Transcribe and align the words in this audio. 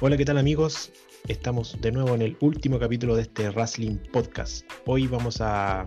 Hola, 0.00 0.16
¿qué 0.16 0.24
tal 0.24 0.38
amigos? 0.38 0.92
Estamos 1.26 1.76
de 1.80 1.90
nuevo 1.90 2.14
en 2.14 2.22
el 2.22 2.36
último 2.40 2.78
capítulo 2.78 3.16
de 3.16 3.22
este 3.22 3.50
Wrestling 3.50 3.96
Podcast. 4.12 4.64
Hoy 4.86 5.08
vamos 5.08 5.40
a, 5.40 5.86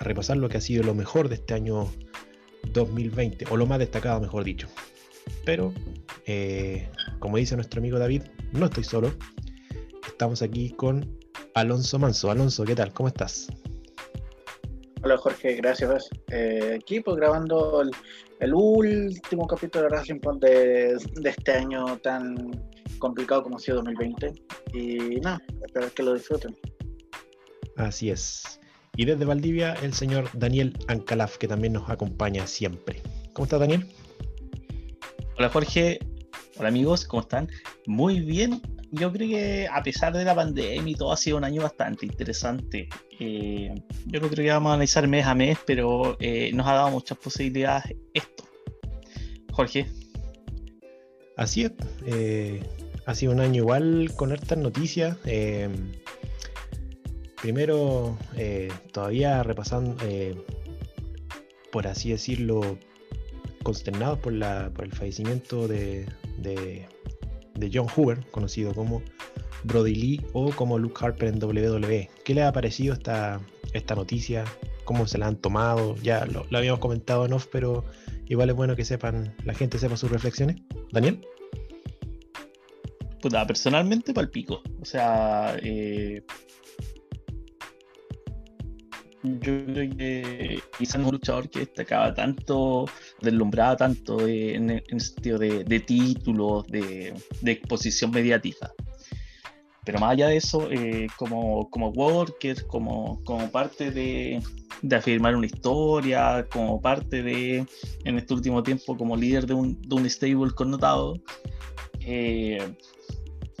repasar 0.00 0.36
lo 0.36 0.50
que 0.50 0.58
ha 0.58 0.60
sido 0.60 0.82
lo 0.82 0.94
mejor 0.94 1.30
de 1.30 1.36
este 1.36 1.54
año 1.54 1.90
2020, 2.74 3.46
o 3.50 3.56
lo 3.56 3.64
más 3.64 3.78
destacado, 3.78 4.20
mejor 4.20 4.44
dicho. 4.44 4.68
Pero, 5.46 5.72
eh, 6.26 6.90
como 7.20 7.38
dice 7.38 7.56
nuestro 7.56 7.78
amigo 7.78 7.98
David, 7.98 8.24
no 8.52 8.66
estoy 8.66 8.84
solo. 8.84 9.14
Estamos 10.06 10.42
aquí 10.42 10.68
con 10.72 11.18
Alonso 11.54 11.98
Manso. 11.98 12.30
Alonso, 12.30 12.64
¿qué 12.64 12.74
tal? 12.74 12.92
¿Cómo 12.92 13.08
estás? 13.08 13.48
Hola 15.02 15.16
Jorge, 15.16 15.54
gracias. 15.54 16.10
Eh, 16.30 16.80
aquí 16.82 17.00
pues 17.00 17.16
grabando 17.16 17.80
el, 18.40 18.52
último 18.52 19.46
capítulo 19.46 19.84
de 19.84 19.88
Wrestling 19.88 20.20
Pod 20.20 20.38
de, 20.38 20.98
de 21.14 21.30
este 21.30 21.52
año 21.52 21.96
tan 22.02 22.67
complicado 22.98 23.42
como 23.42 23.56
ha 23.56 23.60
sido 23.60 23.76
2020. 23.78 24.32
Y 24.74 25.20
nada, 25.20 25.40
espero 25.66 25.92
que 25.94 26.02
lo 26.02 26.14
disfruten. 26.14 26.56
Así 27.76 28.10
es. 28.10 28.60
Y 28.96 29.04
desde 29.04 29.24
Valdivia, 29.24 29.74
el 29.74 29.94
señor 29.94 30.28
Daniel 30.34 30.76
Ancalaf, 30.88 31.36
que 31.36 31.46
también 31.46 31.72
nos 31.72 31.88
acompaña 31.88 32.46
siempre. 32.46 33.00
¿Cómo 33.32 33.44
estás, 33.44 33.60
Daniel? 33.60 33.86
Hola, 35.38 35.48
Jorge. 35.50 36.00
Hola, 36.56 36.68
amigos, 36.68 37.04
¿cómo 37.04 37.20
están? 37.20 37.48
Muy 37.86 38.20
bien. 38.20 38.60
Yo 38.90 39.12
creo 39.12 39.28
que 39.28 39.68
a 39.70 39.82
pesar 39.82 40.12
de 40.12 40.24
la 40.24 40.34
pandemia 40.34 40.90
y 40.90 40.94
todo, 40.96 41.12
ha 41.12 41.16
sido 41.16 41.36
un 41.36 41.44
año 41.44 41.62
bastante 41.62 42.06
interesante. 42.06 42.88
Eh, 43.20 43.72
yo 44.06 44.20
no 44.20 44.28
creo 44.28 44.44
que 44.44 44.50
vamos 44.50 44.70
a 44.70 44.74
analizar 44.74 45.06
mes 45.06 45.24
a 45.24 45.34
mes, 45.36 45.58
pero 45.64 46.16
eh, 46.18 46.50
nos 46.52 46.66
ha 46.66 46.72
dado 46.72 46.90
muchas 46.90 47.18
posibilidades 47.18 47.94
esto. 48.14 48.44
Jorge. 49.52 49.86
Así 51.36 51.62
es. 51.62 51.72
Eh, 52.06 52.60
ha 53.08 53.14
sido 53.14 53.32
un 53.32 53.40
año 53.40 53.62
igual 53.62 54.12
con 54.16 54.32
hartas 54.32 54.58
noticias. 54.58 55.16
Eh, 55.24 55.70
primero, 57.40 58.18
eh, 58.36 58.70
todavía 58.92 59.42
repasando, 59.42 59.96
eh, 60.04 60.36
por 61.72 61.86
así 61.86 62.10
decirlo, 62.10 62.60
consternados 63.62 64.18
por, 64.18 64.34
la, 64.34 64.70
por 64.74 64.84
el 64.84 64.92
fallecimiento 64.92 65.66
de, 65.66 66.04
de, 66.36 66.86
John 67.72 67.88
Hoover, 67.88 68.26
conocido 68.30 68.74
como 68.74 69.02
Brody 69.64 69.94
Lee 69.94 70.26
o 70.34 70.50
como 70.50 70.78
Luke 70.78 71.02
Harper 71.02 71.30
en 71.30 71.42
WWE. 71.42 72.10
¿Qué 72.26 72.34
le 72.34 72.42
ha 72.42 72.52
parecido 72.52 72.92
esta, 72.92 73.40
esta 73.72 73.94
noticia? 73.94 74.44
¿Cómo 74.84 75.06
se 75.06 75.16
la 75.16 75.28
han 75.28 75.36
tomado? 75.36 75.96
Ya 76.02 76.26
lo, 76.26 76.46
lo 76.50 76.58
habíamos 76.58 76.80
comentado 76.80 77.24
en 77.24 77.32
off, 77.32 77.46
pero 77.50 77.86
igual 78.26 78.50
es 78.50 78.56
bueno 78.56 78.76
que 78.76 78.84
sepan, 78.84 79.34
la 79.44 79.54
gente 79.54 79.78
sepa 79.78 79.96
sus 79.96 80.10
reflexiones. 80.10 80.56
Daniel 80.92 81.22
puta, 83.20 83.46
personalmente 83.46 84.12
palpico. 84.12 84.62
O 84.80 84.84
sea, 84.84 85.56
eh, 85.62 86.22
yo 89.22 89.64
creo 89.66 89.96
que 89.96 90.62
quizás 90.78 91.02
un 91.02 91.10
luchador 91.10 91.50
que 91.50 91.60
destacaba 91.60 92.14
tanto, 92.14 92.86
deslumbraba 93.20 93.76
tanto 93.76 94.26
en, 94.26 94.70
el 94.70 95.00
sentido 95.00 95.38
de, 95.38 95.80
títulos, 95.80 96.66
de, 96.68 97.14
exposición 97.44 98.10
mediática. 98.10 98.72
Pero 99.84 99.98
más 100.00 100.12
allá 100.12 100.28
de 100.28 100.36
eso, 100.36 100.70
eh, 100.70 101.06
como, 101.16 101.68
como 101.70 101.88
worker, 101.88 102.66
como, 102.66 103.22
como 103.24 103.50
parte 103.50 103.90
de, 103.90 104.42
afirmar 104.94 105.34
una 105.34 105.46
historia, 105.46 106.46
como 106.52 106.80
parte 106.80 107.22
de, 107.22 107.66
en 108.04 108.18
este 108.18 108.34
último 108.34 108.62
tiempo, 108.62 108.96
como 108.96 109.16
líder 109.16 109.46
de 109.46 109.54
un, 109.54 109.80
de 109.82 109.94
un 109.94 110.08
stable 110.08 110.50
connotado, 110.54 111.14
eh, 112.00 112.74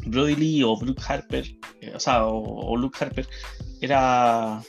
Brody 0.06 0.36
Lee 0.36 0.62
o 0.62 0.78
Luke 0.82 1.02
Harper, 1.06 1.44
eh, 1.80 1.92
o 1.94 2.00
sea, 2.00 2.26
o, 2.26 2.76
Luke 2.76 2.96
Harper, 3.00 3.26
era, 3.80 4.62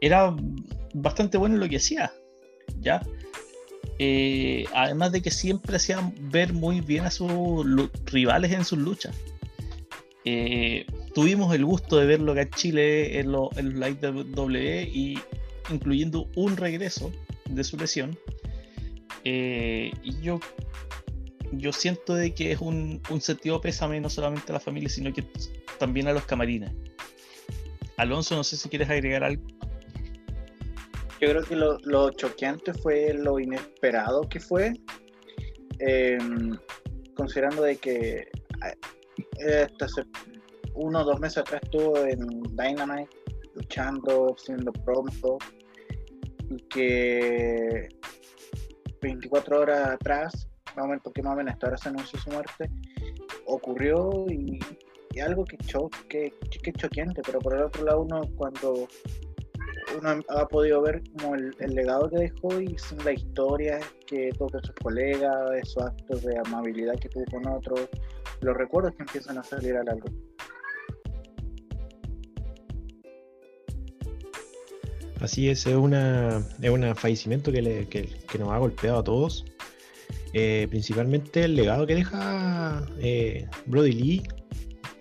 era 0.00 0.34
bastante 0.94 1.38
bueno 1.38 1.56
en 1.56 1.60
lo 1.60 1.68
que 1.68 1.76
hacía, 1.76 2.12
¿ya? 2.80 3.02
Eh, 3.98 4.64
además 4.74 5.12
de 5.12 5.20
que 5.20 5.30
siempre 5.30 5.76
hacían 5.76 6.14
ver 6.30 6.52
muy 6.52 6.80
bien 6.80 7.04
a 7.04 7.10
sus 7.10 7.66
rivales 8.06 8.52
en 8.52 8.64
sus 8.64 8.78
luchas. 8.78 9.14
Eh, 10.24 10.86
tuvimos 11.14 11.54
el 11.54 11.64
gusto 11.64 11.96
de 11.96 12.06
verlo 12.06 12.32
acá 12.32 12.42
en 12.42 12.50
Chile 12.50 13.20
en, 13.20 13.32
los 13.32 13.54
live 13.56 13.94
de 13.94 14.24
W 14.24 14.82
y 14.82 15.18
incluyendo 15.70 16.28
un 16.34 16.56
regreso 16.56 17.12
de 17.46 17.64
su 17.64 17.76
lesión. 17.76 18.18
y 19.24 20.20
yo 20.22 20.40
yo 21.52 21.72
siento 21.72 22.14
de 22.14 22.34
que 22.34 22.52
es 22.52 22.60
un, 22.60 23.00
sentido 23.20 23.60
pésame 23.60 24.00
no 24.00 24.08
solamente 24.08 24.52
a 24.52 24.54
la 24.54 24.60
familia, 24.60 24.88
sino 24.88 25.12
que 25.12 25.24
también 25.78 26.08
a 26.08 26.12
los 26.12 26.24
camarines. 26.24 26.72
Alonso, 27.96 28.36
no 28.36 28.44
sé 28.44 28.56
si 28.56 28.68
quieres 28.68 28.88
agregar 28.88 29.24
algo. 29.24 29.42
Yo 31.20 31.28
creo 31.28 31.42
que 31.42 31.56
lo, 31.56 32.10
choqueante 32.12 32.72
fue 32.72 33.12
lo 33.12 33.38
inesperado 33.38 34.22
que 34.22 34.40
fue, 34.40 34.72
em, 35.78 36.56
considerando 37.14 37.62
de 37.62 37.76
que 37.76 38.28
eh, 39.46 39.66
hace 39.80 40.02
uno 40.74 41.00
o 41.00 41.04
dos 41.04 41.20
meses 41.20 41.38
atrás 41.38 41.60
estuvo 41.62 41.98
en 41.98 42.26
Dynamite 42.56 43.10
luchando, 43.54 44.34
siendo 44.38 44.72
pronto, 44.72 45.36
y 46.48 46.56
que 46.68 47.88
24 49.02 49.60
horas 49.60 49.88
atrás 49.90 50.49
más 50.76 51.00
porque 51.02 51.22
más 51.22 51.34
o 51.34 51.36
menos 51.36 51.52
hasta 51.52 51.66
ahora 51.66 51.78
se 51.78 51.88
anunció 51.88 52.18
su 52.18 52.30
muerte, 52.30 52.70
ocurrió 53.46 54.26
y, 54.28 54.58
algo 55.20 55.44
que, 55.44 55.56
cho, 55.58 55.90
que, 56.08 56.32
que 56.62 56.72
choqueante, 56.72 57.20
pero 57.26 57.40
por 57.40 57.54
el 57.54 57.62
otro 57.62 57.84
lado 57.84 58.02
uno 58.02 58.22
cuando 58.36 58.86
uno 59.98 60.22
ha 60.28 60.48
podido 60.48 60.82
ver 60.82 61.02
como 61.18 61.34
el, 61.34 61.54
legado 61.74 62.08
que 62.08 62.16
dejó 62.18 62.60
y 62.60 62.78
son 62.78 62.98
las 63.04 63.14
historias 63.14 63.84
que 64.06 64.30
tuvo 64.38 64.48
con 64.48 64.62
sus 64.62 64.74
colegas, 64.76 65.34
esos 65.62 65.82
actos 65.82 66.22
de 66.22 66.38
amabilidad 66.38 66.98
que 66.98 67.08
tuvo 67.08 67.24
con 67.26 67.46
otros, 67.48 67.88
los 68.40 68.56
recuerdos 68.56 68.94
que 68.94 69.02
empiezan 69.02 69.38
a 69.38 69.42
salir 69.42 69.76
al 69.76 69.88
algo. 69.88 70.08
Así 75.20 75.50
es, 75.50 75.66
es, 75.66 75.76
una, 75.76 76.42
es 76.62 76.70
un 76.70 76.96
fallecimiento 76.96 77.52
que, 77.52 77.60
le, 77.60 77.88
que, 77.88 78.08
que, 78.26 78.38
nos 78.38 78.48
ha 78.50 78.58
golpeado 78.58 79.00
a 79.00 79.04
todos. 79.04 79.44
Eh, 80.32 80.68
principalmente 80.70 81.44
el 81.44 81.56
legado 81.56 81.86
que 81.86 81.96
deja 81.96 82.86
eh, 83.00 83.48
Brody 83.66 83.92
Lee 83.92 84.22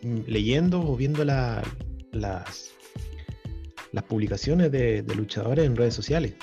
mm, 0.01 0.21
leyendo 0.25 0.81
o 0.81 0.95
viendo 0.95 1.23
las, 1.23 1.63
las 2.11 4.03
publicaciones 4.07 4.71
de, 4.71 5.03
luchadores 5.15 5.65
en 5.65 5.75
redes 5.75 5.93
sociales. 5.93 6.33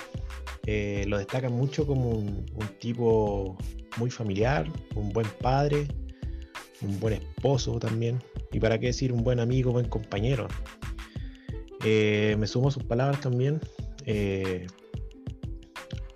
Eh, 0.66 1.04
lo 1.08 1.18
destacan 1.18 1.52
mucho 1.52 1.86
como 1.86 2.10
un, 2.10 2.46
tipo 2.78 3.56
muy 3.96 4.10
familiar, 4.10 4.66
un 4.94 5.12
buen 5.12 5.26
padre, 5.40 5.88
un 6.82 7.00
buen 7.00 7.14
esposo 7.14 7.78
también, 7.78 8.22
y 8.52 8.60
para 8.60 8.78
qué 8.78 8.86
decir 8.86 9.12
un 9.12 9.24
buen 9.24 9.40
amigo, 9.40 9.72
buen 9.72 9.88
compañero. 9.88 10.46
me 11.82 12.46
sumo 12.46 12.68
a 12.68 12.70
sus 12.70 12.84
palabras 12.84 13.20
también 13.20 13.60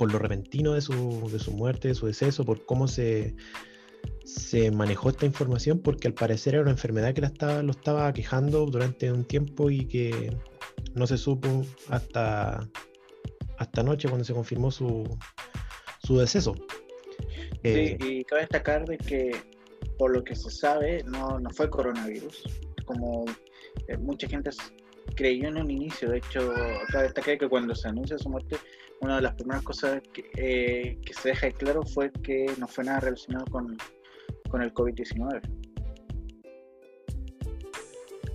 por 0.01 0.11
lo 0.11 0.19
repentino 0.19 0.73
de 0.73 0.81
su, 0.81 1.29
de 1.31 1.39
su 1.39 1.53
muerte, 1.53 1.89
de 1.89 1.95
su 1.95 2.07
deceso, 2.07 2.47
por 2.47 2.65
cómo 2.65 2.89
se, 2.89 3.35
se 4.25 4.71
manejó 4.71 5.11
esta 5.11 5.27
información, 5.27 5.81
porque 5.81 6.09
al 6.09 6.15
parecer 6.15 6.55
era 6.55 6.63
una 6.63 6.71
enfermedad 6.71 7.13
que 7.13 7.21
la 7.21 7.27
estaba, 7.27 7.63
lo 7.63 7.73
estaba 7.73 8.11
quejando 8.15 8.65
durante 8.65 9.13
un 9.13 9.27
tiempo 9.27 9.69
y 9.69 9.85
que 9.85 10.35
no 10.95 11.07
se 11.07 11.19
supo 11.19 11.67
hasta, 11.91 12.67
hasta 13.59 13.81
anoche 13.83 14.09
cuando 14.09 14.25
se 14.25 14.33
confirmó 14.33 14.71
su, 14.71 15.05
su 16.03 16.17
deceso. 16.17 16.55
Sí, 16.55 17.59
eh, 17.63 17.99
y 18.01 18.25
cabe 18.25 18.41
destacar 18.41 18.87
de 18.87 18.97
que 18.97 19.33
por 19.99 20.15
lo 20.15 20.25
que 20.25 20.35
se 20.35 20.51
sabe 20.51 21.05
no, 21.05 21.39
no 21.39 21.51
fue 21.51 21.69
coronavirus, 21.69 22.43
como 22.87 23.27
eh, 23.87 23.99
mucha 23.99 24.27
gente 24.27 24.49
creyó 25.15 25.49
en 25.49 25.59
un 25.59 25.71
inicio, 25.71 26.09
de 26.09 26.19
hecho, 26.19 26.55
cabe 26.91 27.05
destacar 27.05 27.37
que 27.37 27.49
cuando 27.51 27.75
se 27.75 27.87
anuncia 27.87 28.17
su 28.17 28.31
muerte 28.31 28.57
una 29.01 29.17
de 29.17 29.23
las 29.23 29.35
primeras 29.35 29.63
cosas 29.63 30.03
eh, 30.37 30.99
que, 31.05 31.15
se 31.15 31.31
deja 31.31 31.51
claro 31.53 31.83
fue 31.83 32.11
que 32.23 32.47
no 32.59 32.69
fue 32.69 32.85
nada 32.85 33.01
relacionado 33.01 33.47
con, 33.47 33.77
el 34.61 34.75
COVID-19. 34.75 35.41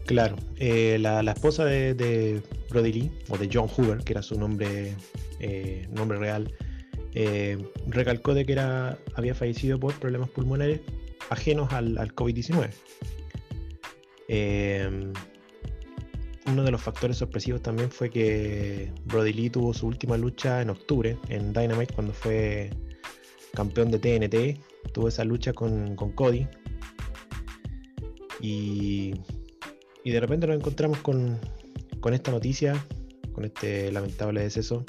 Claro, 0.05 0.35
eh, 0.57 0.97
la, 0.99 1.19
esposa 1.31 1.65
de, 1.65 2.41
Brody 2.69 2.93
Lee, 2.93 3.11
o 3.29 3.37
de 3.37 3.49
John 3.51 3.67
Hoover, 3.67 4.03
que 4.03 4.13
era 4.13 4.21
su 4.21 4.39
nombre, 4.39 4.95
eh, 5.39 5.87
nombre 5.91 6.17
real, 6.17 6.53
recalcó 7.87 8.33
de 8.33 8.45
que 8.45 8.53
era, 8.53 8.97
había 9.15 9.33
fallecido 9.33 9.79
por 9.79 9.93
problemas 9.99 10.29
pulmonares 10.29 10.81
ajenos 11.29 11.71
al, 11.73 11.97
al 11.97 12.13
COVID-19 12.13 12.69
uno 16.47 16.63
de 16.63 16.71
los 16.71 16.81
factores 16.81 17.17
sorpresivos 17.17 17.61
también 17.61 17.89
fue 17.89 18.09
que 18.09 18.91
Brody 19.05 19.33
Lee 19.33 19.49
tuvo 19.49 19.73
su 19.73 19.87
última 19.87 20.17
lucha 20.17 20.61
en 20.61 20.69
octubre 20.69 21.17
en 21.29 21.53
Dynamite 21.53 21.93
cuando 21.93 22.13
fue 22.13 22.69
campeón 23.53 23.89
de 23.91 23.99
TNT. 23.99 24.91
Tuvo 24.93 25.07
esa 25.07 25.23
lucha 25.23 25.53
con, 25.53 25.95
Cody. 25.95 26.47
Y, 28.39 29.13
y 30.03 30.11
de 30.11 30.19
repente 30.19 30.45
nos 30.45 30.57
encontramos 30.57 30.99
con, 30.99 31.39
con 31.99 32.13
esta 32.13 32.31
noticia, 32.31 32.85
con 33.33 33.45
este 33.45 33.91
lamentable 33.91 34.41
deceso. 34.41 34.85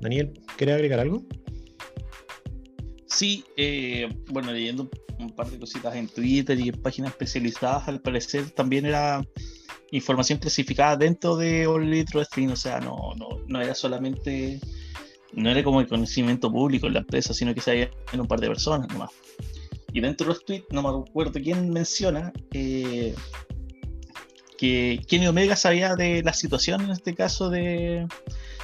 Daniel, 0.00 0.32
¿querés 0.56 0.74
agregar 0.74 0.98
algo? 0.98 1.22
Sí, 3.06 3.44
eh, 3.56 4.08
bueno, 4.32 4.52
leyendo 4.52 4.90
un 5.20 5.30
par 5.30 5.48
de 5.48 5.58
cositas 5.58 5.94
en 5.94 6.08
Twitter 6.08 6.58
y 6.58 6.70
en 6.70 6.82
páginas 6.82 7.12
especializadas, 7.12 7.86
al 7.86 8.00
parecer 8.00 8.50
también 8.50 8.86
era 8.86 9.24
información 9.96 10.38
clasificada 10.38 10.96
dentro 10.96 11.36
de 11.36 11.66
All 11.66 11.84
Elite 11.84 12.12
Wrestling, 12.14 12.48
o 12.48 12.56
sea, 12.56 12.80
no, 12.80 13.14
no, 13.16 13.40
no 13.46 13.60
era 13.60 13.74
solamente, 13.74 14.60
no 15.32 15.50
era 15.50 15.62
como 15.62 15.80
el 15.80 15.86
conocimiento 15.86 16.50
público 16.50 16.86
en 16.88 16.94
la 16.94 17.00
empresa, 17.00 17.32
sino 17.32 17.54
que 17.54 17.60
se 17.60 17.70
había 17.70 17.90
en 18.12 18.20
un 18.20 18.26
par 18.26 18.40
de 18.40 18.48
personas 18.48 18.88
nomás. 18.88 19.10
Y 19.92 20.00
dentro 20.00 20.26
de 20.26 20.34
los 20.34 20.44
tweets, 20.44 20.66
no 20.70 20.82
me 20.82 20.88
acuerdo 20.88 21.40
quién 21.40 21.70
menciona 21.70 22.32
eh, 22.52 23.14
que 24.58 25.00
Kenny 25.06 25.28
Omega 25.28 25.54
sabía 25.54 25.94
de 25.94 26.22
la 26.24 26.32
situación, 26.32 26.80
en 26.82 26.90
este 26.90 27.14
caso 27.14 27.48
de, 27.48 28.06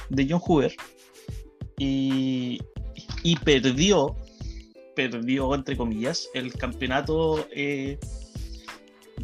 de 0.09 0.27
John 0.29 0.41
Hoover, 0.41 0.75
y, 1.77 2.59
y 3.23 3.35
perdió 3.37 4.17
perdió, 4.93 5.55
entre 5.55 5.77
comillas, 5.77 6.29
el 6.33 6.53
campeonato 6.53 7.47
eh, 7.55 7.97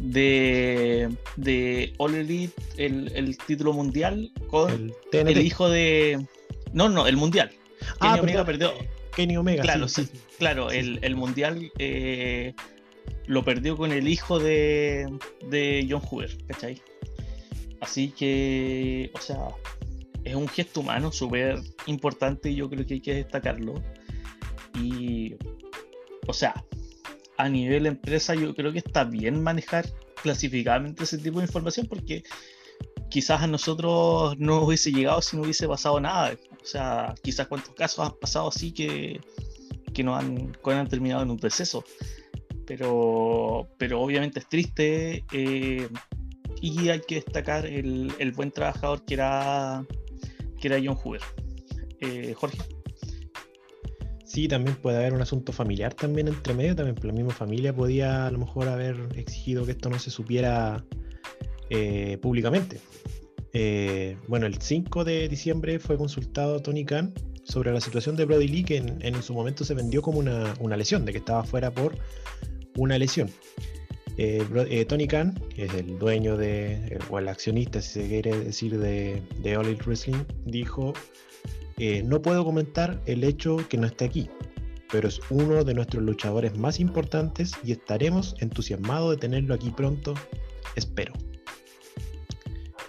de, 0.00 1.08
de 1.36 1.92
All 1.98 2.14
Elite, 2.14 2.54
el, 2.76 3.38
título 3.46 3.72
mundial, 3.72 4.30
con 4.48 4.92
el, 5.12 5.38
hijo 5.38 5.68
de. 5.68 6.24
No, 6.72 6.88
no, 6.88 7.06
el 7.06 7.16
mundial. 7.16 7.50
Ah, 8.00 8.14
Kenny 8.14 8.20
Omega 8.20 8.44
perdió. 8.44 8.72
Kenny 9.14 9.36
Omega, 9.36 9.62
claro, 9.62 9.88
sí, 9.88 10.08
claro, 10.38 10.70
el, 10.70 11.16
mundial 11.16 11.72
eh, 11.78 12.54
lo 13.26 13.44
perdió 13.44 13.76
con 13.76 13.92
el 13.92 14.06
hijo 14.06 14.38
de, 14.38 15.12
de 15.48 15.86
John 15.88 16.00
Hoover, 16.00 16.36
¿cachai? 16.46 16.80
Así 17.80 18.08
que, 18.08 19.10
o 19.14 19.20
sea, 19.20 19.48
es 20.24 20.34
un 20.34 20.48
gesto 20.48 20.80
humano 20.80 21.10
súper 21.10 21.58
importante 21.86 22.50
y 22.50 22.56
yo 22.56 22.68
creo 22.68 22.86
que 22.86 22.94
hay 22.94 23.00
que 23.00 23.14
destacarlo. 23.14 23.82
Y 24.80 25.34
o 26.28 26.32
sea, 26.34 26.54
a 27.38 27.48
nivel 27.48 27.86
empresa 27.86 28.34
yo 28.34 28.54
creo 28.54 28.72
que 28.72 28.78
está 28.80 29.04
bien 29.04 29.42
manejar 29.42 29.86
clasificadamente 30.22 31.04
ese 31.04 31.18
tipo 31.18 31.38
de 31.38 31.46
información 31.46 31.86
porque 31.86 32.24
quizás 33.08 33.42
a 33.42 33.46
nosotros 33.46 34.36
no 34.38 34.62
hubiese 34.62 34.90
llegado 34.90 35.22
si 35.22 35.36
no 35.36 35.44
hubiese 35.44 35.66
pasado 35.68 36.00
nada. 36.00 36.36
O 36.60 36.66
sea, 36.66 37.14
quizás 37.22 37.46
cuántos 37.46 37.74
casos 37.74 38.06
han 38.06 38.18
pasado 38.18 38.48
así 38.48 38.72
que, 38.72 39.20
que 39.94 40.02
no 40.02 40.16
han, 40.16 40.56
han 40.64 40.88
terminado 40.88 41.22
en 41.22 41.30
un 41.30 41.36
deceso. 41.36 41.84
Pero, 42.66 43.68
pero 43.78 44.02
obviamente 44.02 44.40
es 44.40 44.48
triste 44.48 45.24
eh, 45.32 45.88
y 46.60 46.88
hay 46.88 47.00
que 47.00 47.14
destacar 47.14 47.64
el, 47.64 48.12
el, 48.18 48.32
buen 48.32 48.50
trabajador 48.50 49.04
que 49.06 49.14
era, 49.14 49.86
que 50.60 50.68
era 50.68 50.78
John 50.84 50.96
Hoover. 50.96 51.22
Eh, 52.00 52.34
Jorge. 52.36 52.58
Sí, 54.28 54.46
también 54.46 54.76
puede 54.76 54.98
haber 54.98 55.14
un 55.14 55.22
asunto 55.22 55.54
familiar 55.54 55.94
también 55.94 56.28
entre 56.28 56.52
medio, 56.52 56.76
también 56.76 56.96
la 57.02 57.12
misma 57.14 57.32
familia 57.32 57.74
podía 57.74 58.26
a 58.26 58.30
lo 58.30 58.38
mejor 58.38 58.68
haber 58.68 58.94
exigido 59.16 59.64
que 59.64 59.72
esto 59.72 59.88
no 59.88 59.98
se 59.98 60.10
supiera 60.10 60.84
eh, 61.70 62.18
públicamente. 62.20 62.78
Eh, 63.54 64.18
bueno, 64.28 64.44
el 64.44 64.60
5 64.60 65.02
de 65.04 65.28
diciembre 65.28 65.78
fue 65.78 65.96
consultado 65.96 66.60
Tony 66.60 66.84
Khan 66.84 67.14
sobre 67.44 67.72
la 67.72 67.80
situación 67.80 68.16
de 68.16 68.26
Brody 68.26 68.48
Lee, 68.48 68.64
que 68.64 68.76
en, 68.76 69.22
su 69.22 69.32
momento 69.32 69.64
se 69.64 69.72
vendió 69.72 70.02
como 70.02 70.18
una, 70.18 70.76
lesión, 70.76 71.06
de 71.06 71.12
que 71.12 71.18
estaba 71.18 71.42
fuera 71.42 71.70
por 71.70 71.96
una 72.76 72.98
lesión. 72.98 73.30
Eh, 74.18 74.84
Tony 74.86 75.08
Khan, 75.08 75.42
que 75.54 75.64
es 75.64 75.72
el 75.72 75.98
dueño 75.98 76.36
de, 76.36 76.98
o 77.08 77.18
el 77.18 77.28
accionista, 77.28 77.80
si 77.80 78.02
se 78.02 78.08
quiere 78.08 78.38
decir, 78.38 78.78
de, 78.78 79.22
de 79.42 79.56
All 79.56 79.68
Elite 79.68 79.84
Wrestling, 79.84 80.22
dijo 80.44 80.92
eh, 81.78 82.02
no 82.04 82.20
puedo 82.20 82.44
comentar 82.44 83.00
el 83.06 83.24
hecho 83.24 83.56
que 83.68 83.76
no 83.78 83.86
esté 83.86 84.04
aquí, 84.04 84.28
pero 84.90 85.08
es 85.08 85.20
uno 85.30 85.64
de 85.64 85.74
nuestros 85.74 86.02
luchadores 86.02 86.56
más 86.56 86.80
importantes 86.80 87.52
y 87.64 87.72
estaremos 87.72 88.34
entusiasmados 88.40 89.12
de 89.12 89.16
tenerlo 89.18 89.54
aquí 89.54 89.70
pronto, 89.70 90.14
espero. 90.76 91.12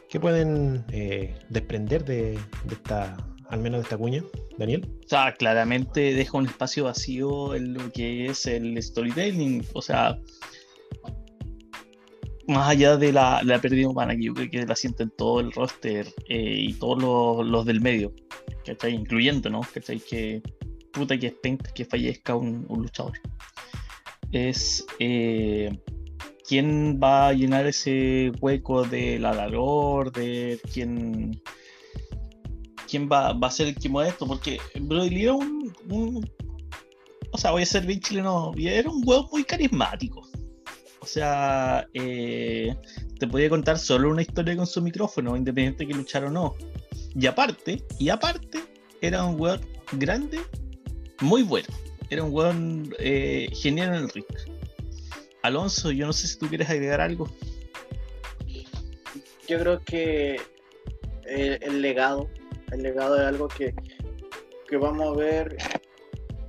¿Qué 0.09 0.19
pueden 0.19 0.85
eh, 0.91 1.35
desprender 1.49 2.03
de, 2.03 2.39
esta, 2.71 3.15
al 3.49 3.59
menos 3.59 3.79
de 3.79 3.83
esta 3.83 3.97
cuña, 3.97 4.23
Daniel? 4.57 4.89
O 5.05 5.07
sea, 5.07 5.33
claramente 5.33 6.15
deja 6.15 6.35
un 6.35 6.47
espacio 6.47 6.85
vacío 6.85 7.53
en 7.53 7.75
lo 7.75 7.91
que 7.91 8.25
es 8.25 8.47
el 8.47 8.81
storytelling. 8.81 9.63
O 9.73 9.83
sea, 9.83 10.17
más 12.49 12.69
allá 12.69 12.97
de 12.97 13.13
la, 13.13 13.59
pérdida 13.61 13.87
humana, 13.87 14.15
que 14.15 14.23
yo 14.23 14.33
creo 14.33 14.49
que 14.49 14.65
la 14.65 14.75
sienten 14.75 15.11
todo 15.11 15.39
el 15.39 15.51
roster 15.51 16.07
eh, 16.27 16.55
y 16.59 16.73
todos 16.73 17.45
los, 17.45 17.65
del 17.65 17.79
medio, 17.79 18.13
¿cachai? 18.65 18.93
Incluyendo, 18.93 19.49
¿no? 19.49 19.61
¿cachai? 19.73 19.99
Que 19.99 20.41
puta 20.91 21.17
que 21.17 21.27
es 21.27 21.57
que 21.73 21.85
fallezca 21.85 22.35
un, 22.35 22.65
luchador. 22.67 23.13
Es 24.31 24.85
eh, 24.99 25.71
quién 26.47 26.99
va 27.01 27.29
a 27.29 27.33
llenar 27.33 27.67
ese 27.67 28.31
hueco 28.41 28.83
de 28.83 29.19
la 29.19 29.33
valor, 29.33 30.11
de 30.11 30.59
quién, 30.73 31.41
quién 32.89 33.07
va, 33.11 33.33
va 33.33 33.47
a 33.47 33.51
ser 33.51 33.67
el 33.67 33.75
que 33.75 33.89
mueve 33.89 34.09
esto, 34.09 34.25
porque 34.25 34.59
Brody 34.79 35.09
Lee 35.11 35.23
era 35.23 35.33
un, 35.33 35.73
o 37.31 37.37
sea, 37.37 37.51
voy 37.51 37.61
a 37.61 37.65
ser 37.65 37.85
bien 37.85 37.99
chileno, 37.99 38.51
era 38.57 38.89
un 38.89 39.03
huevo 39.05 39.29
muy 39.31 39.43
carismático 39.43 40.28
sea, 41.09 41.87
eh, 41.93 42.75
te 43.19 43.27
podía 43.27 43.49
contar 43.49 43.79
solo 43.79 44.09
una 44.09 44.21
historia 44.21 44.55
con 44.55 44.67
su 44.67 44.81
micrófono, 44.81 45.35
independiente 45.35 45.83
de 45.83 45.91
que 45.91 45.97
luchara 45.97 46.27
o 46.27 46.31
no. 46.31 46.55
Y 47.15 47.25
aparte, 47.25 47.83
y 47.97 48.09
aparte, 48.09 48.63
era 49.01 49.23
un 49.25 49.39
weón 49.39 49.61
grande, 49.93 50.39
muy 51.21 51.43
bueno. 51.43 51.67
Era 52.09 52.23
un 52.23 52.33
weón 52.33 52.93
eh, 52.99 53.49
genial 53.53 53.89
en 53.89 54.03
el 54.03 54.09
ring. 54.09 54.25
Alonso, 55.41 55.91
yo 55.91 56.05
no 56.05 56.13
sé 56.13 56.27
si 56.27 56.37
tú 56.37 56.47
quieres 56.47 56.69
agregar 56.69 57.01
algo. 57.01 57.29
Yo 59.47 59.59
creo 59.59 59.83
que 59.83 60.39
el, 61.25 61.81
legado, 61.81 62.29
el 62.71 62.83
legado 62.83 63.15
es 63.17 63.23
algo 63.23 63.47
que, 63.47 63.73
que 64.67 64.77
vamos 64.77 65.07
a 65.07 65.17
ver 65.19 65.57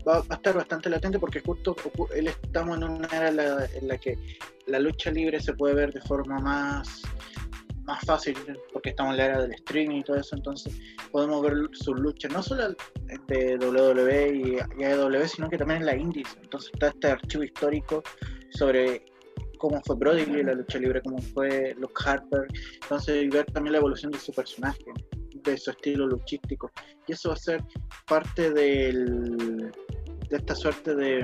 va, 0.07 0.25
a 0.29 0.35
estar 0.35 0.55
bastante 0.55 0.91
latente 0.91 1.19
porque 1.19 1.41
justo 1.41 1.77
estamos 2.15 2.79
en 2.79 2.85
una 2.85 3.09
era 3.09 3.29
en 3.29 3.89
la, 3.89 3.99
que 3.99 4.19
la 4.67 4.79
lucha 4.79 5.11
libre 5.11 5.41
se 5.41 5.55
puede 5.55 5.75
ver 5.75 5.93
de 5.93 6.01
forma 6.03 6.39
más 6.39 7.03
más 7.85 8.05
fácil 8.05 8.37
porque 8.73 8.91
estamos 8.91 9.13
en 9.13 9.19
la 9.19 9.25
era 9.25 9.43
del 9.43 9.53
streaming 9.53 9.97
y 9.97 10.03
todo 10.03 10.17
eso 10.17 10.37
entonces 10.37 10.79
podemos 11.11 11.43
ver 11.43 11.55
sus 11.73 11.99
luchas 11.99 12.33
no 12.33 12.43
solo 12.43 12.77
de 13.27 13.57
WWE 13.57 14.61
y 14.79 14.85
AEW 14.85 15.27
sino 15.27 15.49
que 15.49 15.59
también 15.59 15.81
en 15.81 15.87
la 15.87 15.97
indies 15.97 16.37
entonces 16.41 16.71
está 16.73 16.89
este 16.89 17.09
archivo 17.09 17.43
histórico 17.43 18.03
sobre 18.51 19.05
cómo 19.59 19.81
fue 19.85 19.97
Brody 19.97 20.43
la 20.43 20.55
lucha 20.55 20.79
libre 20.79 21.01
cómo 21.03 21.19
fue 21.19 21.75
Luke 21.79 21.95
Harper 22.05 22.47
entonces 22.83 23.25
y 23.25 23.29
ver 23.29 23.47
también 23.47 23.73
la 23.73 23.79
evolución 23.79 24.13
de 24.13 24.19
su 24.19 24.33
personaje 24.33 24.85
de 25.43 25.57
su 25.57 25.71
estilo 25.71 26.07
luchístico. 26.07 26.71
Y 27.07 27.13
eso 27.13 27.31
va 27.31 27.35
a 27.35 27.39
ser 27.39 27.65
parte 28.07 28.51
del, 28.51 29.73
de 30.31 30.37
esta 30.37 30.55
suerte 30.55 30.95
de, 30.95 31.23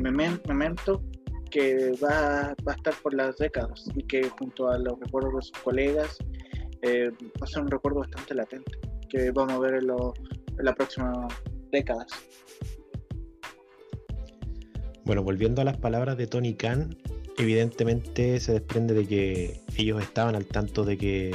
memento 0.00 1.02
que 1.50 1.92
va, 2.02 2.54
va, 2.66 2.72
a 2.72 2.74
estar 2.74 2.94
por 3.02 3.14
las 3.14 3.36
décadas 3.36 3.88
y 3.94 4.02
que 4.02 4.28
junto 4.28 4.68
a 4.68 4.78
los 4.78 4.98
recuerdos 5.00 5.34
de 5.34 5.42
sus 5.42 5.58
colegas 5.62 6.18
eh, 6.82 7.10
va 7.40 7.44
a 7.44 7.46
ser 7.46 7.62
un 7.62 7.70
recuerdo 7.70 8.00
bastante 8.00 8.34
latente 8.34 8.72
que 9.08 9.30
vamos 9.30 9.54
a 9.54 9.58
ver 9.60 9.74
en, 9.74 9.90
en 9.90 10.64
las 10.64 10.74
próximas 10.74 11.32
décadas. 11.70 12.06
Bueno, 15.04 15.22
volviendo 15.22 15.62
a 15.62 15.64
las 15.64 15.76
palabras 15.78 16.16
de 16.16 16.26
Tony 16.26 16.54
Khan, 16.54 16.96
evidentemente 17.38 18.40
se 18.40 18.52
desprende 18.52 18.94
de 18.94 19.06
que 19.06 19.60
ellos 19.76 20.02
estaban 20.02 20.34
al 20.34 20.46
tanto 20.46 20.84
de 20.84 20.98
que 20.98 21.30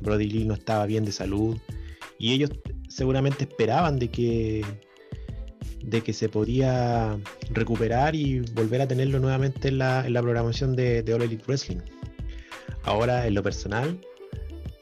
Brody 0.00 0.28
Lee 0.28 0.44
no 0.44 0.54
estaba 0.54 0.86
bien 0.86 1.04
de 1.04 1.12
salud 1.12 1.56
y 2.18 2.32
ellos 2.32 2.50
seguramente 2.88 3.44
esperaban 3.44 3.98
de 3.98 4.08
que 4.08 4.64
de 5.82 6.02
que 6.02 6.12
se 6.12 6.28
podía 6.28 7.18
recuperar 7.50 8.14
y 8.14 8.40
volver 8.54 8.82
a 8.82 8.88
tenerlo 8.88 9.18
nuevamente 9.18 9.68
en 9.68 9.78
la, 9.78 10.04
programación 10.22 10.76
de, 10.76 11.02
de 11.02 11.14
All 11.14 11.22
Elite 11.22 11.44
Wrestling. 11.46 11.80
Ahora, 12.84 13.26
en 13.26 13.34
lo 13.34 13.42
personal, 13.42 13.98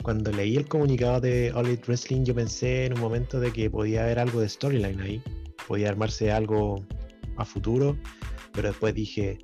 cuando 0.02 0.32
leí 0.32 0.56
el 0.56 0.66
comunicado 0.66 1.20
de 1.20 1.52
All 1.54 1.66
Elite 1.66 1.84
Wrestling, 1.86 2.24
yo 2.24 2.34
pensé 2.34 2.86
en 2.86 2.94
un 2.94 3.00
momento 3.00 3.40
de 3.40 3.52
que 3.52 3.70
podía 3.70 4.04
haber 4.04 4.18
algo 4.18 4.40
de 4.40 4.48
storyline 4.48 5.00
ahí, 5.00 5.22
podía 5.66 5.88
armarse 5.88 6.32
algo 6.32 6.84
a 7.36 7.44
futuro, 7.44 7.96
pero 8.52 8.68
después 8.68 8.94
dije, 8.94 9.38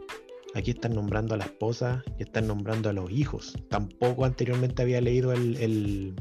aquí 0.55 0.71
están 0.71 0.95
nombrando 0.95 1.35
a 1.35 1.37
la 1.37 1.45
esposa 1.45 2.03
y 2.19 2.23
están 2.23 2.47
nombrando 2.47 2.89
a 2.89 2.93
los 2.93 3.11
hijos. 3.11 3.55
Tampoco 3.69 4.25
anteriormente 4.25 4.83
había 4.83 5.01
leído 5.01 5.33
el, 5.33 6.15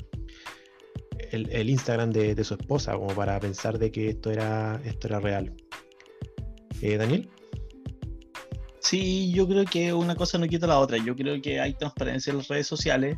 Instagram 1.34 2.12
de, 2.12 2.44
su 2.44 2.56
esposa 2.56 2.94
como 2.94 3.14
para 3.16 3.40
pensar 3.40 3.78
de 3.80 3.92
que 3.92 4.10
esto 4.10 4.32
era, 4.32 4.82
esto 4.86 5.08
era 5.08 5.20
real. 5.20 5.54
Eh, 6.82 6.98
Daniel. 6.98 7.30
Sí, 8.84 9.32
yo 9.32 9.48
creo 9.48 9.64
que 9.64 9.94
una 9.94 10.14
cosa 10.14 10.38
no 10.38 10.46
quita 10.46 10.68
la 10.68 10.78
otra. 10.78 10.98
Yo 10.98 11.16
creo 11.16 11.42
que 11.42 11.60
hay 11.60 11.74
transparencia 11.74 12.32
en 12.32 12.38
las 12.38 12.50
redes 12.50 12.68
sociales. 12.68 13.18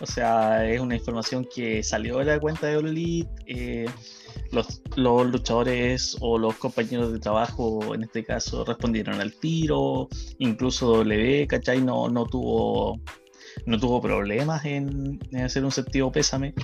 O 0.00 0.06
sea, 0.06 0.68
es 0.68 0.80
una 0.80 0.96
información 0.96 1.46
que 1.54 1.84
salió 1.84 2.18
de 2.18 2.24
la 2.24 2.40
cuenta 2.40 2.66
de 2.66 2.76
All 2.76 2.98
eh, 3.46 3.86
los, 4.50 4.82
luchadores 4.96 6.16
o 6.20 6.36
los 6.36 6.56
compañeros 6.56 7.12
de 7.12 7.20
trabajo, 7.20 7.94
en 7.94 8.02
este 8.02 8.24
caso, 8.24 8.64
respondieron 8.64 9.20
al 9.20 9.32
tiro. 9.34 10.08
Incluso 10.38 11.04
W, 11.04 11.46
¿cachai? 11.46 11.80
No, 11.80 12.08
no, 12.08 12.26
tuvo, 12.26 13.00
no 13.66 13.78
tuvo 13.78 14.00
problemas 14.02 14.64
en, 14.64 15.20
hacer 15.42 15.64
un 15.64 15.70
sentido 15.70 16.10
pésame. 16.10 16.54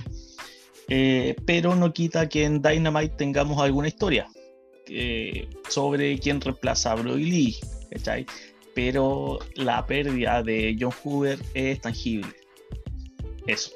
Eh, 0.87 1.35
pero 1.45 1.75
no 1.75 1.93
quita 1.93 2.27
que 2.27 2.43
en 2.43 2.61
Dynamite 2.61 3.15
tengamos 3.15 3.61
alguna 3.61 3.87
historia 3.87 4.27
eh, 4.87 5.47
sobre 5.69 6.19
quién 6.19 6.41
reemplaza 6.41 6.91
a 6.91 6.95
Brody 6.95 7.25
Lee 7.25 7.59
pero 8.73 9.39
la 9.55 9.85
pérdida 9.85 10.43
de 10.43 10.75
John 10.79 10.93
Hoover 11.03 11.39
es 11.53 11.81
tangible. 11.81 12.33
Eso. 13.47 13.71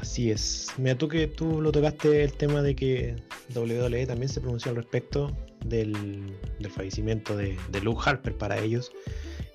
Así 0.00 0.30
es. 0.30 0.68
Mira, 0.76 0.96
tú 0.96 1.08
que 1.08 1.26
tú 1.26 1.60
lo 1.60 1.72
tocaste 1.72 2.24
el 2.24 2.32
tema 2.34 2.60
de 2.60 2.76
que 2.76 3.16
WWE 3.54 4.06
también 4.06 4.28
se 4.28 4.40
pronunció 4.40 4.70
al 4.70 4.76
respecto 4.76 5.34
del, 5.64 6.36
fallecimiento 6.70 7.36
de, 7.36 7.56
Luke 7.82 8.02
Harper 8.04 8.36
para 8.36 8.58
ellos. 8.58 8.92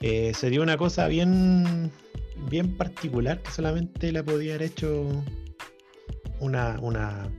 Eh, 0.01 0.33
sería 0.33 0.61
una 0.61 0.77
cosa 0.77 1.07
bien, 1.07 1.91
bien 2.49 2.75
particular 2.77 3.41
que 3.43 3.51
solamente 3.51 4.11
le 4.11 4.23
podía 4.23 4.55
haber 4.55 4.69
hecho 4.69 5.23
una, 6.39 6.79
una, 6.81 7.31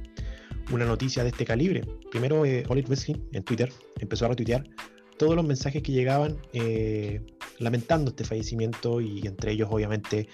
noticia 0.70 1.22
de 1.22 1.30
este 1.30 1.44
calibre. 1.44 1.84
Primero, 2.10 2.44
eh, 2.44 2.64
Wrestling 2.68 3.16
en 3.32 3.42
Twitter 3.42 3.72
empezó 3.98 4.26
a 4.26 4.28
retuitear 4.28 4.64
todos 5.18 5.36
los 5.36 5.44
mensajes 5.44 5.82
que 5.82 5.92
llegaban 5.92 6.38
eh, 6.52 7.20
lamentando 7.58 8.10
este 8.10 8.24
fallecimiento 8.24 9.00
y 9.00 9.26
entre 9.26 9.52
ellos 9.52 9.68
obviamente 9.70 10.28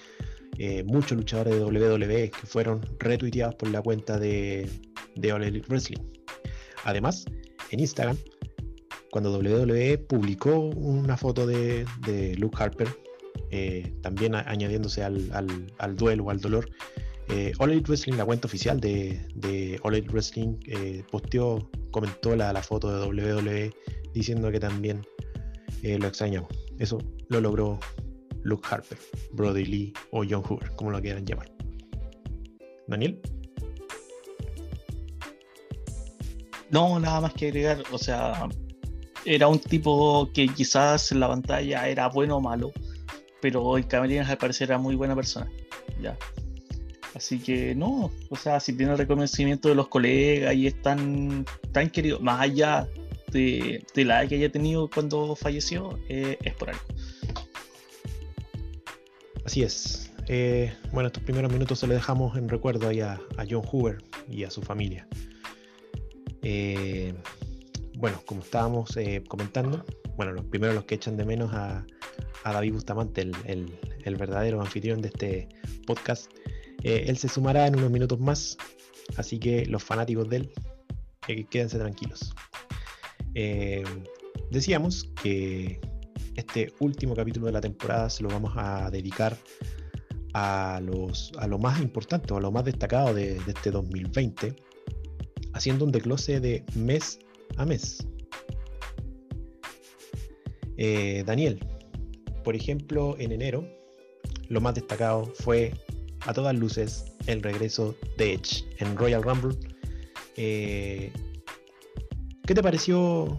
eh, 0.58 0.84
muchos 0.84 1.18
luchadores 1.18 1.54
de 1.54 1.64
WWE 1.64 2.30
que 2.30 2.46
fueron 2.46 2.80
retuiteados 2.98 3.56
por 3.56 3.68
la 3.70 3.82
cuenta 3.82 4.18
de, 4.18 4.68
de 5.16 5.62
Wrestling. 5.68 6.02
Además, 6.84 7.24
en 7.70 7.80
Instagram, 7.80 8.16
cuando 9.10 9.36
WWE 9.38 9.98
publicó 9.98 10.56
una 10.56 11.16
foto 11.16 11.46
de, 11.46 11.84
Luke 12.38 12.56
Harper, 12.58 12.88
eh, 13.50 13.92
también 14.02 14.34
añadiéndose 14.34 15.02
al, 15.02 15.30
al, 15.78 15.96
duelo 15.96 16.24
o 16.24 16.30
al 16.30 16.40
dolor, 16.40 16.70
Elite 17.28 17.88
Wrestling, 17.88 18.14
la 18.14 18.24
cuenta 18.24 18.46
oficial 18.46 18.80
de, 18.80 19.26
de 19.34 19.80
Wrestling, 19.82 20.56
posteó, 21.10 21.70
comentó 21.90 22.36
la, 22.36 22.62
foto 22.62 22.90
de 22.90 23.06
WWE 23.06 23.72
diciendo 24.12 24.50
que 24.50 24.60
también 24.60 25.06
eh, 25.82 25.98
lo 25.98 26.06
extrañamos. 26.06 26.48
Eso 26.78 26.98
lo 27.28 27.40
logró 27.40 27.78
Luke 28.42 28.66
Harper, 28.70 28.98
Brody 29.32 29.64
Lee 29.64 29.92
o 30.10 30.24
John 30.28 30.42
Hoover, 30.42 30.70
como 30.76 30.90
lo 30.90 31.00
quieran 31.00 31.24
llamar. 31.26 31.50
Daniel. 32.86 33.20
No, 36.70 36.98
nada 36.98 37.20
más 37.20 37.34
que 37.34 37.48
agregar, 37.48 37.82
o 37.92 37.98
sea, 37.98 38.48
era 39.24 39.48
un 39.48 39.58
tipo 39.58 40.30
que 40.32 40.48
quizás 40.48 41.12
en 41.12 41.20
la 41.20 41.28
pantalla 41.28 41.88
era 41.88 42.08
bueno 42.08 42.36
o 42.36 42.40
malo, 42.40 42.72
pero 43.40 43.78
en 43.78 43.84
Camerinas 43.84 44.28
al 44.28 44.38
parecer 44.38 44.70
era 44.70 44.78
muy 44.78 44.96
buena 44.96 45.14
persona. 45.14 45.50
Ya. 46.00 46.16
Así 47.16 47.38
que 47.38 47.74
no, 47.74 48.12
o 48.28 48.36
sea, 48.36 48.60
si 48.60 48.74
tiene 48.74 48.92
el 48.92 48.98
reconocimiento 48.98 49.70
de 49.70 49.74
los 49.74 49.88
colegas 49.88 50.54
y 50.54 50.66
es 50.66 50.82
tan, 50.82 51.46
tan 51.72 51.88
querido, 51.88 52.20
más 52.20 52.42
allá 52.42 52.86
de, 53.32 53.82
la 53.94 54.20
edad 54.20 54.28
que 54.28 54.34
haya 54.34 54.52
tenido 54.52 54.90
cuando 54.90 55.34
falleció 55.34 55.98
eh, 56.10 56.36
es 56.42 56.52
por 56.52 56.68
algo. 56.68 56.82
Así 59.46 59.62
es. 59.62 60.12
Eh, 60.28 60.74
bueno, 60.92 61.06
estos 61.06 61.22
primeros 61.22 61.50
minutos 61.50 61.78
se 61.78 61.86
le 61.86 61.94
dejamos 61.94 62.36
en 62.36 62.50
recuerdo 62.50 62.86
ahí 62.86 63.00
a, 63.00 63.18
John 63.48 63.62
Hoover 63.62 63.96
y 64.28 64.44
a 64.44 64.50
su 64.50 64.60
familia. 64.60 65.08
Eh, 66.42 67.14
bueno, 67.94 68.20
como 68.26 68.42
estábamos 68.42 68.90
comentando, 69.26 69.86
bueno, 70.16 70.32
los 70.32 70.44
primeros 70.44 70.74
los 70.74 70.84
que 70.84 70.96
echan 70.96 71.16
de 71.16 71.24
menos 71.24 71.54
a, 71.54 71.86
David 72.44 72.74
Bustamante, 72.74 73.22
el, 73.22 74.16
verdadero 74.18 74.60
anfitrión 74.60 75.00
de 75.00 75.08
este 75.08 75.48
podcast, 75.86 76.30
él 76.86 77.16
se 77.16 77.28
sumará 77.28 77.66
en 77.66 77.76
unos 77.76 77.90
minutos 77.90 78.20
más, 78.20 78.56
así 79.16 79.38
que 79.38 79.66
los 79.66 79.82
fanáticos 79.82 80.28
de 80.28 80.36
él, 80.36 80.50
quédense 81.50 81.78
tranquilos. 81.78 82.34
Eh, 83.34 83.84
decíamos 84.50 85.10
que 85.22 85.80
este 86.36 86.72
último 86.80 87.14
capítulo 87.14 87.46
de 87.46 87.52
la 87.52 87.60
temporada 87.60 88.08
se 88.08 88.22
lo 88.22 88.28
vamos 88.28 88.52
a 88.56 88.90
dedicar 88.90 89.36
a, 90.32 90.80
los, 90.82 91.32
a 91.38 91.46
lo 91.46 91.58
más 91.58 91.80
importante 91.80 92.32
o 92.32 92.36
a 92.36 92.40
lo 92.40 92.52
más 92.52 92.64
destacado 92.64 93.14
de, 93.14 93.36
este 93.46 93.70
2020, 93.70 94.54
haciendo 95.54 95.84
un 95.84 95.92
desglose 95.92 96.40
de 96.40 96.64
mes 96.74 97.18
a 97.56 97.64
mes. 97.64 98.06
Eh, 100.76 101.24
Daniel, 101.26 101.58
por 102.44 102.54
ejemplo, 102.54 103.16
en 103.18 103.32
enero, 103.32 103.66
lo 104.48 104.60
más 104.60 104.74
destacado 104.74 105.24
fue 105.34 105.72
a 106.26 106.32
todas 106.32 106.54
luces 106.54 107.04
el 107.26 107.42
regreso 107.42 107.94
de 108.18 108.34
Edge 108.34 108.64
en 108.78 108.96
Royal 108.96 109.22
Rumble. 109.22 109.56
Eh, 110.36 111.12
¿Qué 112.44 112.54
te 112.54 112.62
pareció 112.62 113.38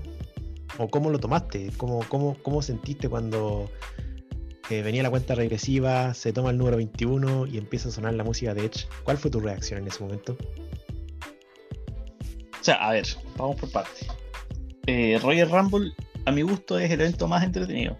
o 0.78 0.88
cómo 0.90 1.10
lo 1.10 1.20
tomaste? 1.20 1.72
¿Cómo, 1.78 2.04
cómo, 2.10 2.62
sentiste 2.62 3.08
cuando 3.10 3.70
eh, 4.70 4.82
venía 4.82 5.04
la 5.04 5.10
cuenta 5.10 5.36
regresiva, 5.36 6.14
se 6.14 6.34
toma 6.34 6.50
el 6.52 6.58
número 6.58 6.78
21 6.78 7.48
y 7.48 7.58
empieza 7.58 7.90
a 7.90 7.92
sonar 7.92 8.14
la 8.14 8.24
música 8.24 8.54
de 8.54 8.66
Edge? 8.66 8.88
¿Cuál 9.04 9.18
fue 9.18 9.32
tu 9.32 9.40
reacción 9.40 9.82
en 9.82 9.88
ese 9.88 10.04
momento? 10.04 10.38
O 12.60 12.64
sea, 12.64 12.76
a 12.76 12.92
ver, 12.92 13.06
vamos 13.38 13.58
por 13.58 13.72
partes. 13.72 14.08
Eh, 14.88 15.20
Royal 15.22 15.50
Rumble, 15.50 15.92
a 16.26 16.32
mi 16.32 16.42
gusto, 16.42 16.80
es 16.80 16.90
el 16.92 17.02
evento 17.02 17.28
más 17.28 17.44
entretenido. 17.44 17.96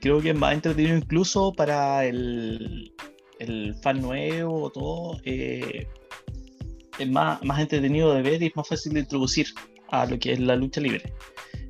Creo 0.00 0.20
que 0.20 0.30
es 0.30 0.36
más 0.36 0.54
entretenido 0.54 0.96
incluso 0.96 1.52
para 1.52 2.04
el, 2.04 2.92
fan 3.82 4.00
nuevo 4.00 4.70
todo. 4.70 5.18
Eh, 5.24 5.86
es 6.98 7.10
más, 7.10 7.42
más 7.42 7.60
entretenido 7.60 8.14
de 8.14 8.22
ver 8.22 8.42
y 8.42 8.46
es 8.46 8.56
más 8.56 8.68
fácil 8.68 8.94
de 8.94 9.00
introducir 9.00 9.46
a 9.88 10.06
lo 10.06 10.18
que 10.18 10.32
es 10.32 10.40
la 10.40 10.56
lucha 10.56 10.80
libre. 10.80 11.12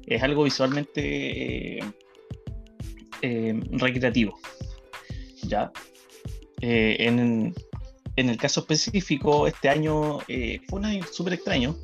Es 0.07 0.23
algo 0.23 0.45
visualmente 0.45 1.79
eh, 1.79 1.85
eh, 3.23 3.61
recreativo. 3.73 4.39
¿ya? 5.43 5.73
Eh, 6.61 6.97
en, 7.01 7.55
en, 8.17 8.29
el 8.29 8.37
caso 8.37 8.61
específico, 8.61 9.47
este 9.47 9.69
año 9.69 10.19
fue 10.19 10.79
un 10.79 10.85
año 10.85 11.05
súper 11.11 11.35
extraño. 11.35 11.77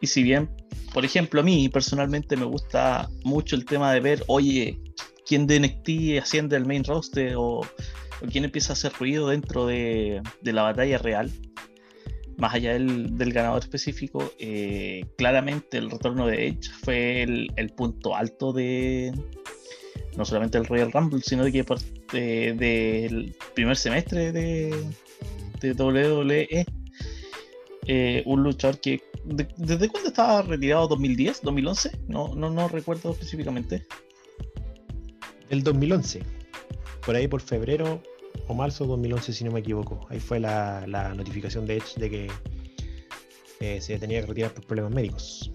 Y 0.00 0.06
si 0.06 0.22
bien, 0.22 0.50
por 0.92 1.04
ejemplo, 1.04 1.40
a 1.40 1.44
mí 1.44 1.68
personalmente 1.68 2.36
me 2.36 2.44
gusta 2.44 3.08
mucho 3.24 3.54
el 3.54 3.64
tema 3.64 3.92
de 3.92 4.00
ver, 4.00 4.24
oye, 4.26 4.80
quién 5.26 5.46
de 5.46 5.60
NXT 5.60 6.22
asciende 6.22 6.56
al 6.56 6.66
main 6.66 6.84
roster 6.84 7.34
o, 7.36 7.60
quién 8.30 8.44
empieza 8.44 8.72
a 8.72 8.74
hacer 8.74 8.92
ruido 8.92 9.28
dentro 9.28 9.66
de, 9.66 10.22
de 10.40 10.52
la 10.52 10.62
batalla 10.62 10.98
real 10.98 11.30
más 12.42 12.54
allá 12.54 12.72
del, 12.72 13.32
ganador 13.32 13.60
específico, 13.60 14.32
eh, 14.38 15.04
claramente 15.16 15.78
el 15.78 15.90
retorno 15.90 16.26
de 16.26 16.48
Edge 16.48 16.70
fue 16.82 17.22
el, 17.22 17.72
punto 17.76 18.16
alto 18.16 18.52
de 18.52 19.12
no 20.16 20.24
solamente 20.24 20.58
el 20.58 20.66
Royal 20.66 20.90
Rumble, 20.90 21.20
sino 21.22 21.44
de 21.44 21.52
que 21.52 21.64
del 22.54 23.36
primer 23.54 23.76
semestre 23.76 24.32
de, 24.32 24.74
de 25.60 25.72
WWE. 25.72 26.66
Eh, 27.86 28.22
un 28.26 28.42
luchador 28.42 28.80
que 28.80 29.02
¿Desde 29.24 29.88
cuándo 29.88 30.08
estaba 30.08 30.42
retirado? 30.42 30.88
¿2010? 30.88 31.42
¿2011? 31.42 32.00
No, 32.08 32.34
no, 32.34 32.50
no 32.50 32.66
recuerdo 32.66 33.12
específicamente. 33.12 33.86
El 35.48 35.62
2011. 35.62 36.22
Por 37.06 37.14
ahí 37.14 37.28
por 37.28 37.40
febrero 37.40 38.02
o 38.48 38.54
marzo 38.54 38.84
de 38.84 38.90
2011, 38.90 39.32
si 39.32 39.44
no 39.44 39.52
me 39.52 39.60
equivoco. 39.60 40.06
Ahí 40.10 40.20
fue 40.20 40.40
la, 40.40 41.14
notificación 41.16 41.66
de 41.66 41.76
Edge 41.76 41.98
de 41.98 42.10
que 42.10 42.30
eh, 43.60 43.80
se 43.80 43.98
tenía 43.98 44.20
que 44.20 44.26
retirar 44.26 44.52
por 44.52 44.64
problemas 44.66 44.92
médicos. 44.92 45.50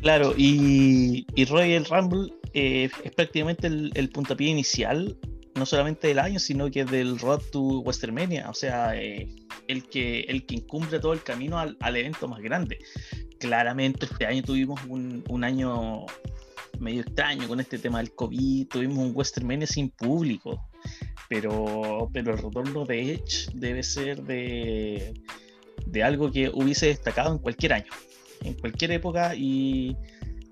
Claro, 0.00 0.34
y, 0.36 1.26
Royal 1.48 1.84
Rumble 1.84 2.32
eh, 2.54 2.88
es 3.02 3.12
prácticamente 3.12 3.66
el, 3.66 4.10
puntapié 4.10 4.48
inicial, 4.48 5.16
no 5.54 5.66
solamente 5.66 6.08
del 6.08 6.18
año, 6.18 6.38
sino 6.38 6.70
que 6.70 6.84
del 6.84 7.18
Road 7.18 7.40
to 7.50 7.80
Westermania, 7.80 8.48
o 8.50 8.54
sea, 8.54 8.94
eh, 8.94 9.28
el, 9.68 9.84
que, 9.88 10.20
el 10.20 10.46
que 10.46 10.60
todo 11.00 11.12
el 11.12 11.22
camino 11.22 11.58
al, 11.58 11.96
evento 11.96 12.28
más 12.28 12.40
grande. 12.40 12.78
Claramente 13.40 14.06
este 14.06 14.26
año 14.26 14.42
tuvimos 14.42 14.80
un, 14.84 15.24
un 15.28 15.44
año 15.44 16.06
medio 16.78 17.02
extraño 17.02 17.48
con 17.48 17.60
este 17.60 17.78
tema 17.78 17.98
del 17.98 18.14
COVID, 18.14 18.68
tuvimos 18.68 18.98
un 18.98 19.12
Westermania 19.14 19.66
sin 19.66 19.90
público, 19.90 20.68
pero, 21.28 22.08
pero 22.12 22.32
el 22.32 22.38
retorno 22.38 22.84
de 22.84 23.12
Edge 23.12 23.50
debe 23.54 23.82
ser 23.82 24.22
de, 24.22 25.14
de 25.86 26.02
algo 26.02 26.30
que 26.30 26.50
hubiese 26.52 26.86
destacado 26.86 27.32
en 27.32 27.38
cualquier 27.38 27.72
año, 27.72 27.90
en 28.42 28.54
cualquier 28.54 28.92
época 28.92 29.34
y, 29.34 29.96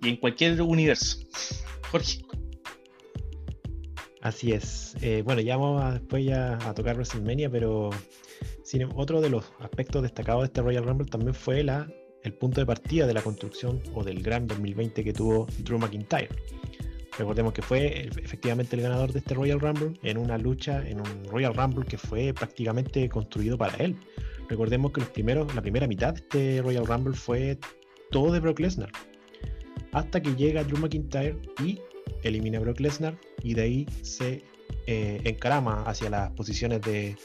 y 0.03 0.09
en 0.09 0.17
cualquier 0.17 0.61
universo. 0.63 1.19
Jorge. 1.91 2.25
Así 4.21 4.53
es. 4.53 4.97
Eh, 5.03 5.23
bueno, 5.23 5.43
ya 5.43 5.57
vamos 5.57 5.83
a, 5.85 5.93
después 5.93 6.25
ya 6.25 6.59
a 6.67 6.75
tocar 6.75 6.97
WrestleMania, 6.97 7.51
pero 7.51 7.91
otro 8.95 9.21
de 9.21 9.31
los 9.31 9.45
aspectos 9.61 10.03
destacados 10.03 10.43
de 10.43 10.47
este 10.47 10.63
Royal 10.63 10.85
Rumble 10.85 11.07
también 11.07 11.35
fue 11.35 11.63
la, 11.63 11.87
el 12.23 12.33
punto 12.33 12.61
de 12.61 12.67
partida 12.67 13.07
de 13.07 13.15
la 13.15 13.23
construcción 13.23 13.83
o 13.95 14.03
del 14.03 14.23
gran 14.23 14.47
2020 14.47 15.05
que 15.05 15.13
tuvo 15.13 15.47
Drew 15.59 15.79
McIntyre. 15.79 16.29
Recordemos 17.19 17.53
que 17.53 17.63
fue 17.63 18.09
efectivamente 18.23 18.75
el 18.75 18.83
ganador 18.83 19.13
de 19.13 19.21
este 19.21 19.35
Royal 19.35 19.61
Rumble 19.61 19.99
en 20.03 20.19
una 20.19 20.37
lucha, 20.37 20.87
en 20.87 21.01
un 21.01 21.25
Royal 21.27 21.55
Rumble 21.55 21.87
que 21.87 21.97
fue 21.97 22.35
prácticamente 22.35 23.09
construido 23.09 23.57
para 23.57 23.77
él. 23.77 23.97
Recordemos 24.49 24.93
que 24.93 25.01
los 25.01 25.55
la 25.55 25.63
primera 25.63 25.87
mitad 25.87 26.15
de 26.15 26.21
este 26.21 26.63
Royal 26.63 26.87
Rumble 26.87 27.15
fue 27.15 27.59
todo 28.11 28.33
de 28.33 28.41
Brock 28.41 28.61
Lesnar. 28.61 28.91
Hasta 29.93 30.21
que 30.21 30.35
llega 30.35 30.65
Drew 30.65 30.79
McIntyre 30.79 31.37
y 31.63 31.81
elimina 32.23 32.59
a 32.59 32.63
Brock 32.63 32.81
Lesnar 32.81 33.17
y 33.43 33.55
de 33.55 33.63
ahí 33.63 33.87
se 34.03 34.43
eh, 34.87 35.21
encarama 35.25 35.85
hacia 35.85 36.11
las 36.11 36.31
posiciones 36.33 36.81
de, 36.83 37.17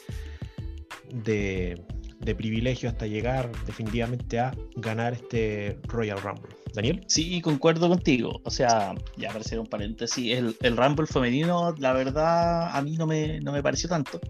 de, 1.12 2.34
privilegio 2.36 2.88
hasta 2.88 3.06
llegar 3.06 3.50
definitivamente 3.66 4.38
a 4.38 4.54
ganar 4.76 5.14
este 5.14 5.78
Royal 5.88 6.20
Rumble. 6.22 6.59
Daniel. 6.74 7.04
Sí, 7.06 7.40
concuerdo 7.40 7.88
contigo. 7.88 8.40
O 8.44 8.50
sea, 8.50 8.94
ya 9.16 9.32
para 9.32 9.60
un 9.60 9.66
paréntesis, 9.66 10.36
el, 10.36 10.56
el 10.60 10.76
Rumble 10.76 11.06
femenino, 11.06 11.74
la 11.78 11.92
verdad, 11.92 12.76
a 12.76 12.82
mí 12.82 12.96
no 12.96 13.06
me, 13.06 13.40
no 13.40 13.52
me 13.52 13.62
pareció 13.62 13.88
tanto. 13.88 14.20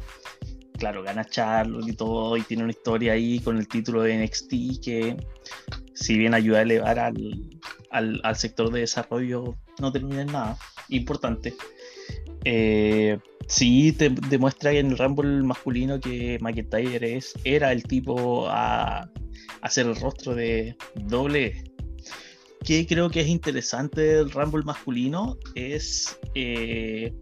Claro, 0.78 1.02
gana 1.02 1.24
Charlotte 1.24 1.88
y 1.88 1.92
todo, 1.92 2.36
y 2.36 2.42
tiene 2.42 2.62
una 2.62 2.72
historia 2.72 3.12
ahí 3.12 3.38
con 3.40 3.58
el 3.58 3.68
título 3.68 4.02
de 4.02 4.24
NXT 4.24 4.50
que, 4.82 5.16
si 5.94 6.16
bien 6.16 6.32
ayuda 6.32 6.60
a 6.60 6.62
elevar 6.62 6.98
al, 6.98 7.50
al, 7.90 8.20
al 8.22 8.36
sector 8.36 8.70
de 8.70 8.80
desarrollo, 8.80 9.56
no 9.78 9.92
termina 9.92 10.22
en 10.22 10.32
nada 10.32 10.58
importante. 10.88 11.54
Eh, 12.44 13.18
sí, 13.46 13.92
te 13.92 14.08
demuestra 14.08 14.72
en 14.72 14.92
el 14.92 14.98
Rumble 14.98 15.42
masculino 15.42 16.00
que 16.00 16.38
McIntyre 16.40 17.16
es, 17.16 17.34
era 17.44 17.72
el 17.72 17.82
tipo 17.82 18.48
a, 18.48 19.10
hacer 19.62 19.86
el 19.86 19.96
rostro 19.96 20.34
de 20.34 20.76
doble. 20.94 21.64
Que 22.64 22.86
creo 22.86 23.10
que 23.10 23.20
es 23.20 23.28
interesante 23.28 24.00
del 24.00 24.30
Rumble 24.30 24.64
masculino 24.64 25.38
es, 25.54 26.18
eh, 26.34 27.12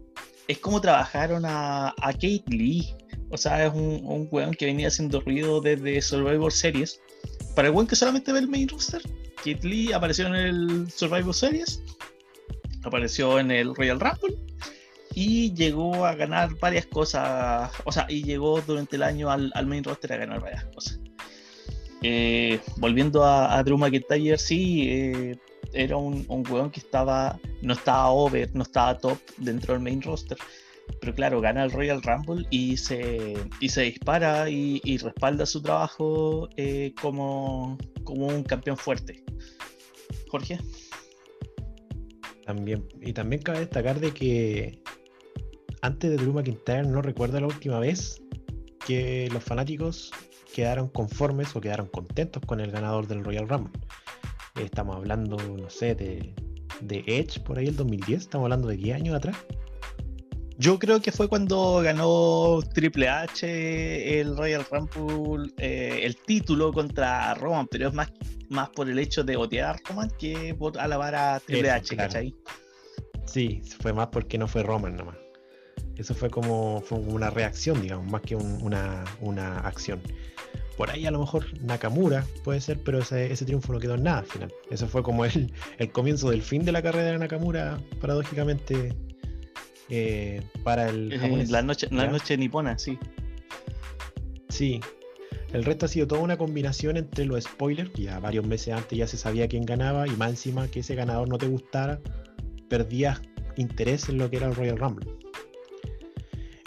es 0.47 0.57
cómo 0.59 0.81
trabajaron 0.81 1.43
a, 1.45 1.93
Kate 1.97 2.43
Lee. 2.47 2.93
O 3.29 3.37
sea, 3.37 3.65
es 3.65 3.73
un, 3.73 4.01
un 4.03 4.27
weón 4.31 4.53
que 4.53 4.65
venía 4.65 4.87
haciendo 4.87 5.21
ruido 5.21 5.61
desde 5.61 6.01
Survivor 6.01 6.51
Series. 6.51 6.99
Para 7.55 7.69
el 7.69 7.73
weón 7.73 7.87
que 7.87 7.95
solamente 7.95 8.31
ve 8.31 8.39
el 8.39 8.47
main 8.47 8.67
roster, 8.67 9.01
Kate 9.37 9.67
Lee 9.67 9.93
apareció 9.93 10.27
en 10.27 10.35
el 10.35 10.91
Survivor 10.91 11.33
Series, 11.33 11.81
apareció 12.83 13.39
en 13.39 13.51
el 13.51 13.73
Royal 13.73 13.99
Rumble 13.99 14.37
y 15.13 15.53
llegó 15.53 16.05
a 16.05 16.15
ganar 16.15 16.57
varias 16.59 16.85
cosas, 16.85 17.71
o 17.85 17.91
sea, 17.91 18.05
y 18.09 18.23
llegó 18.23 18.61
durante 18.61 18.95
el 18.97 19.03
año 19.03 19.31
al, 19.31 19.51
main 19.65 19.83
roster 19.83 20.13
a 20.13 20.17
ganar 20.17 20.41
varias 20.41 20.65
cosas. 20.65 20.99
Eh, 22.01 22.59
volviendo 22.77 23.23
a, 23.23 23.61
Drew 23.63 23.77
McIntyre, 23.77 24.37
sí, 24.37 24.89
eh, 24.89 25.37
era 25.73 25.97
un, 25.97 26.25
un 26.27 26.43
que 26.71 26.79
estaba, 26.79 27.39
no 27.61 27.73
estaba 27.73 28.09
over, 28.11 28.49
no 28.55 28.63
estaba 28.63 28.97
top 28.97 29.17
dentro 29.37 29.73
del 29.73 29.83
main 29.83 30.01
roster. 30.01 30.37
Pero 31.01 31.13
claro, 31.13 31.41
gana 31.41 31.63
el 31.63 31.71
Royal 31.71 32.01
Rumble 32.01 32.47
y 32.49 32.77
se, 32.77 33.37
y 33.59 33.69
se 33.69 33.83
dispara 33.83 34.49
y, 34.49 34.97
respalda 34.97 35.45
su 35.45 35.61
trabajo 35.61 36.49
eh, 36.57 36.93
como, 36.99 37.77
como 38.03 38.27
un 38.27 38.43
campeón 38.43 38.77
fuerte. 38.77 39.23
Jorge. 40.29 40.59
También, 42.45 42.87
y 43.01 43.13
también 43.13 43.41
cabe 43.43 43.59
destacar 43.59 43.99
de 43.99 44.11
que 44.11 44.81
antes 45.81 46.09
de 46.09 46.17
Drew 46.17 46.33
McIntyre 46.33 46.87
no 46.87 47.01
recuerdo 47.01 47.39
la 47.39 47.47
última 47.47 47.79
vez 47.79 48.21
que 48.85 49.29
los 49.31 49.43
fanáticos 49.43 50.11
quedaron 50.53 50.87
conformes 50.89 51.55
o 51.55 51.61
quedaron 51.61 51.87
contentos 51.87 52.43
con 52.45 52.59
el 52.59 52.71
ganador 52.71 53.07
del 53.07 53.23
Royal 53.23 53.47
Rumble. 53.47 53.73
Estamos 54.55 54.95
hablando, 54.95 55.37
no 55.37 55.69
sé, 55.69 55.95
de, 55.95 56.33
de 56.81 57.03
Edge 57.07 57.39
por 57.41 57.57
ahí 57.57 57.67
el 57.67 57.75
2010, 57.75 58.21
estamos 58.21 58.45
hablando 58.45 58.67
de 58.67 58.77
10 58.77 58.95
años 58.95 59.15
atrás. 59.15 59.37
Yo 60.57 60.77
creo 60.77 61.01
que 61.01 61.13
fue 61.13 61.29
cuando 61.29 61.79
ganó 61.81 62.59
Triple 62.73 63.07
H 63.07 64.19
el 64.19 64.35
Royal 64.35 64.65
Rumble, 64.69 65.53
eh, 65.57 66.01
el 66.03 66.17
título 66.17 66.73
contra 66.73 67.33
Roman, 67.35 67.65
pero 67.67 67.87
es 67.87 67.93
más, 67.93 68.11
más 68.49 68.69
por 68.69 68.89
el 68.89 68.99
hecho 68.99 69.23
de 69.23 69.37
odiar 69.37 69.75
a 69.75 69.79
Roman 69.87 70.11
que 70.19 70.53
por 70.55 70.77
alabar 70.77 71.15
a 71.15 71.39
Triple 71.39 71.71
H, 71.71 71.95
¿cachai? 71.95 72.35
Sí, 73.25 73.61
fue 73.79 73.93
más 73.93 74.07
porque 74.07 74.37
no 74.37 74.49
fue 74.49 74.63
Roman 74.63 74.97
nomás. 74.97 75.15
Eso 75.99 76.15
fue 76.15 76.29
como, 76.29 76.81
fue 76.81 76.97
una 76.97 77.29
reacción, 77.29 77.81
digamos, 77.81 78.09
más 78.09 78.21
que 78.21 78.33
una, 78.33 79.03
una, 79.19 79.59
acción. 79.59 79.99
Por 80.77 80.89
ahí 80.89 81.05
a 81.05 81.11
lo 81.11 81.19
mejor 81.19 81.45
Nakamura 81.61 82.25
puede 82.45 82.61
ser, 82.61 82.79
pero 82.81 82.99
ese, 82.99 83.29
ese, 83.29 83.43
triunfo 83.43 83.73
no 83.73 83.79
quedó 83.79 83.95
en 83.95 84.03
nada 84.03 84.19
al 84.19 84.25
final. 84.25 84.53
Eso 84.71 84.87
fue 84.87 85.03
como 85.03 85.25
el, 85.25 85.51
el 85.77 85.91
comienzo 85.91 86.29
del 86.29 86.41
fin 86.41 86.63
de 86.63 86.71
la 86.71 86.81
carrera 86.81 87.11
de 87.11 87.17
Nakamura, 87.17 87.81
paradójicamente, 87.99 88.95
eh, 89.89 90.41
para 90.63 90.89
el 90.89 91.09
La 91.51 91.61
noche, 91.61 91.89
la 91.91 92.07
noche 92.07 92.37
nipona, 92.37 92.79
sí. 92.79 92.97
Sí. 94.47 94.79
El 95.51 95.65
resto 95.65 95.85
ha 95.85 95.89
sido 95.89 96.07
toda 96.07 96.21
una 96.21 96.37
combinación 96.37 96.95
entre 96.95 97.25
los 97.25 97.43
spoilers, 97.43 97.91
ya 97.95 98.19
varios 98.19 98.47
meses 98.47 98.73
antes 98.73 98.97
ya 98.97 99.07
se 99.07 99.17
sabía 99.17 99.49
quién 99.49 99.65
ganaba, 99.65 100.07
y 100.07 100.11
más 100.11 100.29
encima 100.29 100.69
que 100.69 100.79
ese 100.79 100.95
ganador 100.95 101.27
no 101.27 101.37
te 101.37 101.47
gustara, 101.47 101.99
perdías 102.69 103.21
interés 103.57 104.07
en 104.07 104.17
lo 104.17 104.29
que 104.29 104.37
era 104.37 104.47
el 104.47 104.55
Royal 104.55 104.77
Rumble. 104.77 105.19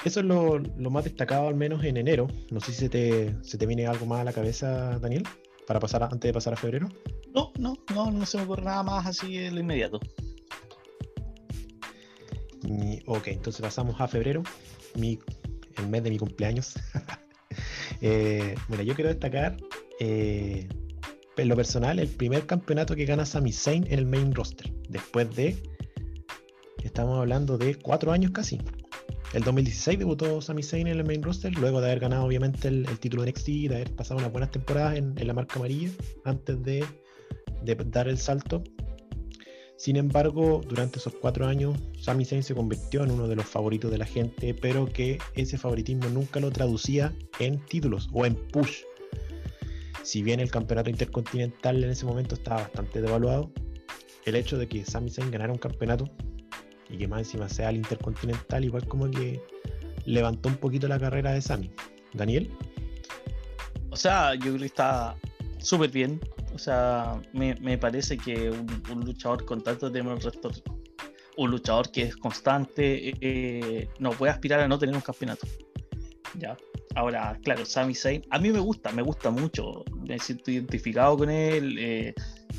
Eso 0.04 0.20
es 0.20 0.26
lo, 0.26 0.90
más 0.90 1.04
destacado, 1.04 1.46
al 1.48 1.54
menos 1.54 1.84
en 1.84 1.96
enero. 1.96 2.26
No 2.50 2.60
sé 2.60 2.72
si 2.72 2.80
se 2.80 2.88
te, 2.88 3.36
se 3.42 3.56
te 3.56 3.66
viene 3.66 3.86
algo 3.86 4.04
más 4.06 4.20
a 4.20 4.24
la 4.24 4.32
cabeza, 4.32 4.98
Daniel, 4.98 5.22
para 5.66 5.78
pasar 5.78 6.02
antes 6.02 6.20
de 6.20 6.32
pasar 6.32 6.54
a 6.54 6.56
febrero. 6.56 6.88
No, 7.34 7.52
no, 7.58 7.74
no, 7.94 8.10
no 8.10 8.26
se 8.26 8.38
me 8.38 8.44
ocurre 8.44 8.64
nada 8.64 8.82
más 8.82 9.06
así 9.06 9.36
de 9.36 9.50
lo 9.50 9.60
inmediato. 9.60 10.00
ok, 13.06 13.28
entonces 13.28 13.60
pasamos 13.62 14.00
a 14.00 14.08
febrero, 14.08 14.42
mi, 14.96 15.18
el 15.78 15.88
mes 15.88 16.02
de 16.02 16.10
mi 16.10 16.18
cumpleaños. 16.18 16.74
eh, 18.00 18.54
mira, 18.68 18.82
yo 18.82 18.94
quiero 18.94 19.10
destacar, 19.10 19.56
eh, 20.00 20.68
en 21.36 21.48
lo 21.48 21.56
personal, 21.56 21.98
el 21.98 22.08
primer 22.08 22.46
campeonato 22.46 22.96
que 22.96 23.04
gana 23.04 23.24
Sami 23.24 23.52
Zayn 23.52 23.86
en 23.86 24.00
el 24.00 24.06
main 24.06 24.34
roster, 24.34 24.72
después 24.88 25.34
de, 25.34 25.62
estamos 26.82 27.18
hablando 27.18 27.56
de 27.56 27.76
cuatro 27.76 28.12
años 28.12 28.32
casi. 28.32 28.60
El 29.32 29.44
2016 29.44 29.98
debutó 29.98 30.42
Sami 30.42 30.62
Zayn 30.62 30.86
en 30.88 30.98
el 30.98 31.06
main 31.06 31.22
roster, 31.22 31.56
luego 31.56 31.80
de 31.80 31.86
haber 31.86 32.00
ganado 32.00 32.26
obviamente 32.26 32.68
el, 32.68 32.86
título 32.98 33.22
de 33.22 33.30
NXT, 33.30 33.46
de 33.46 33.76
haber 33.76 33.94
pasado 33.94 34.18
unas 34.20 34.30
buenas 34.30 34.50
temporadas 34.50 34.96
en, 34.96 35.14
la 35.26 35.32
marca 35.32 35.54
amarilla, 35.56 35.90
antes 36.24 36.62
de, 36.62 36.84
dar 37.86 38.08
el 38.08 38.18
salto. 38.18 38.62
Sin 39.78 39.96
embargo, 39.96 40.60
durante 40.68 40.98
esos 40.98 41.14
cuatro 41.14 41.46
años, 41.46 41.78
Sami 41.98 42.26
Zayn 42.26 42.42
se 42.42 42.54
convirtió 42.54 43.04
en 43.04 43.10
uno 43.10 43.26
de 43.26 43.36
los 43.36 43.46
favoritos 43.46 43.90
de 43.90 43.96
la 43.96 44.04
gente, 44.04 44.52
pero 44.52 44.84
que 44.84 45.18
ese 45.34 45.56
favoritismo 45.56 46.10
nunca 46.10 46.38
lo 46.38 46.50
traducía 46.50 47.14
en 47.38 47.64
títulos 47.64 48.10
o 48.12 48.26
en 48.26 48.34
push. 48.34 48.82
Si 50.02 50.22
bien 50.22 50.40
el 50.40 50.50
campeonato 50.50 50.90
intercontinental 50.90 51.82
en 51.82 51.90
ese 51.90 52.04
momento 52.04 52.34
estaba 52.34 52.62
bastante 52.62 53.00
devaluado, 53.00 53.50
el 54.26 54.36
hecho 54.36 54.58
de 54.58 54.68
que 54.68 54.84
Sami 54.84 55.10
Zayn 55.10 55.30
ganara 55.30 55.54
un 55.54 55.58
campeonato 55.58 56.04
y 56.92 56.98
que 56.98 57.08
más 57.08 57.20
encima 57.20 57.48
sea 57.48 57.70
el 57.70 57.78
Intercontinental, 57.78 58.64
igual 58.64 58.86
como 58.86 59.10
que 59.10 59.42
levantó 60.04 60.48
un 60.48 60.56
poquito 60.56 60.86
la 60.86 60.98
carrera 60.98 61.32
de 61.32 61.40
Sami. 61.40 61.70
Daniel. 62.12 62.50
O 63.90 63.96
sea, 63.96 64.34
yo 64.34 64.40
creo 64.40 64.58
que 64.58 64.66
está 64.66 65.16
súper 65.58 65.90
bien. 65.90 66.20
O 66.54 66.58
sea, 66.58 67.20
me, 67.32 67.78
parece 67.78 68.18
que 68.18 68.50
un, 68.50 69.00
luchador 69.04 69.44
con 69.44 69.62
tanto 69.62 69.90
tiempo 69.90 70.14
un 71.38 71.50
luchador 71.50 71.90
que 71.90 72.02
es 72.02 72.16
constante, 72.16 73.14
eh, 73.20 73.88
no 73.98 74.10
puede 74.10 74.32
aspirar 74.32 74.60
a 74.60 74.68
no 74.68 74.78
tener 74.78 74.94
un 74.94 75.00
campeonato. 75.00 75.46
Ya. 76.38 76.56
Ahora, 76.94 77.38
claro, 77.42 77.64
Sami 77.64 77.94
Zayn, 77.94 78.22
a 78.30 78.38
mí 78.38 78.50
me 78.50 78.58
gusta, 78.58 78.92
me 78.92 79.00
gusta 79.00 79.30
mucho, 79.30 79.82
me 80.06 80.18
siento 80.18 80.50
identificado 80.50 81.16
con 81.16 81.30
él. 81.30 81.76
Eh, 81.78 82.14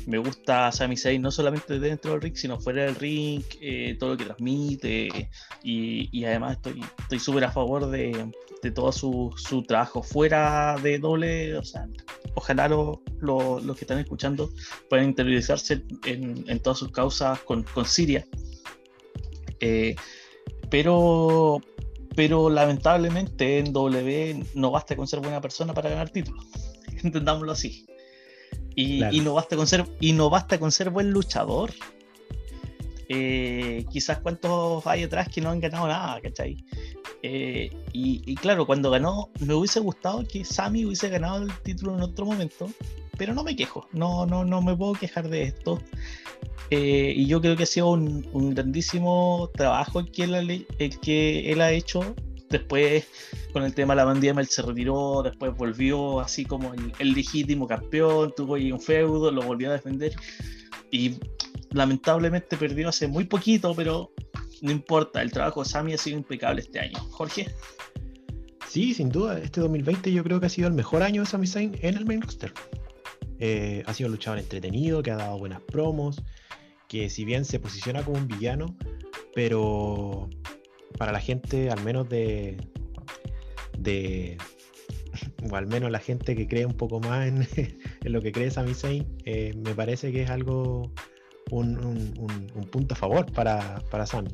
me 0.06 0.18
gusta 0.18 0.70
Sami 0.72 0.96
Zayn 0.96 1.22
no 1.22 1.30
solamente 1.30 1.78
dentro 1.78 2.12
del 2.12 2.20
ring, 2.20 2.36
sino 2.36 2.60
fuera 2.60 2.84
del 2.84 2.94
ring, 2.94 3.42
eh, 3.60 3.96
todo 3.98 4.10
lo 4.10 4.16
que 4.16 4.24
transmite 4.24 5.30
y, 5.62 6.24
además 6.24 6.58
estoy 6.98 7.18
súper 7.18 7.44
a 7.44 7.52
favor 7.52 7.90
de, 7.90 8.32
todo 8.74 8.92
su, 8.92 9.64
trabajo 9.66 10.02
fuera 10.02 10.76
de 10.82 10.98
doble, 10.98 11.56
o 11.56 11.64
sea, 11.64 11.86
ojalá 12.34 12.68
los 12.68 13.76
que 13.76 13.84
están 13.84 13.98
escuchando 13.98 14.50
puedan 14.88 15.06
interiorizarse 15.06 15.82
en, 16.06 16.60
todas 16.60 16.78
sus 16.78 16.90
causas 16.90 17.40
con, 17.40 17.64
Siria. 17.84 18.26
Eh, 19.60 19.94
pero, 20.70 21.60
pero 22.16 22.50
lamentablemente 22.50 23.58
en 23.58 23.72
W 23.72 24.44
no 24.54 24.70
basta 24.70 24.96
con 24.96 25.06
ser 25.06 25.20
buena 25.20 25.40
persona 25.40 25.72
para 25.72 25.90
ganar 25.90 26.10
títulos. 26.10 26.44
Entendámoslo 27.02 27.52
así. 27.52 27.86
Y, 28.74 29.04
y, 29.04 29.20
no 29.20 29.34
basta 29.34 29.56
con 29.56 29.66
ser, 29.66 29.84
y 30.00 30.12
no 30.12 30.30
basta 30.30 30.58
con 30.58 30.72
ser 30.72 30.90
buen 30.90 31.10
luchador. 31.10 31.70
Eh, 33.08 33.84
quizás 33.90 34.18
cuántos 34.18 34.86
hay 34.86 35.02
atrás 35.02 35.28
que 35.28 35.40
no 35.40 35.50
han 35.50 35.60
ganado 35.60 35.86
nada, 35.86 36.20
¿cachai? 36.20 36.64
Eh, 37.22 37.70
y, 37.92 38.34
claro, 38.36 38.66
cuando 38.66 38.90
ganó, 38.90 39.30
me 39.40 39.54
hubiese 39.54 39.80
gustado 39.80 40.24
que 40.24 40.44
Sammy 40.44 40.84
hubiese 40.84 41.08
ganado 41.08 41.42
el 41.42 41.52
título 41.62 41.94
en 41.94 42.02
otro 42.02 42.26
momento, 42.26 42.70
pero 43.16 43.34
no 43.34 43.44
me 43.44 43.56
quejo, 43.56 43.88
no, 43.92 44.26
no, 44.26 44.44
no 44.44 44.62
me 44.62 44.76
puedo 44.76 44.94
quejar 44.94 45.28
de 45.28 45.42
esto. 45.44 45.80
Eh, 46.70 47.12
y 47.16 47.26
yo 47.26 47.40
creo 47.40 47.56
que 47.56 47.64
ha 47.64 47.66
sido 47.66 47.90
un, 47.90 48.54
grandísimo 48.54 49.50
trabajo 49.54 50.00
el 50.00 50.10
que, 50.10 50.24
él, 50.24 50.66
el 50.78 51.00
que 51.00 51.52
él 51.52 51.60
ha 51.60 51.72
hecho. 51.72 52.14
Después, 52.54 53.04
con 53.52 53.64
el 53.64 53.74
tema 53.74 53.94
de 53.94 53.96
la 53.96 54.04
pandemia, 54.04 54.40
él 54.40 54.46
se 54.46 54.62
retiró, 54.62 55.24
después 55.24 55.56
volvió 55.56 56.20
así 56.20 56.44
como 56.44 56.72
el, 57.00 57.12
legítimo 57.12 57.66
campeón, 57.66 58.32
tuvo 58.36 58.54
ahí 58.54 58.70
un 58.70 58.80
feudo, 58.80 59.32
lo 59.32 59.42
volvió 59.42 59.70
a 59.70 59.72
defender. 59.72 60.12
Y 60.92 61.16
lamentablemente 61.72 62.56
perdió 62.56 62.88
hace 62.88 63.08
muy 63.08 63.24
poquito, 63.24 63.74
pero 63.74 64.12
no 64.62 64.70
importa, 64.70 65.20
el 65.20 65.32
trabajo 65.32 65.64
de 65.64 65.68
Sami 65.68 65.94
ha 65.94 65.98
sido 65.98 66.16
impecable 66.16 66.60
este 66.60 66.78
año. 66.78 66.96
Jorge. 67.10 67.52
Sí, 68.68 68.94
sin 68.94 69.08
duda, 69.08 69.40
este 69.40 69.60
2020 69.60 70.12
yo 70.12 70.22
creo 70.22 70.38
que 70.38 70.46
ha 70.46 70.48
sido 70.48 70.68
el 70.68 70.74
mejor 70.74 71.02
año 71.02 71.22
de 71.22 71.26
Sami 71.26 71.48
Zayn 71.48 71.76
en 71.82 71.96
el 71.96 72.06
main 72.06 72.22
roster. 72.22 72.52
Eh, 73.40 73.82
ha 73.84 73.94
sido 73.94 74.06
un 74.06 74.12
luchador 74.12 74.38
entretenido, 74.38 75.02
que 75.02 75.10
ha 75.10 75.16
dado 75.16 75.38
buenas 75.38 75.60
promos, 75.60 76.22
que 76.86 77.10
si 77.10 77.24
bien 77.24 77.44
se 77.44 77.58
posiciona 77.58 78.04
como 78.04 78.16
un 78.16 78.28
villano, 78.28 78.76
pero 79.34 80.30
para 80.98 81.12
la 81.12 81.20
gente, 81.20 81.70
al 81.70 81.82
menos 81.82 82.08
de, 82.08 82.56
o 85.50 85.56
al 85.56 85.66
menos 85.66 85.90
la 85.90 85.98
gente 85.98 86.34
que 86.34 86.46
cree 86.46 86.66
un 86.66 86.76
poco 86.76 87.00
más 87.00 87.26
en, 87.28 87.46
lo 88.04 88.20
que 88.20 88.32
cree 88.32 88.50
Sami 88.50 88.74
Zayn, 88.74 89.06
eh, 89.24 89.54
me 89.64 89.74
parece 89.74 90.12
que 90.12 90.22
es 90.22 90.30
algo 90.30 90.92
un, 91.50 92.68
punto 92.70 92.94
a 92.94 92.96
favor 92.96 93.30
para, 93.32 93.82
para 93.90 94.06
Sammy. 94.06 94.30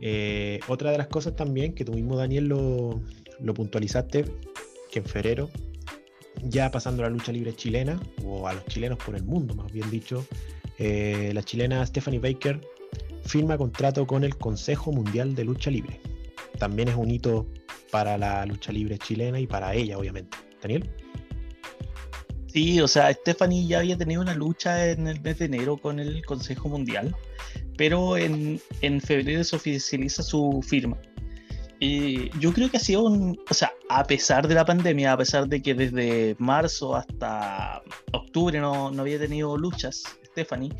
Eh, 0.00 0.60
otra 0.68 0.90
de 0.90 0.98
las 0.98 1.06
cosas 1.06 1.36
también 1.36 1.74
que 1.74 1.84
tú 1.84 1.92
mismo, 1.92 2.16
Daniel, 2.16 2.46
lo, 2.48 3.54
puntualizaste, 3.54 4.24
que 4.90 4.98
en 4.98 5.04
febrero, 5.04 5.50
ya 6.42 6.70
pasando 6.70 7.02
la 7.02 7.08
lucha 7.08 7.32
libre 7.32 7.54
chilena, 7.54 8.00
o 8.24 8.48
a 8.48 8.54
los 8.54 8.64
chilenos 8.66 8.98
por 8.98 9.14
el 9.14 9.24
mundo, 9.24 9.54
más 9.54 9.70
bien 9.70 9.88
dicho, 9.90 10.26
eh, 10.78 11.30
la 11.34 11.42
chilena 11.42 11.84
Stephanie 11.86 12.18
Baker 12.18 12.60
firma 13.24 13.56
contrato 13.56 14.06
con 14.06 14.24
el 14.24 14.36
Consejo 14.36 14.92
Mundial 14.92 15.34
de 15.34 15.44
Lucha 15.44 15.70
Libre. 15.70 16.00
También 16.58 16.88
es 16.88 16.96
un 16.96 17.10
hito 17.10 17.46
para 17.90 18.16
la 18.16 18.46
lucha 18.46 18.72
libre 18.72 18.98
chilena 18.98 19.38
y 19.38 19.46
para 19.46 19.74
ella, 19.74 19.98
obviamente. 19.98 20.36
Daniel. 20.60 20.88
Sí, 22.52 22.80
o 22.80 22.88
sea, 22.88 23.12
Stephanie 23.12 23.66
ya 23.66 23.78
había 23.78 23.96
tenido 23.96 24.20
una 24.20 24.34
lucha 24.34 24.90
en 24.90 25.08
el 25.08 25.20
mes 25.22 25.38
de 25.38 25.46
enero 25.46 25.78
con 25.78 25.98
el 25.98 26.24
Consejo 26.24 26.68
Mundial, 26.68 27.16
pero 27.78 28.16
en, 28.18 28.60
febrero 29.00 29.42
se 29.42 29.56
oficializa 29.56 30.22
su 30.22 30.60
firma. 30.62 30.98
Y 31.80 32.30
yo 32.38 32.52
creo 32.52 32.70
que 32.70 32.76
ha 32.76 32.80
sido 32.80 33.04
un, 33.04 33.38
o 33.48 33.54
sea, 33.54 33.72
a 33.88 34.04
pesar 34.04 34.46
de 34.46 34.54
la 34.54 34.64
pandemia, 34.64 35.12
a 35.12 35.16
pesar 35.16 35.48
de 35.48 35.62
que 35.62 35.74
desde 35.74 36.36
marzo 36.38 36.94
hasta 36.94 37.82
octubre 38.12 38.60
no, 38.60 38.88
había 38.88 39.18
tenido 39.18 39.56
luchas, 39.56 40.04
Stephanie, 40.26 40.72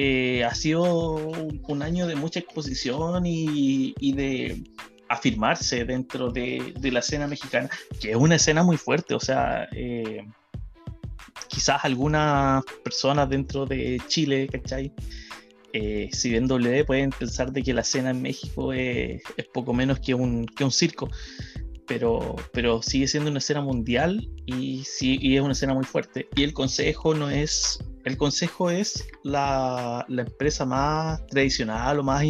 eh, 0.00 0.44
ha 0.44 0.54
sido 0.54 0.84
un, 0.84 1.82
año 1.82 2.06
de 2.06 2.14
mucha 2.14 2.38
exposición 2.38 3.26
y, 3.26 4.12
de 4.12 4.62
afirmarse 5.08 5.84
dentro 5.84 6.30
de, 6.30 6.72
la 6.80 7.00
escena 7.00 7.26
mexicana, 7.26 7.68
que 8.00 8.12
es 8.12 8.16
una 8.16 8.36
escena 8.36 8.62
muy 8.62 8.76
fuerte, 8.76 9.14
o 9.14 9.18
sea, 9.18 9.66
eh, 9.72 10.24
quizás 11.48 11.84
algunas 11.84 12.62
personas 12.84 13.28
dentro 13.28 13.66
de 13.66 14.00
Chile, 14.06 14.46
¿cachai? 14.46 14.92
Eh, 15.72 16.08
si 16.12 16.30
ven 16.30 16.46
W 16.46 16.84
pueden 16.84 17.10
pensar 17.10 17.50
de 17.50 17.64
que 17.64 17.74
la 17.74 17.80
escena 17.80 18.10
en 18.10 18.22
México 18.22 18.72
es, 18.72 19.20
poco 19.52 19.74
menos 19.74 19.98
que 19.98 20.14
un, 20.14 20.46
que 20.46 20.62
un 20.62 20.70
circo, 20.70 21.10
pero, 21.88 22.36
pero 22.52 22.82
sigue 22.82 23.08
siendo 23.08 23.30
una 23.30 23.40
escena 23.40 23.62
mundial 23.62 24.30
y, 24.46 24.84
sí, 24.84 25.18
y 25.20 25.34
es 25.34 25.42
una 25.42 25.54
escena 25.54 25.74
muy 25.74 25.84
fuerte. 25.84 26.28
Y 26.36 26.44
el 26.44 26.52
consejo 26.52 27.14
no 27.14 27.28
es, 27.30 27.80
el 28.08 28.16
consejo 28.16 28.70
es 28.70 29.06
la, 29.22 30.04
empresa 30.08 30.64
más 30.64 31.24
tradicional 31.26 32.00
o 32.00 32.02
más 32.02 32.24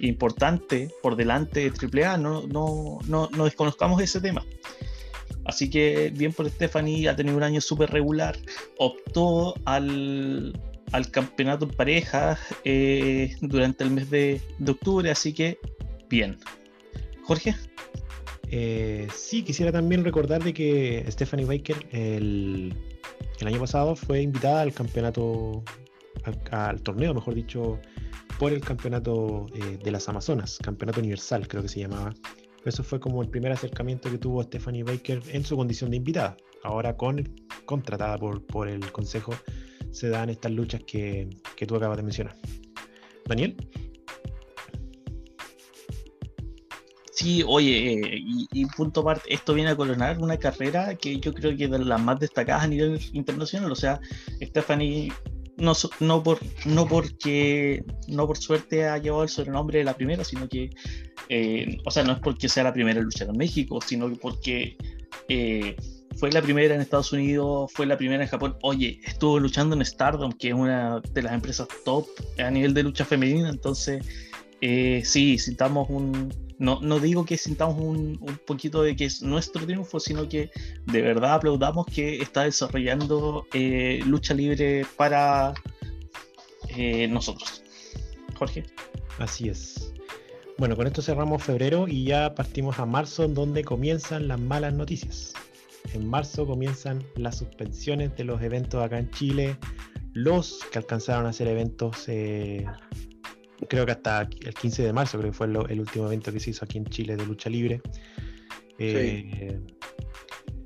importante 0.00 0.90
por 1.02 1.16
delante 1.16 1.70
de 1.70 2.04
AAA, 2.04 2.18
no, 2.18 2.46
no, 2.46 2.98
no, 3.06 3.28
no 3.30 3.44
desconozcamos 3.44 4.02
ese 4.02 4.20
tema. 4.20 4.44
Así 5.46 5.70
que 5.70 6.12
bien 6.14 6.32
por 6.32 6.48
Stephanie, 6.50 7.08
ha 7.08 7.14
tenido 7.14 7.36
un 7.36 7.42
año 7.42 7.60
súper 7.60 7.90
regular, 7.90 8.36
optó 8.78 9.54
al, 9.64 10.52
campeonato 11.12 11.66
en 11.66 11.70
pareja 11.70 12.38
eh, 12.64 13.36
durante 13.40 13.84
el 13.84 13.90
mes 13.90 14.10
de, 14.10 14.40
octubre, 14.66 15.10
así 15.10 15.32
que 15.32 15.58
bien. 16.08 16.38
Jorge. 17.24 17.54
Eh, 18.48 19.08
sí, 19.12 19.42
quisiera 19.42 19.72
también 19.72 20.04
recordar 20.04 20.42
de 20.42 20.54
que 20.54 21.04
Stephanie 21.08 21.46
Baker 21.46 21.76
el, 21.90 22.72
año 23.44 23.60
pasado 23.60 23.96
fue 23.96 24.22
invitada 24.22 24.62
al 24.62 24.72
campeonato, 24.72 25.62
al, 26.50 26.80
torneo, 26.82 27.14
mejor 27.14 27.34
dicho, 27.34 27.78
por 28.38 28.52
el 28.52 28.60
campeonato 28.60 29.46
eh, 29.54 29.78
de 29.82 29.90
las 29.90 30.08
Amazonas, 30.08 30.58
campeonato 30.62 31.00
universal 31.00 31.46
creo 31.46 31.62
que 31.62 31.68
se 31.68 31.80
llamaba, 31.80 32.14
eso 32.64 32.82
fue 32.82 32.98
como 32.98 33.22
el 33.22 33.28
primer 33.28 33.52
acercamiento 33.52 34.10
que 34.10 34.18
tuvo 34.18 34.42
Stephanie 34.42 34.82
Baker 34.82 35.22
en 35.28 35.44
su 35.44 35.56
condición 35.56 35.90
de 35.90 35.98
invitada. 35.98 36.36
Ahora 36.64 36.96
con 36.96 37.22
contratada 37.64 38.18
por, 38.18 38.44
por 38.44 38.68
el 38.68 38.90
consejo 38.90 39.32
se 39.92 40.08
dan 40.08 40.30
estas 40.30 40.52
luchas 40.52 40.82
que, 40.86 41.28
tú 41.66 41.76
acabas 41.76 41.96
de 41.96 42.02
mencionar. 42.02 42.36
Daniel. 43.26 43.56
Sí, 47.16 47.42
oye, 47.46 47.94
eh, 47.94 48.22
y, 48.52 48.66
punto 48.66 49.00
aparte, 49.00 49.32
esto 49.32 49.54
viene 49.54 49.70
a 49.70 49.76
coronar 49.76 50.18
una 50.18 50.36
carrera 50.36 50.94
que 50.96 51.18
yo 51.18 51.32
creo 51.32 51.56
que 51.56 51.64
es 51.64 51.70
de 51.70 51.78
las 51.78 51.98
más 51.98 52.20
destacadas 52.20 52.64
a 52.64 52.68
nivel 52.68 53.00
internacional. 53.14 53.72
O 53.72 53.74
sea, 53.74 53.98
Stephanie 54.42 55.10
no, 55.56 55.72
no, 56.00 56.22
por, 56.22 56.38
no 56.66 56.86
porque 56.86 57.82
no 58.06 58.26
por 58.26 58.36
suerte 58.36 58.84
ha 58.84 58.98
llevado 58.98 59.22
el 59.22 59.30
sobrenombre 59.30 59.78
de 59.78 59.84
la 59.84 59.94
primera, 59.94 60.24
sino 60.24 60.46
que, 60.46 60.68
eh, 61.30 61.78
o 61.86 61.90
sea, 61.90 62.02
no 62.02 62.12
es 62.12 62.18
porque 62.18 62.50
sea 62.50 62.64
la 62.64 62.74
primera 62.74 63.00
luchadora 63.00 63.32
en 63.32 63.38
México, 63.38 63.80
sino 63.80 64.12
porque 64.16 64.76
eh, 65.30 65.74
fue 66.18 66.30
la 66.32 66.42
primera 66.42 66.74
en 66.74 66.82
Estados 66.82 67.14
Unidos, 67.14 67.72
fue 67.72 67.86
la 67.86 67.96
primera 67.96 68.24
en 68.24 68.28
Japón. 68.28 68.58
Oye, 68.60 69.00
estuvo 69.06 69.40
luchando 69.40 69.74
en 69.74 69.82
Stardom, 69.86 70.32
que 70.32 70.48
es 70.48 70.54
una 70.54 71.00
de 71.00 71.22
las 71.22 71.32
empresas 71.32 71.66
top 71.82 72.06
a 72.38 72.50
nivel 72.50 72.74
de 72.74 72.82
lucha 72.82 73.06
femenina, 73.06 73.48
entonces 73.48 74.04
eh, 74.60 75.00
sí, 75.02 75.38
sintamos 75.38 75.88
un, 75.88 76.30
no, 76.58 76.80
no 76.80 76.98
digo 77.00 77.24
que 77.24 77.36
sintamos 77.36 77.76
un, 77.78 78.18
un, 78.20 78.40
poquito 78.46 78.82
de 78.82 78.96
que 78.96 79.04
es 79.04 79.22
nuestro 79.22 79.66
triunfo, 79.66 80.00
sino 80.00 80.28
que 80.28 80.50
de 80.86 81.02
verdad 81.02 81.34
aplaudamos 81.34 81.86
que 81.86 82.20
está 82.22 82.44
desarrollando 82.44 83.46
eh, 83.52 84.00
lucha 84.06 84.34
libre 84.34 84.86
para 84.96 85.54
eh, 86.76 87.08
nosotros. 87.08 87.62
Jorge. 88.38 88.64
Así 89.18 89.48
es. 89.48 89.92
Bueno, 90.58 90.76
con 90.76 90.86
esto 90.86 91.02
cerramos 91.02 91.42
febrero 91.42 91.86
y 91.88 92.04
ya 92.04 92.34
partimos 92.34 92.78
a 92.78 92.86
marzo, 92.86 93.28
donde 93.28 93.62
comienzan 93.62 94.28
las 94.28 94.40
malas 94.40 94.72
noticias. 94.72 95.34
En 95.92 96.06
marzo 96.06 96.46
comienzan 96.46 97.04
las 97.16 97.38
suspensiones 97.38 98.16
de 98.16 98.24
los 98.24 98.42
eventos 98.42 98.82
acá 98.82 98.98
en 98.98 99.10
Chile, 99.10 99.58
los 100.12 100.60
que 100.72 100.78
alcanzaron 100.78 101.26
a 101.26 101.30
hacer 101.30 101.48
eventos 101.48 102.08
eh, 102.08 102.64
creo 103.68 103.86
que 103.86 103.92
hasta 103.92 104.22
el 104.22 104.54
15 104.54 104.82
de 104.82 104.92
marzo, 104.92 105.18
creo 105.18 105.30
que 105.30 105.36
fue 105.36 105.46
el, 105.46 105.80
último 105.80 106.06
evento 106.06 106.32
que 106.32 106.40
se 106.40 106.50
hizo 106.50 106.64
aquí 106.64 106.78
en 106.78 106.86
Chile 106.86 107.16
de 107.16 107.26
lucha 107.26 107.50
libre. 107.50 107.80
Eh, 108.78 109.60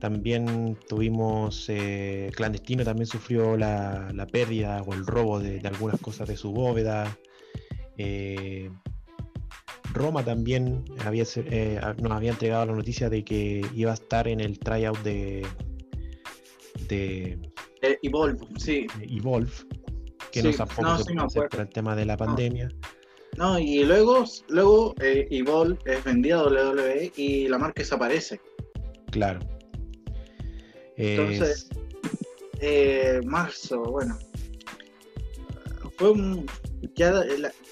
también 0.00 0.76
tuvimos, 0.88 1.66
eh, 1.68 2.30
Clandestino 2.34 2.84
también 2.84 3.06
sufrió 3.06 3.56
la, 3.56 4.26
pérdida 4.32 4.82
o 4.82 4.94
el 4.94 5.06
robo 5.06 5.38
de, 5.38 5.60
algunas 5.64 6.00
cosas 6.00 6.28
de 6.28 6.36
su 6.36 6.52
bóveda. 6.52 7.16
Eh, 7.96 8.70
Roma 9.92 10.24
también 10.24 10.84
había, 11.04 11.24
nos 11.98 12.12
había 12.12 12.30
entregado 12.30 12.66
la 12.66 12.72
noticia 12.72 13.10
de 13.10 13.24
que 13.24 13.64
iba 13.74 13.90
a 13.90 13.94
estar 13.94 14.28
en 14.28 14.40
el 14.40 14.58
tryout 14.58 14.98
de, 15.02 15.46
de 16.88 17.38
Evolve, 18.02 18.46
sí. 18.56 18.86
Evolve 19.00 19.50
que 20.30 20.42
no 20.42 20.52
tampoco 20.52 20.98
se 20.98 21.42
por 21.42 21.60
el 21.60 21.68
tema 21.68 21.96
de 21.96 22.04
la 22.04 22.16
pandemia. 22.16 22.68
No, 23.36 23.58
y 23.58 23.84
luego, 23.84 24.24
luego 24.48 24.94
eh, 25.00 25.26
Evolve 25.30 25.78
es 25.84 26.02
vendida 26.04 26.40
a 26.40 26.44
WWE 26.44 27.12
y 27.16 27.48
la 27.48 27.58
marca 27.58 27.80
desaparece. 27.82 28.40
Claro. 29.10 29.40
Entonces, 30.96 31.68
eh, 32.60 33.20
marzo, 33.24 33.82
bueno, 33.82 34.18
fue 35.96 36.10
un, 36.10 36.46
ya 36.94 37.12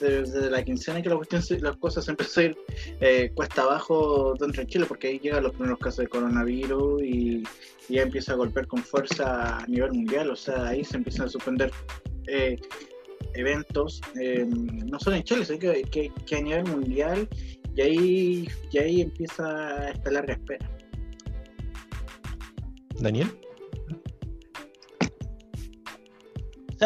desde 0.00 0.50
la 0.50 0.62
quincena 0.62 1.02
que 1.02 1.08
la 1.08 1.16
cuestión, 1.16 1.42
las 1.60 1.76
cosas 1.76 2.08
empezó 2.08 2.40
a 2.40 2.44
ir 2.44 2.56
eh, 3.00 3.30
cuesta 3.34 3.62
abajo 3.62 4.34
dentro 4.38 4.62
de 4.62 4.68
Chile, 4.68 4.86
porque 4.86 5.08
ahí 5.08 5.18
llegan 5.18 5.42
los 5.42 5.52
primeros 5.52 5.78
casos 5.78 5.98
de 5.98 6.08
coronavirus 6.08 7.02
y, 7.02 7.42
ya 7.90 8.02
empieza 8.02 8.32
a 8.32 8.36
golpear 8.36 8.66
con 8.66 8.82
fuerza 8.82 9.60
a 9.60 9.66
nivel 9.66 9.92
mundial, 9.92 10.30
o 10.30 10.36
sea, 10.36 10.68
ahí 10.68 10.84
se 10.84 10.98
empiezan 10.98 11.24
a 11.24 11.30
suspender 11.30 11.70
eh, 12.28 12.56
eventos, 13.34 14.00
eh, 14.20 14.46
no 14.46 14.98
solo 15.00 15.16
en 15.16 15.22
Chile, 15.22 15.44
sino 15.44 15.58
que, 15.58 16.12
que, 16.26 16.36
a 16.36 16.40
nivel 16.40 16.64
mundial, 16.64 17.28
y 17.74 17.80
ahí, 17.80 18.48
y 18.72 18.78
ahí 18.78 19.00
empieza 19.02 19.90
esta 19.90 20.10
larga 20.10 20.34
espera. 20.34 20.70
Daniel. 23.00 23.28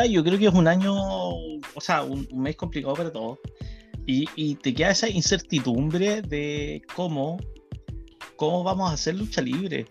yo 0.08 0.24
creo 0.24 0.38
que 0.38 0.46
es 0.46 0.54
un 0.54 0.66
año, 0.66 0.94
o 0.94 1.80
sea, 1.80 2.02
un, 2.02 2.26
mes 2.34 2.56
complicado 2.56 2.94
para 2.94 3.12
todos. 3.12 3.38
Y, 4.06 4.56
te 4.56 4.74
queda 4.74 4.90
esa 4.90 5.08
incertidumbre 5.08 6.22
de 6.22 6.82
cómo, 6.94 7.38
cómo 8.36 8.64
vamos 8.64 8.90
a 8.90 8.94
hacer 8.94 9.14
lucha 9.14 9.40
libre. 9.40 9.86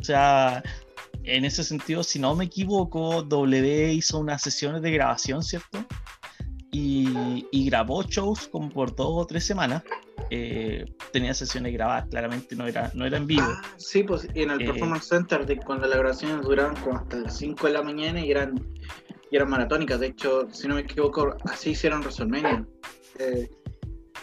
O 0.00 0.04
sea, 0.04 0.62
en 1.26 1.44
ese 1.44 1.64
sentido, 1.64 2.02
si 2.02 2.18
no 2.18 2.34
me 2.34 2.44
equivoco, 2.44 3.22
W 3.22 3.92
hizo 3.92 4.20
unas 4.20 4.42
sesiones 4.42 4.80
de 4.80 4.92
grabación, 4.92 5.42
¿cierto? 5.42 5.84
Y, 6.70 7.66
grabó 7.66 8.02
shows 8.04 8.48
como 8.48 8.70
por 8.70 8.94
dos 8.94 9.08
o 9.10 9.26
tres 9.26 9.44
semanas. 9.44 9.82
Eh, 10.30 10.84
tenía 11.12 11.34
sesiones 11.34 11.72
grabadas, 11.72 12.06
claramente 12.10 12.54
no 12.54 12.66
era, 12.66 12.90
no 12.94 13.04
era 13.06 13.16
en 13.16 13.26
vivo. 13.26 13.42
Ah, 13.44 13.62
sí, 13.76 14.04
pues 14.04 14.28
en 14.34 14.50
el 14.50 14.60
eh, 14.62 14.66
Performance 14.66 15.08
Center, 15.08 15.46
de 15.46 15.56
cuando 15.56 15.86
las 15.86 15.98
grabaciones 15.98 16.42
duraban 16.42 16.76
como 16.76 16.98
hasta 16.98 17.16
las 17.16 17.36
5 17.38 17.66
de 17.66 17.72
la 17.72 17.82
mañana 17.82 18.24
y 18.24 18.30
eran 18.30 18.54
y 19.30 19.36
eran 19.36 19.50
maratónicas. 19.50 19.98
De 19.98 20.08
hecho, 20.08 20.48
si 20.52 20.68
no 20.68 20.76
me 20.76 20.82
equivoco, 20.82 21.36
así 21.44 21.70
hicieron 21.70 22.00
WrestleMania. 22.00 22.64
Eh, 23.18 23.48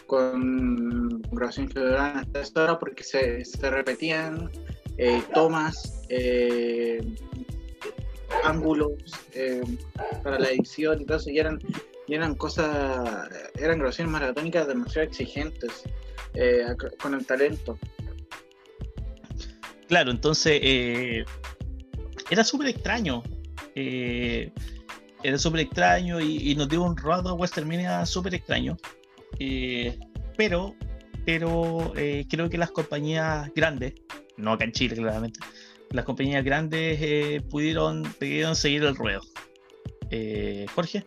con 0.08 1.22
grabaciones 1.32 1.74
que 1.74 1.80
duraban 1.80 2.18
hasta 2.18 2.40
esta 2.40 2.64
hora 2.64 2.80
porque 2.80 3.04
se, 3.04 3.44
se 3.44 3.70
repetían 3.70 4.50
tomas, 5.34 6.03
eh, 6.16 7.02
ángulos 8.44 8.92
para 10.24 10.40
la 10.40 10.50
edición 10.50 11.02
y 11.02 11.06
todo 11.06 11.18
eso. 11.18 11.30
Y 11.30 11.40
eran, 11.40 11.60
eran 12.08 12.36
cosas, 12.36 13.30
eran 13.56 13.78
grabaciones 13.78 14.12
maratónicas 14.12 14.68
demasiado 14.68 15.08
exigentes 15.08 15.84
con 17.00 17.14
el 17.14 17.26
talento. 17.26 17.78
Claro, 19.88 20.12
entonces 20.12 20.60
era 22.30 22.44
súper 22.44 22.68
extraño 22.70 23.24
era 25.24 25.38
súper 25.38 25.62
extraño 25.62 26.20
y, 26.20 26.54
nos 26.56 26.70
dio 26.70 26.84
un 26.84 26.98
rato 26.98 27.30
a 27.30 27.34
WrestleMania 27.34 28.06
súper 28.06 28.36
extraño. 28.36 28.78
Eh, 29.40 29.98
pero 30.38 30.76
pero 31.26 31.94
eh, 31.96 32.26
creo 32.30 32.50
que 32.50 32.58
las 32.58 32.72
compañías 32.72 33.50
grandes, 33.56 33.94
no 34.36 34.52
acá 34.52 34.66
en 34.66 34.74
Chile 34.74 34.98
claramente, 34.98 35.40
las 35.94 36.06
compañías 36.06 36.44
grandes 36.44 37.00
eh, 37.02 37.42
pudieron, 37.50 38.04
pudieron 38.20 38.56
seguir 38.56 38.84
el 38.84 38.96
ruedo. 38.96 39.22
Jorge. 40.76 41.04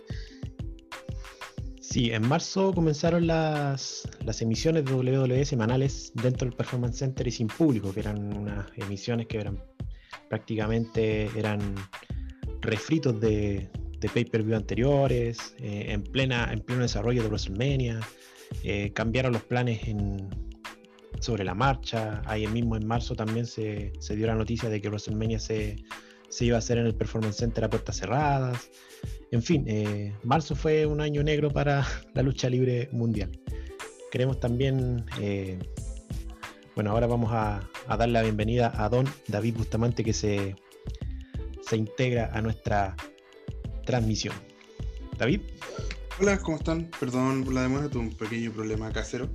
Sí, 1.81 2.11
en 2.11 2.27
marzo 2.27 2.73
comenzaron 2.75 3.29
las, 3.29 4.09
las 4.25 4.43
emisiones 4.43 4.85
de 4.85 4.93
WWE 4.93 5.45
semanales 5.45 6.11
dentro 6.15 6.49
del 6.49 6.57
Performance 6.57 6.99
Center 6.99 7.29
y 7.29 7.31
sin 7.31 7.47
público, 7.47 7.95
que 7.95 8.01
eran 8.01 8.37
unas 8.37 8.67
emisiones 8.77 9.29
que 9.29 9.39
eran 9.39 9.63
prácticamente 10.29 11.31
eran 11.39 11.75
refritos 12.61 13.21
de, 13.21 13.71
de 14.01 14.09
pay-per-view 14.09 14.57
anteriores, 14.57 15.55
eh, 15.59 15.87
en, 15.89 16.03
plena, 16.03 16.53
en 16.53 16.61
pleno 16.61 16.83
desarrollo 16.83 17.23
de 17.23 17.29
WrestleMania, 17.29 18.01
eh, 18.63 18.93
cambiaron 18.93 19.33
los 19.33 19.43
planes 19.43 19.81
sobre 21.21 21.45
la 21.45 21.55
marcha, 21.55 22.23
ahí 22.27 22.47
mismo 22.47 22.77
en 22.77 22.87
marzo 22.87 23.15
también 23.15 23.47
se, 23.47 23.93
dio 24.11 24.27
la 24.27 24.35
noticia 24.35 24.69
de 24.69 24.81
que 24.81 24.89
WrestleMania 24.89 25.39
se, 25.39 25.85
iba 26.41 26.57
a 26.57 26.59
hacer 26.59 26.79
en 26.79 26.87
el 26.87 26.95
Performance 26.95 27.37
Center 27.37 27.65
a 27.65 27.71
puertas 27.71 27.97
cerradas, 27.97 28.71
en 29.31 29.43
fin, 29.43 29.65
eh, 29.67 30.15
marzo 30.23 30.55
fue 30.55 30.87
un 30.87 31.01
año 31.01 31.23
negro 31.23 31.51
para 31.51 31.87
la 32.15 32.23
lucha 32.23 32.49
libre 32.49 32.89
mundial. 32.93 33.31
Queremos 34.11 34.39
también, 34.41 35.05
bueno, 36.75 36.91
ahora 36.91 37.07
vamos 37.07 37.31
a, 37.33 37.69
dar 37.87 38.09
la 38.09 38.23
bienvenida 38.23 38.73
a 38.77 38.89
don 38.89 39.07
David 39.29 39.57
Bustamante 39.57 40.05
que 40.05 40.13
se, 40.13 40.57
se 41.61 41.77
integra 41.77 42.31
a 42.33 42.41
nuestra 42.41 42.97
transmisión. 43.85 44.35
David. 45.19 45.41
Hola, 46.21 46.39
¿cómo 46.39 46.57
están? 46.57 46.91
Perdón 46.99 47.45
por 47.45 47.55
la 47.55 47.63
demora, 47.63 47.89
tuve 47.89 48.03
un 48.03 48.15
pequeño 48.15 48.53
problema 48.53 48.91
casero, 48.93 49.29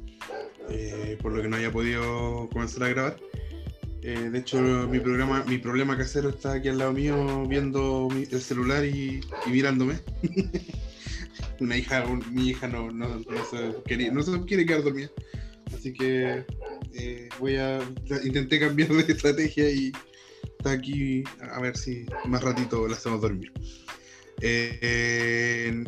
eh, 0.69 1.17
por 1.21 1.33
lo 1.33 1.41
que 1.41 1.47
no 1.47 1.55
haya 1.55 1.71
podido 1.71 2.49
comenzar 2.51 2.83
a 2.83 2.89
grabar. 2.89 3.17
Eh, 4.03 4.29
de 4.31 4.39
hecho, 4.39 4.59
mi 4.89 4.99
programa, 4.99 5.43
mi 5.47 5.57
problema 5.57 5.97
casero 5.97 6.29
está 6.29 6.53
aquí 6.53 6.69
al 6.69 6.79
lado 6.79 6.93
mío 6.93 7.45
viendo 7.47 8.07
el 8.11 8.41
celular 8.41 8.83
y, 8.85 9.21
mirándome. 9.47 9.99
Una 11.59 11.77
hija, 11.77 12.03
mi 12.31 12.49
hija 12.49 12.67
no, 12.67 12.89
no, 12.91 13.19
no, 13.19 13.45
se 13.49 13.75
quiere, 13.85 14.11
no 14.11 14.23
se 14.23 14.39
quiere 14.45 14.65
quedar 14.65 14.83
dormida. 14.83 15.11
Así 15.75 15.93
que 15.93 16.43
eh, 16.93 17.29
voy 17.39 17.57
a 17.57 17.79
intenté 18.23 18.59
cambiar 18.59 18.89
de 18.89 19.01
estrategia 19.13 19.69
y 19.69 19.91
está 20.57 20.71
aquí 20.71 21.23
a 21.53 21.59
ver 21.61 21.77
si 21.77 22.05
más 22.25 22.43
ratito 22.43 22.87
la 22.87 22.95
hacemos 22.95 23.21
dormir. 23.21 23.51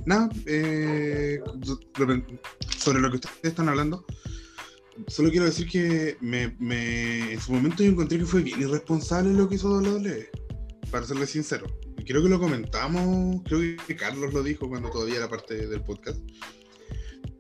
Nada, 0.06 0.30
sobre 2.78 3.00
lo 3.00 3.10
que 3.10 3.16
ustedes 3.16 3.40
están 3.44 3.70
hablando, 3.70 4.06
solo 5.08 5.30
quiero 5.30 5.46
decir 5.46 5.68
que 5.68 6.18
en 6.22 7.40
su 7.40 7.52
momento 7.54 7.84
yo 7.84 7.92
encontré 7.92 8.20
que 8.20 8.26
fue 8.26 8.42
bien 8.42 8.62
irresponsable 8.62 9.34
lo 9.34 9.50
que 9.50 9.56
hizo 9.56 9.70
WWE, 9.70 10.30
para 10.92 11.06
serle 11.06 11.26
sincero. 11.26 11.68
Creo 12.06 12.22
que 12.22 12.30
lo 12.30 12.40
comentamos, 12.40 13.42
creo 13.46 13.78
que 13.88 13.96
Carlos 13.96 14.34
lo 14.34 14.44
dijo 14.44 14.68
cuando 14.68 14.90
todavía 14.90 15.18
era 15.18 15.30
parte 15.30 15.68
del 15.68 15.82
podcast. 15.82 16.20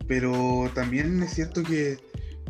Pero 0.07 0.69
también 0.73 1.21
es 1.23 1.33
cierto 1.33 1.63
que, 1.63 1.97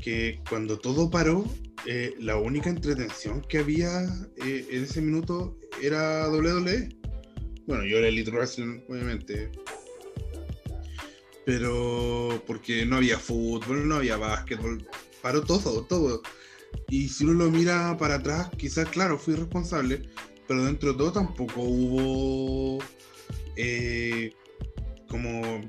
que 0.01 0.39
cuando 0.49 0.79
todo 0.79 1.09
paró, 1.09 1.45
eh, 1.85 2.13
la 2.19 2.37
única 2.37 2.69
entretención 2.69 3.41
que 3.41 3.57
había 3.59 4.05
eh, 4.37 4.65
en 4.69 4.83
ese 4.83 5.01
minuto 5.01 5.57
era 5.81 6.29
WWE. 6.29 6.89
Bueno, 7.67 7.85
yo 7.85 7.97
era 7.97 8.07
Elite 8.07 8.31
Wrestling, 8.31 8.81
obviamente. 8.87 9.51
Pero 11.45 12.41
porque 12.47 12.85
no 12.85 12.97
había 12.97 13.19
fútbol, 13.19 13.87
no 13.87 13.95
había 13.95 14.17
básquetbol, 14.17 14.87
paró 15.21 15.41
todo, 15.43 15.83
todo. 15.83 16.21
Y 16.89 17.09
si 17.09 17.25
uno 17.25 17.45
lo 17.45 17.51
mira 17.51 17.97
para 17.97 18.15
atrás, 18.15 18.49
quizás, 18.57 18.87
claro, 18.89 19.17
fui 19.17 19.35
responsable, 19.35 20.09
pero 20.47 20.63
dentro 20.63 20.93
de 20.93 20.97
todo 20.97 21.11
tampoco 21.11 21.61
hubo 21.61 22.83
eh, 23.55 24.33
como, 25.07 25.61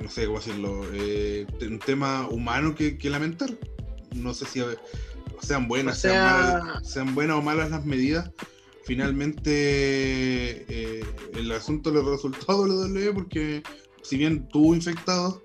no 0.00 0.08
sé 0.08 0.26
cómo 0.26 0.38
decirlo, 0.38 0.84
eh, 0.94 1.46
un 1.62 1.78
tema 1.78 2.28
humano 2.28 2.74
que, 2.74 2.98
lamentar. 3.04 3.50
No 4.14 4.32
sé 4.34 4.46
si 4.46 4.62
sean 5.42 5.68
buenas, 5.68 6.00
sean, 6.00 6.84
sean 6.84 7.14
buenas 7.14 7.36
o 7.36 7.42
malas 7.42 7.70
las 7.70 7.84
medidas, 7.84 8.30
finalmente 8.84 9.50
eh, 9.52 11.04
el 11.34 11.52
asunto 11.52 11.92
le 11.92 12.02
resultó 12.02 12.50
a 12.52 12.56
WWE 12.56 13.12
porque 13.12 13.62
si 14.08 14.16
bien 14.16 14.48
tuvo 14.48 14.74
infectados, 14.74 15.42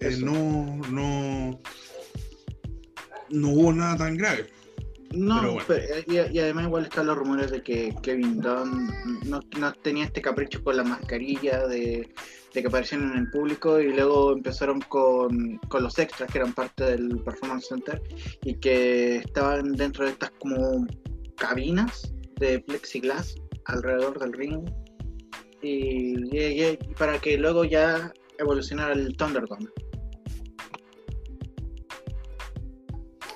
eh, 0.00 0.16
no, 0.20 0.76
no, 0.92 1.60
no 3.30 3.48
hubo 3.48 3.72
nada 3.72 3.96
tan 3.96 4.16
grave. 4.16 4.46
No, 5.12 5.58
y, 6.06 6.38
además 6.38 6.66
igual 6.66 6.84
están 6.84 7.06
los 7.06 7.16
rumores 7.16 7.50
de 7.50 7.62
que 7.62 7.92
Kevin 8.02 8.40
Dunn 8.40 8.88
no, 9.26 9.72
tenía 9.82 10.04
este 10.04 10.22
capricho 10.22 10.62
con 10.62 10.76
la 10.76 10.84
mascarilla, 10.84 11.66
de, 11.66 12.08
que 12.52 12.66
aparecían 12.66 13.10
en 13.10 13.18
el 13.18 13.30
público 13.30 13.80
y 13.80 13.92
luego 13.92 14.32
empezaron 14.32 14.80
con, 14.82 15.58
con, 15.68 15.82
los 15.82 15.98
extras 15.98 16.30
que 16.30 16.38
eran 16.38 16.52
parte 16.52 16.84
del 16.84 17.18
Performance 17.18 17.66
Center 17.66 18.00
y 18.44 18.54
que 18.54 19.16
estaban 19.16 19.72
dentro 19.72 20.04
de 20.04 20.12
estas 20.12 20.30
como 20.38 20.86
cabinas 21.36 22.12
de 22.36 22.60
plexiglas 22.60 23.34
alrededor 23.64 24.20
del 24.20 24.32
ring 24.32 24.64
y, 25.64 26.78
para 26.98 27.18
que 27.18 27.38
luego 27.38 27.64
ya 27.64 28.12
evolucionara 28.38 28.92
el 28.92 29.16
Thunderdome. 29.16 29.68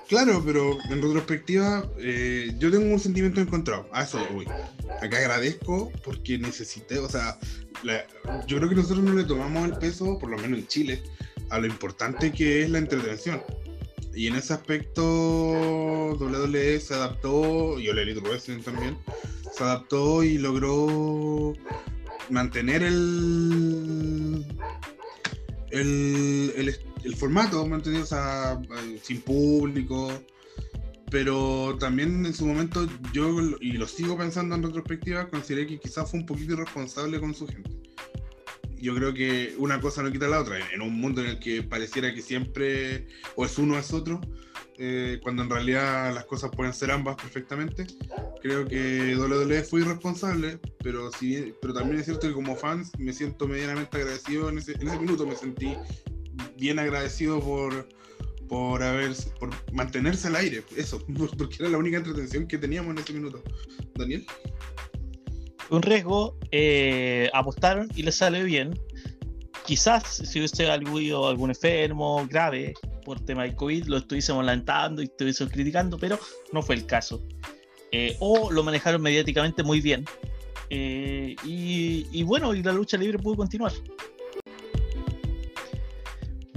Claro, 0.09 0.43
pero 0.45 0.79
en 0.89 1.03
retrospectiva 1.03 1.85
eh, 1.99 2.55
yo 2.59 2.71
tengo 2.71 2.93
un 2.93 2.99
sentimiento 2.99 3.41
encontrado. 3.43 3.87
A 3.93 4.05
eso 4.05 4.19
voy. 4.33 4.47
Acá 5.03 5.19
agradezco 5.19 5.93
porque 6.03 6.39
necesité, 6.39 6.99
o 6.99 7.09
sea, 7.09 7.39
yo 8.47 8.57
creo 8.57 8.69
que 8.71 8.75
nosotros 8.75 9.05
no 9.05 9.13
le 9.13 9.25
tomamos 9.25 9.69
el 9.69 9.77
peso, 9.77 10.19
por 10.19 10.31
lo 10.31 10.39
menos 10.39 10.61
en 10.61 10.67
Chile, 10.67 11.03
a 11.51 11.59
lo 11.59 11.67
importante 11.67 12.33
que 12.33 12.63
es 12.63 12.71
la 12.71 12.79
entretención. 12.79 13.43
Y 14.15 14.27
en 14.27 14.37
ese 14.37 14.55
aspecto 14.55 15.05
WWE 15.05 16.81
se 16.81 16.95
adaptó, 16.95 17.79
y 17.79 17.89
Ole 17.89 18.03
Elite 18.03 18.23
también, 18.65 18.97
se 19.53 19.63
adaptó 19.63 20.25
y 20.25 20.39
logró 20.39 21.53
mantener 22.31 22.83
el, 22.83 24.47
el, 25.71 26.75
el, 27.05 27.17
formato, 27.17 27.67
¿me? 27.67 27.77
O 27.77 28.07
sea, 28.07 28.61
eh, 28.79 28.99
sin 29.03 29.21
público. 29.21 30.13
Pero 31.11 31.77
también 31.81 32.27
en 32.27 32.35
su 32.35 32.45
momento 32.45 32.87
yo, 33.15 33.35
y 33.61 33.73
lo 33.73 33.87
sigo 33.87 34.19
pensando 34.19 34.55
en 34.55 34.63
retrospectiva, 34.63 35.31
consideré 35.31 35.67
que 35.67 35.81
quizás 35.81 36.11
fue 36.11 36.21
un 36.21 36.27
poquito 36.27 36.53
irresponsable 36.53 37.19
con 37.19 37.35
su 37.35 37.47
gente. 37.47 37.71
Yo 38.77 38.95
creo 38.95 39.15
que 39.15 39.55
una 39.59 39.81
cosa 39.81 40.03
no 40.03 40.13
quita 40.13 40.29
la 40.29 40.41
otra. 40.41 40.59
En 40.71 40.83
un 40.83 41.01
mundo 41.01 41.23
en 41.23 41.29
el 41.29 41.39
que 41.39 41.63
pareciera 41.63 42.15
que 42.15 42.21
siempre 42.21 43.09
o 43.37 43.47
es 43.47 43.57
uno 43.59 43.75
o 43.75 43.79
es 43.79 43.93
otro, 43.93 44.21
eh, 44.81 45.19
cuando 45.25 45.43
en 45.43 45.51
realidad 45.51 46.15
las 46.15 46.25
cosas 46.25 46.51
pueden 46.55 46.73
ser 46.73 46.93
ambas 46.93 47.17
perfectamente. 47.17 47.85
Creo 48.41 48.65
que 48.65 49.17
WWE 49.17 49.65
fue 49.65 49.81
irresponsable, 49.81 50.61
pero, 50.85 51.11
sí, 51.11 51.53
pero 51.61 51.75
también 51.75 51.99
es 51.99 52.05
cierto 52.05 52.29
que 52.29 52.33
como 52.33 52.55
fans 52.55 52.93
me 52.97 53.13
siento 53.13 53.49
medianamente 53.49 53.97
agradecido. 53.97 54.49
En 54.49 54.59
ese, 54.59 54.79
minuto 54.79 55.27
me 55.27 55.35
sentí 55.35 55.75
bien 56.57 56.79
agradecido 56.79 57.41
por, 57.41 57.89
por 58.49 58.81
haber 58.85 59.13
por 59.41 59.51
mantenerse 59.73 60.29
al 60.29 60.37
aire, 60.37 60.63
eso, 60.77 61.05
porque 61.37 61.57
era 61.59 61.71
la 61.71 61.79
única 61.79 61.97
entretención 61.97 62.47
que 62.47 62.57
teníamos 62.57 62.93
en 62.93 62.99
ese 62.99 63.13
minuto. 63.13 63.43
Daniel. 63.97 64.25
Un 65.71 65.83
riesgo, 65.83 66.39
eh, 66.53 67.29
apostaron 67.35 67.89
y 67.97 68.05
les 68.05 68.15
sale 68.15 68.45
bien. 68.45 68.79
Quizás 69.67 70.05
si 70.25 70.39
hubiese 70.39 70.71
habido 70.71 71.27
algún 71.27 71.51
enfermo 71.51 72.27
grave, 72.31 72.75
por 73.09 73.21
tema 73.21 73.45
del 73.45 73.55
COVID 73.55 73.87
lo 73.87 73.97
estuviésemos 73.97 74.45
lamentando 74.45 75.01
y 75.01 75.07
estuviésemos 75.07 75.51
criticando, 75.51 75.97
pero 75.99 76.19
no 76.53 76.61
fue 76.61 76.75
el 76.75 76.85
caso. 76.85 77.23
Eh, 77.91 78.15
o 78.21 78.53
lo 78.53 78.63
manejaron 78.63 79.01
mediáticamente 79.01 79.63
muy 79.63 79.81
bien. 79.81 80.05
Eh, 80.69 81.35
y, 81.43 82.23
bueno, 82.25 82.55
y 82.55 82.63
la 82.63 82.71
lucha 82.71 82.99
libre 82.99 83.19
pudo 83.19 83.37
continuar. 83.37 83.73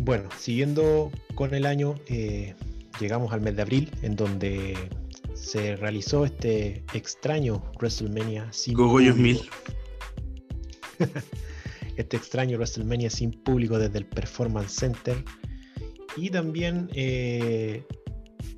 Bueno, 0.01 0.27
siguiendo 0.37 1.09
con 1.35 1.53
el 1.53 1.65
año, 1.65 1.95
eh, 2.07 2.53
llegamos 2.99 3.31
al 3.31 3.39
mes 3.39 3.55
de 3.55 3.61
abril, 3.61 3.89
en 4.01 4.17
donde 4.17 4.75
se 5.33 5.77
realizó 5.77 6.25
este 6.25 6.83
extraño 6.93 7.63
WrestleMania 7.79 8.51
sin 8.51 8.73
Gogollos 8.73 9.15
mil. 9.15 9.39
este 11.95 12.17
extraño 12.17 12.57
WrestleMania 12.57 13.09
sin 13.09 13.31
público 13.31 13.79
desde 13.79 13.99
el 13.99 14.05
Performance 14.05 14.73
Center 14.73 15.23
y 16.15 16.29
también 16.29 16.89
eh, 16.93 17.83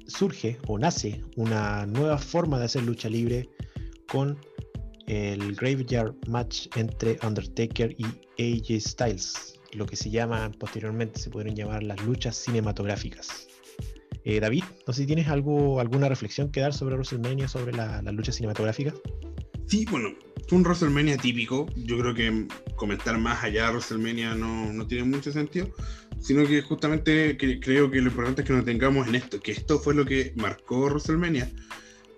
surge 0.08 0.58
o 0.68 0.78
nace 0.78 1.22
una 1.36 1.86
nueva 1.86 2.18
forma 2.18 2.60
de 2.60 2.66
hacer 2.66 2.84
lucha 2.84 3.10
libre 3.10 3.50
con 4.08 4.38
el 5.08 5.56
Graveyard 5.56 6.16
Match 6.28 6.68
entre 6.76 7.18
Undertaker 7.24 7.96
y 7.98 8.06
AJ 8.39 8.82
Styles, 8.82 9.60
lo 9.74 9.86
que 9.86 9.96
se 9.96 10.10
llama 10.10 10.52
posteriormente 10.60 11.20
se 11.20 11.30
pudieron 11.30 11.56
llamar 11.56 11.84
las 11.84 12.02
luchas 12.04 12.38
cinematográficas. 12.38 13.48
Eh, 14.26 14.39
David, 14.39 14.63
no 14.88 14.94
sé 14.94 15.02
si 15.02 15.08
tienes 15.08 15.28
algo, 15.28 15.82
alguna 15.82 16.08
reflexión 16.08 16.50
que 16.50 16.62
dar 16.62 16.74
sobre 16.74 16.96
WrestleMania, 16.96 17.48
sobre 17.48 17.74
las 17.74 18.04
la 18.04 18.12
luchas 18.13 18.36
cinematográficas. 18.36 18.94
Sí, 19.66 19.86
bueno, 19.92 20.10
fue 20.48 20.58
un 20.60 20.63
WrestleMania 20.63 21.18
típico. 21.18 21.66
Yo 21.76 21.98
creo 22.00 22.13
que 22.13 22.48
comentar 22.76 23.18
más 23.18 23.44
allá 23.44 23.66
de 23.66 23.72
WrestleMania 23.72 24.36
no, 24.36 24.72
no 24.72 24.88
tiene 24.88 25.04
mucho 25.04 25.32
sentido 25.32 25.70
sino 26.23 26.47
que 26.47 26.62
justamente 26.62 27.38
creo 27.38 27.91
que 27.91 27.99
lo 28.01 28.09
importante 28.09 28.41
es 28.41 28.47
que 28.47 28.53
nos 28.53 28.63
tengamos 28.63 29.07
en 29.07 29.15
esto, 29.15 29.41
que 29.41 29.51
esto 29.51 29.77
fue 29.77 29.93
lo 29.93 30.05
que 30.05 30.31
marcó 30.38 30.86
WrestleMania 30.86 31.51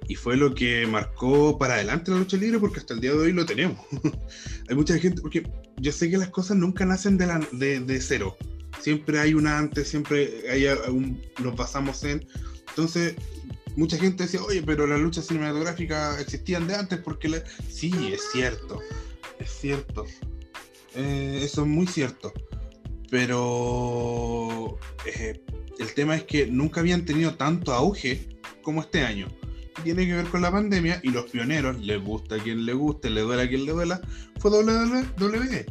y 0.08 0.14
fue 0.14 0.38
lo 0.38 0.54
que 0.54 0.86
marcó 0.86 1.58
para 1.58 1.74
adelante 1.74 2.12
la 2.12 2.18
lucha 2.18 2.38
libre 2.38 2.60
porque 2.60 2.80
hasta 2.80 2.94
el 2.94 3.00
día 3.00 3.12
de 3.12 3.18
hoy 3.18 3.34
lo 3.34 3.48
tenemos. 3.48 3.80
hay 4.70 4.76
mucha 4.76 4.96
gente, 5.00 5.22
porque 5.24 5.50
yo 5.78 5.92
sé 5.92 6.12
que 6.12 6.20
las 6.20 6.30
cosas 6.30 6.56
nunca 6.56 6.86
nacen 6.86 7.18
de, 7.18 7.26
la, 7.26 7.40
de, 7.52 8.00
cero, 8.00 8.38
siempre 8.80 9.20
hay 9.20 9.34
una 9.34 9.58
antes, 9.58 9.88
siempre 9.88 10.52
hay 10.52 10.68
un, 10.88 11.20
nos 11.44 11.56
basamos 11.56 12.04
en... 12.04 12.28
Entonces, 12.70 13.16
mucha 13.76 13.98
gente 13.98 14.26
decía, 14.26 14.44
oye, 14.44 14.62
pero 14.62 14.86
las 14.86 15.00
luchas 15.00 15.26
cinematográficas 15.26 16.22
existían 16.22 16.68
de 16.68 16.76
antes 16.76 17.00
porque... 17.00 17.42
Sí, 17.72 17.92
es 18.14 18.22
cierto, 18.32 18.80
es 19.40 19.50
cierto. 19.50 20.06
Eh, 20.94 21.42
eso 21.44 21.64
es 21.64 21.68
muy 21.68 21.88
cierto 21.88 22.32
pero 23.10 24.78
eh, 25.06 25.42
el 25.80 25.94
tema 25.94 26.16
es 26.16 26.24
que 26.24 26.48
nunca 26.48 26.80
habían 26.80 27.06
tenido 27.06 27.36
tanto 27.36 27.74
auge 27.74 28.30
como 28.62 28.82
este 28.82 29.04
año. 29.04 29.28
Tiene 29.84 30.06
que 30.06 30.14
ver 30.14 30.26
con 30.28 30.42
la 30.42 30.52
pandemia 30.52 31.00
y 31.04 31.10
los 31.10 31.26
pioneros, 31.26 31.80
les 31.80 32.02
gusta 32.02 32.36
a 32.36 32.40
quien 32.40 32.66
le 32.66 32.74
guste, 32.74 33.10
le 33.10 33.22
duela 33.22 33.44
a 33.44 33.48
quien 33.48 33.66
le 33.66 33.72
duela, 33.74 34.02
fue 34.40 34.52
WWE. 34.52 35.66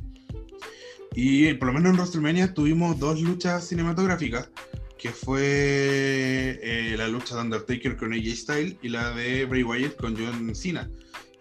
Y 1.14 1.54
por 1.54 1.68
lo 1.68 1.74
menos 1.74 1.90
en 1.90 1.96
WrestleMania 1.96 2.54
tuvimos 2.54 2.98
dos 2.98 3.20
luchas 3.20 3.68
cinematográficas, 3.68 4.50
que 4.98 5.10
fue 5.10 6.58
eh, 6.62 6.94
la 6.96 7.08
lucha 7.08 7.36
de 7.36 7.42
Undertaker 7.42 7.96
con 7.96 8.12
AJ 8.12 8.36
Styles 8.36 8.76
y 8.82 8.88
la 8.88 9.10
de 9.14 9.44
Bray 9.44 9.62
Wyatt 9.62 9.96
con 9.96 10.16
John 10.16 10.54
Cena. 10.54 10.90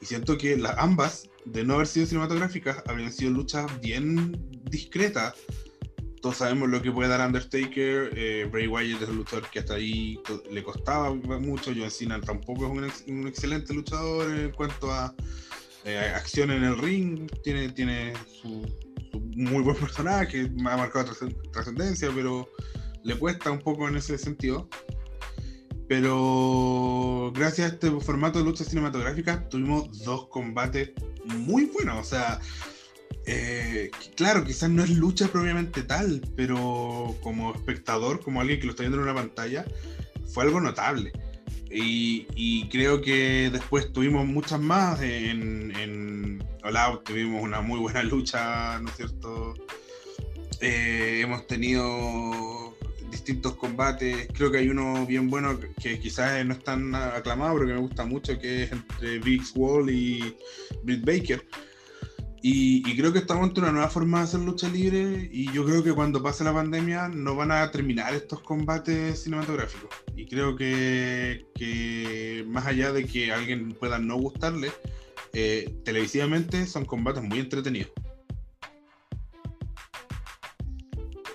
Y 0.01 0.05
siento 0.05 0.37
que 0.37 0.57
las 0.57 0.77
ambas, 0.77 1.29
de 1.45 1.63
no 1.63 1.75
haber 1.75 1.87
sido 1.87 2.05
cinematográficas, 2.05 2.83
habrían 2.87 3.11
sido 3.11 3.31
luchas 3.31 3.65
bien 3.81 4.37
discretas, 4.69 5.33
todos 6.23 6.37
sabemos 6.37 6.69
lo 6.69 6.81
que 6.81 6.89
puede 6.89 7.09
dar 7.09 7.27
Undertaker. 7.27 8.11
Eh, 8.15 8.47
Bray 8.49 8.65
Wyatt 8.65 9.01
es 9.01 9.09
un 9.09 9.17
luchador 9.17 9.49
que 9.49 9.59
hasta 9.59 9.73
ahí 9.73 10.17
le 10.49 10.63
costaba 10.63 11.13
mucho. 11.13 11.73
John 11.75 11.91
Cena 11.91 12.21
tampoco 12.21 12.65
es 12.85 13.03
un, 13.07 13.27
excelente 13.27 13.73
luchador 13.73 14.33
en 14.33 14.51
cuanto 14.51 14.89
a 14.89 15.13
eh, 15.83 16.13
acción 16.15 16.49
en 16.51 16.63
el 16.63 16.77
ring. 16.77 17.29
Tiene, 17.43 17.67
tiene 17.73 18.13
su, 18.41 18.65
muy 19.35 19.63
buen 19.63 19.75
personaje, 19.75 20.49
ha 20.65 20.77
marcado 20.77 21.13
trascendencia, 21.51 22.09
pero 22.15 22.47
le 23.03 23.19
cuesta 23.19 23.51
un 23.51 23.59
poco 23.59 23.89
en 23.89 23.97
ese 23.97 24.17
sentido. 24.17 24.69
Pero 25.89 27.33
gracias 27.35 27.69
a 27.69 27.73
este 27.73 27.91
formato 27.99 28.39
de 28.39 28.45
lucha 28.45 28.63
cinematográfica 28.63 29.49
tuvimos 29.49 30.05
dos 30.05 30.29
combates 30.29 30.91
muy 31.25 31.65
buenos. 31.65 31.99
O 31.99 32.09
sea, 32.09 32.39
eh, 33.25 33.89
claro, 34.15 34.43
quizás 34.43 34.69
no 34.69 34.83
es 34.83 34.89
lucha 34.89 35.27
propiamente 35.27 35.83
tal, 35.83 36.21
pero 36.35 37.15
como 37.21 37.53
espectador, 37.53 38.19
como 38.21 38.41
alguien 38.41 38.59
que 38.59 38.65
lo 38.65 38.71
está 38.71 38.83
viendo 38.83 38.97
en 38.97 39.03
una 39.03 39.13
pantalla, 39.13 39.65
fue 40.27 40.43
algo 40.43 40.59
notable. 40.59 41.11
Y, 41.75 42.67
creo 42.69 43.01
que 43.01 43.49
después 43.51 43.91
tuvimos 43.91 44.27
muchas 44.27 44.59
más. 44.59 45.01
En, 45.01 46.43
All 46.63 47.03
tuvimos 47.03 47.41
una 47.41 47.61
muy 47.61 47.79
buena 47.79 48.03
lucha, 48.03 48.79
¿no 48.79 48.89
es 48.89 48.95
cierto? 48.95 49.55
Eh, 50.61 51.21
hemos 51.23 51.47
tenido 51.47 52.75
distintos 53.09 53.55
combates. 53.55 54.27
Creo 54.33 54.51
que 54.51 54.59
hay 54.59 54.69
uno 54.69 55.05
bien 55.07 55.29
bueno 55.29 55.59
que 55.81 55.99
quizás 55.99 56.45
no 56.45 56.53
es 56.53 56.63
tan 56.63 56.93
aclamado, 56.93 57.55
pero 57.55 57.67
que 57.67 57.73
me 57.73 57.79
gusta 57.79 58.05
mucho, 58.05 58.37
que 58.37 58.63
es 58.63 58.71
entre 58.71 59.17
Big 59.19 59.41
Wall 59.55 59.89
y 59.89 60.35
Britt 60.83 61.03
Baker 61.03 61.43
y, 62.45 62.81
creo 62.97 63.13
que 63.13 63.19
estamos 63.19 63.45
ante 63.45 63.61
una 63.61 63.71
nueva 63.71 63.89
forma 63.89 64.17
de 64.17 64.23
hacer 64.25 64.41
lucha 64.41 64.67
libre 64.67 65.29
y 65.31 65.49
yo 65.53 65.63
creo 65.63 65.81
que 65.81 65.93
cuando 65.93 66.21
pase 66.21 66.43
la 66.43 66.51
pandemia 66.51 67.07
no 67.07 67.37
van 67.37 67.53
a 67.53 67.71
terminar 67.71 68.13
estos 68.13 68.41
combates 68.41 69.23
cinematográficos. 69.23 69.89
Y 70.17 70.25
creo 70.25 70.53
que, 70.57 71.45
más 72.45 72.65
allá 72.65 72.91
de 72.91 73.05
que 73.05 73.31
alguien 73.31 73.71
pueda 73.71 73.97
no 73.97 74.17
gustarle, 74.17 74.71
eh, 75.31 75.73
televisivamente 75.85 76.67
son 76.67 76.83
combates 76.83 77.23
muy 77.23 77.39
entretenidos. 77.39 77.93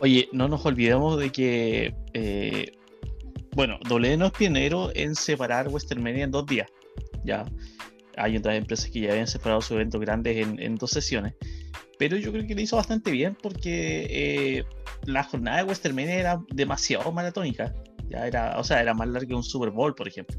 Oye, 0.00 0.28
no 0.32 0.46
nos 0.46 0.66
olvidemos 0.66 1.18
de 1.18 1.30
que, 1.32 1.94
eh, 2.12 2.76
bueno, 3.56 3.78
W 3.88 4.16
no 4.18 4.26
es 4.26 4.32
pionero 4.32 4.90
en 4.94 5.14
separar 5.14 5.68
Western 5.68 6.02
Media 6.02 6.24
en 6.24 6.32
dos 6.32 6.44
días, 6.44 6.68
¿ya? 7.24 7.46
Hay 8.18 8.36
otras 8.36 8.56
empresas 8.56 8.90
que 8.90 9.00
ya 9.00 9.12
habían 9.12 9.26
separado 9.26 9.60
sus 9.60 9.72
eventos 9.72 10.00
grandes 10.00 10.46
en, 10.46 10.76
dos 10.76 10.90
sesiones. 10.90 11.34
Pero 11.98 12.16
yo 12.16 12.32
creo 12.32 12.46
que 12.46 12.54
lo 12.54 12.60
hizo 12.60 12.76
bastante 12.76 13.10
bien 13.10 13.36
porque 13.40 14.06
eh, 14.10 14.64
la 15.04 15.24
jornada 15.24 15.58
de 15.58 15.64
WrestleMania 15.64 16.14
era 16.14 16.40
demasiado 16.52 17.10
maratónica. 17.12 17.74
Ya 18.08 18.26
era, 18.26 18.58
o 18.58 18.64
sea, 18.64 18.80
era 18.80 18.94
más 18.94 19.08
larga 19.08 19.28
que 19.28 19.34
un 19.34 19.42
Super 19.42 19.70
Bowl, 19.70 19.94
por 19.94 20.08
ejemplo. 20.08 20.36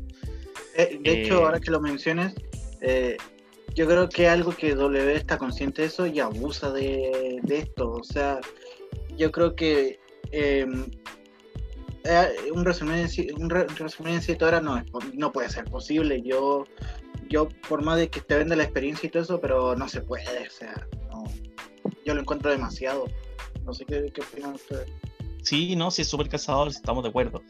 Eh, 0.76 1.00
de 1.02 1.24
hecho, 1.24 1.42
eh, 1.42 1.44
ahora 1.44 1.60
que 1.60 1.72
lo 1.72 1.82
mencionas, 1.82 2.34
yo 3.76 3.88
creo 3.88 4.10
que 4.10 4.28
algo 4.28 4.52
que 4.52 4.74
W 4.74 5.16
está 5.16 5.38
consciente 5.38 5.82
de 5.84 5.90
eso 5.90 6.08
y 6.08 6.20
abusa 6.20 6.72
de, 6.72 7.42
esto. 7.50 7.92
O 7.92 8.04
sea, 8.04 8.40
yo 9.18 9.32
creo 9.32 9.56
que 9.56 10.00
un 12.54 12.66
resumen 12.66 13.08
un 13.38 13.50
resumen 13.50 14.14
en 14.14 14.22
7 14.22 14.46
horas 14.46 14.64
no, 14.64 14.84
no 15.14 15.32
puede 15.32 15.50
ser 15.50 15.66
posible. 15.66 16.22
Yo 16.24 16.66
yo 17.30 17.50
por 17.68 17.84
más 17.84 17.98
de 17.98 18.10
que 18.10 18.22
te 18.22 18.38
venda 18.38 18.56
la 18.56 18.64
experiencia 18.64 19.08
y 19.08 19.10
todo 19.10 19.24
eso, 19.24 19.42
pero 19.42 19.76
no 19.76 19.88
se 19.88 20.02
puede, 20.02 20.48
o 20.48 20.52
sea, 20.52 20.88
no, 21.10 21.24
yo 22.06 22.14
lo 22.14 22.22
encuentro 22.22 22.52
demasiado. 22.52 23.06
No 23.66 23.74
sé 23.74 23.86
qué, 23.86 24.12
qué 24.14 24.22
opinan 24.22 24.56
ustedes. 24.56 24.90
Sí, 25.44 25.76
no, 25.76 25.92
sí 25.92 26.02
es 26.02 26.08
súper 26.08 26.30
cazador, 26.30 26.68
estamos 26.68 27.04
de 27.04 27.10
acuerdo. 27.10 27.42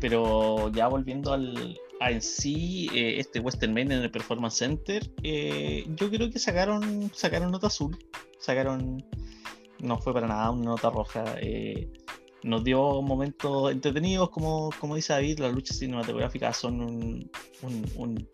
Pero 0.00 0.70
ya 0.70 0.88
volviendo 0.88 1.32
al, 1.32 1.78
a 2.00 2.10
en 2.10 2.22
sí, 2.22 2.88
eh, 2.94 3.18
este 3.18 3.40
Western 3.40 3.72
Main 3.72 3.92
en 3.92 4.02
el 4.02 4.10
Performance 4.10 4.56
Center, 4.56 5.08
eh, 5.22 5.84
yo 5.96 6.10
creo 6.10 6.30
que 6.30 6.38
sacaron, 6.38 7.10
sacaron 7.14 7.50
nota 7.50 7.68
azul, 7.68 7.96
sacaron 8.38 9.04
no 9.80 9.98
fue 9.98 10.12
para 10.12 10.26
nada 10.26 10.50
una 10.50 10.70
nota 10.70 10.90
roja. 10.90 11.24
Eh, 11.40 11.90
nos 12.42 12.62
dio 12.62 13.02
momentos 13.02 13.72
entretenidos, 13.72 14.30
como, 14.30 14.70
como 14.78 14.94
dice 14.94 15.12
David, 15.12 15.40
las 15.40 15.52
luchas 15.52 15.78
cinematográficas 15.78 16.56
son 16.56 16.80
un, 16.80 18.28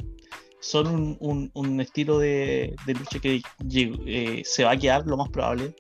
son 0.64 1.18
un, 1.20 1.80
estilo 1.80 2.18
de, 2.18 2.74
lucha 2.86 3.18
que 3.18 3.42
eh, 4.06 4.42
se 4.44 4.64
va 4.64 4.72
a 4.72 4.76
quedar 4.76 5.06
lo 5.06 5.18
más 5.18 5.28
probable. 5.28 5.74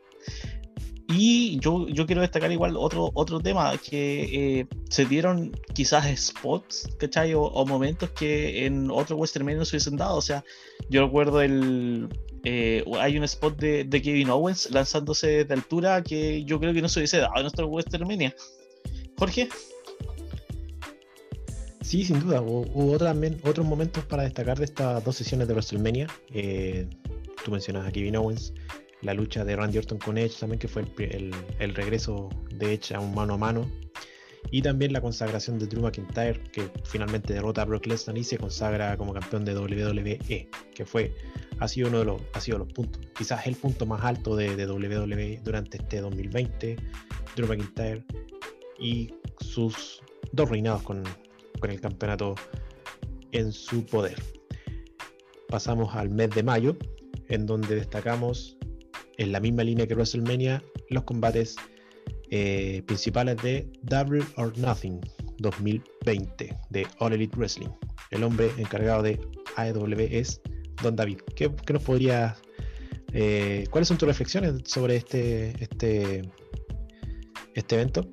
Y 1.08 1.58
yo, 1.60 1.88
yo 1.88 2.06
quiero 2.06 2.20
destacar 2.20 2.52
igual 2.52 2.76
otro, 2.76 3.10
otro 3.14 3.40
tema, 3.40 3.76
que 3.78 4.60
eh, 4.60 4.66
se 4.90 5.06
dieron 5.06 5.52
quizás 5.72 6.06
spots, 6.18 6.88
¿cachai? 6.98 7.32
O, 7.34 7.64
momentos 7.66 8.10
que 8.10 8.66
en 8.66 8.90
otro 8.90 9.16
Western 9.16 9.46
no 9.56 9.64
se 9.64 9.76
hubiesen 9.76 9.96
dado. 9.96 10.16
O 10.16 10.22
sea, 10.22 10.44
yo 10.90 11.04
recuerdo 11.06 11.40
el... 11.40 12.08
Eh, 12.44 12.84
hay 13.00 13.16
un 13.16 13.24
spot 13.24 13.56
de, 13.58 14.02
Kevin 14.02 14.28
Owens 14.28 14.70
lanzándose 14.70 15.46
de 15.46 15.54
altura 15.54 16.02
que 16.02 16.44
yo 16.44 16.60
creo 16.60 16.74
que 16.74 16.82
no 16.82 16.90
se 16.90 17.00
hubiese 17.00 17.18
dado 17.18 17.32
en 17.36 17.42
nuestro 17.42 17.68
Western 17.68 18.06
Jorge. 19.16 19.48
Sí, 21.84 22.02
sin 22.02 22.18
duda. 22.18 22.40
Hubo, 22.40 22.92
otros 22.92 23.66
momentos 23.66 24.04
para 24.06 24.22
destacar 24.22 24.58
de 24.58 24.64
estas 24.64 25.04
dos 25.04 25.16
sesiones 25.16 25.46
de 25.48 25.52
WrestleMania. 25.52 26.06
Eh, 26.32 26.88
tú 27.44 27.50
mencionas 27.50 27.86
a 27.86 27.92
Kevin 27.92 28.16
Owens 28.16 28.54
la 29.02 29.12
lucha 29.12 29.44
de 29.44 29.54
Randy 29.54 29.76
Orton 29.76 29.98
con 29.98 30.16
Edge 30.16 30.38
también, 30.40 30.58
que 30.58 30.66
fue 30.66 30.82
el, 30.96 31.74
regreso 31.74 32.30
de 32.54 32.72
Edge 32.72 32.94
a 32.94 33.00
un 33.00 33.14
mano 33.14 33.34
a 33.34 33.36
mano. 33.36 33.70
Y 34.50 34.62
también 34.62 34.94
la 34.94 35.02
consagración 35.02 35.58
de 35.58 35.66
Drew 35.66 35.82
McIntyre, 35.82 36.42
que 36.52 36.70
finalmente 36.84 37.34
derrota 37.34 37.62
a 37.62 37.64
Brock 37.66 37.84
Lesnar 37.84 38.16
y 38.16 38.24
se 38.24 38.38
consagra 38.38 38.96
como 38.96 39.12
campeón 39.12 39.44
de 39.44 39.54
WWE, 39.54 40.48
que 40.74 40.86
fue, 40.86 41.14
ha 41.58 41.68
sido 41.68 41.88
uno 41.88 41.98
de 41.98 42.04
los, 42.06 42.22
ha 42.32 42.40
sido 42.40 42.58
los 42.58 42.72
puntos, 42.72 43.02
quizás 43.14 43.46
el 43.46 43.56
punto 43.56 43.84
más 43.84 44.02
alto 44.02 44.36
de, 44.36 44.66
WWE 44.66 45.40
durante 45.44 45.76
este 45.76 46.00
2020. 46.00 46.76
Drew 47.36 47.46
McIntyre 47.46 48.02
y 48.78 49.12
sus 49.40 50.02
dos 50.32 50.48
reinados 50.48 50.82
con, 50.82 51.04
con 51.60 51.70
el 51.70 51.80
campeonato 51.80 52.34
en 53.32 53.52
su 53.52 53.84
poder. 53.84 54.20
Pasamos 55.48 55.94
al 55.94 56.10
mes 56.10 56.30
de 56.30 56.42
mayo, 56.42 56.76
en 57.28 57.46
donde 57.46 57.76
destacamos 57.76 58.56
en 59.18 59.32
la 59.32 59.40
misma 59.40 59.64
línea 59.64 59.86
que 59.86 59.94
WrestleMania 59.94 60.62
los 60.90 61.04
combates 61.04 61.56
eh, 62.30 62.82
principales 62.86 63.36
de 63.42 63.70
Double 63.82 64.24
or 64.36 64.56
Nothing 64.58 65.00
2020 65.38 66.56
de 66.70 66.86
All 66.98 67.12
Elite 67.12 67.36
Wrestling. 67.36 67.68
El 68.10 68.24
hombre 68.24 68.50
encargado 68.58 69.02
de 69.02 69.20
AEW 69.56 70.08
es 70.10 70.40
Don 70.82 70.96
David. 70.96 71.18
¿Qué, 71.36 71.50
nos 71.72 71.82
podría... 71.82 72.36
Eh, 73.12 73.66
¿Cuáles 73.70 73.88
son 73.88 73.98
tus 73.98 74.08
reflexiones 74.08 74.54
sobre 74.64 74.96
este, 74.96 75.54
este, 75.62 76.22
este 77.54 77.74
evento? 77.76 78.08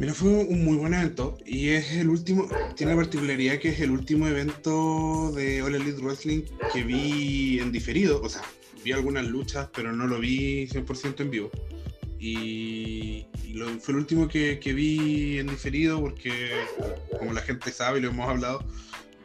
Mira, 0.00 0.14
fue 0.14 0.30
un 0.30 0.64
muy 0.64 0.78
buen 0.78 0.94
evento 0.94 1.36
y 1.44 1.68
es 1.68 1.92
el 1.92 2.08
último, 2.08 2.48
tiene 2.74 2.94
la 2.94 3.02
particularidad 3.02 3.58
que 3.58 3.68
es 3.68 3.80
el 3.80 3.90
último 3.90 4.26
evento 4.26 5.30
de 5.32 5.60
All 5.60 5.74
Elite 5.74 6.00
Wrestling 6.00 6.40
que 6.72 6.84
vi 6.84 7.58
en 7.60 7.70
diferido, 7.70 8.22
o 8.22 8.28
sea, 8.30 8.40
vi 8.82 8.92
algunas 8.92 9.26
luchas, 9.26 9.68
pero 9.74 9.92
no 9.92 10.06
lo 10.06 10.18
vi 10.18 10.66
100% 10.68 11.20
en 11.20 11.30
vivo. 11.30 11.50
Y, 12.18 13.26
fue 13.82 13.92
el 13.92 13.96
último 13.96 14.26
que, 14.26 14.58
vi 14.74 15.38
en 15.38 15.48
diferido 15.48 16.00
porque, 16.00 16.32
como 17.18 17.34
la 17.34 17.42
gente 17.42 17.70
sabe 17.70 17.98
y 17.98 18.02
lo 18.02 18.08
hemos 18.08 18.26
hablado, 18.26 18.64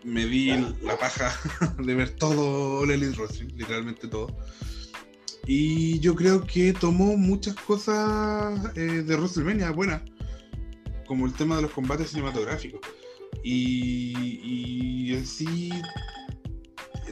me 0.03 0.25
di 0.25 0.49
la 0.81 0.97
paja 0.99 1.33
de 1.79 1.95
ver 1.95 2.09
todo 2.09 2.79
All 2.79 2.91
Elite 2.91 3.17
Wrestling, 3.17 3.55
literalmente 3.55 4.09
todo. 4.09 4.27
Y 5.47 5.99
yo 5.99 6.15
creo 6.15 6.45
que 6.45 6.73
tomó 6.73 7.15
muchas 7.15 7.55
cosas 7.55 8.59
eh, 8.75 9.03
de 9.07 9.15
WrestleMania 9.15 9.71
buenas 9.71 10.01
como 11.05 11.25
el 11.25 11.33
tema 11.33 11.55
de 11.55 11.63
los 11.63 11.71
combates 11.71 12.09
cinematográficos. 12.09 12.81
Y, 13.43 15.13
en 15.13 15.25
sí, 15.25 15.71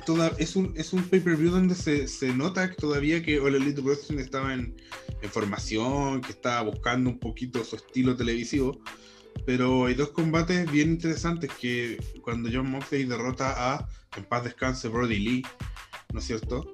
toda, 0.05 0.31
es 0.37 0.55
un, 0.55 0.73
es 0.75 0.93
un 0.93 1.03
pay-per-view 1.03 1.51
donde 1.51 1.75
se, 1.75 2.07
se, 2.07 2.33
nota 2.33 2.73
todavía 2.73 3.21
que 3.21 3.39
All 3.39 3.55
Elite 3.55 3.81
Wrestling 3.81 4.19
estaba 4.19 4.53
en, 4.53 4.75
formación, 5.29 6.19
que 6.21 6.31
estaba 6.31 6.69
buscando 6.69 7.09
un 7.09 7.17
poquito 7.17 7.63
su 7.63 7.77
estilo 7.77 8.15
televisivo. 8.15 8.81
Pero 9.45 9.85
hay 9.85 9.93
dos 9.93 10.09
combates 10.09 10.69
bien 10.71 10.91
interesantes 10.91 11.49
que 11.59 11.97
cuando 12.21 12.49
John 12.51 12.69
Moxley 12.69 13.05
derrota 13.05 13.53
a, 13.57 13.87
en 14.17 14.25
paz 14.25 14.43
descanse, 14.43 14.89
Brody 14.89 15.19
Lee, 15.19 15.43
¿no 16.11 16.19
es 16.19 16.25
cierto? 16.25 16.71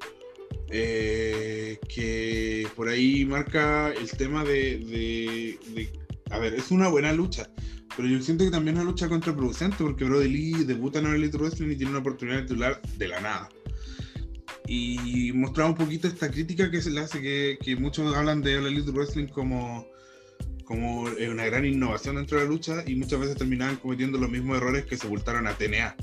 Eh, 0.72 1.80
que 1.88 2.67
por 2.76 2.89
ahí 2.89 3.26
marca 3.26 3.91
el 3.91 4.09
tema 4.11 4.43
de 4.43 5.89
a 6.30 6.39
ver, 6.39 6.53
es 6.53 6.71
una 6.71 6.88
buena 6.88 7.13
lucha, 7.13 7.49
pero 7.95 8.07
yo 8.07 8.21
siento 8.21 8.43
que 8.43 8.51
también 8.51 8.77
es 8.77 8.84
una 8.84 8.91
lucha 8.91 9.09
contraproducente 9.09 9.77
porque 9.80 10.05
Brody 10.05 10.30
Lee 10.30 10.63
debuta 10.63 10.99
en 10.99 11.07
el 11.07 11.15
Elite 11.15 11.38
Wrestling 11.38 11.71
y 11.71 11.75
tiene 11.75 11.91
una 11.91 11.99
oportunidad 11.99 12.38
de 12.38 12.43
titular 12.43 12.82
de 12.97 13.07
la 13.07 13.19
nada. 13.19 13.49
Y 14.67 15.32
mostraba 15.34 15.71
un 15.71 15.75
poquito 15.75 16.07
esta 16.07 16.30
crítica 16.30 16.69
que 16.69 16.82
se 16.82 16.91
le 16.91 17.01
hace, 17.01 17.19
que, 17.21 17.75
muchos 17.80 18.15
hablan 18.15 18.41
de 18.41 18.55
Elite 18.55 18.91
Wrestling 18.91 19.27
como, 19.27 19.88
como 20.63 21.03
una 21.03 21.45
gran 21.45 21.65
innovación 21.65 22.17
dentro 22.17 22.38
de 22.38 22.43
la 22.45 22.49
lucha 22.51 22.84
y 22.86 22.95
muchas 22.95 23.19
veces 23.19 23.38
terminaban 23.38 23.77
cometiendo 23.77 24.19
los 24.19 24.30
mismos 24.30 24.57
errores 24.57 24.86
que 24.86 24.97
sepultaron 24.97 25.47
a 25.47 25.53
TNA. 25.53 25.95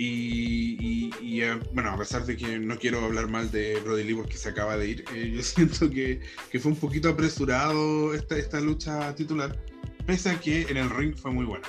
Y, 0.00 1.10
eh, 1.42 1.58
bueno, 1.72 1.90
a 1.90 1.98
pesar 1.98 2.24
de 2.24 2.36
que 2.36 2.56
no 2.60 2.78
quiero 2.78 3.04
hablar 3.04 3.28
mal 3.28 3.50
de 3.50 3.80
Brody 3.80 4.04
Lee 4.04 4.14
porque 4.14 4.36
se 4.36 4.50
acaba 4.50 4.76
de 4.76 4.90
ir, 4.90 5.04
eh, 5.12 5.32
yo 5.34 5.42
siento 5.42 5.90
que, 5.90 6.20
que, 6.52 6.60
fue 6.60 6.70
un 6.70 6.78
poquito 6.78 7.08
apresurado 7.08 8.14
esta, 8.14 8.36
esta 8.36 8.60
lucha 8.60 9.12
titular, 9.16 9.60
pese 10.06 10.30
a 10.30 10.40
que 10.40 10.62
en 10.62 10.76
el 10.76 10.88
ring 10.88 11.16
fue 11.16 11.32
muy 11.32 11.44
buena. 11.44 11.66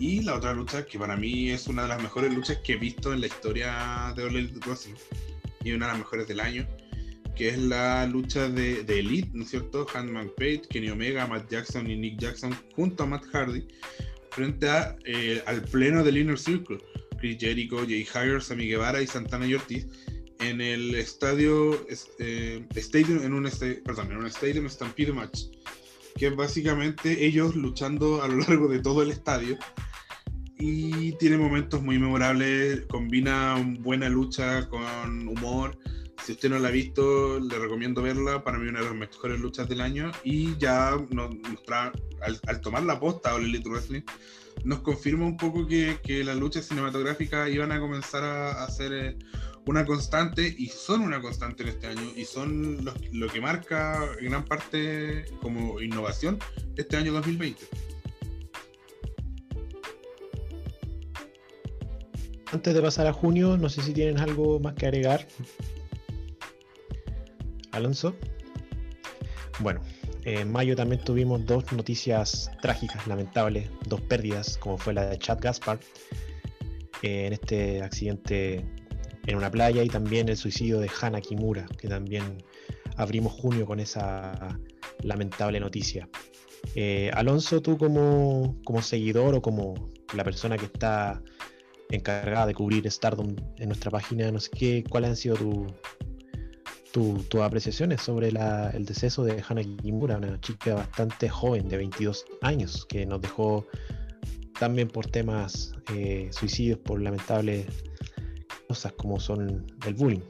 Y 0.00 0.22
la 0.22 0.34
otra 0.34 0.52
lucha, 0.52 0.84
que 0.84 0.98
para 0.98 1.16
mí 1.16 1.50
es 1.50 1.68
una 1.68 1.82
de 1.82 1.88
las 1.88 2.02
mejores 2.02 2.34
luchas 2.34 2.58
que 2.64 2.72
he 2.72 2.76
visto 2.76 3.12
en 3.12 3.20
la 3.20 3.28
historia 3.28 4.12
de 4.16 4.24
All 4.24 4.60
Wrestling, 4.66 4.94
y 5.62 5.70
una 5.70 5.86
de 5.86 5.92
las 5.92 5.98
mejores 6.00 6.26
del 6.26 6.40
año, 6.40 6.66
que 7.36 7.50
es 7.50 7.58
la 7.58 8.04
lucha 8.08 8.48
de, 8.48 8.82
de 8.82 8.98
Elite, 8.98 9.30
¿no 9.32 9.44
es 9.44 9.50
cierto? 9.50 9.86
Handman 9.94 10.32
Page, 10.36 10.62
Kenny 10.68 10.90
Omega, 10.90 11.24
Matt 11.28 11.48
Jackson 11.48 11.88
y 11.88 11.96
Nick 11.96 12.18
Jackson 12.18 12.52
junto 12.74 13.04
a 13.04 13.06
Matt 13.06 13.26
Hardy, 13.32 13.68
frente 14.32 14.68
a, 14.68 14.96
eh, 15.04 15.40
al 15.46 15.62
pleno 15.62 16.02
del 16.02 16.18
Inner 16.18 16.38
Circle 16.38 16.78
Chris 17.20 17.38
Jericho, 17.38 17.84
Jay 17.86 18.06
Hager, 18.12 18.42
Sammy 18.42 18.66
Guevara 18.66 19.00
y 19.00 19.06
Santana 19.06 19.46
y 19.46 19.54
Ortiz 19.54 19.86
en 20.40 20.60
el 20.60 20.94
estadio 20.94 21.86
eh, 22.18 22.66
Stadium, 22.74 23.22
en 23.22 23.34
un, 23.34 23.48
perdón, 23.84 24.10
en 24.10 24.16
un 24.16 24.26
Stadium 24.26 24.68
Stampede 24.68 25.12
Match, 25.12 25.42
que 26.16 26.28
es 26.28 26.36
básicamente 26.36 27.26
ellos 27.26 27.54
luchando 27.54 28.22
a 28.22 28.28
lo 28.28 28.38
largo 28.38 28.68
de 28.68 28.80
todo 28.80 29.02
el 29.02 29.10
estadio 29.10 29.58
y 30.58 31.12
tiene 31.12 31.38
momentos 31.38 31.82
muy 31.82 31.98
memorables, 31.98 32.86
combina 32.86 33.56
buena 33.80 34.08
lucha 34.08 34.68
con 34.68 35.28
humor. 35.28 35.78
Si 36.24 36.32
usted 36.32 36.50
no 36.50 36.58
la 36.58 36.68
ha 36.68 36.72
visto, 36.72 37.40
le 37.40 37.58
recomiendo 37.58 38.02
verla. 38.02 38.44
Para 38.44 38.58
mí, 38.58 38.68
una 38.68 38.80
de 38.80 38.86
las 38.86 38.94
mejores 38.94 39.40
luchas 39.40 39.68
del 39.68 39.80
año. 39.80 40.12
Y 40.22 40.56
ya 40.58 40.96
nos, 41.10 41.34
al, 41.70 42.40
al, 42.46 42.60
tomar 42.60 42.82
la 42.82 43.00
posta 43.00 43.34
All 43.34 43.44
Elite 43.44 43.68
Wrestling, 43.68 44.02
nos 44.64 44.80
confirma 44.80 45.26
un 45.26 45.36
poco 45.36 45.66
que, 45.66 45.98
las 46.24 46.36
luchas 46.36 46.66
cinematográficas 46.66 47.48
iban 47.50 47.72
a 47.72 47.80
comenzar 47.80 48.24
a, 48.24 48.68
ser 48.70 48.92
eh, 48.92 49.18
una 49.66 49.84
constante 49.84 50.54
y 50.58 50.66
son 50.68 51.02
una 51.02 51.20
constante 51.20 51.62
en 51.62 51.70
este 51.70 51.86
año 51.86 52.12
y 52.16 52.24
son 52.24 52.84
lo, 53.12 53.28
que 53.28 53.40
marca 53.40 54.04
gran 54.20 54.44
parte 54.44 55.24
como 55.40 55.80
innovación 55.80 56.38
este 56.76 56.96
año 56.96 57.12
2020. 57.12 57.62
Antes 62.52 62.74
de 62.74 62.82
pasar 62.82 63.06
a 63.06 63.12
junio, 63.12 63.56
no 63.56 63.68
sé 63.68 63.80
si 63.80 63.92
tienen 63.92 64.18
algo 64.18 64.58
más 64.58 64.74
que 64.74 64.86
agregar. 64.86 65.26
Alonso. 67.72 68.14
Bueno, 69.60 69.80
en 70.24 70.50
mayo 70.50 70.76
también 70.76 71.02
tuvimos 71.02 71.44
dos 71.46 71.70
noticias 71.72 72.50
trágicas, 72.62 73.06
lamentables, 73.06 73.68
dos 73.86 74.00
pérdidas, 74.02 74.56
como 74.58 74.78
fue 74.78 74.94
la 74.94 75.06
de 75.06 75.18
Chad 75.18 75.38
Gaspar 75.40 75.78
eh, 77.02 77.26
en 77.26 77.32
este 77.32 77.82
accidente 77.82 78.64
en 79.26 79.36
una 79.36 79.50
playa 79.50 79.82
y 79.82 79.88
también 79.88 80.28
el 80.28 80.36
suicidio 80.36 80.80
de 80.80 80.90
Hana 81.00 81.20
Kimura, 81.20 81.66
que 81.78 81.88
también 81.88 82.42
abrimos 82.96 83.32
junio 83.32 83.66
con 83.66 83.80
esa 83.80 84.58
lamentable 85.02 85.60
noticia. 85.60 86.08
Eh, 86.74 87.10
Alonso, 87.14 87.62
tú 87.62 87.78
como, 87.78 88.56
como 88.64 88.82
seguidor 88.82 89.34
o 89.34 89.42
como 89.42 89.92
la 90.14 90.24
persona 90.24 90.56
que 90.56 90.66
está 90.66 91.22
encargada 91.90 92.46
de 92.46 92.54
cubrir 92.54 92.90
Stardom 92.90 93.34
en 93.56 93.68
nuestra 93.68 93.90
página, 93.90 94.30
no 94.30 94.40
sé 94.40 94.50
qué, 94.50 94.84
cuáles 94.88 95.10
han 95.10 95.16
sido 95.16 95.36
tu, 95.36 95.66
tus 96.92 97.28
tu 97.28 97.42
apreciaciones 97.42 98.00
sobre 98.00 98.28
el 98.28 98.84
deceso 98.84 99.24
de 99.24 99.42
Hana 99.46 99.62
Kimura, 99.62 100.16
una 100.16 100.40
chica 100.40 100.74
bastante 100.74 101.28
joven 101.28 101.68
de 101.68 101.76
22 101.76 102.24
años 102.42 102.86
que 102.86 103.06
nos 103.06 103.20
dejó 103.20 103.66
también 104.58 104.88
por 104.88 105.06
temas 105.06 105.72
eh, 105.94 106.28
suicidios, 106.32 106.78
por 106.78 107.00
lamentables 107.00 107.66
cosas 108.68 108.92
como 108.92 109.18
son 109.18 109.66
el 109.86 109.94
bullying. 109.94 110.20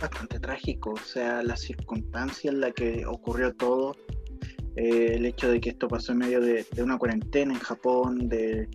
Bastante 0.00 0.40
trágico, 0.40 0.94
o 0.94 0.96
sea, 0.96 1.42
la 1.42 1.56
circunstancia 1.56 2.50
en 2.50 2.60
la 2.60 2.72
que 2.72 3.04
ocurrió 3.06 3.54
todo, 3.54 3.94
eh, 4.76 5.12
el 5.16 5.26
hecho 5.26 5.50
de 5.50 5.60
que 5.60 5.70
esto 5.70 5.86
pasó 5.86 6.12
en 6.12 6.18
medio 6.18 6.40
de, 6.40 6.66
una 6.78 6.98
cuarentena 6.98 7.52
en 7.52 7.60
Japón, 7.60 8.28
de, 8.28 8.68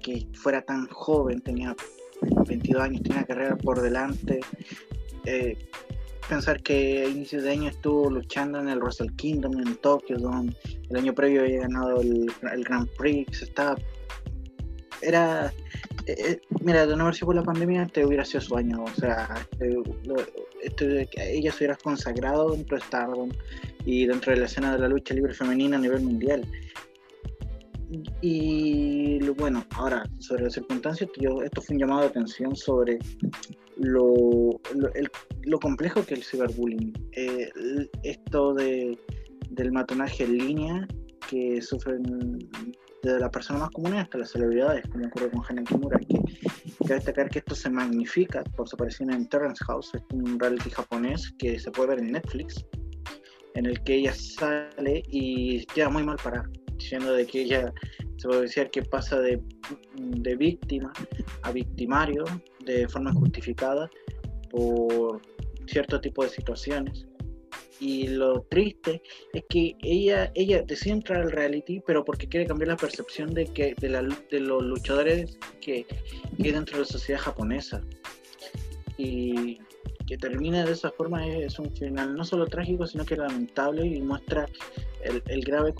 que 0.00 0.28
fuera 0.34 0.62
tan 0.62 0.86
joven, 0.86 1.40
tenía 1.40 1.74
22 2.46 2.82
años, 2.82 3.02
tenía 3.02 3.24
carrera 3.24 3.56
por 3.56 3.82
delante. 3.82 4.40
Eh, 5.24 5.56
pensar 6.28 6.62
que 6.62 7.02
a 7.02 7.08
inicios 7.08 7.42
de 7.42 7.50
año 7.50 7.68
estuvo 7.68 8.10
luchando 8.10 8.58
en 8.60 8.68
el 8.68 8.80
Wrestle 8.80 9.14
Kingdom 9.16 9.58
en 9.58 9.76
Tokio, 9.76 10.18
donde 10.18 10.56
el 10.88 10.96
año 10.96 11.14
previo 11.14 11.42
había 11.42 11.60
ganado 11.60 12.00
el, 12.00 12.30
Grand 12.64 12.88
Prix, 12.96 13.42
estaba 13.42 13.76
era 15.00 15.52
eh, 16.06 16.14
eh, 16.18 16.40
mira, 16.60 16.86
de 16.86 16.96
no 16.96 17.04
haber 17.04 17.14
sido 17.14 17.26
por 17.26 17.36
la 17.36 17.42
pandemia, 17.42 17.84
este 17.84 18.04
hubiera 18.04 18.24
sido 18.24 18.40
su 18.40 18.56
año. 18.56 18.84
O 18.84 19.00
sea, 19.00 19.46
este, 20.60 21.02
este, 21.02 21.36
ella 21.36 21.52
se 21.52 21.58
hubiera 21.58 21.76
consagrado 21.76 22.52
dentro 22.52 22.76
de 22.76 22.84
Stardom 22.84 23.30
y 23.84 24.06
dentro 24.06 24.32
de 24.32 24.40
la 24.40 24.46
escena 24.46 24.72
de 24.72 24.78
la 24.78 24.88
lucha 24.88 25.14
libre 25.14 25.34
femenina 25.34 25.76
a 25.76 25.80
nivel 25.80 26.02
mundial. 26.02 26.46
Y 28.22 29.18
bueno, 29.30 29.66
ahora, 29.74 30.04
sobre 30.18 30.44
las 30.44 30.54
circunstancias, 30.54 31.10
yo, 31.18 31.42
esto 31.42 31.60
fue 31.60 31.74
un 31.74 31.80
llamado 31.80 32.02
de 32.02 32.06
atención 32.08 32.56
sobre 32.56 32.98
lo, 33.76 34.60
lo, 35.44 35.58
complejo 35.58 36.04
que 36.04 36.14
es 36.14 36.20
el 36.20 36.24
ciberbullying. 36.24 36.92
Eh, 37.12 37.50
esto 38.02 38.54
de, 38.54 38.98
del 39.50 39.72
matonaje 39.72 40.24
en 40.24 40.38
línea 40.38 40.88
que 41.28 41.62
sufren 41.62 42.02
desde 43.02 43.18
las 43.18 43.30
personas 43.30 43.62
más 43.62 43.70
comunes 43.70 44.00
hasta 44.00 44.18
las 44.18 44.30
celebridades, 44.30 44.86
como 44.88 45.06
ocurre 45.06 45.30
con 45.30 45.42
Hana 45.48 45.64
Kimura. 45.64 45.98
Que, 45.98 46.20
que 46.86 46.94
destacar 46.94 47.28
que 47.28 47.40
esto 47.40 47.54
se 47.54 47.70
magnifica 47.70 48.44
por 48.56 48.68
su 48.68 48.76
aparición 48.76 49.12
en 49.12 49.28
Terrence 49.28 49.64
House, 49.64 49.92
es 49.94 50.02
un 50.12 50.38
reality 50.38 50.70
japonés 50.70 51.32
que 51.38 51.58
se 51.58 51.70
puede 51.70 51.90
ver 51.90 51.98
en 52.00 52.12
Netflix, 52.12 52.64
en 53.54 53.66
el 53.66 53.82
que 53.82 53.96
ella 53.96 54.14
sale 54.14 55.02
y 55.08 55.64
queda 55.66 55.88
muy 55.88 56.04
mal 56.04 56.16
parada, 56.22 56.48
diciendo 56.76 57.12
de 57.12 57.26
que 57.26 57.42
ella 57.42 57.72
se 58.16 58.28
puede 58.28 58.42
decir 58.42 58.70
que 58.70 58.82
pasa 58.82 59.18
de, 59.18 59.42
de 59.96 60.36
víctima 60.36 60.92
a 61.42 61.50
victimario 61.50 62.24
de 62.64 62.88
forma 62.88 63.12
justificada 63.12 63.90
por 64.50 65.20
cierto 65.66 66.00
tipo 66.00 66.24
de 66.24 66.30
situaciones 66.30 67.06
y 67.82 68.06
lo 68.06 68.42
triste 68.42 69.02
es 69.32 69.42
que 69.48 69.76
ella, 69.82 70.30
ella 70.36 70.62
decide 70.62 70.92
entrar 70.94 71.22
al 71.22 71.32
reality, 71.32 71.82
pero 71.84 72.04
porque 72.04 72.28
quiere 72.28 72.46
cambiar 72.46 72.68
la 72.68 72.76
percepción 72.76 73.34
de 73.34 73.46
que 73.46 73.74
de, 73.74 73.88
la, 73.88 74.02
de 74.02 74.38
los 74.38 74.62
luchadores 74.62 75.36
que, 75.60 75.84
hay 76.38 76.52
dentro 76.52 76.76
de 76.76 76.84
la 76.84 76.88
sociedad 76.88 77.20
japonesa. 77.20 77.82
Y 78.96 79.58
que 80.12 80.18
termine 80.18 80.62
de 80.62 80.72
esa 80.72 80.90
forma 80.90 81.26
es, 81.26 81.58
un 81.58 81.74
final 81.74 82.14
no 82.14 82.22
solo 82.22 82.46
trágico, 82.46 82.86
sino 82.86 83.02
que 83.06 83.16
lamentable 83.16 83.86
y 83.86 84.02
muestra 84.02 84.46
el, 85.02 85.22
el, 85.26 85.40
grave 85.42 85.72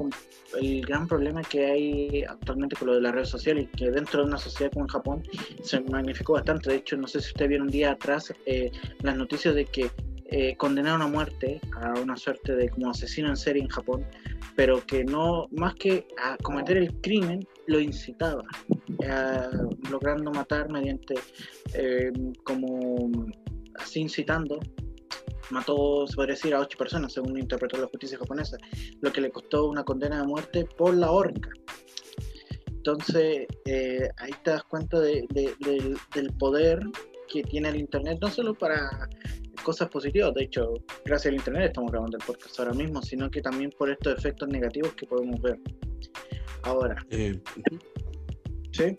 el 0.59 0.81
gran 0.87 1.07
problema 1.07 1.43
que 1.43 1.67
hay 1.67 2.25
actualmente 2.25 2.75
con 2.75 2.89
lo 2.89 2.95
de 2.95 3.03
las 3.03 3.13
redes 3.13 3.29
sociales 3.29 3.69
que 3.77 3.91
dentro 3.91 4.23
de 4.23 4.29
una 4.29 4.39
sociedad 4.39 4.73
como 4.73 4.89
Japón 4.89 5.23
se 5.63 5.81
magnificó 5.81 6.33
bastante. 6.33 6.71
De 6.71 6.77
hecho, 6.77 6.97
no 6.97 7.07
sé 7.09 7.21
si 7.21 7.29
usted 7.29 7.47
vieron 7.47 7.67
un 7.67 7.73
día 7.73 7.91
atrás 7.91 8.33
eh, 8.47 8.73
las 9.03 9.17
noticias 9.17 9.55
de 9.55 9.67
que 9.67 9.91
eh, 10.35 10.57
condenaron 10.57 11.03
a 11.03 11.09
muerte 11.09 11.61
a 11.77 11.93
una 12.01 12.17
suerte 12.17 12.57
de 12.57 12.71
como 12.71 12.89
asesino 12.89 13.29
en 13.29 13.37
serie 13.37 13.63
en 13.63 13.69
Japón, 13.69 14.07
pero 14.57 14.83
que 14.87 15.05
no, 15.05 15.47
más 15.51 15.75
que 15.75 16.07
a 16.17 16.39
cometer 16.39 16.79
el 16.79 16.95
crimen, 17.03 17.47
lo 17.67 17.79
incitaba, 17.79 18.43
eh, 19.03 19.49
logrando 19.91 20.31
matar 20.31 20.71
mediante, 20.71 21.17
eh, 21.75 22.11
como 22.45 23.11
así 23.79 24.01
incitando, 24.01 24.59
mató, 25.51 26.07
se 26.07 26.15
podría 26.15 26.35
decir, 26.35 26.55
a 26.55 26.61
ocho 26.61 26.79
personas, 26.79 27.13
según 27.13 27.39
interpretó 27.39 27.79
la 27.79 27.87
justicia 27.87 28.19
japonesa, 28.19 28.57
lo 29.01 29.13
que 29.13 29.21
le 29.21 29.31
costó 29.31 29.69
una 29.69 29.85
condena 29.85 30.21
de 30.21 30.27
muerte 30.27 30.67
por 30.77 30.95
la 30.95 31.11
horca. 31.11 31.51
Entonces, 32.69 33.47
ahí 34.17 34.33
te 34.43 34.51
das 34.51 34.65
cuenta 34.65 34.99
del 34.99 35.27
poder 36.39 36.81
que 37.29 37.43
tiene 37.45 37.69
el 37.69 37.77
Internet, 37.77 38.19
no 38.21 38.29
solo 38.29 38.55
para 38.55 39.09
cosas 39.63 39.89
positivas. 39.89 40.35
De 40.35 40.45
hecho, 40.45 40.75
gracias 41.05 41.31
al 41.31 41.35
Internet 41.35 41.67
estamos 41.67 41.93
grabando 41.93 42.17
el 42.17 42.25
podcast 42.25 42.59
ahora 42.59 42.73
mismo, 42.73 43.01
sino 43.01 43.31
que 43.31 43.41
también 43.41 43.71
por 43.79 43.91
estos 43.91 44.19
efectos 44.19 44.49
negativos 44.49 44.93
que 44.95 45.07
podemos 45.07 45.41
ver. 45.41 45.59
Ahora. 46.65 46.97
Eh, 47.11 47.41
¿Sí? 48.73 48.97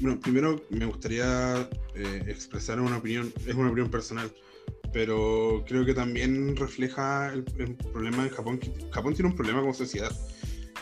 Bueno, 0.00 0.20
primero 0.20 0.62
me 0.70 0.84
gustaría 0.84 1.68
eh, 1.94 2.24
expresar 2.26 2.80
una 2.80 2.98
opinión, 2.98 3.32
es 3.46 3.54
una 3.54 3.68
opinión 3.68 3.90
personal, 3.90 4.30
pero 4.92 5.64
creo 5.66 5.86
que 5.86 5.94
también 5.94 6.54
refleja 6.56 7.32
el, 7.32 7.44
problema 7.44 8.24
en 8.24 8.30
Japón. 8.30 8.60
Japón 8.90 9.14
tiene 9.14 9.30
un 9.30 9.36
problema 9.36 9.60
como 9.60 9.74
sociedad. 9.74 10.12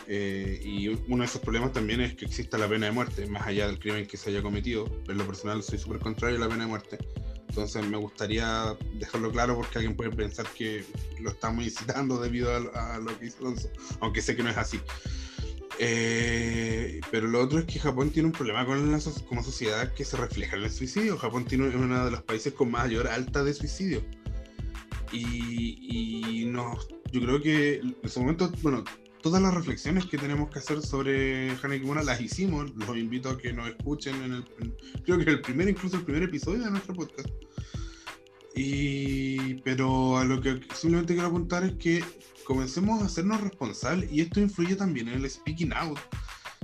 Eh, 0.07 0.61
y 0.63 0.87
uno 0.87 1.23
de 1.23 1.25
esos 1.25 1.41
problemas 1.41 1.73
también 1.73 1.99
es 1.99 2.13
que 2.13 2.25
exista 2.25 2.57
la 2.57 2.67
pena 2.67 2.85
de 2.85 2.91
muerte, 2.91 3.25
más 3.25 3.47
allá 3.47 3.65
del 3.67 3.79
crimen 3.79 4.05
que 4.05 4.17
se 4.17 4.29
haya 4.29 4.41
cometido. 4.41 4.85
En 5.07 5.17
lo 5.17 5.25
personal 5.25 5.63
soy 5.63 5.79
súper 5.79 5.99
contrario 5.99 6.37
a 6.37 6.41
la 6.41 6.49
pena 6.49 6.65
de 6.65 6.69
muerte. 6.69 6.97
Entonces 7.49 7.87
me 7.87 7.97
gustaría 7.97 8.75
dejarlo 8.95 9.31
claro 9.31 9.55
porque 9.55 9.77
alguien 9.77 9.95
puede 9.95 10.11
pensar 10.11 10.45
que 10.57 10.83
lo 11.21 11.29
estamos 11.29 11.63
incitando 11.63 12.19
debido 12.19 12.53
a, 12.53 12.99
lo 12.99 13.17
que 13.17 13.27
hizo 13.27 13.53
aunque 14.01 14.21
sé 14.21 14.35
que 14.35 14.43
no 14.43 14.49
es 14.49 14.57
así. 14.57 14.79
Eh, 15.79 17.01
pero 17.11 17.27
lo 17.27 17.41
otro 17.41 17.59
es 17.59 17.65
que 17.65 17.79
Japón 17.79 18.09
tiene 18.09 18.27
un 18.27 18.33
problema 18.33 18.65
con 18.65 18.91
la, 18.91 18.99
como 19.27 19.43
sociedad 19.43 19.93
que 19.93 20.05
se 20.05 20.17
refleja 20.17 20.55
en 20.55 20.63
el 20.63 20.71
suicidio. 20.71 21.17
Japón 21.17 21.45
tiene 21.45 21.67
uno 21.67 22.05
de 22.05 22.11
los 22.11 22.21
países 22.23 22.53
con 22.53 22.71
mayor 22.71 23.07
alta 23.07 23.43
de 23.43 23.53
suicidio. 23.53 24.03
Y, 25.11 26.41
y 26.41 26.45
no, 26.45 26.77
yo 27.11 27.21
creo 27.21 27.41
que 27.41 27.75
en 27.75 27.95
ese 28.03 28.19
momento, 28.19 28.51
bueno, 28.61 28.83
todas 29.25 29.41
las 29.41 29.55
reflexiones 29.55 30.05
que 30.05 30.19
tenemos 30.19 30.51
que 30.51 30.59
hacer 30.59 30.83
sobre 30.83 31.49
Hana 31.51 31.79
Kimura 31.79 32.03
las 32.03 32.21
hicimos. 32.21 32.71
Los 32.75 32.95
invito 32.95 33.29
a 33.29 33.37
que 33.39 33.53
nos 33.53 33.69
escuchen 33.69 34.21
en 34.21 34.33
el, 34.33 34.45
creo 35.03 35.17
que 35.17 35.31
el 35.31 35.41
primer, 35.41 35.67
incluso 35.67 35.97
el 35.97 36.03
primer 36.03 36.21
episodio 36.21 36.63
de 36.63 36.69
nuestro 36.69 36.93
podcast. 36.93 37.29
Y, 38.55 39.55
pero 39.63 40.19
a 40.19 40.25
lo 40.25 40.39
que 40.39 40.61
simplemente 40.75 41.13
quiero 41.13 41.29
apuntar 41.29 41.63
es 41.63 41.73
que 41.73 42.03
comencemos 42.45 43.01
a 43.01 43.05
hacernos 43.05 43.41
responsables 43.41 44.11
y 44.11 44.21
esto 44.21 44.39
influye 44.39 44.75
también 44.75 45.09
en 45.09 45.15
el 45.15 45.29
speaking 45.29 45.73
out. 45.73 45.99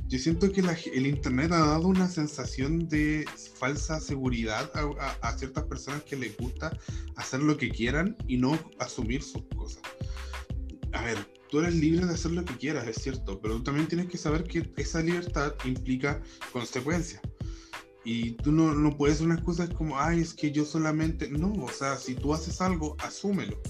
Yo 0.07 0.19
siento 0.19 0.51
que 0.51 0.61
el 0.61 1.07
Internet 1.07 1.51
ha 1.53 1.59
dado 1.59 1.87
una 1.87 2.07
sensación 2.07 2.87
de 2.89 3.25
falsa 3.55 3.99
seguridad 3.99 4.69
a, 4.73 5.27
a 5.27 5.37
ciertas 5.37 5.63
personas 5.65 6.03
que 6.03 6.17
les 6.17 6.35
gusta 6.37 6.77
hacer 7.15 7.41
lo 7.41 7.57
que 7.57 7.69
quieran 7.69 8.17
y 8.27 8.37
no 8.37 8.59
asumir 8.79 9.23
sus 9.23 9.43
cosas. 9.55 9.81
A 10.91 11.03
ver, 11.03 11.17
tú 11.49 11.59
eres 11.59 11.75
libre 11.75 12.05
de 12.05 12.13
hacer 12.13 12.31
lo 12.31 12.43
que 12.43 12.57
quieras, 12.57 12.87
es 12.87 12.97
cierto, 12.97 13.39
pero 13.39 13.55
tú 13.57 13.63
también 13.63 13.87
tienes 13.87 14.07
que 14.07 14.17
saber 14.17 14.43
que 14.43 14.69
esa 14.77 15.01
libertad 15.01 15.53
implica 15.63 16.21
consecuencias. 16.51 17.21
Y 18.03 18.31
tú 18.31 18.51
no, 18.51 18.73
no 18.73 18.97
puedes 18.97 19.21
una 19.21 19.35
excusa 19.35 19.69
como, 19.69 19.99
ay, 19.99 20.21
es 20.21 20.33
que 20.33 20.51
yo 20.51 20.65
solamente. 20.65 21.29
No, 21.29 21.53
o 21.53 21.69
sea, 21.69 21.97
si 21.97 22.15
tú 22.15 22.33
haces 22.33 22.59
algo, 22.59 22.95
asúmelo. 22.99 23.61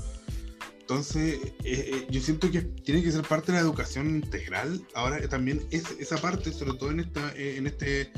Entonces, 0.91 1.39
eh, 1.45 1.53
eh, 1.63 2.07
yo 2.09 2.19
siento 2.19 2.51
que 2.51 2.63
tiene 2.63 3.01
que 3.01 3.13
ser 3.13 3.25
parte 3.25 3.53
de 3.53 3.59
la 3.59 3.61
educación 3.61 4.09
integral. 4.09 4.85
Ahora 4.93 5.25
también 5.29 5.65
es, 5.71 5.85
esa 5.99 6.17
parte, 6.17 6.51
sobre 6.51 6.73
todo 6.73 6.91
en, 6.91 6.99
esta, 6.99 7.31
eh, 7.37 7.55
en, 7.55 7.65
este, 7.65 8.11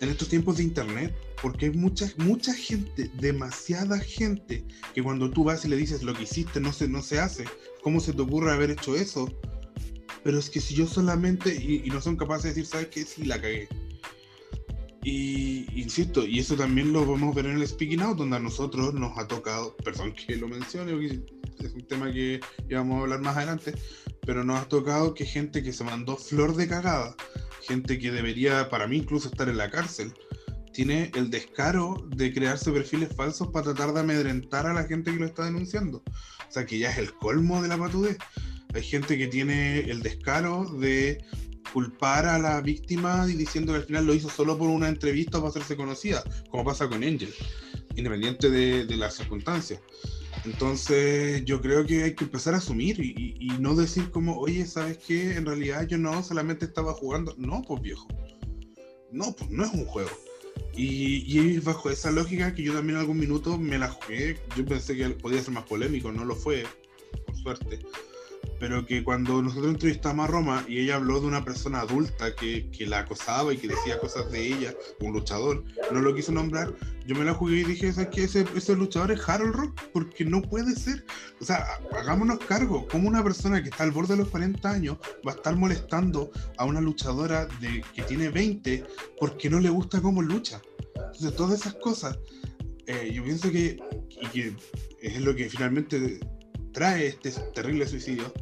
en 0.00 0.08
estos 0.08 0.28
tiempos 0.30 0.56
de 0.56 0.62
internet, 0.62 1.14
porque 1.42 1.66
hay 1.66 1.72
mucha, 1.72 2.10
mucha 2.16 2.54
gente, 2.54 3.10
demasiada 3.18 3.98
gente, 3.98 4.64
que 4.94 5.02
cuando 5.02 5.30
tú 5.30 5.44
vas 5.44 5.66
y 5.66 5.68
le 5.68 5.76
dices 5.76 6.02
lo 6.02 6.14
que 6.14 6.22
hiciste 6.22 6.58
no 6.58 6.72
se, 6.72 6.88
no 6.88 7.02
se 7.02 7.20
hace, 7.20 7.44
¿cómo 7.82 8.00
se 8.00 8.14
te 8.14 8.22
ocurre 8.22 8.50
haber 8.50 8.70
hecho 8.70 8.96
eso? 8.96 9.30
Pero 10.24 10.38
es 10.38 10.48
que 10.48 10.62
si 10.62 10.74
yo 10.74 10.86
solamente, 10.86 11.54
y, 11.54 11.86
no 11.90 12.00
son 12.00 12.16
capaces 12.16 12.44
de 12.44 12.48
decir, 12.48 12.64
¿sabes 12.64 12.86
qué? 12.86 13.04
Sí, 13.04 13.26
la 13.26 13.38
cagué. 13.38 13.68
Y 15.02 15.66
insisto, 15.80 16.26
y 16.26 16.40
eso 16.40 16.56
también 16.56 16.92
lo 16.92 17.06
podemos 17.06 17.34
ver 17.34 17.46
en 17.46 17.56
el 17.56 17.66
Speaking 17.66 18.02
Out, 18.02 18.18
donde 18.18 18.36
a 18.36 18.40
nosotros 18.40 18.92
nos 18.92 19.16
ha 19.16 19.26
tocado, 19.26 19.74
perdón 19.78 20.12
que 20.12 20.36
lo 20.36 20.46
mencione, 20.46 20.92
es 21.58 21.72
un 21.72 21.86
tema 21.86 22.12
que 22.12 22.40
íbamos 22.68 22.98
a 22.98 23.00
hablar 23.02 23.20
más 23.20 23.36
adelante, 23.36 23.74
pero 24.26 24.44
nos 24.44 24.60
ha 24.60 24.68
tocado 24.68 25.14
que 25.14 25.24
gente 25.24 25.62
que 25.62 25.72
se 25.72 25.84
mandó 25.84 26.16
flor 26.16 26.54
de 26.54 26.68
cagada, 26.68 27.16
gente 27.62 27.98
que 27.98 28.10
debería 28.10 28.68
para 28.68 28.86
mí 28.86 28.98
incluso 28.98 29.28
estar 29.28 29.48
en 29.48 29.56
la 29.56 29.70
cárcel, 29.70 30.12
tiene 30.72 31.10
el 31.14 31.30
descaro 31.30 32.06
de 32.14 32.32
crearse 32.32 32.70
perfiles 32.70 33.14
falsos 33.14 33.48
para 33.48 33.72
tratar 33.72 33.92
de 33.92 34.00
amedrentar 34.00 34.66
a 34.66 34.74
la 34.74 34.84
gente 34.84 35.12
que 35.12 35.18
lo 35.18 35.26
está 35.26 35.44
denunciando. 35.44 36.02
O 36.48 36.52
sea, 36.52 36.64
que 36.64 36.78
ya 36.78 36.90
es 36.90 36.98
el 36.98 37.12
colmo 37.14 37.62
de 37.62 37.68
la 37.68 37.78
patudez. 37.78 38.18
Hay 38.72 38.82
gente 38.82 39.18
que 39.18 39.26
tiene 39.26 39.80
el 39.80 40.02
descaro 40.02 40.64
de 40.78 41.24
culpar 41.72 42.26
a 42.26 42.38
la 42.38 42.60
víctima 42.60 43.26
y 43.28 43.34
diciendo 43.34 43.72
que 43.72 43.78
al 43.78 43.84
final 43.84 44.06
lo 44.06 44.14
hizo 44.14 44.28
solo 44.28 44.58
por 44.58 44.68
una 44.68 44.88
entrevista 44.88 45.38
para 45.38 45.50
hacerse 45.50 45.76
conocida, 45.76 46.22
como 46.50 46.64
pasa 46.64 46.88
con 46.88 47.02
Angel, 47.02 47.32
independiente 47.96 48.50
de, 48.50 48.86
de 48.86 48.96
las 48.96 49.14
circunstancias. 49.14 49.80
Entonces 50.44 51.44
yo 51.44 51.60
creo 51.60 51.84
que 51.84 52.04
hay 52.04 52.14
que 52.14 52.24
empezar 52.24 52.54
a 52.54 52.58
asumir 52.58 53.00
y, 53.00 53.36
y 53.38 53.48
no 53.58 53.74
decir 53.74 54.10
como, 54.10 54.38
oye, 54.38 54.64
¿sabes 54.66 54.98
qué? 54.98 55.36
En 55.36 55.44
realidad 55.44 55.86
yo 55.86 55.98
no 55.98 56.22
solamente 56.22 56.64
estaba 56.64 56.92
jugando. 56.94 57.34
No, 57.36 57.62
pues 57.62 57.82
viejo. 57.82 58.06
No, 59.12 59.34
pues 59.36 59.50
no 59.50 59.64
es 59.64 59.72
un 59.72 59.84
juego. 59.84 60.10
Y, 60.74 61.38
y 61.38 61.58
bajo 61.58 61.90
esa 61.90 62.10
lógica 62.10 62.54
que 62.54 62.62
yo 62.62 62.72
también 62.72 62.96
en 62.96 63.00
algún 63.00 63.18
minuto 63.18 63.58
me 63.58 63.78
la 63.78 63.88
jugué. 63.88 64.38
Yo 64.56 64.64
pensé 64.64 64.96
que 64.96 65.10
podía 65.10 65.42
ser 65.42 65.52
más 65.52 65.64
polémico, 65.64 66.10
no 66.10 66.24
lo 66.24 66.36
fue, 66.36 66.64
por 67.26 67.36
suerte 67.36 67.80
pero 68.58 68.84
que 68.84 69.02
cuando 69.02 69.42
nosotros 69.42 69.72
entrevistamos 69.72 70.24
a 70.24 70.30
Roma 70.30 70.64
y 70.68 70.80
ella 70.80 70.96
habló 70.96 71.20
de 71.20 71.26
una 71.26 71.44
persona 71.44 71.80
adulta 71.80 72.34
que, 72.34 72.70
que, 72.70 72.86
la 72.86 73.00
acosaba 73.00 73.54
y 73.54 73.56
que 73.56 73.68
decía 73.68 73.98
cosas 73.98 74.30
de 74.30 74.46
ella, 74.46 74.74
un 75.00 75.12
luchador, 75.12 75.64
no 75.90 76.00
lo 76.00 76.14
quiso 76.14 76.30
nombrar, 76.32 76.74
yo 77.06 77.16
me 77.16 77.24
la 77.24 77.34
jugué 77.34 77.60
y 77.60 77.64
dije, 77.64 77.92
¿sabes 77.92 78.10
qué? 78.10 78.24
Ese, 78.24 78.44
ese 78.54 78.76
luchador 78.76 79.12
es 79.12 79.28
Harold 79.28 79.54
Rock, 79.54 79.80
porque 79.92 80.24
no 80.24 80.42
puede 80.42 80.74
ser. 80.74 81.04
O 81.40 81.44
sea, 81.44 81.66
hagámonos 81.92 82.38
cargo, 82.40 82.86
como 82.86 83.08
una 83.08 83.24
persona 83.24 83.62
que 83.62 83.70
está 83.70 83.84
al 83.84 83.90
borde 83.90 84.14
de 84.14 84.20
los 84.20 84.28
40 84.28 84.70
años 84.70 84.98
va 85.26 85.32
a 85.32 85.34
estar 85.36 85.56
molestando 85.56 86.30
a 86.58 86.64
una 86.64 86.80
luchadora 86.80 87.46
de, 87.60 87.82
que 87.94 88.02
tiene 88.02 88.28
20 88.28 88.84
porque 89.18 89.48
no 89.48 89.58
le 89.58 89.70
gusta 89.70 90.00
cómo 90.00 90.22
lucha. 90.22 90.60
Entonces, 90.94 91.34
todas 91.34 91.60
esas 91.60 91.74
cosas, 91.74 92.18
eh, 92.86 93.10
yo 93.12 93.24
pienso 93.24 93.50
que, 93.50 93.78
y 94.20 94.26
que 94.28 94.54
es 95.00 95.20
lo 95.20 95.34
que 95.34 95.48
finalmente 95.48 96.20
trae 96.72 97.08
este 97.08 97.30
terrible 97.54 97.86
suicidio, 97.86 98.32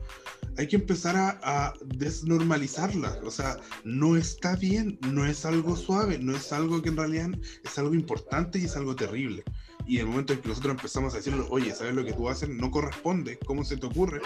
hay 0.56 0.66
que 0.66 0.76
empezar 0.76 1.16
a, 1.16 1.72
desnormalizarla. 1.84 3.20
O 3.24 3.30
sea, 3.30 3.58
no 3.84 4.16
está 4.16 4.56
bien, 4.56 4.98
no 5.12 5.24
es 5.24 5.44
algo 5.44 5.76
suave, 5.76 6.18
no 6.18 6.36
es 6.36 6.52
algo 6.52 6.82
que 6.82 6.88
en 6.88 6.96
realidad 6.96 7.30
es 7.64 7.78
algo 7.78 7.94
importante 7.94 8.58
y 8.58 8.64
es 8.64 8.76
algo 8.76 8.96
terrible. 8.96 9.44
Y 9.86 9.98
el 9.98 10.06
momento 10.06 10.32
en 10.32 10.40
que 10.40 10.48
nosotros 10.48 10.72
empezamos 10.72 11.14
a 11.14 11.18
decirle, 11.18 11.44
oye, 11.48 11.72
¿sabes 11.74 11.94
lo 11.94 12.04
que 12.04 12.12
tú 12.12 12.28
haces? 12.28 12.48
No 12.48 12.70
corresponde, 12.70 13.38
¿cómo 13.46 13.64
se 13.64 13.76
te 13.76 13.86
ocurre? 13.86 14.20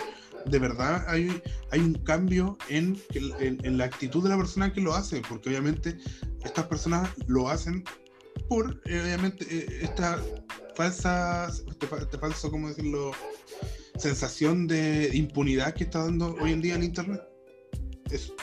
De 0.46 0.58
verdad 0.58 1.04
hay, 1.06 1.40
hay 1.70 1.80
un 1.80 1.94
cambio 1.94 2.56
en, 2.68 3.00
en, 3.10 3.64
en 3.64 3.78
la 3.78 3.84
actitud 3.84 4.22
de 4.22 4.30
la 4.30 4.36
persona 4.36 4.72
que 4.72 4.80
lo 4.80 4.94
hace, 4.94 5.22
porque 5.28 5.50
obviamente 5.50 5.98
estas 6.42 6.66
personas 6.66 7.10
lo 7.28 7.48
hacen 7.48 7.84
por, 8.48 8.80
eh, 8.84 9.00
obviamente, 9.02 9.46
eh, 9.50 9.80
esta 9.82 10.22
falsa, 10.74 11.48
este, 11.48 11.86
este 11.96 12.18
falso, 12.18 12.50
¿cómo 12.50 12.68
decirlo? 12.68 13.12
Sensación 13.96 14.66
de 14.66 15.10
impunidad 15.14 15.74
que 15.74 15.84
está 15.84 16.04
dando 16.04 16.34
hoy 16.40 16.52
en 16.52 16.60
día 16.60 16.74
en 16.74 16.82
Internet. 16.82 17.22
Eso. 18.10 18.34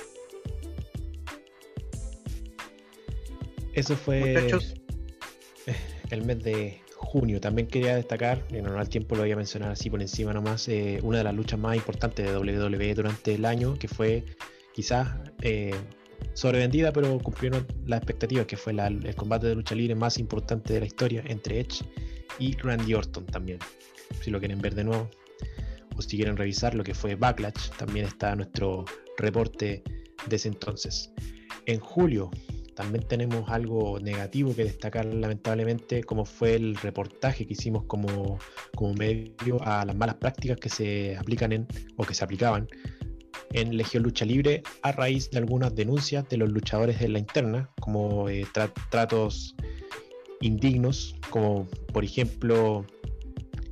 Eso 3.74 3.96
fue 3.96 4.52
el 6.10 6.26
mes 6.26 6.44
de 6.44 6.82
junio. 6.96 7.40
También 7.40 7.68
quería 7.68 7.96
destacar, 7.96 8.46
en 8.52 8.66
honor 8.68 8.80
al 8.80 8.90
tiempo 8.90 9.16
lo 9.16 9.22
voy 9.22 9.32
a 9.32 9.36
mencionar 9.36 9.72
así 9.72 9.90
por 9.90 10.02
encima 10.02 10.34
nomás, 10.34 10.68
eh, 10.68 11.00
una 11.02 11.20
de 11.20 11.24
las 11.24 11.34
luchas 11.34 11.60
más 11.60 11.76
importantes 11.76 12.26
de 12.26 12.38
WWE 12.38 12.94
durante 12.94 13.36
el 13.36 13.46
año, 13.46 13.78
que 13.80 13.88
fue 13.88 14.26
quizás 14.74 15.10
eh, 15.42 15.74
sobrevendida, 16.34 16.92
pero 16.94 17.18
cumplieron 17.20 17.66
las 17.86 18.00
expectativas, 18.00 18.46
que 18.46 18.58
fue 18.58 18.74
la, 18.74 18.88
el 18.88 19.16
combate 19.16 19.48
de 19.48 19.56
lucha 19.56 19.76
libre 19.76 19.96
más 19.96 20.18
importante 20.20 20.74
de 20.74 20.82
la 20.82 20.86
historia 20.86 21.24
entre 21.26 21.60
Edge 21.60 21.84
y 22.38 22.56
Randy 22.58 22.94
Orton 22.94 23.26
también. 23.26 23.60
Si 24.22 24.32
lo 24.32 24.40
quieren 24.40 24.60
ver 24.60 24.76
de 24.76 24.84
nuevo, 24.84 25.10
o 26.00 26.02
si 26.02 26.16
quieren 26.16 26.38
revisar 26.38 26.76
lo 26.76 26.84
que 26.84 26.94
fue 26.94 27.16
Backlash, 27.16 27.72
también 27.78 28.06
está 28.06 28.34
nuestro 28.34 28.86
reporte 29.18 29.84
de 30.28 30.36
ese 30.36 30.48
entonces. 30.48 31.12
En 31.66 31.80
julio 31.82 32.32
también 32.74 33.06
tenemos 33.06 33.50
algo 33.50 34.00
negativo 34.00 34.56
que 34.56 34.64
destacar 34.64 35.06
lamentablemente, 35.06 36.02
como 36.06 36.24
fue 36.24 36.56
el 36.56 36.78
reportaje 36.78 37.46
que 37.46 37.52
hicimos 37.52 37.84
como, 37.84 38.40
como 38.76 38.94
medio 38.94 39.62
a 39.62 39.84
las 39.84 39.96
malas 39.98 40.16
prácticas 40.16 40.58
que 40.58 40.70
se 40.70 41.18
aplican 41.18 41.52
en, 41.52 41.68
o 41.98 42.06
que 42.06 42.14
se 42.14 42.24
aplicaban 42.24 42.70
en 43.52 43.76
Legión 43.76 44.04
Lucha 44.04 44.24
Libre 44.24 44.64
a 44.84 44.94
raíz 44.94 45.30
de 45.32 45.40
algunas 45.40 45.76
denuncias 45.76 46.30
de 46.30 46.38
los 46.38 46.50
luchadores 46.50 46.98
de 47.00 47.10
la 47.10 47.20
interna, 47.20 47.70
como 47.82 48.30
eh, 48.30 48.46
tratos 48.90 49.54
indignos, 50.40 51.18
como 51.30 51.68
por 51.92 52.06
ejemplo 52.06 52.86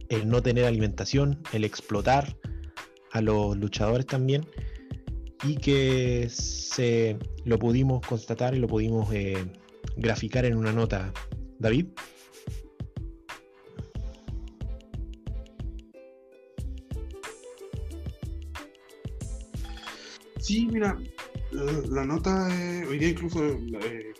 el 0.09 0.27
no 0.27 0.41
tener 0.41 0.65
alimentación, 0.65 1.41
el 1.53 1.63
explotar 1.63 2.37
a 3.11 3.21
los 3.21 3.57
luchadores 3.57 4.05
también, 4.05 4.45
y 5.43 5.57
que 5.57 6.27
se 6.29 7.17
lo 7.45 7.59
pudimos 7.59 8.05
constatar 8.05 8.55
y 8.55 8.59
lo 8.59 8.67
pudimos 8.67 9.11
eh, 9.13 9.45
graficar 9.95 10.45
en 10.45 10.57
una 10.57 10.71
nota. 10.71 11.13
David. 11.59 11.87
Sí, 20.39 20.65
mira, 20.71 20.97
la, 21.51 22.05
nota, 22.05 22.47
eh, 22.49 22.85
hoy 22.87 22.99
día 22.99 23.09
incluso 23.09 23.43
eh, 23.43 24.13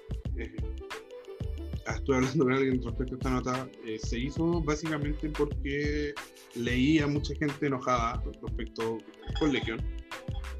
estuve 1.95 2.17
hablando 2.17 2.43
con 2.43 2.53
alguien 2.53 2.83
respecto 2.83 3.13
a 3.13 3.17
esta 3.17 3.29
nota, 3.29 3.69
eh, 3.85 3.97
se 3.99 4.19
hizo 4.19 4.61
básicamente 4.61 5.29
porque 5.29 6.13
leí 6.55 6.99
a 6.99 7.07
mucha 7.07 7.33
gente 7.35 7.67
enojada 7.67 8.21
respecto 8.41 8.97
con 9.39 9.53
Legión. 9.53 9.79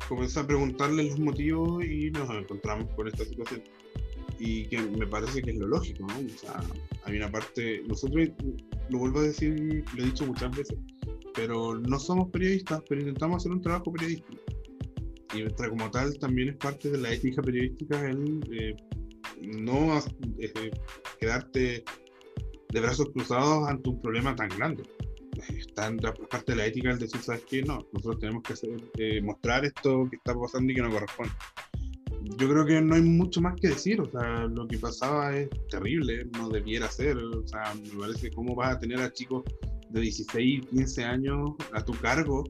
Comencé 0.07 0.39
a 0.39 0.47
preguntarle 0.47 1.03
los 1.03 1.19
motivos 1.19 1.83
y 1.83 2.11
nos 2.11 2.29
encontramos 2.29 2.87
con 2.95 3.07
esta 3.07 3.25
situación. 3.25 3.61
Y 4.39 4.65
que 4.67 4.79
me 4.79 5.07
parece 5.07 5.41
que 5.41 5.51
es 5.51 5.57
lo 5.57 5.67
lógico, 5.67 6.05
¿no? 6.07 6.15
O 6.19 6.37
sea, 6.37 6.61
hay 7.05 7.17
una 7.17 7.31
parte, 7.31 7.83
nosotros, 7.87 8.29
lo 8.89 8.99
vuelvo 8.99 9.19
a 9.19 9.23
decir, 9.23 9.83
lo 9.95 10.03
he 10.03 10.05
dicho 10.05 10.25
muchas 10.25 10.55
veces, 10.55 10.77
pero 11.33 11.77
no 11.79 11.99
somos 11.99 12.29
periodistas, 12.29 12.81
pero 12.87 13.01
intentamos 13.01 13.37
hacer 13.37 13.51
un 13.51 13.61
trabajo 13.61 13.91
periodístico. 13.91 14.37
Y 15.33 15.43
como 15.69 15.91
tal 15.91 16.17
también 16.19 16.49
es 16.49 16.55
parte 16.55 16.89
de 16.89 16.97
la 16.99 17.11
ética 17.11 17.41
periodística 17.41 18.09
el 18.09 18.39
eh, 18.51 18.75
no 19.41 19.99
eh, 20.39 20.71
quedarte 21.19 21.83
de 22.69 22.81
brazos 22.81 23.09
cruzados 23.13 23.67
ante 23.67 23.89
un 23.89 24.01
problema 24.01 24.35
tan 24.35 24.49
grande. 24.49 24.83
Está 25.49 25.87
en 25.87 25.97
parte 25.97 26.51
de 26.51 26.55
la 26.55 26.65
ética 26.65 26.91
el 26.91 26.99
decir, 26.99 27.21
¿sabes 27.21 27.43
qué? 27.47 27.61
No, 27.61 27.85
nosotros 27.93 28.19
tenemos 28.19 28.43
que 28.43 28.53
hacer, 28.53 28.69
eh, 28.97 29.21
mostrar 29.21 29.65
esto 29.65 30.07
que 30.09 30.17
está 30.17 30.33
pasando 30.33 30.71
y 30.71 30.75
que 30.75 30.81
no 30.81 30.89
corresponde. 30.89 31.31
Yo 32.39 32.49
creo 32.49 32.65
que 32.65 32.81
no 32.81 32.95
hay 32.95 33.01
mucho 33.01 33.39
más 33.41 33.55
que 33.55 33.69
decir, 33.69 34.01
o 34.01 34.09
sea, 34.09 34.45
lo 34.45 34.67
que 34.67 34.77
pasaba 34.77 35.37
es 35.37 35.49
terrible, 35.69 36.25
no 36.37 36.49
debiera 36.49 36.89
ser, 36.89 37.17
o 37.17 37.47
sea, 37.47 37.73
me 37.75 37.99
parece 37.99 38.31
cómo 38.31 38.55
vas 38.55 38.75
a 38.75 38.79
tener 38.79 38.99
a 38.99 39.13
chicos 39.13 39.43
de 39.89 40.01
16, 40.01 40.65
15 40.67 41.05
años 41.05 41.51
a 41.73 41.85
tu 41.85 41.93
cargo 41.93 42.43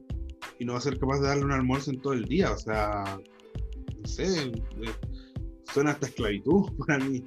y 0.58 0.64
no 0.64 0.72
vas 0.72 0.86
a 0.86 0.90
ser 0.90 0.98
capaz 0.98 1.20
de 1.20 1.28
darle 1.28 1.44
un 1.44 1.52
almuerzo 1.52 1.90
en 1.90 2.00
todo 2.00 2.14
el 2.14 2.24
día, 2.24 2.50
o 2.50 2.58
sea, 2.58 3.20
no 4.00 4.08
sé, 4.08 4.46
eh, 4.46 4.52
suena 5.72 5.92
hasta 5.92 6.06
esclavitud 6.06 6.70
para 6.86 6.98
mí. 7.04 7.24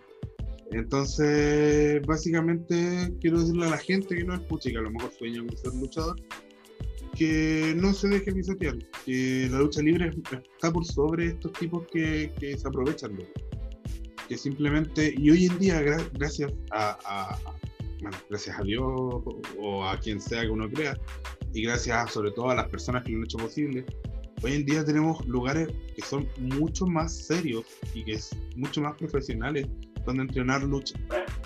Entonces, 0.72 2.02
básicamente 2.08 3.14
quiero 3.20 3.40
decirle 3.40 3.66
a 3.68 3.72
la 3.72 3.78
gente 3.78 4.16
que 4.16 4.24
no 4.24 4.36
escuche, 4.36 4.72
que 4.72 4.78
a 4.78 4.82
lo 4.82 4.92
mejor 4.92 5.12
sueña 5.18 5.46
con 5.46 5.58
ser 5.58 5.74
luchador, 5.74 6.16
que 7.16 7.74
no 7.76 7.94
se 7.94 8.08
deje 8.08 8.32
pisotear, 8.32 8.78
que 9.06 9.50
la 9.52 9.60
lucha 9.60 9.82
libre 9.82 10.12
está 10.34 10.72
por 10.72 10.86
sobre 10.86 11.28
estos 11.28 11.52
tipos 11.54 11.86
que, 11.92 12.32
que 12.40 12.58
se 12.58 12.68
aprovechan 12.68 13.18
de 13.18 13.28
que 14.32 14.38
simplemente, 14.38 15.14
y 15.18 15.30
hoy 15.30 15.48
en 15.48 15.60
día, 15.60 15.82
gracias 16.14 16.54
a, 16.72 17.38
bueno, 18.02 18.18
gracias 18.30 18.58
a 18.58 18.64
Dios 18.64 18.82
o 19.60 19.84
a 19.86 20.00
quien 20.00 20.22
sea 20.22 20.44
que 20.44 20.50
uno 20.50 20.70
crea, 20.72 20.98
y 21.54 21.64
gracias 21.64 22.14
sobre 22.14 22.32
todo 22.32 22.50
a 22.50 22.56
las 22.56 22.70
personas 22.70 23.04
que 23.04 23.12
lo 23.12 23.18
han 23.18 23.24
hecho 23.26 23.38
posible, 23.38 23.86
hoy 24.44 24.54
en 24.54 24.66
día 24.66 24.84
tenemos 24.84 25.26
lugares 25.28 25.70
que 25.96 26.02
son 26.02 26.28
mucho 26.38 26.86
más 26.86 27.16
serios 27.26 27.66
y 27.94 28.04
que 28.04 28.14
es 28.14 28.36
mucho 28.56 28.82
más 28.82 28.98
profesionales 28.98 29.68
donde 30.06 30.24
entrenar 30.24 30.64
lucha. 30.64 31.00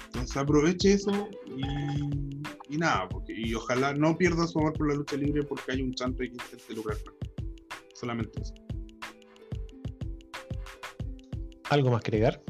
Entonces 0.08 0.38
aproveche 0.38 0.94
eso 0.94 1.30
y, 1.46 2.74
y 2.74 2.78
nada, 2.78 3.08
porque, 3.10 3.34
y 3.36 3.54
ojalá 3.54 3.94
no 3.94 4.18
pierda 4.18 4.48
su 4.48 4.60
amor 4.60 4.74
por 4.74 4.90
la 4.90 4.96
lucha 4.96 5.18
libre 5.18 5.44
porque 5.44 5.74
hay 5.74 5.82
un 5.82 5.94
chanto 5.94 6.20
que 6.20 6.28
intente 6.28 6.74
lograr. 6.74 6.98
Solamente 7.94 8.42
eso. 8.42 8.54
¿Algo 11.70 11.92
más 11.92 12.04
que 12.04 12.12
agregar? 12.12 12.42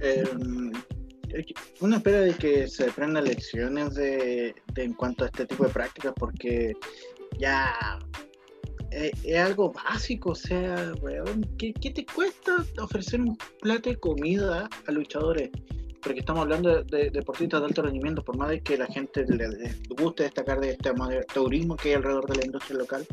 Eh, 0.00 0.24
una 1.80 1.96
espera 1.96 2.20
de 2.20 2.34
que 2.34 2.68
se 2.68 2.84
aprendan 2.84 3.24
lecciones 3.24 3.94
de, 3.94 4.54
de, 4.74 4.82
en 4.82 4.94
cuanto 4.94 5.24
a 5.24 5.26
este 5.26 5.46
tipo 5.46 5.64
de 5.64 5.70
prácticas 5.70 6.12
porque 6.16 6.72
ya 7.40 7.98
eh, 8.92 9.12
es 9.24 9.38
algo 9.38 9.72
básico, 9.72 10.30
o 10.30 10.34
sea, 10.34 10.92
weón, 11.00 11.48
¿qué, 11.56 11.72
te 11.72 12.04
cuesta 12.04 12.64
ofrecer 12.80 13.20
un 13.20 13.36
plato 13.60 13.88
de 13.88 13.96
comida 13.96 14.68
a 14.86 14.92
luchadores? 14.92 15.50
Porque 16.02 16.20
estamos 16.20 16.42
hablando 16.42 16.82
de, 16.82 17.10
deportistas 17.10 17.60
de 17.60 17.66
alto 17.66 17.82
rendimiento, 17.82 18.22
por 18.22 18.36
más 18.36 18.50
de 18.50 18.60
que 18.60 18.76
la 18.76 18.86
gente 18.86 19.24
le, 19.26 19.74
guste 20.00 20.24
destacar 20.24 20.60
de 20.60 20.70
este 20.70 20.92
teurismo 21.32 21.76
que 21.76 21.90
hay 21.90 21.94
alrededor 21.94 22.26
de 22.26 22.38
la 22.38 22.46
industria 22.46 22.78
local, 22.78 23.06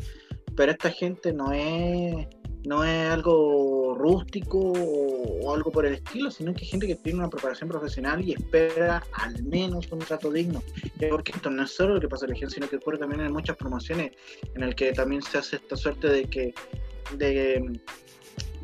pero 0.56 0.72
esta 0.72 0.90
gente 0.90 1.32
no 1.32 1.52
es 1.52 2.26
no 2.66 2.84
es 2.84 3.10
algo 3.10 3.77
rústico 3.94 4.58
o, 4.58 5.54
algo 5.54 5.70
por 5.70 5.86
el 5.86 5.94
estilo, 5.94 6.30
sino 6.30 6.54
que 6.54 6.64
gente 6.64 6.86
que 6.86 6.96
tiene 6.96 7.18
una 7.18 7.30
preparación 7.30 7.68
profesional 7.68 8.22
y 8.26 8.32
espera 8.32 9.02
al 9.12 9.42
menos 9.44 9.90
un 9.90 10.00
trato 10.00 10.30
digno. 10.30 10.62
Porque 11.10 11.32
esto 11.32 11.50
no 11.50 11.64
es 11.64 11.70
solo 11.70 11.94
lo 11.94 12.00
que 12.00 12.08
pasa 12.08 12.26
en 12.26 12.30
la 12.30 12.34
región, 12.34 12.50
sino 12.50 12.68
que 12.68 12.76
ocurre 12.76 12.98
también 12.98 13.20
en 13.22 13.32
muchas 13.32 13.56
promociones, 13.56 14.12
en 14.54 14.62
el 14.62 14.74
que 14.74 14.92
también 14.92 15.22
se 15.22 15.38
hace 15.38 15.56
esta 15.56 15.76
suerte 15.76 16.08
de 16.08 16.24
que 16.24 16.54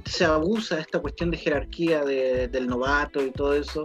se 0.04 0.24
abusa 0.24 0.78
esta 0.78 1.00
cuestión 1.00 1.30
de 1.30 1.38
jerarquía 1.38 2.04
del 2.04 2.66
novato 2.66 3.24
y 3.24 3.30
todo 3.30 3.54
eso. 3.54 3.84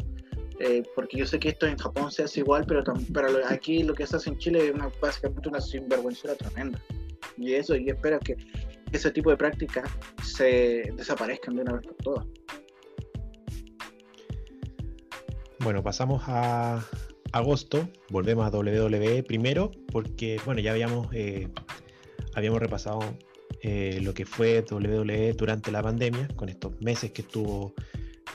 Eh, 0.61 0.83
porque 0.93 1.17
yo 1.17 1.25
sé 1.25 1.39
que 1.39 1.49
esto 1.49 1.67
en 1.67 1.77
Japón 1.77 2.11
se 2.11 2.23
hace 2.23 2.41
igual, 2.41 2.65
pero, 2.67 2.83
pero 3.13 3.29
aquí 3.47 3.81
lo 3.83 3.93
que 3.93 4.05
se 4.05 4.17
hace 4.17 4.29
en 4.29 4.37
Chile 4.37 4.67
es 4.67 4.99
básicamente 4.99 5.47
una 5.47 5.61
sinvergüenza 5.61 6.35
tremenda. 6.35 6.81
Y 7.37 7.53
eso, 7.53 7.77
y 7.77 7.89
espero 7.89 8.19
que 8.19 8.35
ese 8.91 9.11
tipo 9.11 9.29
de 9.29 9.37
prácticas 9.37 9.89
se 10.23 10.91
desaparezcan 10.95 11.55
de 11.55 11.61
una 11.61 11.73
vez 11.73 11.87
por 11.87 11.95
todas. 11.95 12.25
Bueno, 15.59 15.83
pasamos 15.83 16.23
a 16.27 16.83
agosto, 17.31 17.89
volvemos 18.09 18.45
a 18.45 18.57
WWE 18.57 19.23
primero, 19.23 19.71
porque 19.91 20.39
bueno, 20.45 20.61
ya 20.61 20.71
habíamos, 20.71 21.07
eh, 21.13 21.49
habíamos 22.33 22.59
repasado 22.59 22.99
eh, 23.61 23.99
lo 24.01 24.13
que 24.13 24.25
fue 24.25 24.63
WWE 24.69 25.33
durante 25.33 25.71
la 25.71 25.83
pandemia, 25.83 26.27
con 26.35 26.49
estos 26.49 26.79
meses 26.81 27.11
que 27.11 27.21
estuvo 27.21 27.73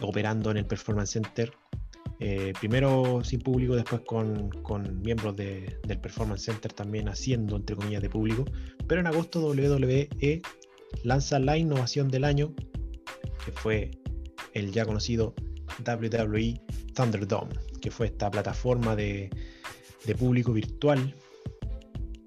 operando 0.00 0.50
en 0.50 0.59
el 0.59 0.66
Performance 0.66 1.12
Center 1.12 1.52
eh, 2.20 2.52
primero 2.58 3.22
sin 3.24 3.40
público, 3.40 3.74
después 3.74 4.02
con, 4.02 4.50
miembros 5.02 5.34
del 5.36 5.98
Performance 6.00 6.44
Center 6.44 6.72
también 6.72 7.08
haciendo, 7.08 7.56
entre 7.56 7.76
comillas, 7.76 8.02
de 8.02 8.10
público. 8.10 8.44
Pero 8.86 9.00
en 9.00 9.06
agosto 9.06 9.40
WWE 9.40 10.42
lanza 11.02 11.38
la 11.38 11.56
innovación 11.56 12.08
del 12.08 12.24
año, 12.24 12.54
que 13.44 13.52
fue 13.52 13.90
el 14.52 14.70
ya 14.72 14.86
conocido 14.86 15.34
WWE 15.86 16.60
Thunderdome, 16.94 17.54
que 17.80 17.90
fue 17.90 18.06
esta 18.06 18.30
plataforma 18.30 18.94
de, 18.94 19.30
público 20.18 20.52
virtual 20.52 21.14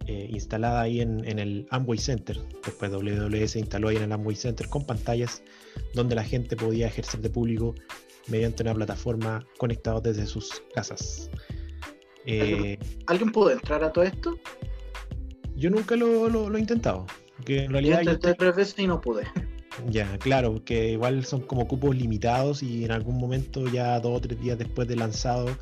eh, 0.07 0.27
instalada 0.31 0.81
ahí 0.81 0.99
en, 0.99 1.23
en, 1.25 1.39
el 1.39 1.67
Amway 1.69 1.99
Center. 1.99 2.37
Después 2.65 2.91
WWE 2.91 3.47
se 3.47 3.59
instaló 3.59 3.87
ahí 3.87 3.97
en 3.97 4.03
el 4.03 4.11
Amway 4.11 4.35
Center 4.35 4.67
con 4.67 4.85
pantallas 4.85 5.41
donde 5.93 6.15
la 6.15 6.23
gente 6.23 6.55
podía 6.55 6.87
ejercer 6.87 7.21
de 7.21 7.29
público 7.29 7.75
mediante 8.27 8.63
una 8.63 8.73
plataforma 8.73 9.45
conectada 9.57 10.01
desde 10.01 10.25
sus 10.25 10.61
casas. 10.73 11.29
Eh, 12.25 12.77
¿Alguien 13.07 13.31
pudo 13.31 13.51
entrar 13.51 13.83
a 13.83 13.91
todo 13.91 14.03
esto? 14.03 14.37
Yo 15.55 15.69
nunca 15.69 15.95
lo, 15.95 16.55
he 16.55 16.59
intentado. 16.59 17.05
Que 17.45 17.63
en 17.63 17.71
realidad. 17.71 18.01
Yo 18.01 18.11
intenté 18.11 18.33
tres 18.35 18.55
veces 18.55 18.79
y 18.79 18.87
no 18.87 19.01
pude. 19.01 19.23
Ya, 19.89 20.17
claro, 20.17 20.63
que 20.65 20.93
igual 20.93 21.23
son 21.23 21.41
como 21.41 21.67
cupos 21.67 21.95
limitados 21.95 22.63
y 22.63 22.83
en 22.83 22.91
algún 22.91 23.19
momento, 23.19 23.67
ya 23.67 23.99
dos 23.99 24.17
o 24.17 24.21
tres 24.21 24.41
días 24.41 24.57
después 24.57 24.87
de 24.87 24.95
lanzado 24.95 25.55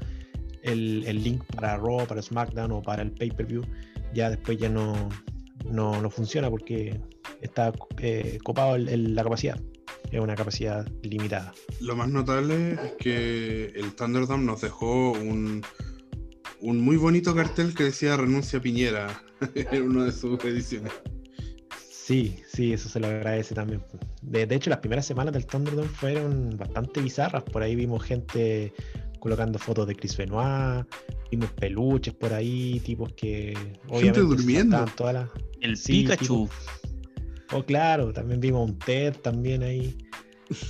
el, 0.64 1.02
link 1.22 1.44
para 1.54 1.76
Raw, 1.76 2.08
para 2.08 2.22
SmackDown 2.22 2.72
o 2.72 2.82
para 2.82 3.02
el 3.02 3.12
pay-per-view, 3.12 3.64
ya 4.14 4.30
después 4.30 4.58
ya 4.58 4.70
no, 4.70 5.10
no, 5.70 6.10
funciona 6.10 6.50
porque 6.50 6.98
está 7.42 7.74
eh, 7.98 8.40
copado 8.42 8.78
la 8.78 9.22
capacidad 9.22 9.60
es 10.12 10.20
una 10.20 10.36
capacidad 10.36 10.88
limitada. 11.04 11.54
Lo 11.80 11.96
más 11.96 12.10
notable 12.10 12.74
es 12.74 12.92
que 13.00 13.66
el 13.76 13.94
Thunderdome 13.96 14.46
nos 14.46 14.62
dejó 14.62 15.12
un, 15.12 15.64
un 16.62 16.82
muy 16.82 16.98
bonito 16.98 17.36
cartel 17.36 17.74
que 17.74 17.86
decía 17.86 18.18
renuncia 18.18 18.60
Piñera 18.60 19.22
en 19.56 19.84
una 19.84 20.06
de 20.06 20.12
sus 20.12 20.44
ediciones. 20.44 20.92
Sí, 22.06 22.40
sí, 22.48 22.72
eso 22.72 22.88
se 22.88 23.00
lo 23.00 23.08
agradece 23.08 23.56
también. 23.56 23.82
De, 24.22 24.44
hecho, 24.52 24.70
las 24.70 24.78
primeras 24.78 25.08
semanas 25.08 25.34
del 25.34 25.48
Thunderdome 25.48 25.88
fueron 25.88 26.56
bastante 26.56 27.02
bizarras. 27.02 27.42
Por 27.44 27.64
ahí 27.64 27.76
vimos 27.76 28.04
gente 28.04 28.72
colocando 29.20 29.58
fotos 29.58 29.88
de 29.88 29.96
Chris 29.96 30.16
Benoit, 30.16 30.86
vimos 31.32 31.52
peluches 31.54 32.14
por 32.14 32.32
ahí, 32.32 32.80
tipos 32.82 33.12
que 33.14 33.58
obviamente 33.88 34.20
durmiendo. 34.20 34.86
El 35.62 35.76
Pikachu. 35.76 36.48
Oh, 37.52 37.64
claro, 37.64 38.12
también 38.12 38.40
vimos 38.40 38.70
un 38.70 38.80
TED 38.80 39.16
también 39.18 39.64
ahí. 39.64 39.98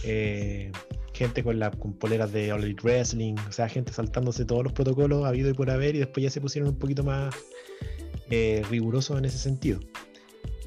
Eh, 0.03 0.71
gente 1.13 1.43
con, 1.43 1.59
la, 1.59 1.71
con 1.71 1.93
poleras 1.93 2.31
de 2.31 2.51
All 2.51 2.63
Elite 2.63 2.81
Wrestling, 2.83 3.35
o 3.47 3.51
sea, 3.51 3.69
gente 3.69 3.93
saltándose 3.93 4.45
todos 4.45 4.63
los 4.63 4.73
protocolos 4.73 5.25
habido 5.25 5.49
y 5.49 5.53
por 5.53 5.69
haber, 5.69 5.95
y 5.95 5.99
después 5.99 6.23
ya 6.23 6.29
se 6.29 6.41
pusieron 6.41 6.69
un 6.69 6.77
poquito 6.77 7.03
más 7.03 7.33
eh, 8.29 8.63
rigurosos 8.69 9.17
en 9.17 9.25
ese 9.25 9.37
sentido. 9.37 9.79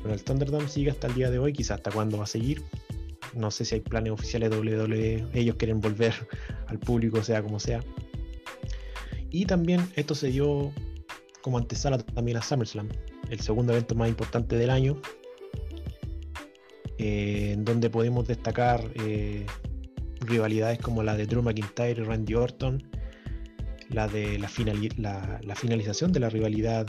Bueno, 0.01 0.15
el 0.15 0.23
Thunderdome 0.23 0.69
sigue 0.69 0.91
hasta 0.91 1.09
el 1.09 1.15
día 1.15 1.31
de 1.31 1.39
hoy, 1.39 1.53
quizás 1.53 1.79
hasta 1.79 1.91
cuándo 1.91 2.19
va 2.19 2.25
a 2.25 2.29
seguir. 2.29 2.63
No 3.35 3.51
sé 3.51 3.65
si 3.65 3.75
hay 3.75 3.81
planes 3.83 4.13
oficiales 4.13 4.51
de 4.51 4.59
WWE, 4.59 5.27
ellos 5.35 5.57
quieren 5.57 5.81
volver 5.81 6.15
al 6.67 6.79
público, 6.79 7.23
sea 7.23 7.43
como 7.43 7.61
sea. 7.61 7.83
Y 9.31 9.45
también 9.45 9.87
esto 9.97 10.15
se 10.15 10.29
dio 10.29 10.73
como 11.43 11.59
antesala 11.59 11.99
también 11.99 12.39
a 12.39 12.43
SummerSlam, 12.43 12.89
el 13.29 13.41
segundo 13.41 13.73
evento 13.73 13.95
más 13.95 14.09
importante 14.09 14.57
del 14.57 14.71
año, 14.71 15.01
eh, 16.99 17.53
en 17.53 17.65
donde 17.65 17.91
podemos 17.91 18.27
destacar 18.27 18.83
eh, 18.97 19.47
rivalidades 20.21 20.81
como 20.81 21.03
la 21.03 21.17
de 21.17 21.27
Drew 21.27 21.43
McIntyre 21.43 22.03
y 22.03 22.05
Randy 22.05 22.35
Orton, 22.35 22.83
la 23.91 24.09
de 24.09 24.39
la, 24.39 24.49
finalización 24.49 26.13
de 26.13 26.21
la 26.21 26.29
rivalidad 26.29 26.87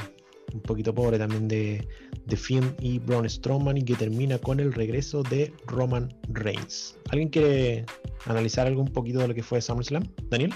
un 0.51 0.61
poquito 0.61 0.95
pobre 0.95 1.19
también 1.19 1.47
de, 1.47 1.87
de 2.25 2.35
Finn 2.35 2.75
y 2.79 2.97
Braun 2.97 3.29
Strowman 3.29 3.77
y 3.77 3.83
que 3.83 3.93
termina 3.93 4.39
con 4.39 4.59
el 4.59 4.73
regreso 4.73 5.21
de 5.21 5.53
Roman 5.67 6.09
Reigns. 6.29 6.97
¿Alguien 7.09 7.29
quiere 7.29 7.85
analizar 8.25 8.65
algo 8.65 8.81
un 8.81 8.91
poquito 8.91 9.19
de 9.19 9.27
lo 9.27 9.35
que 9.35 9.43
fue 9.43 9.61
SummerSlam? 9.61 10.03
Daniel. 10.29 10.51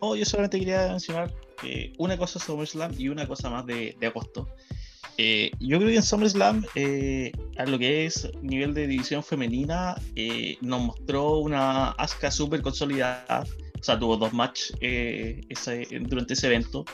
Oh, 0.00 0.14
yo 0.14 0.26
solamente 0.26 0.58
quería 0.58 0.88
mencionar 0.88 1.34
una 1.96 2.18
cosa 2.18 2.38
SummerSlam 2.38 2.92
y 2.98 3.08
una 3.08 3.26
cosa 3.26 3.48
más 3.48 3.64
de 3.64 3.96
agosto. 4.02 4.46
Eh, 5.16 5.52
yo 5.60 5.78
creo 5.78 5.90
que 5.90 5.96
en 5.96 6.02
SummerSlam, 6.02 6.64
eh, 6.74 7.30
a 7.56 7.66
lo 7.66 7.78
que 7.78 8.06
es 8.06 8.28
nivel 8.42 8.74
de 8.74 8.86
división 8.86 9.22
femenina, 9.22 9.94
eh, 10.16 10.56
nos 10.60 10.82
mostró 10.82 11.38
una 11.38 11.90
Asuka 11.92 12.30
súper 12.30 12.62
consolidada. 12.62 13.44
O 13.78 13.84
sea, 13.84 13.98
tuvo 13.98 14.16
dos 14.16 14.32
matches 14.32 14.74
durante 16.08 16.32
ese 16.32 16.46
evento. 16.46 16.84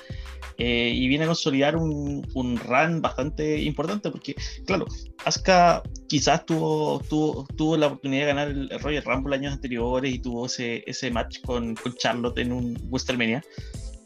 y 0.59 1.09
viene 1.09 1.25
a 1.25 1.29
consolidar 1.29 1.77
un, 1.77 2.27
un, 2.35 2.57
run 2.59 3.01
bastante 3.01 3.63
importante 3.63 4.11
porque, 4.11 4.35
claro, 4.67 4.87
Asuka 5.25 5.83
quizás 6.09 6.45
tuvo, 6.45 7.01
tuvo, 7.09 7.47
tuvo 7.57 7.77
la 7.77 7.87
oportunidad 7.87 8.23
de 8.23 8.27
ganar 8.27 8.49
el 8.49 8.81
Royal 8.81 9.05
Rumble 9.05 9.37
años 9.37 9.55
anteriores 9.55 10.13
y 10.13 10.19
tuvo 10.19 10.47
ese, 10.47 10.83
ese 10.87 11.11
match 11.11 11.41
con, 11.43 11.77
con 11.77 11.95
Charlotte 11.95 12.39
en 12.39 12.53
un 12.53 12.79
WrestleMania 12.91 13.43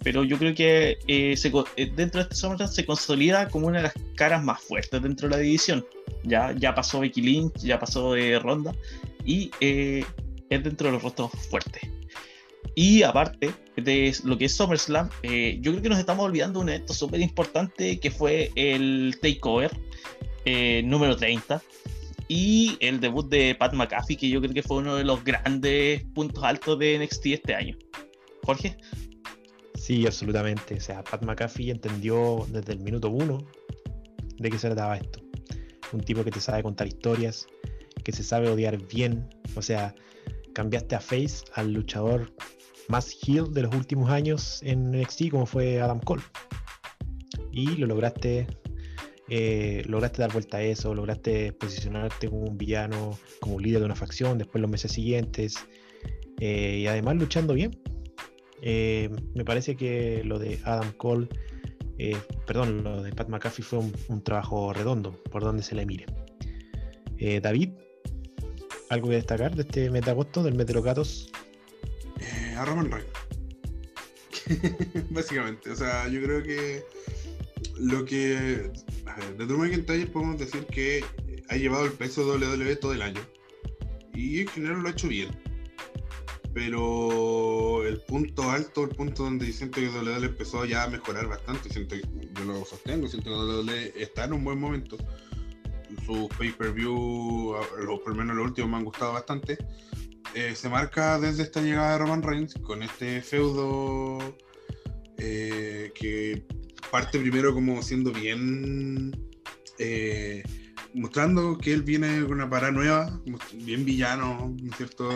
pero 0.04 0.22
yo 0.22 0.38
creo 0.38 0.54
que 0.54 0.98
eh, 1.08 1.34
eh, 1.76 1.92
dentro 1.96 2.20
de 2.20 2.24
este 2.24 2.36
SummerSlam 2.36 2.68
se 2.68 2.84
consolida 2.84 3.48
como 3.48 3.68
una 3.68 3.78
de 3.78 3.84
las 3.84 3.94
caras 4.16 4.44
más 4.44 4.62
fuertes 4.62 5.02
dentro 5.02 5.28
de 5.28 5.36
la 5.36 5.40
división. 5.40 5.84
Ya, 6.22 6.52
ya 6.52 6.74
pasó 6.74 7.00
Becky 7.00 7.22
Lynch, 7.22 7.56
ya 7.56 7.78
pasó 7.78 8.12
de 8.12 8.38
Ronda 8.38 8.74
y 9.24 9.50
eh, 9.60 10.04
es 10.50 10.62
dentro 10.62 10.88
de 10.88 10.92
los 10.92 11.02
rostros 11.02 11.32
fuertes. 11.48 11.82
Y 12.76 13.02
aparte 13.02 13.50
de 13.76 14.14
lo 14.24 14.36
que 14.36 14.44
es 14.44 14.54
SummerSlam, 14.54 15.08
yo 15.60 15.72
creo 15.72 15.82
que 15.82 15.88
nos 15.88 15.98
estamos 15.98 16.26
olvidando 16.26 16.58
de 16.58 16.64
un 16.64 16.68
evento 16.70 16.92
súper 16.92 17.20
importante 17.20 17.98
que 17.98 18.10
fue 18.10 18.50
el 18.56 19.16
Takeover 19.22 19.70
número 20.84 21.16
30 21.16 21.62
y 22.28 22.76
el 22.80 23.00
debut 23.00 23.28
de 23.28 23.54
Pat 23.54 23.74
McAfee, 23.74 24.16
que 24.16 24.28
yo 24.28 24.40
creo 24.40 24.52
que 24.52 24.62
fue 24.62 24.78
uno 24.78 24.96
de 24.96 25.04
los 25.04 25.22
grandes 25.24 26.04
puntos 26.14 26.42
altos 26.42 26.78
de 26.78 26.98
NXT 26.98 27.26
este 27.26 27.54
año. 27.54 27.76
Jorge. 28.42 28.76
Sí, 29.84 30.06
absolutamente. 30.06 30.76
O 30.76 30.80
sea, 30.80 31.04
Pat 31.04 31.22
McAfee 31.22 31.70
entendió 31.70 32.46
desde 32.48 32.72
el 32.72 32.80
minuto 32.80 33.10
uno 33.10 33.46
de 34.38 34.50
qué 34.50 34.58
se 34.58 34.68
trataba 34.68 34.96
esto. 34.96 35.20
Un 35.92 36.00
tipo 36.00 36.24
que 36.24 36.30
te 36.30 36.40
sabe 36.40 36.62
contar 36.62 36.86
historias, 36.86 37.46
que 38.02 38.10
se 38.10 38.22
sabe 38.22 38.48
odiar 38.48 38.78
bien. 38.88 39.28
O 39.54 39.60
sea, 39.60 39.94
cambiaste 40.54 40.94
a 40.94 41.00
Face 41.00 41.44
al 41.52 41.74
luchador 41.74 42.32
más 42.88 43.14
heel 43.26 43.52
de 43.52 43.60
los 43.60 43.74
últimos 43.74 44.08
años 44.08 44.62
en 44.62 44.90
NXT, 44.90 45.28
como 45.30 45.44
fue 45.44 45.82
Adam 45.82 46.00
Cole. 46.00 46.22
Y 47.52 47.76
lo 47.76 47.86
lograste, 47.86 48.46
eh, 49.28 49.82
lograste 49.84 50.22
dar 50.22 50.32
vuelta 50.32 50.56
a 50.56 50.62
eso, 50.62 50.94
lograste 50.94 51.52
posicionarte 51.52 52.30
como 52.30 52.44
un 52.44 52.56
villano, 52.56 53.18
como 53.38 53.60
líder 53.60 53.80
de 53.80 53.84
una 53.84 53.96
facción, 53.96 54.38
después 54.38 54.62
los 54.62 54.70
meses 54.70 54.92
siguientes. 54.92 55.56
Eh, 56.40 56.78
y 56.84 56.86
además 56.86 57.16
luchando 57.16 57.52
bien. 57.52 57.78
Eh, 58.66 59.10
me 59.34 59.44
parece 59.44 59.76
que 59.76 60.24
lo 60.24 60.38
de 60.38 60.58
Adam 60.64 60.90
Cole, 60.92 61.28
eh, 61.98 62.16
perdón, 62.46 62.82
lo 62.82 63.02
de 63.02 63.12
Pat 63.12 63.28
McAfee 63.28 63.62
fue 63.62 63.80
un, 64.08 64.24
trabajo 64.24 64.72
redondo, 64.72 65.22
por 65.30 65.44
donde 65.44 65.62
se 65.62 65.74
le 65.74 65.84
mire. 65.84 66.06
Eh, 67.18 67.40
David, 67.42 67.72
¿algo 68.88 69.10
que 69.10 69.16
destacar 69.16 69.54
de 69.54 69.64
este 69.64 69.90
mes 69.90 70.02
de 70.06 70.12
agosto, 70.12 70.42
del 70.42 70.54
mes 70.54 70.66
de 70.66 70.72
los 70.72 70.82
gatos? 70.82 71.30
a 72.56 72.64
Roman 72.64 72.90
Reigns. 72.90 73.10
Básicamente, 75.10 75.70
o 75.70 75.76
sea, 75.76 76.08
yo 76.08 76.22
creo 76.22 76.42
que 76.42 76.84
lo 77.78 78.06
que 78.06 78.70
a 79.04 79.16
ver, 79.16 79.36
de 79.36 79.46
Drew 79.46 79.58
McIntyre 79.58 80.06
podemos 80.06 80.38
decir 80.38 80.64
que 80.66 81.04
ha 81.50 81.56
llevado 81.56 81.84
el 81.84 81.92
peso 81.92 82.26
WWE 82.26 82.76
todo 82.76 82.94
el 82.94 83.02
año. 83.02 83.20
Y 84.14 84.40
en 84.40 84.48
general 84.48 84.80
lo 84.80 84.88
ha 84.88 84.92
hecho 84.92 85.08
bien. 85.08 85.28
Pero 86.54 87.84
el 87.84 88.00
punto 88.00 88.48
alto, 88.50 88.84
el 88.84 88.90
punto 88.90 89.24
donde 89.24 89.52
siento 89.52 89.80
que 89.80 89.88
WWE 89.88 90.26
empezó 90.26 90.64
ya 90.64 90.84
a 90.84 90.88
mejorar 90.88 91.26
bastante, 91.26 91.68
siento 91.68 91.96
que 91.96 92.02
yo 92.32 92.44
lo 92.44 92.64
sostengo, 92.64 93.08
siento 93.08 93.30
que 93.30 93.36
WWE 93.36 93.92
está 93.96 94.24
en 94.24 94.34
un 94.34 94.44
buen 94.44 94.60
momento. 94.60 94.96
Sus 96.06 96.28
pay-per-view, 96.38 97.56
por 98.02 98.08
lo 98.08 98.14
menos 98.14 98.36
los 98.36 98.46
últimos 98.46 98.70
me 98.70 98.76
han 98.76 98.84
gustado 98.84 99.12
bastante. 99.12 99.58
Eh, 100.34 100.54
se 100.54 100.68
marca 100.68 101.18
desde 101.18 101.42
esta 101.42 101.60
llegada 101.60 101.92
de 101.92 101.98
Roman 101.98 102.22
Reigns 102.22 102.54
con 102.54 102.82
este 102.82 103.20
feudo 103.22 104.18
eh, 105.16 105.92
que 105.94 106.44
parte 106.90 107.18
primero 107.18 107.54
como 107.54 107.80
siendo 107.82 108.10
bien 108.12 109.12
eh, 109.78 110.42
mostrando 110.94 111.58
que 111.58 111.72
él 111.72 111.82
viene 111.82 112.22
con 112.22 112.34
una 112.34 112.48
parada 112.48 112.72
nueva, 112.72 113.20
bien 113.54 113.84
villano, 113.84 114.54
¿no 114.60 114.70
es 114.70 114.76
cierto? 114.76 115.08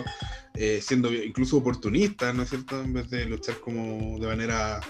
Eh, 0.54 0.80
siendo 0.82 1.12
incluso 1.12 1.56
oportunista, 1.56 2.32
¿no 2.32 2.42
es 2.42 2.50
cierto? 2.50 2.80
En 2.82 2.92
vez 2.92 3.08
de 3.10 3.24
luchar 3.26 3.60
como 3.60 4.18
de 4.18 4.26
manera 4.26 4.80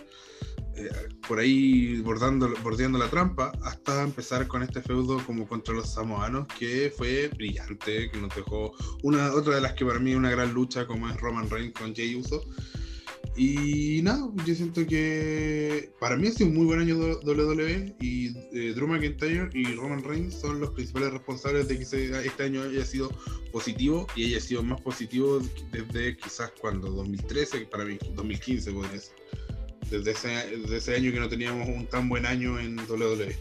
eh, 0.74 0.90
por 1.26 1.38
ahí 1.38 2.00
bordando, 2.00 2.52
bordeando 2.62 2.98
la 2.98 3.08
trampa, 3.08 3.52
hasta 3.62 4.02
empezar 4.02 4.46
con 4.46 4.62
este 4.62 4.80
feudo 4.80 5.18
como 5.26 5.46
contra 5.46 5.74
los 5.74 5.92
samoanos, 5.92 6.46
que 6.58 6.92
fue 6.96 7.28
brillante, 7.28 8.10
que 8.10 8.18
nos 8.18 8.34
dejó 8.34 8.72
una 9.02 9.32
otra 9.32 9.56
de 9.56 9.60
las 9.60 9.74
que 9.74 9.84
para 9.84 9.98
mí 9.98 10.12
es 10.12 10.16
una 10.16 10.30
gran 10.30 10.54
lucha, 10.54 10.86
como 10.86 11.08
es 11.08 11.16
Roman 11.20 11.50
Reigns 11.50 11.74
con 11.78 11.94
Jay 11.94 12.14
Uso 12.14 12.42
y 13.38 14.02
nada, 14.02 14.28
yo 14.44 14.52
siento 14.52 14.84
que 14.84 15.92
para 16.00 16.16
mí 16.16 16.26
ha 16.26 16.32
sido 16.32 16.50
un 16.50 16.56
muy 16.56 16.66
buen 16.66 16.80
año 16.80 16.96
WWE 16.96 17.94
y 18.00 18.36
eh, 18.52 18.72
Drew 18.74 18.88
McIntyre 18.88 19.48
y 19.54 19.74
Roman 19.74 20.02
Reigns 20.02 20.34
son 20.34 20.58
los 20.58 20.70
principales 20.70 21.12
responsables 21.12 21.68
de 21.68 21.78
que 21.78 21.84
este 21.84 22.42
año 22.42 22.64
haya 22.64 22.84
sido 22.84 23.12
positivo 23.52 24.08
y 24.16 24.24
haya 24.24 24.40
sido 24.40 24.64
más 24.64 24.80
positivo 24.80 25.40
desde 25.70 26.16
quizás 26.16 26.50
cuando 26.60 26.90
2013, 26.90 27.66
para 27.66 27.84
mí 27.84 27.96
2015 28.16 28.72
podría 28.72 28.98
ser. 28.98 29.16
Desde 29.88 30.10
ese, 30.10 30.28
desde 30.58 30.76
ese 30.76 30.96
año 30.96 31.12
que 31.12 31.20
no 31.20 31.28
teníamos 31.28 31.68
un 31.68 31.86
tan 31.86 32.08
buen 32.08 32.26
año 32.26 32.58
en 32.58 32.76
WWE. 32.76 33.36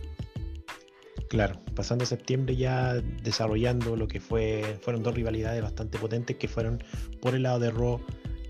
Claro, 1.28 1.60
pasando 1.76 2.06
septiembre 2.06 2.56
ya 2.56 3.02
desarrollando 3.24 3.96
lo 3.96 4.08
que 4.08 4.20
fue 4.20 4.78
fueron 4.82 5.02
dos 5.02 5.16
rivalidades 5.16 5.64
bastante 5.64 5.98
potentes 5.98 6.38
que 6.38 6.48
fueron 6.48 6.84
por 7.20 7.34
el 7.34 7.44
lado 7.44 7.60
de 7.60 7.72
Raw 7.72 8.00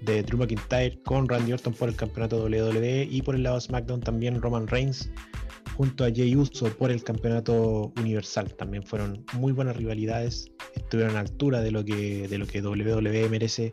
de 0.02 0.24
Drew 0.24 0.38
McIntyre 0.38 1.00
con 1.04 1.28
Randy 1.28 1.54
Orton 1.54 1.74
por 1.74 1.90
el 1.90 1.96
campeonato 1.96 2.44
WWE 2.44 3.08
y 3.10 3.22
por 3.22 3.36
el 3.36 3.44
lado 3.44 3.56
de 3.56 3.62
SmackDown 3.62 4.02
también 4.02 4.42
Roman 4.42 4.68
Reigns 4.68 5.10
junto 5.78 6.06
a 6.06 6.12
Jey 6.12 6.36
Uso 6.36 6.70
por 6.78 6.92
el 6.92 7.04
campeonato 7.04 7.94
universal. 8.00 8.54
También 8.56 8.84
fueron 8.84 9.24
muy 9.34 9.52
buenas 9.52 9.78
rivalidades, 9.78 10.52
estuvieron 10.76 11.16
a 11.16 11.20
altura 11.20 11.62
de 11.62 11.72
lo 11.72 11.86
que, 11.86 12.28
de 12.28 12.38
lo 12.38 12.48
que 12.48 12.62
WWE 12.62 13.30
merece 13.30 13.72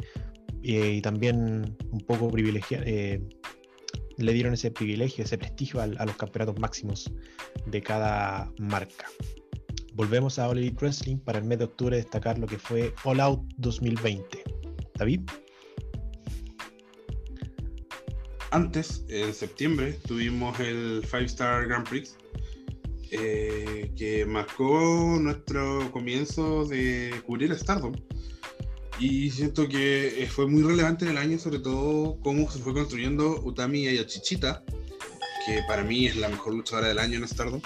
eh, 0.63 0.95
y 0.97 1.01
también 1.01 1.77
un 1.91 2.01
poco 2.01 2.31
privilegiado. 2.31 2.85
Eh, 2.87 3.23
le 4.17 4.33
dieron 4.33 4.55
ese 4.55 4.71
privilegio, 4.71 5.25
ese 5.25 5.39
prestigio 5.39 5.81
a, 5.81 5.87
los 5.87 6.17
campeonatos 6.17 6.59
máximos 6.61 7.11
de 7.67 7.83
cada 7.83 8.53
marca. 8.59 9.07
Volvemos 9.95 10.39
a 10.39 10.49
All 10.49 10.75
Wrestling 10.81 11.19
para 11.19 11.39
el 11.39 11.45
mes 11.45 11.59
de 11.59 11.65
octubre 11.65 11.97
destacar 11.97 12.39
lo 12.39 12.47
que 12.47 12.59
fue 12.59 12.95
All 13.05 13.21
Out 13.21 13.41
2020. 13.57 14.43
David. 14.99 15.23
Antes, 18.55 19.05
en 19.09 19.35
septiembre, 19.35 19.99
tuvimos 20.07 20.59
el 20.61 21.05
Five 21.05 21.25
Star 21.25 21.67
Grand 21.67 21.89
Prix, 21.89 22.17
eh, 23.11 23.91
que 23.97 24.25
marcó 24.25 25.19
nuestro 25.21 25.91
comienzo 25.91 26.65
de 26.65 27.13
cubrir 27.27 27.53
Stardom. 27.57 27.93
Y 29.01 29.31
siento 29.31 29.69
que 29.69 30.23
eh, 30.23 30.27
fue 30.29 30.47
muy 30.47 30.63
relevante 30.63 31.05
en 31.05 31.11
el 31.11 31.19
año, 31.19 31.37
sobre 31.37 31.59
todo 31.59 32.17
cómo 32.21 32.49
se 32.49 32.61
fue 32.61 32.75
construyendo 32.75 33.43
Utami 33.43 33.89
Ayachichita, 33.89 34.63
que 35.47 35.61
para 35.67 35.83
mí 35.83 36.07
es 36.07 36.15
la 36.15 36.29
mejor 36.29 36.55
luchadora 36.55 36.87
del 36.87 37.01
año 37.01 37.19
en 37.19 37.27
Stardom. 37.27 37.61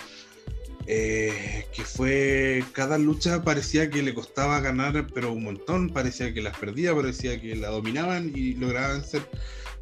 Eh, 0.87 1.67
que 1.71 1.83
fue 1.83 2.65
cada 2.73 2.97
lucha 2.97 3.45
parecía 3.45 3.91
que 3.91 4.03
le 4.03 4.15
costaba 4.15 4.59
ganar, 4.61 5.07
pero 5.13 5.33
un 5.33 5.45
montón, 5.45 5.91
parecía 5.91 6.33
que 6.33 6.41
las 6.41 6.57
perdía, 6.57 6.95
parecía 6.95 7.39
que 7.39 7.55
la 7.57 7.69
dominaban 7.69 8.33
y 8.35 8.55
lograban 8.55 9.05
ser 9.05 9.29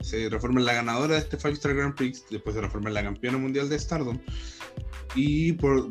se 0.00 0.28
reforma 0.28 0.60
en 0.60 0.66
la 0.66 0.74
ganadora 0.74 1.14
de 1.14 1.20
este 1.20 1.36
Five 1.36 1.54
Star 1.54 1.74
Grand 1.74 1.94
Prix, 1.94 2.24
después 2.30 2.54
se 2.54 2.60
reforma 2.60 2.88
en 2.88 2.94
la 2.94 3.02
campeona 3.02 3.38
mundial 3.38 3.68
de 3.68 3.78
Stardom. 3.78 4.18
Y 5.14 5.52
por, 5.52 5.88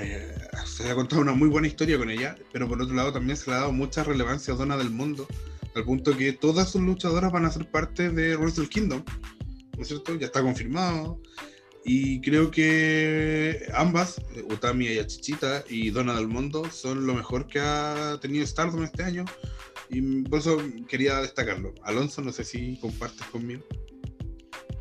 eh, 0.00 0.36
se 0.64 0.90
ha 0.90 0.94
contado 0.94 1.22
una 1.22 1.32
muy 1.32 1.48
buena 1.48 1.66
historia 1.66 1.98
con 1.98 2.10
ella, 2.10 2.36
pero 2.52 2.68
por 2.68 2.80
otro 2.80 2.94
lado 2.94 3.12
también 3.12 3.36
se 3.36 3.50
le 3.50 3.56
ha 3.56 3.60
dado 3.60 3.72
mucha 3.72 4.04
relevancia 4.04 4.54
a 4.54 4.56
Dona 4.56 4.76
del 4.76 4.90
Mundo, 4.90 5.26
al 5.74 5.84
punto 5.84 6.16
que 6.16 6.32
todas 6.32 6.70
sus 6.70 6.82
luchadoras 6.82 7.32
van 7.32 7.44
a 7.44 7.50
ser 7.50 7.70
parte 7.70 8.10
de 8.10 8.36
Wrestle 8.36 8.68
Kingdom, 8.68 9.02
¿no 9.76 9.82
es 9.82 9.88
cierto? 9.88 10.14
Ya 10.16 10.26
está 10.26 10.42
confirmado. 10.42 11.20
Y 11.84 12.20
creo 12.20 12.50
que 12.50 13.66
ambas, 13.72 14.20
Utami 14.50 14.86
y 14.88 14.98
Achichita 14.98 15.64
y 15.68 15.90
Dona 15.90 16.14
del 16.14 16.28
Mundo, 16.28 16.70
son 16.70 17.06
lo 17.06 17.14
mejor 17.14 17.46
que 17.46 17.60
ha 17.60 18.18
tenido 18.20 18.46
Stardom 18.46 18.84
este 18.84 19.04
año. 19.04 19.24
Y 19.90 20.22
por 20.22 20.40
eso 20.40 20.58
quería 20.88 21.20
destacarlo. 21.20 21.74
Alonso, 21.82 22.22
no 22.22 22.32
sé 22.32 22.44
si 22.44 22.78
compartes 22.80 23.26
conmigo. 23.28 23.62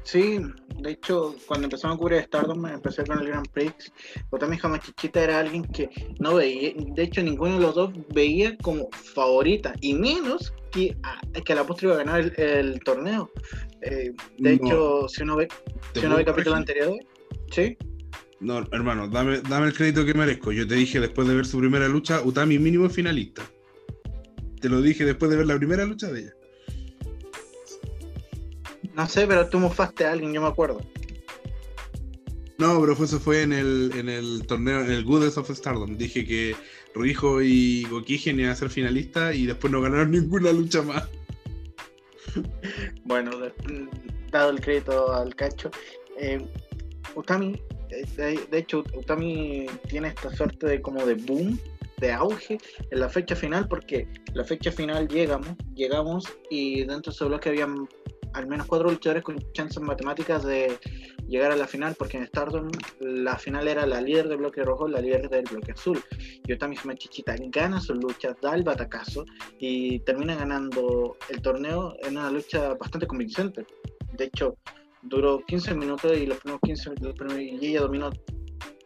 Sí, 0.08 0.40
de 0.78 0.92
hecho, 0.92 1.36
cuando 1.48 1.66
empezamos 1.66 1.96
a 1.96 2.00
cubrir 2.00 2.22
Stardom, 2.22 2.62
me 2.62 2.72
empecé 2.72 3.04
con 3.04 3.20
el 3.20 3.28
Grand 3.28 3.50
Prix. 3.50 3.92
Otami 4.30 4.58
Hamachichita 4.62 5.22
era 5.22 5.40
alguien 5.40 5.66
que 5.66 5.90
no 6.20 6.36
veía, 6.36 6.74
de 6.78 7.04
hecho, 7.04 7.22
ninguno 7.22 7.56
de 7.56 7.60
los 7.60 7.76
dos 7.76 7.92
veía 8.16 8.56
como 8.60 8.88
favorita, 8.92 9.74
y 9.82 9.96
menos 9.96 10.54
que, 10.72 10.96
que 11.44 11.52
a 11.52 11.56
la 11.58 11.66
postre 11.66 11.88
iba 11.88 11.96
a 11.96 12.06
ganar 12.06 12.32
el, 12.40 12.80
torneo. 12.86 13.30
Eh, 13.82 14.14
de 14.38 14.54
hecho, 14.54 15.10
si 15.10 15.24
uno 15.24 15.36
ve, 15.36 15.50
si 15.94 16.06
uno 16.06 16.16
ve 16.16 16.24
capítulo 16.24 16.56
anterior, 16.56 16.98
sí. 17.52 17.76
No, 18.40 18.60
hermano, 18.72 19.10
dame, 19.10 19.42
dame 19.42 19.68
el 19.68 19.74
crédito 19.74 20.06
que 20.06 20.14
merezco. 20.14 20.54
Yo 20.54 20.66
te 20.66 20.76
dije 20.76 21.02
después 21.02 21.28
de 21.28 21.36
ver 21.36 21.46
su 21.46 21.60
primera 21.60 21.90
lucha, 21.90 22.22
Utami 22.22 22.60
mínimo 22.60 22.90
finalista. 22.90 23.44
Te 24.68 24.74
lo 24.74 24.82
dije 24.82 25.06
después 25.06 25.32
de 25.32 25.38
ver 25.38 25.46
la 25.46 25.56
primera 25.56 25.86
lucha 25.86 26.12
de 26.12 26.20
ella. 26.20 26.34
No 28.96 29.08
sé, 29.08 29.26
pero 29.26 29.48
tú 29.48 29.60
mofaste 29.60 30.06
a 30.06 30.12
alguien, 30.12 30.34
yo 30.34 30.42
me 30.42 30.50
acuerdo. 30.50 30.82
No, 32.58 32.82
pero 32.82 32.92
eso 32.92 33.18
fue 33.18 33.44
en 33.44 33.54
el, 33.54 33.94
en 33.96 34.10
el 34.10 34.46
torneo, 34.46 34.82
en 34.82 34.92
el 34.92 35.06
Goodness 35.06 35.38
of 35.38 35.50
Stardom. 35.52 35.96
Dije 35.98 36.26
que 36.26 36.54
Rijo 36.94 37.42
y 37.42 37.86
Gokigen 37.86 38.42
iban 38.42 38.52
a 38.52 38.56
ser 38.56 38.70
finalistas 38.70 39.36
y 39.36 39.46
después 39.46 39.72
no 39.72 39.80
ganaron 39.80 40.12
ninguna 40.12 40.52
lucha 40.52 40.82
más. 40.82 41.08
Bueno, 43.06 43.32
dado 44.32 44.50
el 44.50 44.60
crédito 44.60 45.14
al 45.14 45.34
cacho, 45.34 45.72
eh, 46.20 46.46
Utami, 47.16 47.62
eh, 47.90 48.06
de, 48.52 48.58
hecho, 48.58 48.84
Utami 48.94 49.68
tiene 49.88 50.10
esta 50.10 50.30
suerte 50.36 50.68
de 50.68 50.82
como 50.82 51.06
de 51.06 51.14
boom 51.14 51.58
de 52.00 52.12
auge 52.12 52.58
en 52.92 53.00
la 53.00 53.10
fecha 53.10 53.36
final 53.36 53.68
porque 53.68 54.08
la 54.34 54.44
fecha 54.44 54.72
final 54.72 55.08
llegamos, 55.08 55.50
llegamos 55.76 56.26
y 56.50 56.82
dentro 56.82 57.12
de 57.12 57.16
ese 57.16 57.26
bloque 57.26 57.50
habían 57.50 57.88
al 58.34 58.48
menos 58.48 58.68
cuatro 58.68 58.90
luchadores 58.90 59.24
con 59.24 59.38
chances 59.54 59.82
matemáticas 59.82 60.44
de 60.44 60.78
llegar 61.28 61.52
a 61.52 61.56
la 61.56 61.68
final 61.68 61.96
porque 61.98 62.18
en 62.18 62.28
Stardom 62.28 62.70
la 63.00 63.38
final 63.38 63.68
era 63.68 63.86
la 63.86 64.00
líder 64.00 64.28
del 64.28 64.38
bloque 64.38 64.64
rojo, 64.64 64.88
la 64.88 65.02
líder 65.02 65.30
del 65.30 65.46
bloque 65.46 65.72
azul. 65.72 66.00
Y 66.46 66.54
Otami 66.54 66.78
Chichita 66.98 67.36
gana 67.48 67.82
su 67.82 67.96
lucha, 67.96 68.36
da 68.42 68.54
el 68.56 68.64
batacazo 68.64 69.26
y 69.60 70.00
termina 70.00 70.36
ganando 70.36 71.18
el 71.30 71.42
torneo 71.42 71.96
en 72.04 72.18
una 72.18 72.30
lucha 72.30 72.76
bastante 72.76 73.08
convincente. 73.08 73.66
De 74.14 74.26
hecho, 74.26 74.58
duró 75.02 75.44
15 75.46 75.74
minutos 75.76 76.18
y 76.18 76.26
los 76.26 76.38
primeros 76.40 76.62
15 76.64 76.90
minutos 76.92 77.34
y 77.40 77.68
ella 77.68 77.82
dominó 77.82 78.12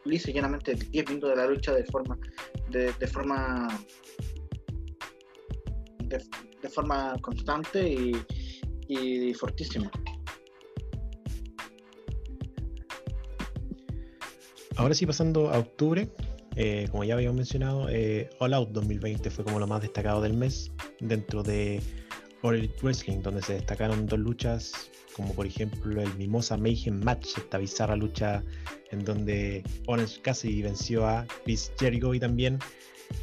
lisa 0.06 0.32
y 0.32 0.34
llanamente 0.34 0.76
10 0.76 1.08
minutos 1.10 1.30
de 1.32 1.36
la 1.36 1.48
lucha 1.48 1.74
de 1.74 1.84
forma 1.86 2.18
de, 2.70 3.08
forma 3.08 3.68
de, 6.00 6.70
forma 6.70 7.16
constante 7.22 7.88
y, 7.88 8.12
y 8.88 9.34
fortísima. 9.34 9.92
Ahora 14.78 14.96
sí, 14.96 15.06
pasando 15.06 15.50
a 15.50 15.60
octubre, 15.60 16.10
eh, 16.56 16.88
como 16.92 17.04
ya 17.04 17.14
habíamos 17.14 17.38
mencionado, 17.38 17.88
eh, 17.90 18.30
All 18.40 18.54
Out 18.54 18.70
2020 18.72 19.30
fue 19.30 19.46
como 19.46 19.60
lo 19.60 19.68
más 19.68 19.82
destacado 19.82 20.22
del 20.22 20.34
mes 20.34 20.72
dentro 21.00 21.44
de 21.44 21.82
All 22.42 22.56
Elite 22.56 22.78
Wrestling, 22.82 23.22
donde 23.22 23.42
se 23.42 23.54
destacaron 23.54 24.06
dos 24.06 24.20
luchas 24.20 24.92
como 25.16 25.34
por 25.34 25.46
ejemplo 25.46 26.02
el 26.02 26.14
Mimosa 26.16 26.58
Mayhem 26.58 27.04
Match, 27.04 27.38
esta 27.38 27.58
bizarra 27.58 27.96
lucha 27.96 28.44
en 28.92 29.04
donde 29.04 29.64
Orange 29.88 30.22
Cassidy 30.22 30.62
venció 30.62 31.08
a 31.08 31.26
Chris 31.44 31.72
Jericho 31.78 32.14
y 32.14 32.20
también 32.20 32.60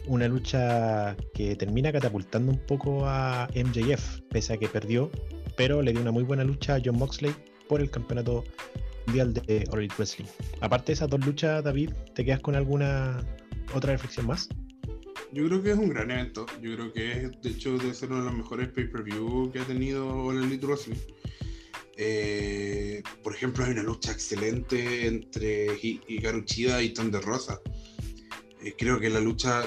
una 0.06 0.28
lucha 0.28 1.16
que 1.34 1.56
termina 1.56 1.92
catapultando 1.92 2.52
un 2.52 2.58
poco 2.58 3.06
a 3.06 3.48
MJF, 3.54 4.20
pese 4.30 4.54
a 4.54 4.56
que 4.58 4.68
perdió, 4.68 5.10
pero 5.56 5.82
le 5.82 5.92
dio 5.92 6.00
una 6.00 6.12
muy 6.12 6.24
buena 6.24 6.44
lucha 6.44 6.76
a 6.76 6.80
John 6.84 6.98
Moxley 6.98 7.34
por 7.68 7.80
el 7.80 7.90
campeonato 7.90 8.44
mundial 9.06 9.32
de 9.32 9.66
All 9.72 9.88
Wrestling. 9.96 10.26
Aparte 10.60 10.88
de 10.88 10.92
esas 10.94 11.08
dos 11.08 11.24
luchas, 11.24 11.64
David, 11.64 11.92
¿te 12.14 12.24
quedas 12.24 12.40
con 12.40 12.54
alguna 12.54 13.20
otra 13.74 13.92
reflexión 13.92 14.26
más? 14.26 14.48
Yo 15.32 15.46
creo 15.46 15.62
que 15.62 15.70
es 15.72 15.78
un 15.78 15.90
gran 15.90 16.10
evento. 16.10 16.46
Yo 16.62 16.74
creo 16.74 16.92
que 16.92 17.12
es, 17.12 17.42
de 17.42 17.50
hecho, 17.50 17.76
debe 17.78 17.94
ser 17.94 18.10
uno 18.10 18.20
de 18.20 18.30
los 18.30 18.34
mejores 18.34 18.68
pay-per-view 18.68 19.50
que 19.52 19.60
ha 19.60 19.64
tenido 19.64 20.08
All 20.08 20.42
Elite 20.42 20.66
Wrestling. 20.66 20.96
Eh, 21.96 23.02
por 23.22 23.34
ejemplo, 23.34 23.64
hay 23.64 23.72
una 23.72 23.82
lucha 23.82 24.12
excelente 24.12 25.06
entre 25.06 25.66
Hikaru 25.82 26.44
Chida 26.44 26.82
y 26.82 26.94
Thunder 26.94 27.22
Rosa. 27.22 27.60
Eh, 28.62 28.74
creo 28.78 28.98
que 29.00 29.10
la 29.10 29.20
lucha, 29.20 29.64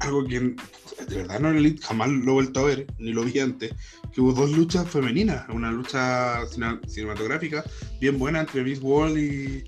algo 0.00 0.26
que 0.26 0.40
de 0.40 1.16
verdad 1.16 1.40
no 1.40 1.50
Elite 1.50 1.82
jamás 1.82 2.10
lo 2.10 2.32
he 2.32 2.34
vuelto 2.34 2.60
a 2.60 2.64
ver, 2.64 2.86
ni 2.98 3.12
lo 3.12 3.22
vi 3.24 3.38
antes, 3.38 3.72
que 4.12 4.20
hubo 4.20 4.32
dos 4.32 4.50
luchas 4.52 4.88
femeninas, 4.90 5.48
una 5.48 5.72
lucha 5.72 6.40
cinematográfica 6.86 7.64
bien 8.00 8.18
buena 8.18 8.40
entre 8.40 8.62
Miss 8.62 8.80
Wall 8.80 9.18
y, 9.18 9.64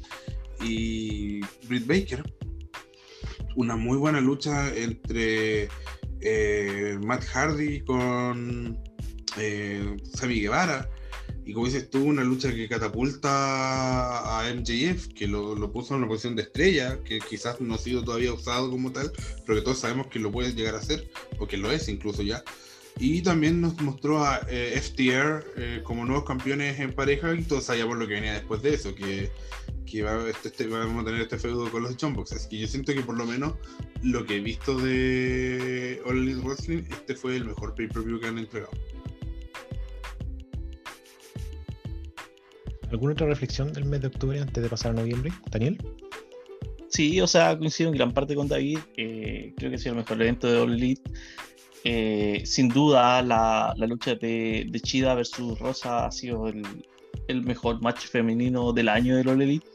y 0.62 1.41
Britt 1.66 1.87
Baker. 1.87 2.25
Una 3.57 3.77
muy 3.77 3.97
buena 3.97 4.21
lucha 4.21 4.75
entre 4.75 5.69
eh, 6.21 6.99
Matt 7.03 7.25
Hardy 7.25 7.81
con 7.81 8.79
eh, 9.37 9.97
Sammy 10.15 10.41
Guevara 10.41 10.89
y 11.47 11.53
como 11.53 11.67
dices 11.67 11.91
tú, 11.91 12.05
una 12.05 12.25
lucha 12.25 12.55
que 12.55 12.69
catapulta 12.69 14.41
a 14.41 14.55
MJF, 14.55 15.09
que 15.09 15.29
lo, 15.29 15.71
puso 15.73 15.95
en 15.95 15.99
una 15.99 16.09
posición 16.09 16.37
de 16.37 16.43
estrella, 16.43 17.01
que 17.05 17.19
quizás 17.19 17.61
no 17.61 17.75
ha 17.75 17.79
sido 17.79 18.03
todavía 18.03 18.33
usado 18.33 18.71
como 18.71 18.93
tal, 18.93 19.13
pero 19.45 19.59
que 19.59 19.65
todos 19.65 19.79
sabemos 19.79 20.07
que 20.07 20.19
lo 20.19 20.33
puede 20.33 20.55
llegar 20.55 20.75
a 20.75 20.81
ser, 20.81 21.11
o 21.39 21.47
que 21.47 21.59
lo 21.59 21.71
es 21.71 21.89
incluso 21.89 22.23
ya. 22.23 22.43
Y 22.99 23.21
también 23.21 23.61
nos 23.61 23.79
mostró 23.83 24.25
a 24.25 24.41
eh, 24.49 24.81
FTR 24.81 25.45
eh, 25.57 25.81
como 25.85 26.07
nuevos 26.07 26.25
campeones 26.25 26.81
en 26.81 26.95
pareja, 26.95 27.35
y 27.35 27.43
todos 27.43 27.65
sabíamos 27.65 27.99
lo 27.99 28.09
que 28.09 28.15
venía 28.15 28.35
después 28.35 28.63
de 28.63 28.75
eso, 28.75 28.95
que, 28.95 29.31
que 29.95 30.03
va, 30.03 30.28
este, 30.28 30.49
este, 30.49 30.66
vamos 30.66 31.03
a 31.03 31.07
tener 31.07 31.20
este 31.20 31.38
feudo 31.38 31.70
con 31.70 31.84
los 31.84 31.97
Jumbox. 31.97 32.32
Así 32.32 32.49
que 32.49 32.59
yo 32.59 32.66
siento 32.66 32.92
que 32.92 33.03
por 33.03 33.16
lo 33.16 33.24
menos 33.24 33.55
lo 34.03 34.26
que 34.26 34.36
he 34.36 34.40
visto 34.40 34.76
de 34.76 36.03
All 36.05 36.18
Elite 36.18 36.40
Wrestling, 36.40 36.82
este 36.90 37.14
fue 37.14 37.36
el 37.36 37.45
mejor 37.45 37.76
pay-per-view 37.76 38.18
que 38.18 38.26
han 38.26 38.38
entregado. 38.38 38.72
¿Alguna 42.90 43.12
otra 43.12 43.28
reflexión 43.28 43.72
del 43.72 43.84
mes 43.84 44.01
de 44.01 44.09
octubre 44.09 44.40
antes 44.40 44.62
de 44.62 44.68
pasar 44.68 44.90
a 44.90 44.95
noviembre, 44.95 45.32
Daniel? 45.51 45.78
Sí, 46.88 47.20
o 47.20 47.26
sea, 47.28 47.57
coincido 47.57 47.90
en 47.90 47.97
gran 47.97 48.12
parte 48.12 48.34
con 48.34 48.49
David. 48.49 48.78
Eh, 48.97 49.55
creo 49.57 49.70
que 49.70 49.76
ha 49.76 49.78
sido 49.78 49.92
el 49.92 49.99
mejor 49.99 50.20
evento 50.20 50.51
de 50.51 50.59
All 50.59 50.74
Elite. 50.74 51.09
Eh, 51.84 52.42
sin 52.45 52.68
duda, 52.68 53.22
la, 53.22 53.74
lucha 53.86 54.16
de, 54.16 54.68
Chida 54.82 55.14
versus 55.14 55.57
Rosa 55.59 56.07
ha 56.07 56.11
sido 56.11 56.49
el, 56.49 56.62
mejor 57.29 57.81
match 57.81 58.07
femenino 58.07 58.72
del 58.72 58.89
año 58.89 59.16
de 59.16 59.31
All 59.31 59.43
Elite. 59.43 59.66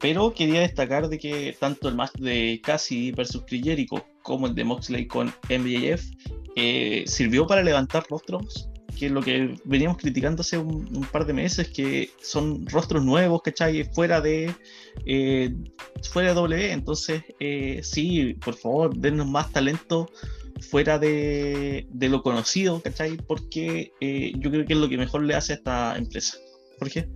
Pero 0.00 0.32
quería 0.34 0.60
destacar 0.60 1.08
de 1.08 1.18
que 1.18 1.56
tanto 1.58 1.88
el 1.88 1.94
match 1.94 2.14
de 2.18 2.60
Cassie 2.62 3.12
versus 3.12 3.44
Chris 3.46 3.88
como 4.22 4.46
el 4.46 4.54
de 4.54 4.64
Moxley 4.64 5.06
con 5.06 5.32
MJF 5.48 6.02
eh, 6.56 7.04
sirvió 7.06 7.46
para 7.46 7.62
levantar 7.62 8.04
rostros 8.08 8.68
que 8.98 9.10
lo 9.10 9.20
que 9.22 9.54
veníamos 9.64 9.98
criticando 9.98 10.40
hace 10.40 10.56
un, 10.56 11.06
par 11.12 11.26
de 11.26 11.34
meses, 11.34 11.68
que 11.68 12.10
son 12.22 12.66
rostros 12.66 13.04
nuevos, 13.04 13.42
¿cachai? 13.42 13.84
Fuera 13.92 14.22
de, 14.22 14.54
eh, 15.04 15.54
fuera 16.10 16.30
de 16.30 16.34
W. 16.34 16.72
Entonces, 16.72 17.22
eh, 17.38 17.80
sí, 17.82 18.34
por 18.34 18.54
favor, 18.54 18.96
denos 18.96 19.26
más 19.26 19.52
talento 19.52 20.10
fuera 20.70 20.98
de, 20.98 21.86
lo 21.92 22.22
conocido, 22.22 22.80
¿cachai? 22.80 23.18
Porque 23.18 23.92
yo 24.38 24.50
creo 24.50 24.64
que 24.64 24.72
es 24.72 24.78
lo 24.78 24.88
que 24.88 24.96
mejor 24.96 25.24
le 25.24 25.34
hace 25.34 25.52
a 25.52 25.56
esta 25.56 25.98
empresa. 25.98 26.38
¿Por 26.78 26.90
qué? 26.90 27.08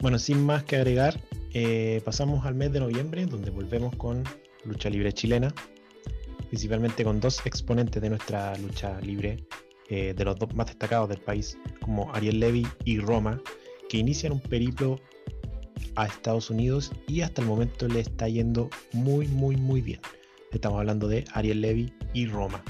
Bueno, 0.00 0.18
sin 0.18 0.44
más 0.44 0.64
que 0.64 0.76
agregar, 0.76 1.20
pasamos 2.04 2.46
al 2.46 2.54
mes 2.54 2.72
de 2.72 2.80
noviembre, 2.80 3.26
donde 3.26 3.50
volvemos 3.50 3.94
con 3.96 4.24
lucha 4.64 4.88
libre 4.88 5.12
chilena 5.12 5.52
principalmente 6.50 7.04
con 7.04 7.20
dos 7.20 7.46
exponentes 7.46 8.02
de 8.02 8.10
nuestra 8.10 8.56
lucha 8.58 9.00
libre, 9.00 9.46
eh, 9.88 10.12
de 10.16 10.24
los 10.24 10.36
dos 10.36 10.52
más 10.54 10.66
destacados 10.66 11.08
del 11.08 11.20
país, 11.20 11.56
como 11.80 12.12
Ariel 12.12 12.40
Levy 12.40 12.66
y 12.84 12.98
Roma, 12.98 13.40
que 13.88 13.98
inician 13.98 14.32
un 14.32 14.40
periplo 14.40 15.00
a 15.94 16.06
Estados 16.06 16.50
Unidos 16.50 16.90
y 17.06 17.20
hasta 17.20 17.40
el 17.40 17.46
momento 17.46 17.86
le 17.86 18.00
está 18.00 18.28
yendo 18.28 18.68
muy, 18.92 19.28
muy, 19.28 19.56
muy 19.56 19.80
bien. 19.80 20.00
Estamos 20.50 20.80
hablando 20.80 21.06
de 21.06 21.24
Ariel 21.34 21.60
Levy 21.60 21.92
y 22.14 22.26
Roma. 22.26 22.62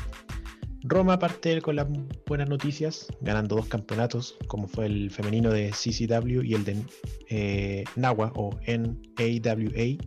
Roma 0.83 1.19
parte 1.19 1.61
con 1.61 1.77
las 1.77 1.87
buenas 2.27 2.49
noticias, 2.49 3.07
ganando 3.21 3.57
dos 3.57 3.67
campeonatos, 3.67 4.37
como 4.47 4.67
fue 4.67 4.87
el 4.87 5.11
femenino 5.11 5.51
de 5.51 5.71
CCW 5.71 6.43
y 6.43 6.55
el 6.55 6.65
de 6.65 6.77
eh, 7.29 7.85
NAWA 7.97 8.33
o 8.35 8.59
NAWA. 8.67 9.99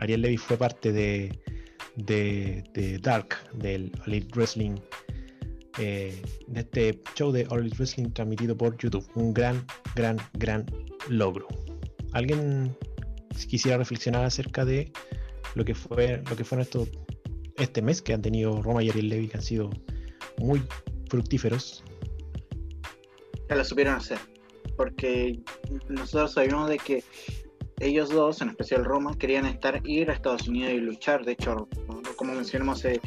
Ariel 0.00 0.22
Levy 0.22 0.36
fue 0.36 0.56
parte 0.56 0.92
de 0.92 3.00
Dark, 3.02 3.36
del 3.54 3.90
Elite 4.06 4.28
Wrestling, 4.34 4.76
eh, 5.78 6.22
de 6.46 6.60
este 6.60 7.02
show 7.14 7.32
de 7.32 7.46
Elite 7.50 7.76
Wrestling 7.76 8.10
transmitido 8.10 8.56
por 8.56 8.76
YouTube. 8.76 9.06
Un 9.14 9.32
gran, 9.32 9.64
gran, 9.94 10.18
gran 10.34 10.66
logro. 11.08 11.48
¿Alguien 12.12 12.76
quisiera 13.48 13.78
reflexionar 13.78 14.24
acerca 14.24 14.64
de 14.64 14.92
lo 15.54 15.64
que 15.64 15.74
fue 15.74 16.22
lo 16.28 16.36
que 16.36 16.44
fue 16.44 16.58
este 17.58 17.82
mes 17.82 18.02
que 18.02 18.12
han 18.12 18.22
tenido 18.22 18.62
Roma 18.62 18.82
y 18.82 18.90
Ariel 18.90 19.08
Levy 19.08 19.28
que 19.28 19.36
han 19.36 19.42
sido 19.42 19.70
muy 20.38 20.62
fructíferos? 21.08 21.84
Ya 23.48 23.56
lo 23.56 23.64
supieron 23.64 23.94
hacer, 23.94 24.18
porque 24.76 25.40
nosotros 25.88 26.32
sabíamos 26.32 26.68
de 26.68 26.78
que 26.78 27.04
ellos 27.80 28.10
dos, 28.10 28.40
en 28.42 28.48
especial 28.48 28.84
Roma, 28.84 29.16
querían 29.16 29.46
estar 29.46 29.80
ir 29.84 30.10
a 30.10 30.14
Estados 30.14 30.48
Unidos 30.48 30.72
y 30.72 30.78
luchar. 30.78 31.24
De 31.24 31.32
hecho, 31.32 31.68
como 32.16 32.34
mencionamos 32.34 32.78
hace 32.80 33.00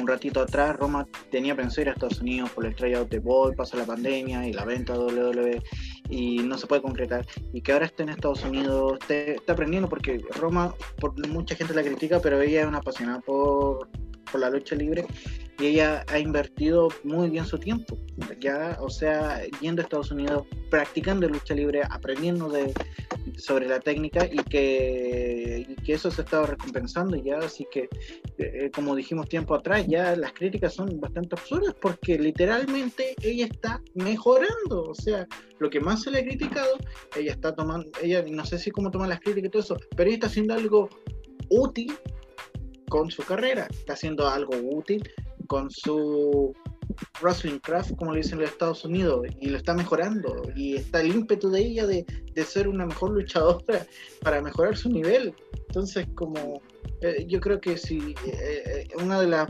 un 0.00 0.08
ratito 0.08 0.40
atrás, 0.40 0.76
Roma 0.76 1.06
tenía 1.30 1.54
pensado 1.54 1.82
ir 1.82 1.88
a 1.90 1.92
Estados 1.92 2.20
Unidos 2.20 2.50
por 2.50 2.64
el 2.64 2.74
tryout 2.74 3.10
de 3.10 3.18
Boy, 3.18 3.54
pasó 3.54 3.76
la 3.76 3.84
pandemia 3.84 4.46
y 4.48 4.52
la 4.52 4.64
venta 4.64 4.94
de 4.94 4.98
WWE 4.98 5.62
y 6.08 6.38
no 6.38 6.58
se 6.58 6.66
puede 6.66 6.82
concretar. 6.82 7.26
Y 7.52 7.60
que 7.60 7.72
ahora 7.72 7.86
esté 7.86 8.02
en 8.02 8.10
Estados 8.10 8.44
Unidos, 8.44 8.98
está 9.08 9.52
aprendiendo 9.52 9.88
porque 9.88 10.24
Roma, 10.36 10.74
por, 11.00 11.14
mucha 11.28 11.54
gente 11.56 11.74
la 11.74 11.82
critica, 11.82 12.20
pero 12.20 12.40
ella 12.40 12.62
es 12.62 12.66
una 12.66 12.78
apasionada 12.78 13.20
por, 13.20 13.88
por 14.30 14.40
la 14.40 14.50
lucha 14.50 14.74
libre 14.74 15.06
y 15.58 15.66
ella 15.66 16.04
ha 16.08 16.18
invertido 16.18 16.88
muy 17.04 17.30
bien 17.30 17.46
su 17.46 17.58
tiempo, 17.58 17.96
ya, 18.40 18.76
o 18.80 18.90
sea, 18.90 19.42
yendo 19.60 19.82
a 19.82 19.84
Estados 19.84 20.10
Unidos, 20.10 20.46
practicando 20.68 21.28
lucha 21.28 21.54
libre, 21.54 21.82
aprendiendo 21.88 22.48
de, 22.48 22.72
sobre 23.36 23.68
la 23.68 23.78
técnica 23.78 24.26
y 24.26 24.38
que, 24.38 25.76
que 25.84 25.92
eso 25.92 26.10
se 26.10 26.22
ha 26.22 26.24
estado 26.24 26.46
recompensando 26.46 27.16
ya, 27.16 27.38
así 27.38 27.66
que, 27.70 27.88
eh, 28.38 28.70
como 28.74 28.96
dijimos 28.96 29.28
tiempo 29.28 29.54
atrás, 29.54 29.86
ya 29.86 30.16
las 30.16 30.32
críticas 30.32 30.74
son 30.74 30.98
bastante 31.00 31.36
absurdas 31.36 31.74
porque 31.80 32.18
literalmente 32.18 33.14
ella 33.22 33.46
está 33.46 33.80
mejorando, 33.94 34.82
o 34.82 34.94
sea, 34.94 35.26
lo 35.58 35.70
que 35.70 35.80
más 35.80 36.02
se 36.02 36.10
le 36.10 36.18
ha 36.18 36.24
criticado, 36.24 36.76
ella 37.16 37.32
está 37.32 37.54
tomando, 37.54 37.88
ella 38.02 38.24
no 38.28 38.44
sé 38.44 38.58
si 38.58 38.70
cómo 38.70 38.90
toma 38.90 39.06
las 39.06 39.20
críticas 39.20 39.48
y 39.48 39.50
todo 39.50 39.62
eso, 39.62 39.76
pero 39.96 40.08
ella 40.08 40.16
está 40.16 40.26
haciendo 40.26 40.54
algo 40.54 40.88
útil 41.48 41.92
con 42.88 43.10
su 43.10 43.22
carrera, 43.22 43.66
está 43.70 43.94
haciendo 43.94 44.28
algo 44.28 44.54
útil 44.56 45.08
con 45.46 45.70
su 45.70 46.54
wrestling 47.20 47.58
craft, 47.58 47.96
como 47.96 48.12
le 48.12 48.18
dicen 48.18 48.34
en 48.34 48.42
los 48.42 48.50
Estados 48.50 48.84
Unidos, 48.84 49.26
y 49.40 49.48
lo 49.48 49.56
está 49.56 49.74
mejorando. 49.74 50.42
Y 50.54 50.76
está 50.76 51.00
el 51.00 51.14
ímpetu 51.14 51.50
de 51.50 51.60
ella 51.60 51.86
de, 51.86 52.04
ser 52.44 52.68
una 52.68 52.86
mejor 52.86 53.12
luchadora 53.12 53.86
para 54.22 54.42
mejorar 54.42 54.76
su 54.76 54.90
nivel. 54.90 55.34
Entonces, 55.68 56.06
como 56.14 56.60
eh, 57.00 57.26
yo 57.28 57.40
creo 57.40 57.60
que 57.60 57.76
si 57.76 58.14
eh, 58.26 58.86
eh, 58.86 58.88
una 59.02 59.20
de 59.20 59.26
las 59.28 59.48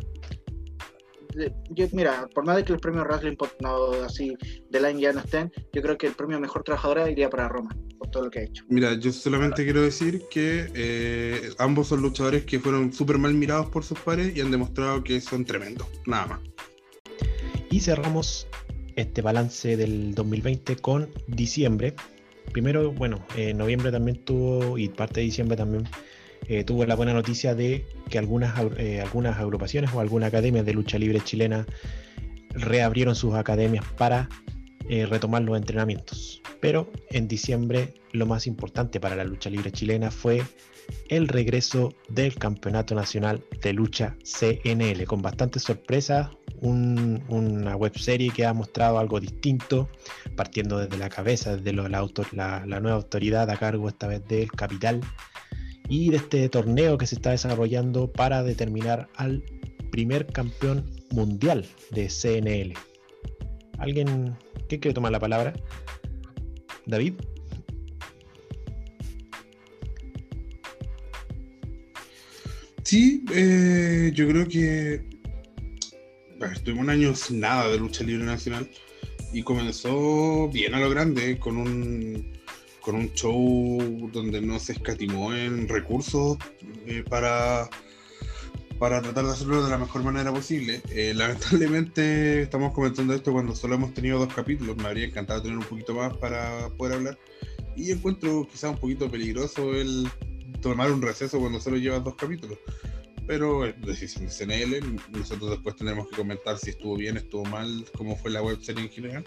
yo, 1.71 1.87
mira, 1.93 2.29
por 2.35 2.45
más 2.45 2.57
de 2.57 2.65
que 2.65 2.73
el 2.73 2.81
premio 2.81 3.03
Wrestling 3.03 3.37
no, 3.61 3.93
así 4.05 4.37
del 4.71 4.85
año 4.85 5.01
ya 5.01 5.13
no 5.13 5.21
estén, 5.21 5.53
yo 5.73 5.83
creo 5.83 5.99
que 5.99 6.07
el 6.07 6.15
premio 6.15 6.41
Mejor 6.41 6.63
Trabajadora 6.63 7.11
iría 7.11 7.31
para 7.31 7.49
Roma, 7.49 7.77
por 7.99 8.11
todo 8.11 8.25
lo 8.25 8.31
que 8.31 8.41
ha 8.41 8.43
hecho. 8.43 8.65
Mira, 8.69 8.95
yo 8.95 9.13
solamente 9.13 9.65
quiero 9.65 9.83
decir 9.83 10.23
que 10.31 10.71
eh, 10.75 11.51
ambos 11.59 11.89
son 11.89 12.03
luchadores 12.03 12.45
que 12.45 12.59
fueron 12.61 12.93
súper 12.93 13.19
mal 13.19 13.35
mirados 13.35 13.67
por 13.67 13.85
sus 13.85 13.99
pares 14.01 14.37
y 14.37 14.41
han 14.41 14.51
demostrado 14.51 15.03
que 15.03 15.21
son 15.21 15.45
tremendos, 15.45 15.87
nada 16.07 16.27
más. 16.27 16.41
Y 17.71 17.81
cerramos 17.81 18.47
este 18.97 19.23
balance 19.23 19.77
del 19.77 20.15
2020 20.15 20.77
con 20.77 21.11
diciembre. 21.27 21.95
Primero, 22.53 22.93
bueno, 22.93 23.25
en 23.37 23.59
noviembre 23.59 23.91
también 23.91 24.25
tuvo, 24.25 24.79
y 24.79 24.89
parte 24.89 25.21
de 25.21 25.27
diciembre 25.27 25.57
también 25.57 25.89
eh, 26.49 26.65
tuvo 26.65 26.85
la 26.85 26.95
buena 26.95 27.13
noticia 27.13 27.55
de 27.55 27.87
que 28.11 28.19
algunas, 28.19 28.55
eh, 28.79 29.01
algunas 29.01 29.39
agrupaciones 29.39 29.93
o 29.93 30.01
algunas 30.01 30.29
academias 30.29 30.67
de 30.67 30.75
lucha 30.75 30.99
libre 30.99 31.21
chilena 31.21 31.67
reabrieron 32.51 33.15
sus 33.15 33.35
academias 33.35 33.85
para 33.97 34.29
eh, 34.89 35.07
retomar 35.07 35.43
los 35.43 35.57
entrenamientos. 35.57 36.43
Pero 36.61 36.91
en 37.11 37.29
diciembre 37.29 37.95
lo 38.13 38.27
más 38.27 38.47
importante 38.47 39.01
para 39.01 39.17
la 39.17 39.25
lucha 39.25 39.51
libre 39.51 39.73
chilena 39.73 40.11
fue 40.11 40.43
el 41.09 41.29
regreso 41.29 41.95
del 42.09 42.35
Campeonato 42.35 42.95
Nacional 42.95 43.43
de 43.63 43.73
Lucha 43.73 44.17
CNL, 44.23 45.05
con 45.07 45.23
bastantes 45.23 45.63
sorpresas, 45.63 46.29
una 46.61 47.77
web 47.77 47.99
serie 47.99 48.31
que 48.31 48.45
ha 48.45 48.53
mostrado 48.53 48.99
algo 48.99 49.21
distinto, 49.21 49.89
partiendo 50.37 50.79
desde 50.79 50.99
la 50.99 51.09
cabeza, 51.09 51.57
desde 51.57 51.73
la, 51.73 52.65
la, 52.67 52.81
nueva 52.81 52.97
autoridad 52.97 53.51
a 53.51 53.57
cargo 53.57 53.89
esta 53.89 54.07
vez 54.07 54.27
del 54.29 54.51
capital 54.53 55.01
y 55.89 56.11
de 56.11 56.17
este 56.17 56.49
torneo 56.49 56.99
que 56.99 57.07
se 57.07 57.17
está 57.17 57.31
desarrollando 57.31 58.11
para 58.11 58.43
determinar 58.43 59.09
al 59.17 59.43
primer 59.91 60.27
campeón 60.27 60.91
mundial 61.11 61.67
de 61.91 62.09
CNL. 62.09 62.75
¿Alguien 63.79 64.37
que 64.69 64.81
quiere 64.81 64.95
tomar 64.95 65.13
la 65.13 65.21
palabra? 65.21 65.53
David. 66.87 67.15
Sí, 72.83 73.25
eh, 73.33 74.13
yo 74.15 74.29
creo 74.29 74.47
que 74.47 75.03
estuve 76.53 76.79
un 76.79 76.91
año 76.91 77.15
sin 77.15 77.41
nada 77.41 77.69
de 77.69 77.79
lucha 77.79 78.05
libre 78.05 78.25
nacional 78.25 78.69
y 79.33 79.43
comenzó 79.43 80.49
bien 80.51 80.75
a 80.75 80.81
lo 80.81 80.91
grande 80.91 81.39
con 81.39 81.57
un 81.57 82.34
con 82.85 82.97
un 82.97 83.13
show 83.15 84.11
donde 84.13 84.41
no 84.41 84.59
se 84.59 84.73
escatimó 84.73 85.35
en 85.35 85.69
recursos 85.69 86.37
eh, 86.87 87.03
para 87.09 87.69
para 88.79 89.01
tratar 89.01 89.25
de 89.25 89.31
hacerlo 89.31 89.65
de 89.65 89.71
la 89.71 89.79
mejor 89.79 90.03
manera 90.03 90.33
posible. 90.33 90.83
Eh, 90.91 91.15
lamentablemente 91.15 92.43
estamos 92.43 92.75
comentando 92.75 93.15
esto 93.15 93.33
cuando 93.33 93.55
solo 93.55 93.77
hemos 93.77 93.95
tenido 93.95 94.19
dos 94.19 94.35
capítulos. 94.35 94.77
Me 94.77 94.89
habría 94.89 95.07
encantado 95.07 95.43
tener 95.43 95.57
un 95.57 95.65
poquito 95.65 95.95
más 95.95 96.15
para 96.17 96.69
poder 96.77 96.97
hablar. 96.97 97.19
Y 97.77 97.93
encuentro 97.93 98.47
quizás 98.51 98.73
un 98.73 98.79
poquito 98.79 99.11
peligroso 99.11 99.75
el 99.75 100.09
tomar 100.61 100.91
un 100.93 101.01
receso 101.01 101.39
cuando 101.39 101.61
solo 101.61 101.77
llevas 101.77 102.05
dos 102.05 102.17
capítulos. 102.17 102.59
Pero 103.27 103.65
es 103.65 103.81
decisión 103.81 104.27
de 104.27 104.33
CNL. 104.33 105.01
Nosotros 105.13 105.51
después 105.51 105.77
tenemos 105.77 106.09
que 106.09 106.17
comentar 106.17 106.59
si 106.59 106.71
estuvo 106.71 106.97
bien, 106.97 107.17
estuvo 107.17 107.45
mal, 107.45 107.87
cómo 107.97 108.17
fue 108.17 108.31
la 108.33 108.43
web 108.43 108.61
serie 108.61 108.85
en 108.85 108.91
general. 108.91 109.25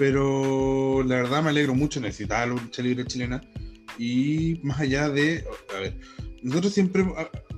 Pero 0.00 1.02
la 1.02 1.16
verdad 1.16 1.42
me 1.42 1.50
alegro 1.50 1.74
mucho, 1.74 2.00
necesitaba 2.00 2.46
la 2.46 2.54
lucha 2.54 2.80
libre 2.80 3.04
chilena. 3.04 3.42
Y 3.98 4.58
más 4.62 4.80
allá 4.80 5.10
de. 5.10 5.44
A 5.76 5.78
ver, 5.78 6.00
nosotros 6.42 6.72
siempre. 6.72 7.04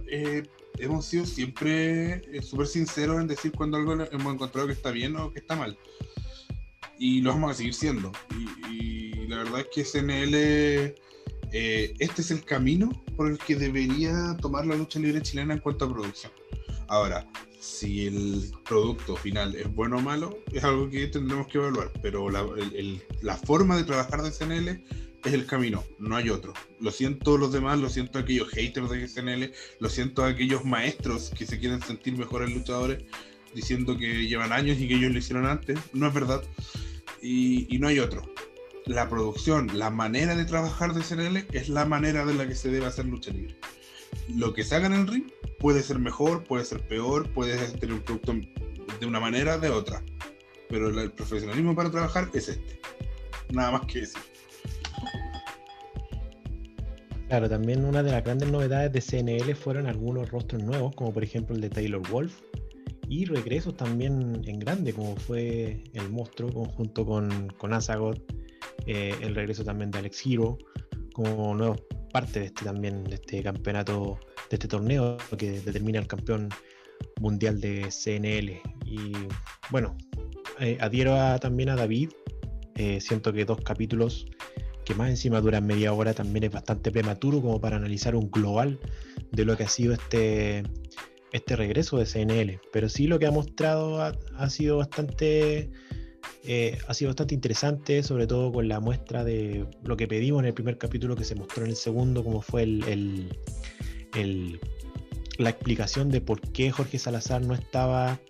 Eh, 0.08 0.42
hemos 0.78 1.04
sido 1.04 1.24
siempre 1.24 2.14
eh, 2.36 2.42
súper 2.42 2.66
sinceros 2.66 3.20
en 3.20 3.28
decir 3.28 3.52
cuando 3.52 3.76
algo 3.76 3.92
hemos 3.92 4.34
encontrado 4.34 4.66
que 4.66 4.72
está 4.72 4.90
bien 4.90 5.14
o 5.14 5.32
que 5.32 5.38
está 5.38 5.54
mal. 5.54 5.78
Y 6.98 7.20
lo 7.20 7.30
vamos 7.30 7.52
a 7.52 7.54
seguir 7.54 7.74
siendo. 7.74 8.10
Y, 8.68 9.28
la 9.28 9.44
verdad 9.44 9.60
es 9.60 9.66
que 9.72 9.84
SNL, 9.84 10.34
eh, 10.34 11.94
este 12.00 12.22
es 12.22 12.32
el 12.32 12.44
camino 12.44 12.90
por 13.16 13.30
el 13.30 13.38
que 13.38 13.54
debería 13.54 14.36
tomar 14.40 14.66
la 14.66 14.74
lucha 14.74 14.98
libre 14.98 15.22
chilena 15.22 15.54
en 15.54 15.60
cuanto 15.60 15.84
a 15.84 15.94
producción. 15.94 16.32
Ahora, 16.88 17.24
si 17.62 18.08
el 18.08 18.50
producto 18.64 19.14
final 19.14 19.54
es 19.54 19.72
bueno 19.72 19.98
o 19.98 20.00
malo, 20.00 20.36
es 20.52 20.64
algo 20.64 20.90
que 20.90 21.06
tendremos 21.06 21.46
que 21.46 21.58
evaluar, 21.58 21.92
pero 22.02 22.28
la, 22.28 23.36
forma 23.36 23.76
de 23.76 23.84
trabajar 23.84 24.20
de 24.20 24.32
SNL 24.32 24.68
es 25.24 25.32
el 25.32 25.46
camino, 25.46 25.84
no 26.00 26.16
hay 26.16 26.28
otro. 26.28 26.54
Lo 26.80 26.90
siento 26.90 27.38
los 27.38 27.52
demás, 27.52 27.78
lo 27.78 27.88
siento 27.88 28.18
a 28.18 28.22
aquellos 28.22 28.48
haters 28.48 28.90
de 28.90 29.06
SNL, 29.06 29.52
lo 29.78 29.88
siento 29.88 30.24
a 30.24 30.28
aquellos 30.30 30.64
maestros 30.64 31.30
que 31.30 31.46
se 31.46 31.60
quieren 31.60 31.80
sentir 31.80 32.18
mejores 32.18 32.52
luchadores 32.52 33.04
diciendo 33.54 33.96
que 33.96 34.26
llevan 34.26 34.52
años 34.52 34.80
y 34.80 34.88
que 34.88 34.94
ellos 34.94 35.12
lo 35.12 35.18
hicieron 35.18 35.46
antes. 35.46 35.78
No 35.92 36.08
es 36.08 36.14
verdad. 36.14 36.42
Y, 37.22 37.78
no 37.78 37.86
hay 37.86 38.00
otro. 38.00 38.28
La 38.86 39.08
producción, 39.08 39.78
la 39.78 39.90
manera 39.90 40.34
de 40.34 40.44
trabajar 40.46 40.94
de 40.94 41.04
SNL 41.04 41.46
es 41.52 41.68
la 41.68 41.84
manera 41.84 42.26
de 42.26 42.34
la 42.34 42.48
que 42.48 42.56
se 42.56 42.70
debe 42.70 42.86
hacer 42.86 43.04
lucha 43.04 43.30
libre. 43.30 43.56
Lo 44.34 44.52
que 44.54 44.64
se 44.64 44.74
haga 44.74 44.86
en 44.86 44.94
el 44.94 45.06
ring 45.06 45.24
puede 45.58 45.82
ser 45.82 45.98
mejor, 45.98 46.44
puede 46.44 46.64
ser 46.64 46.86
peor, 46.86 47.30
puede 47.30 47.56
tener 47.78 47.94
un 47.94 48.02
producto 48.02 48.34
de 49.00 49.06
una 49.06 49.20
manera, 49.20 49.58
de 49.58 49.68
otra. 49.70 50.02
Pero 50.68 50.88
el 50.88 51.12
profesionalismo 51.12 51.74
para 51.74 51.90
trabajar 51.90 52.28
es 52.32 52.48
este. 52.48 52.80
Nada 53.50 53.72
más 53.72 53.86
que 53.86 54.00
decir. 54.00 54.22
Claro, 57.28 57.48
también 57.48 57.84
una 57.84 58.02
de 58.02 58.12
las 58.12 58.22
grandes 58.24 58.50
novedades 58.50 58.92
de 58.92 59.00
CNL 59.00 59.54
fueron 59.54 59.86
algunos 59.86 60.30
rostros 60.30 60.62
nuevos, 60.62 60.94
como 60.94 61.14
por 61.14 61.24
ejemplo 61.24 61.54
el 61.54 61.62
de 61.62 61.70
Taylor 61.70 62.06
Wolf, 62.10 62.42
y 63.08 63.24
regresos 63.24 63.74
también 63.76 64.42
en 64.46 64.58
grande, 64.58 64.92
como 64.92 65.16
fue 65.16 65.82
el 65.94 66.10
monstruo 66.10 66.52
conjunto 66.52 67.06
con, 67.06 67.48
con 67.58 67.72
Azagot, 67.72 68.20
eh, 68.86 69.14
el 69.22 69.34
regreso 69.34 69.64
también 69.64 69.90
de 69.90 70.00
Alex 70.00 70.26
Hero, 70.26 70.58
como 71.14 71.54
nueva 71.54 71.76
parte 72.12 72.40
de 72.40 72.46
este 72.46 72.64
también, 72.64 73.04
de 73.04 73.14
este 73.14 73.42
campeonato, 73.42 74.20
de 74.50 74.56
este 74.56 74.68
torneo 74.68 75.16
que 75.36 75.60
determina 75.60 75.98
el 75.98 76.06
campeón 76.06 76.50
mundial 77.20 77.60
de 77.60 77.88
CNL. 77.90 78.60
Y 78.84 79.12
bueno, 79.70 79.96
eh, 80.60 80.78
adhiero 80.80 81.16
también 81.40 81.70
a 81.70 81.76
David, 81.76 82.10
eh, 82.76 83.00
siento 83.00 83.32
que 83.32 83.44
dos 83.44 83.60
capítulos 83.62 84.26
que 84.84 84.94
más 84.94 85.10
encima 85.10 85.40
duran 85.40 85.66
media 85.66 85.92
hora, 85.92 86.12
también 86.14 86.44
es 86.44 86.50
bastante 86.50 86.90
prematuro 86.90 87.40
como 87.40 87.60
para 87.60 87.76
analizar 87.76 88.16
un 88.16 88.30
global 88.30 88.78
de 89.30 89.44
lo 89.44 89.56
que 89.56 89.64
ha 89.64 89.68
sido 89.68 89.92
este, 89.92 90.64
este 91.32 91.56
regreso 91.56 91.98
de 91.98 92.06
CNL. 92.06 92.60
Pero 92.72 92.88
sí 92.88 93.06
lo 93.06 93.18
que 93.18 93.26
ha 93.26 93.30
mostrado 93.30 94.02
ha, 94.02 94.50
sido 94.50 94.78
bastante. 94.78 95.70
Eh, 96.44 96.78
ha 96.88 96.94
sido 96.94 97.10
bastante 97.10 97.34
interesante, 97.34 98.02
sobre 98.02 98.26
todo 98.26 98.52
con 98.52 98.66
la 98.66 98.80
muestra 98.80 99.22
de 99.22 99.64
lo 99.84 99.96
que 99.96 100.08
pedimos 100.08 100.40
en 100.40 100.46
el 100.46 100.54
primer 100.54 100.76
capítulo 100.76 101.14
que 101.14 101.24
se 101.24 101.36
mostró 101.36 101.64
en 101.64 101.70
el 101.70 101.76
segundo, 101.76 102.24
como 102.24 102.42
fue 102.42 102.64
el, 102.64 103.28
la 105.38 105.50
explicación 105.50 106.10
de 106.10 106.20
por 106.20 106.40
qué 106.40 106.72
Jorge 106.72 106.98
Salazar 106.98 107.42
no 107.42 107.54
estaba 107.54 108.20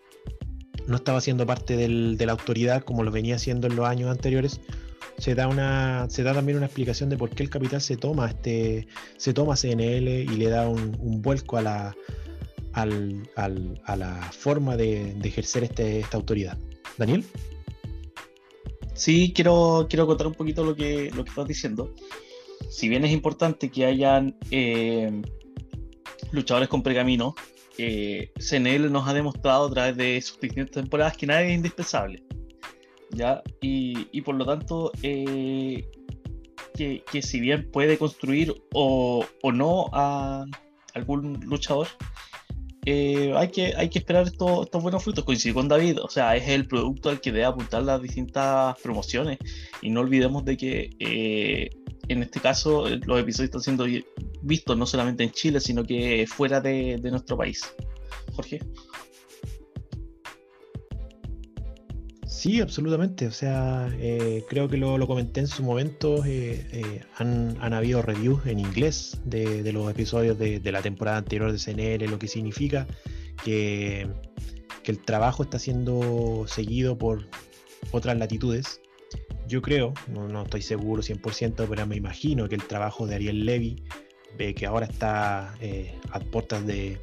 no 0.86 0.96
estaba 0.96 1.20
siendo 1.20 1.46
parte 1.46 1.76
de 1.76 2.26
la 2.26 2.32
autoridad 2.32 2.82
como 2.82 3.04
lo 3.04 3.12
venía 3.12 3.36
haciendo 3.36 3.68
en 3.68 3.76
los 3.76 3.86
años 3.86 4.10
anteriores, 4.10 4.60
se 5.16 5.34
da 5.34 5.48
una 5.48 6.06
se 6.10 6.22
da 6.22 6.34
también 6.34 6.58
una 6.58 6.66
explicación 6.66 7.08
de 7.08 7.16
por 7.16 7.30
qué 7.30 7.44
el 7.44 7.50
capital 7.50 7.80
se 7.80 7.96
toma 7.96 8.28
este 8.28 8.88
se 9.16 9.32
toma 9.32 9.56
CNL 9.56 10.08
y 10.08 10.36
le 10.36 10.48
da 10.48 10.68
un, 10.68 11.22
vuelco 11.22 11.56
a 11.56 11.62
la 11.62 11.96
al, 12.72 13.22
a 13.36 13.96
la 13.96 14.32
forma 14.32 14.76
de, 14.76 15.16
ejercer 15.22 15.64
este, 15.64 16.00
esta 16.00 16.16
autoridad. 16.16 16.58
Daniel. 16.98 17.24
Sí, 18.94 19.32
quiero, 19.34 19.86
quiero 19.88 20.06
contar 20.06 20.26
un 20.26 20.34
poquito 20.34 20.64
lo 20.64 20.74
que, 20.74 21.10
lo 21.14 21.24
que 21.24 21.30
estás 21.30 21.48
diciendo. 21.48 21.94
Si 22.70 22.88
bien 22.88 23.04
es 23.04 23.12
importante 23.12 23.70
que 23.70 23.84
hayan 23.86 24.36
eh, 24.50 25.22
luchadores 26.30 26.68
con 26.68 26.82
pergamino, 26.82 27.34
eh, 27.78 28.32
CNL 28.38 28.92
nos 28.92 29.08
ha 29.08 29.14
demostrado 29.14 29.66
a 29.66 29.70
través 29.70 29.96
de 29.96 30.20
sus 30.20 30.38
distintas 30.38 30.72
temporadas 30.72 31.16
que 31.16 31.26
nadie 31.26 31.48
es 31.48 31.56
indispensable. 31.56 32.22
¿ya? 33.10 33.42
Y, 33.60 34.20
por 34.22 34.34
lo 34.34 34.44
tanto, 34.44 34.92
eh, 35.02 35.88
que, 36.74 37.22
si 37.22 37.40
bien 37.40 37.70
puede 37.70 37.98
construir 37.98 38.54
o, 38.72 39.24
no 39.52 39.86
a 39.92 40.44
algún 40.94 41.40
luchador, 41.44 41.88
eh, 42.84 43.32
hay, 43.36 43.48
que, 43.48 43.74
hay 43.76 43.88
que 43.88 44.00
esperar 44.00 44.26
estos, 44.26 44.68
buenos 44.70 45.02
frutos. 45.02 45.24
Coincido 45.24 45.54
con 45.54 45.68
David, 45.68 46.00
o 46.00 46.08
sea, 46.08 46.36
es 46.36 46.48
el 46.48 46.66
producto 46.66 47.10
al 47.10 47.20
que 47.20 47.30
debe 47.30 47.44
apuntar 47.44 47.82
las 47.82 48.02
distintas 48.02 48.78
promociones. 48.80 49.38
Y 49.80 49.90
no 49.90 50.00
olvidemos 50.00 50.44
de 50.44 50.56
que 50.56 50.90
eh, 50.98 51.70
en 52.08 52.22
este 52.22 52.40
caso 52.40 52.88
los 52.88 53.20
episodios 53.20 53.48
están 53.48 53.62
siendo 53.62 53.86
vistos 54.42 54.76
no 54.76 54.86
solamente 54.86 55.22
en 55.22 55.30
Chile, 55.30 55.60
sino 55.60 55.84
que 55.84 56.26
fuera 56.26 56.60
de, 56.60 56.98
de 56.98 57.10
nuestro 57.10 57.36
país. 57.36 57.72
Jorge. 58.34 58.60
Sí, 62.42 62.60
absolutamente. 62.60 63.28
O 63.28 63.30
sea, 63.30 63.88
eh, 64.00 64.44
creo 64.48 64.68
que 64.68 64.76
lo, 64.76 65.06
comenté 65.06 65.38
en 65.38 65.46
su 65.46 65.62
momento. 65.62 66.24
Eh, 66.24 66.66
eh, 66.72 67.00
han, 67.18 67.72
habido 67.72 68.02
reviews 68.02 68.44
en 68.46 68.58
inglés 68.58 69.20
de, 69.24 69.72
los 69.72 69.88
episodios 69.88 70.36
de, 70.36 70.72
la 70.72 70.82
temporada 70.82 71.18
anterior 71.18 71.52
de 71.52 71.58
CNL, 71.58 72.10
lo 72.10 72.18
que 72.18 72.26
significa 72.26 72.88
que, 73.44 74.08
el 74.84 74.98
trabajo 74.98 75.44
está 75.44 75.60
siendo 75.60 76.44
seguido 76.48 76.98
por 76.98 77.28
otras 77.92 78.18
latitudes. 78.18 78.80
Yo 79.46 79.62
creo, 79.62 79.94
no, 80.08 80.42
estoy 80.42 80.62
seguro 80.62 81.00
100%, 81.00 81.68
pero 81.68 81.86
me 81.86 81.94
imagino 81.94 82.48
que 82.48 82.56
el 82.56 82.64
trabajo 82.64 83.06
de 83.06 83.14
Ariel 83.14 83.46
Levy, 83.46 83.84
que 84.36 84.66
ahora 84.66 84.86
está 84.86 85.54
a 86.10 86.18
puertas 86.32 86.66
de, 86.66 86.98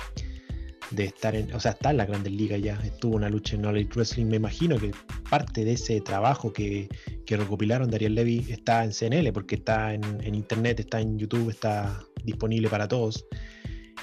de 0.92 1.06
estar 1.06 1.36
en, 1.36 1.54
o 1.54 1.60
sea, 1.60 1.72
está 1.72 1.92
en 1.92 1.98
la 1.98 2.06
Grandes 2.06 2.34
Ligas 2.34 2.62
ya, 2.62 2.80
estuvo 2.84 3.16
una 3.16 3.30
lucha 3.30 3.56
en 3.56 3.66
All 3.66 3.88
Wrestling, 3.96 4.26
me 4.26 4.38
imagino 4.38 4.78
que 4.78 4.92
parte 5.30 5.64
de 5.64 5.74
ese 5.74 6.02
trabajo 6.02 6.52
que, 6.52 6.90
que 7.26 7.38
recopilaron 7.38 7.90
Dariel 7.90 8.16
Levy 8.16 8.46
está 8.50 8.84
en 8.84 8.92
CNL, 8.92 9.32
porque 9.32 9.56
está 9.56 9.94
en, 9.94 10.36
internet, 10.36 10.80
está 10.80 11.00
en 11.00 11.18
YouTube, 11.18 11.50
está 11.50 12.00
disponible 12.24 12.70
para 12.70 12.88
todos. 12.88 13.26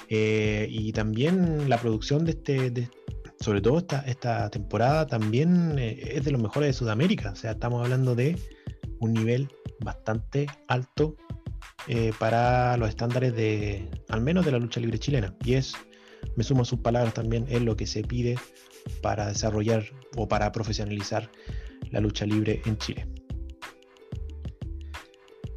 Eh, 0.09 0.67
y 0.69 0.91
también 0.93 1.69
la 1.69 1.77
producción 1.77 2.23
de 2.23 2.31
este, 2.31 2.89
sobre 3.39 3.61
todo 3.61 3.79
esta, 3.79 4.01
esta 4.01 4.49
temporada, 4.49 5.05
también 5.05 5.77
eh, 5.77 5.99
es 6.15 6.23
de 6.23 6.31
los 6.31 6.41
mejores 6.41 6.67
de 6.67 6.73
Sudamérica, 6.73 7.31
o 7.31 7.35
sea, 7.35 7.51
estamos 7.51 7.83
hablando 7.83 8.15
de 8.15 8.37
un 8.99 9.13
nivel 9.13 9.49
bastante 9.81 10.47
alto 10.67 11.15
eh, 11.87 12.11
para 12.17 12.77
los 12.77 12.89
estándares 12.89 13.35
de, 13.35 13.89
al 14.09 14.21
menos 14.21 14.45
de 14.45 14.51
la 14.51 14.59
lucha 14.59 14.79
libre 14.79 14.99
chilena, 14.99 15.35
y 15.43 15.53
es 15.53 15.73
me 16.35 16.43
sumo 16.43 16.61
a 16.61 16.65
sus 16.65 16.79
palabras 16.79 17.13
también, 17.13 17.45
es 17.49 17.61
lo 17.61 17.75
que 17.75 17.87
se 17.87 18.03
pide 18.03 18.37
para 19.01 19.27
desarrollar 19.27 19.85
o 20.15 20.27
para 20.27 20.51
profesionalizar 20.51 21.29
la 21.91 21.99
lucha 21.99 22.25
libre 22.25 22.61
en 22.65 22.77
Chile. 22.77 23.07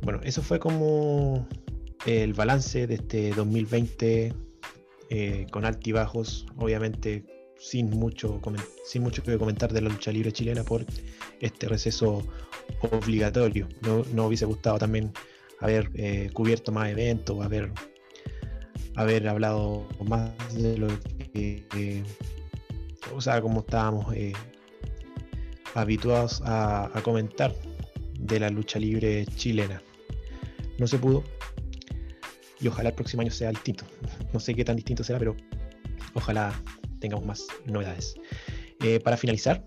Bueno, 0.02 0.20
eso 0.24 0.42
fue 0.42 0.58
como 0.58 1.46
el 2.06 2.32
balance 2.32 2.86
de 2.86 2.94
este 2.94 3.30
2020 3.30 4.32
eh, 5.10 5.46
con 5.50 5.64
altibajos, 5.64 6.46
obviamente 6.56 7.24
sin 7.58 7.90
mucho, 7.90 8.40
sin 8.84 9.02
mucho 9.02 9.22
que 9.22 9.36
comentar 9.36 9.72
de 9.72 9.82
la 9.82 9.90
lucha 9.90 10.10
libre 10.10 10.32
chilena 10.32 10.64
por 10.64 10.84
este 11.40 11.68
receso 11.68 12.22
obligatorio. 12.90 13.68
No, 13.82 14.02
no 14.14 14.26
hubiese 14.26 14.46
gustado 14.46 14.78
también 14.78 15.12
haber 15.60 15.90
eh, 15.94 16.30
cubierto 16.32 16.72
más 16.72 16.88
eventos, 16.88 17.44
haber, 17.44 17.70
haber 19.00 19.26
hablado 19.28 19.86
más 20.04 20.30
de 20.54 20.76
lo 20.76 20.88
que, 21.32 21.64
eh, 21.74 22.04
o 23.14 23.20
sea, 23.20 23.40
como 23.40 23.60
estábamos 23.60 24.14
eh, 24.14 24.32
habituados 25.74 26.42
a, 26.44 26.90
comentar 27.02 27.54
de 28.18 28.40
la 28.40 28.50
lucha 28.50 28.78
libre 28.78 29.24
chilena. 29.36 29.82
No 30.78 30.86
se 30.86 30.98
pudo. 30.98 31.24
Y 32.60 32.68
ojalá 32.68 32.90
el 32.90 32.94
próximo 32.94 33.22
año 33.22 33.30
sea 33.30 33.50
distinto. 33.50 33.84
No 34.34 34.40
sé 34.40 34.54
qué 34.54 34.64
tan 34.64 34.76
distinto 34.76 35.02
será, 35.02 35.18
pero 35.18 35.34
ojalá 36.14 36.52
tengamos 37.00 37.24
más 37.24 37.46
novedades. 37.64 38.14
para 39.02 39.16
finalizar, 39.16 39.64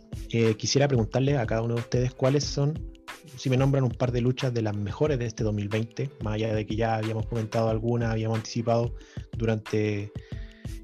quisiera 0.57 0.87
preguntarle 0.87 1.37
a 1.37 1.45
cada 1.45 1.63
uno 1.63 1.75
de 1.75 1.81
ustedes 1.81 2.13
cuáles 2.13 2.43
son 2.43 2.92
si 3.37 3.49
me 3.49 3.57
nombran 3.57 3.83
un 3.83 3.91
par 3.91 4.11
de 4.11 4.21
luchas 4.21 4.53
de 4.53 4.61
las 4.61 4.75
mejores 4.75 5.19
de 5.19 5.25
este 5.25 5.43
2020, 5.43 6.09
más 6.23 6.35
allá 6.35 6.53
de 6.53 6.65
que 6.65 6.75
ya 6.75 6.95
habíamos 6.95 7.25
comentado 7.25 7.69
algunas, 7.69 8.11
habíamos 8.11 8.37
anticipado 8.37 8.95
durante 9.37 10.11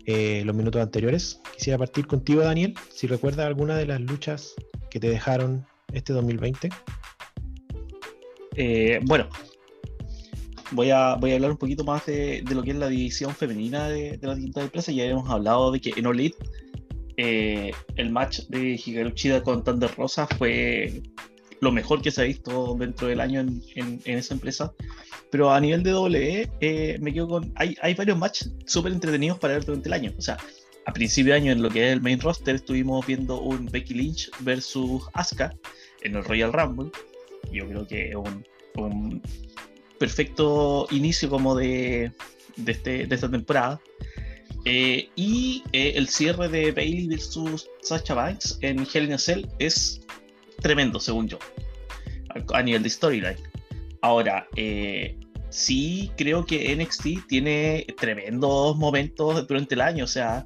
eh, 0.06 0.44
los 0.46 0.56
minutos 0.56 0.82
anteriores. 0.82 1.40
Quisiera 1.56 1.78
partir 1.78 2.08
contigo, 2.08 2.42
Daniel, 2.42 2.74
si 2.90 3.08
recuerdas 3.08 3.46
alguna 3.46 3.78
de 3.78 3.86
las 3.86 4.02
luchas 4.02 4.56
que 4.90 5.00
te 5.00 5.10
dejaron 5.10 5.66
este 5.94 6.14
2020. 6.14 6.70
Eh, 8.56 9.00
bueno, 9.04 9.30
voy 10.72 10.90
a, 10.90 11.16
voy 11.16 11.32
a 11.32 11.36
hablar 11.36 11.52
un 11.52 11.58
poquito 11.58 11.84
más 11.84 12.06
de, 12.06 12.44
lo 12.50 12.64
que 12.64 12.72
es 12.72 12.78
la 12.78 12.90
división 12.90 13.34
femenina 13.36 13.88
de, 13.88 14.18
de 14.18 14.28
la 14.28 14.36
tienda 14.36 14.62
de 14.62 14.66
empresa. 14.66 14.92
Ya 14.92 15.06
hemos 15.06 15.30
hablado 15.30 15.72
de 15.72 15.80
que 15.80 15.94
en 15.96 16.06
Olite 16.06 16.38
eh, 17.22 17.74
el 17.98 18.12
match 18.12 18.44
de 18.48 18.80
Hikaru 18.82 19.12
con 19.44 19.62
Thunder 19.62 19.94
Rosa 19.98 20.26
fue 20.38 21.04
lo 21.62 21.72
mejor 21.72 22.02
que 22.02 22.12
se 22.12 22.22
ha 22.22 22.26
visto 22.26 22.76
dentro 22.80 23.08
del 23.08 23.20
año 23.20 23.42
en, 23.42 24.02
esa 24.06 24.34
empresa. 24.34 24.74
Pero 25.32 25.52
a 25.52 25.60
nivel 25.60 25.84
de 25.84 25.94
WWE, 25.94 26.50
eh, 26.62 26.98
me 27.02 27.14
quedo 27.14 27.28
con. 27.28 27.52
Hay, 27.56 27.76
hay 27.82 27.94
varios 27.94 28.18
matches 28.18 28.52
súper 28.66 28.92
entretenidos 28.92 29.40
para 29.40 29.54
ver 29.54 29.66
durante 29.66 29.90
el 29.90 29.94
año. 29.94 30.14
O 30.18 30.22
sea, 30.22 30.38
a 30.86 30.94
principio 30.94 31.34
de 31.34 31.40
año, 31.40 31.52
en 31.52 31.62
lo 31.62 31.70
que 31.70 31.88
es 31.88 31.94
el 31.94 32.02
main 32.02 32.20
roster, 32.20 32.56
estuvimos 32.56 33.06
viendo 33.06 33.40
un 33.42 33.68
Becky 33.68 33.94
Lynch 33.94 34.32
versus 34.40 35.04
Asuka 35.14 35.54
en 36.02 36.16
el 36.16 36.24
Royal 36.24 36.52
Rumble. 36.52 36.92
Yo 37.52 37.68
creo 37.68 37.88
que 37.88 38.10
es 38.10 38.16
un, 38.16 39.22
perfecto 40.00 40.88
inicio 40.92 41.30
como 41.30 41.56
de, 41.56 42.12
de, 42.56 42.72
este, 42.72 43.06
de 43.06 43.16
esta 43.16 43.30
temporada. 43.30 43.80
Eh, 44.66 45.10
y 45.16 45.64
eh, 45.74 45.94
el 45.96 46.10
cierre 46.10 46.50
de 46.50 46.72
Bailey 46.72 47.08
versus 47.08 47.70
Sacha 47.82 48.14
Banks 48.14 48.58
en 48.62 48.86
Hell 48.92 49.06
in 49.06 49.14
a 49.14 49.18
Cell 49.18 49.46
es 49.60 50.02
tremendo, 50.62 51.00
según 51.00 51.28
yo, 51.28 51.40
a, 52.54 52.62
nivel 52.62 52.84
de 52.84 52.90
storyline. 52.90 53.38
Ahora, 54.02 54.48
eh, 54.56 55.18
sí 55.50 56.12
creo 56.18 56.46
que 56.46 56.76
NXT 56.76 57.28
tiene 57.28 57.86
tremendos 57.98 58.78
momentos 58.78 59.48
durante 59.48 59.76
el 59.76 59.82
año, 59.82 60.04
o 60.06 60.08
sea, 60.08 60.46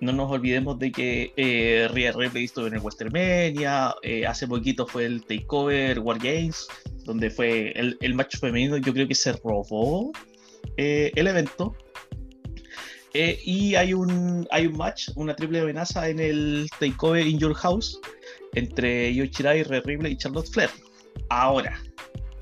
no 0.00 0.12
nos 0.12 0.30
olvidemos 0.30 0.78
de 0.78 0.90
que 0.90 1.32
eh, 1.36 1.88
Rhea 1.92 2.12
Ripley 2.12 2.44
estuvo 2.44 2.66
en 2.66 2.74
el 2.74 2.80
WrestleMania, 2.80 3.94
eh, 4.02 4.26
hace 4.26 4.46
poquito 4.46 4.86
fue 4.86 5.04
el 5.04 5.24
Takeover 5.24 5.98
War 6.00 6.18
Games, 6.18 6.66
donde 7.04 7.30
fue 7.30 7.72
el, 7.72 7.98
el 8.00 8.14
match 8.14 8.38
femenino, 8.38 8.78
yo 8.78 8.92
creo 8.92 9.06
que 9.06 9.14
se 9.14 9.32
robó 9.32 10.10
eh, 10.76 11.12
el 11.14 11.26
evento. 11.26 11.76
y 13.12 13.74
hay 13.74 13.92
un, 13.92 14.46
hay 14.50 14.66
un 14.66 14.76
match, 14.76 15.10
una 15.16 15.34
triple 15.34 15.60
amenaza 15.60 16.08
en 16.08 16.18
el 16.18 16.68
Takeover 16.78 17.26
in 17.26 17.38
Your 17.38 17.54
House, 17.54 18.00
entre 18.54 19.14
Yoshirai, 19.14 19.62
Ripley 19.64 20.12
y 20.12 20.16
Charlotte 20.16 20.48
Flair. 20.48 20.70
Ahora, 21.28 21.80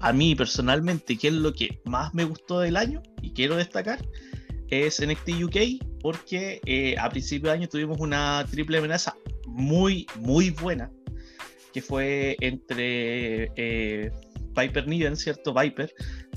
a 0.01 0.13
mí 0.13 0.35
personalmente, 0.35 1.17
¿qué 1.17 1.29
es 1.29 1.35
lo 1.35 1.53
que 1.53 1.81
más 1.85 2.15
me 2.15 2.25
gustó 2.25 2.61
del 2.61 2.77
año 2.77 3.03
y 3.23 3.33
quiero 3.33 3.57
destacar? 3.57 4.05
Es 4.71 5.05
NXT 5.05 5.43
UK, 5.45 6.01
porque 6.01 6.61
eh, 6.67 6.97
a 6.99 7.09
principio 7.09 7.51
de 7.51 7.57
año 7.57 7.69
tuvimos 7.69 7.99
una 7.99 8.45
triple 8.51 8.79
amenaza 8.79 9.17
muy, 9.47 10.07
muy 10.17 10.51
buena, 10.51 10.91
que 11.73 11.83
fue 11.83 12.37
entre 12.41 13.51
eh, 13.57 14.13
Piper 14.55 14.87
Niven, 14.87 15.17
¿cierto? 15.17 15.55
Viper 15.55 15.93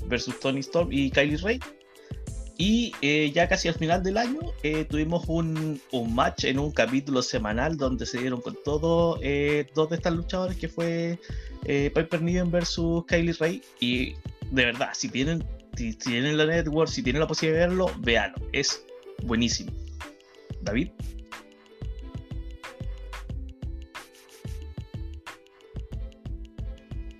versus 0.06 0.38
Tony 0.40 0.60
Storm 0.60 0.88
y 0.90 1.10
Kylie 1.10 1.36
Ray. 1.36 1.60
Y 2.58 2.92
eh, 3.00 3.32
ya 3.34 3.48
casi 3.48 3.68
al 3.68 3.74
final 3.74 4.02
del 4.02 4.18
año 4.18 4.40
eh, 4.62 4.84
tuvimos 4.84 5.24
un, 5.26 5.80
un, 5.90 6.14
match 6.14 6.44
en 6.44 6.58
un 6.58 6.70
capítulo 6.70 7.22
semanal 7.22 7.76
donde 7.76 8.06
se 8.06 8.18
dieron 8.18 8.40
con 8.40 8.56
todo 8.64 9.18
eh, 9.22 9.66
dos 9.74 9.90
de 9.90 9.96
estas 9.96 10.12
luchadoras 10.12 10.56
que 10.56 10.68
fue 10.68 11.18
Piper 11.64 12.22
Niven 12.22 12.50
versus 12.50 13.04
Kylie 13.06 13.32
Ray. 13.32 13.62
Y 13.80 14.14
de 14.50 14.66
verdad, 14.66 14.90
si 14.92 15.08
tienen, 15.08 15.44
si, 15.76 15.94
tienen 15.94 16.36
la 16.36 16.46
network, 16.46 16.90
si 16.90 17.02
tienen 17.02 17.20
la 17.20 17.26
posibilidad 17.26 17.62
de 17.62 17.68
verlo, 17.68 17.90
véanlo. 18.00 18.38
Es 18.52 18.84
buenísimo. 19.24 19.72
David. 20.60 20.90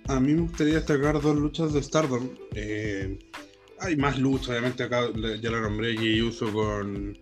A 0.07 0.19
mí 0.19 0.33
me 0.33 0.41
gustaría 0.41 0.75
destacar 0.75 1.19
dos 1.21 1.35
luchas 1.35 1.73
de 1.73 1.81
Stardom 1.81 2.29
hay 3.83 3.95
más 3.95 4.17
lucha, 4.17 4.51
obviamente 4.51 4.83
acá 4.83 5.09
ya 5.41 5.49
lo 5.49 5.61
nombré 5.61 5.93
y 5.93 6.21
uso 6.21 6.51
con 6.51 7.17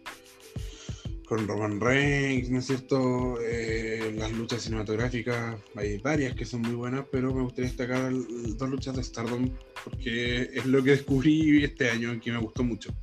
con 1.32 1.48
Roman 1.48 1.80
Reigns, 1.80 2.50
¿no 2.50 2.60
es 2.60 2.66
cierto? 2.66 3.40
Eh, 3.42 4.14
las 4.18 4.34
luchas 4.34 4.64
cinematográficas, 4.64 5.56
hay 5.78 5.98
varias 6.00 6.36
que 6.36 6.44
son 6.44 6.62
muy 6.62 6.74
buenas, 6.74 7.06
pero 7.10 7.34
me 7.34 7.44
gustaría 7.44 7.70
destacar 7.70 8.12
dos 8.12 8.70
luchas 8.70 8.98
de 8.98 9.02
Stardom 9.02 9.50
porque 9.86 10.50
es 10.54 10.66
lo 10.66 10.84
que 10.84 10.92
descubrí 10.92 11.64
este 11.64 11.90
año 11.90 12.14
y 12.14 12.20
que 12.20 12.34
me 12.34 12.38
gustó 12.38 12.66
mucho. 12.66 12.94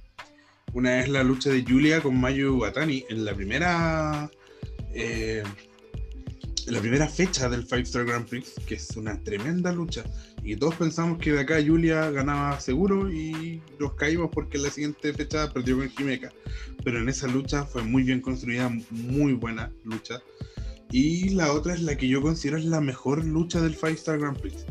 Una 0.75 1.01
es 1.01 1.09
la 1.09 1.23
lucha 1.23 1.49
de 1.49 1.65
Julia 1.67 2.03
con 2.03 2.21
Mayu 2.21 2.59
Watani 2.59 3.03
en 3.09 3.25
la 3.25 3.35
primera 3.35 4.31
eh, 4.93 5.43
la 6.71 6.81
primera 6.81 7.09
fecha 7.09 7.49
del 7.49 7.65
Five 7.65 7.83
Star 7.83 8.05
Grand 8.05 8.29
Prix, 8.29 8.55
que 8.67 8.75
es 8.75 8.97
una 8.97 9.23
tremenda 9.23 9.73
lucha. 9.73 10.05
Y 10.43 10.57
todos 10.57 10.75
pensamos 10.75 11.19
que 11.19 11.33
de 11.33 11.41
acá 11.41 11.57
Julia 11.65 12.11
ganaba 12.11 12.61
seguro 12.61 13.11
y 13.11 13.63
nos 13.79 13.95
caímos 13.95 14.31
porque 14.33 14.59
la 14.59 14.71
siguiente 14.71 15.13
fecha 15.13 15.53
perdió 15.53 15.79
con 15.79 15.89
Jimeca. 15.91 16.33
Pero 16.85 17.01
en 17.01 17.09
esa 17.09 17.27
lucha 17.27 17.65
fue 17.65 17.83
muy 17.83 18.03
bien 18.03 18.21
construida, 18.21 18.71
muy 18.91 19.33
buena 19.33 19.73
lucha. 19.85 20.21
Y 20.91 21.31
la 21.31 21.53
otra 21.53 21.75
es 21.75 21.81
la 21.83 21.97
que 21.97 22.09
yo 22.09 22.23
considero 22.23 22.59
es 22.59 22.65
la 22.65 22.81
mejor 22.81 23.25
lucha 23.25 23.61
del 23.61 23.75
Five 23.75 23.93
Star 23.93 24.19
Grand 24.19 24.39
Prix, 24.39 24.65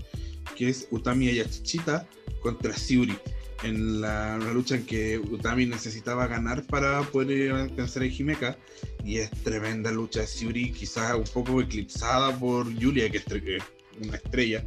que 0.56 0.70
es 0.70 0.88
Utami 0.92 1.30
Ayachichita 1.30 2.08
contra 2.42 2.76
Siuri 2.76 3.18
en 3.64 4.02
la, 4.02 4.38
lucha 4.38 4.76
en 4.76 4.86
que 4.86 5.18
Utami 5.18 5.66
necesitaba 5.66 6.28
ganar 6.28 6.64
para 6.64 7.02
poder 7.04 7.70
vencer 7.72 8.04
a 8.04 8.06
Himeka. 8.06 8.58
Y 9.04 9.18
es 9.18 9.32
tremenda 9.44 9.92
lucha 9.92 10.22
de 10.22 10.28
Siuri 10.28 10.72
quizás 10.72 11.14
un 11.16 11.24
poco 11.24 11.62
eclipsada 11.62 12.38
por 12.38 12.66
Julia 12.82 13.10
que 13.10 13.18
es 13.18 13.26
una 14.02 14.18
estrella. 14.18 14.64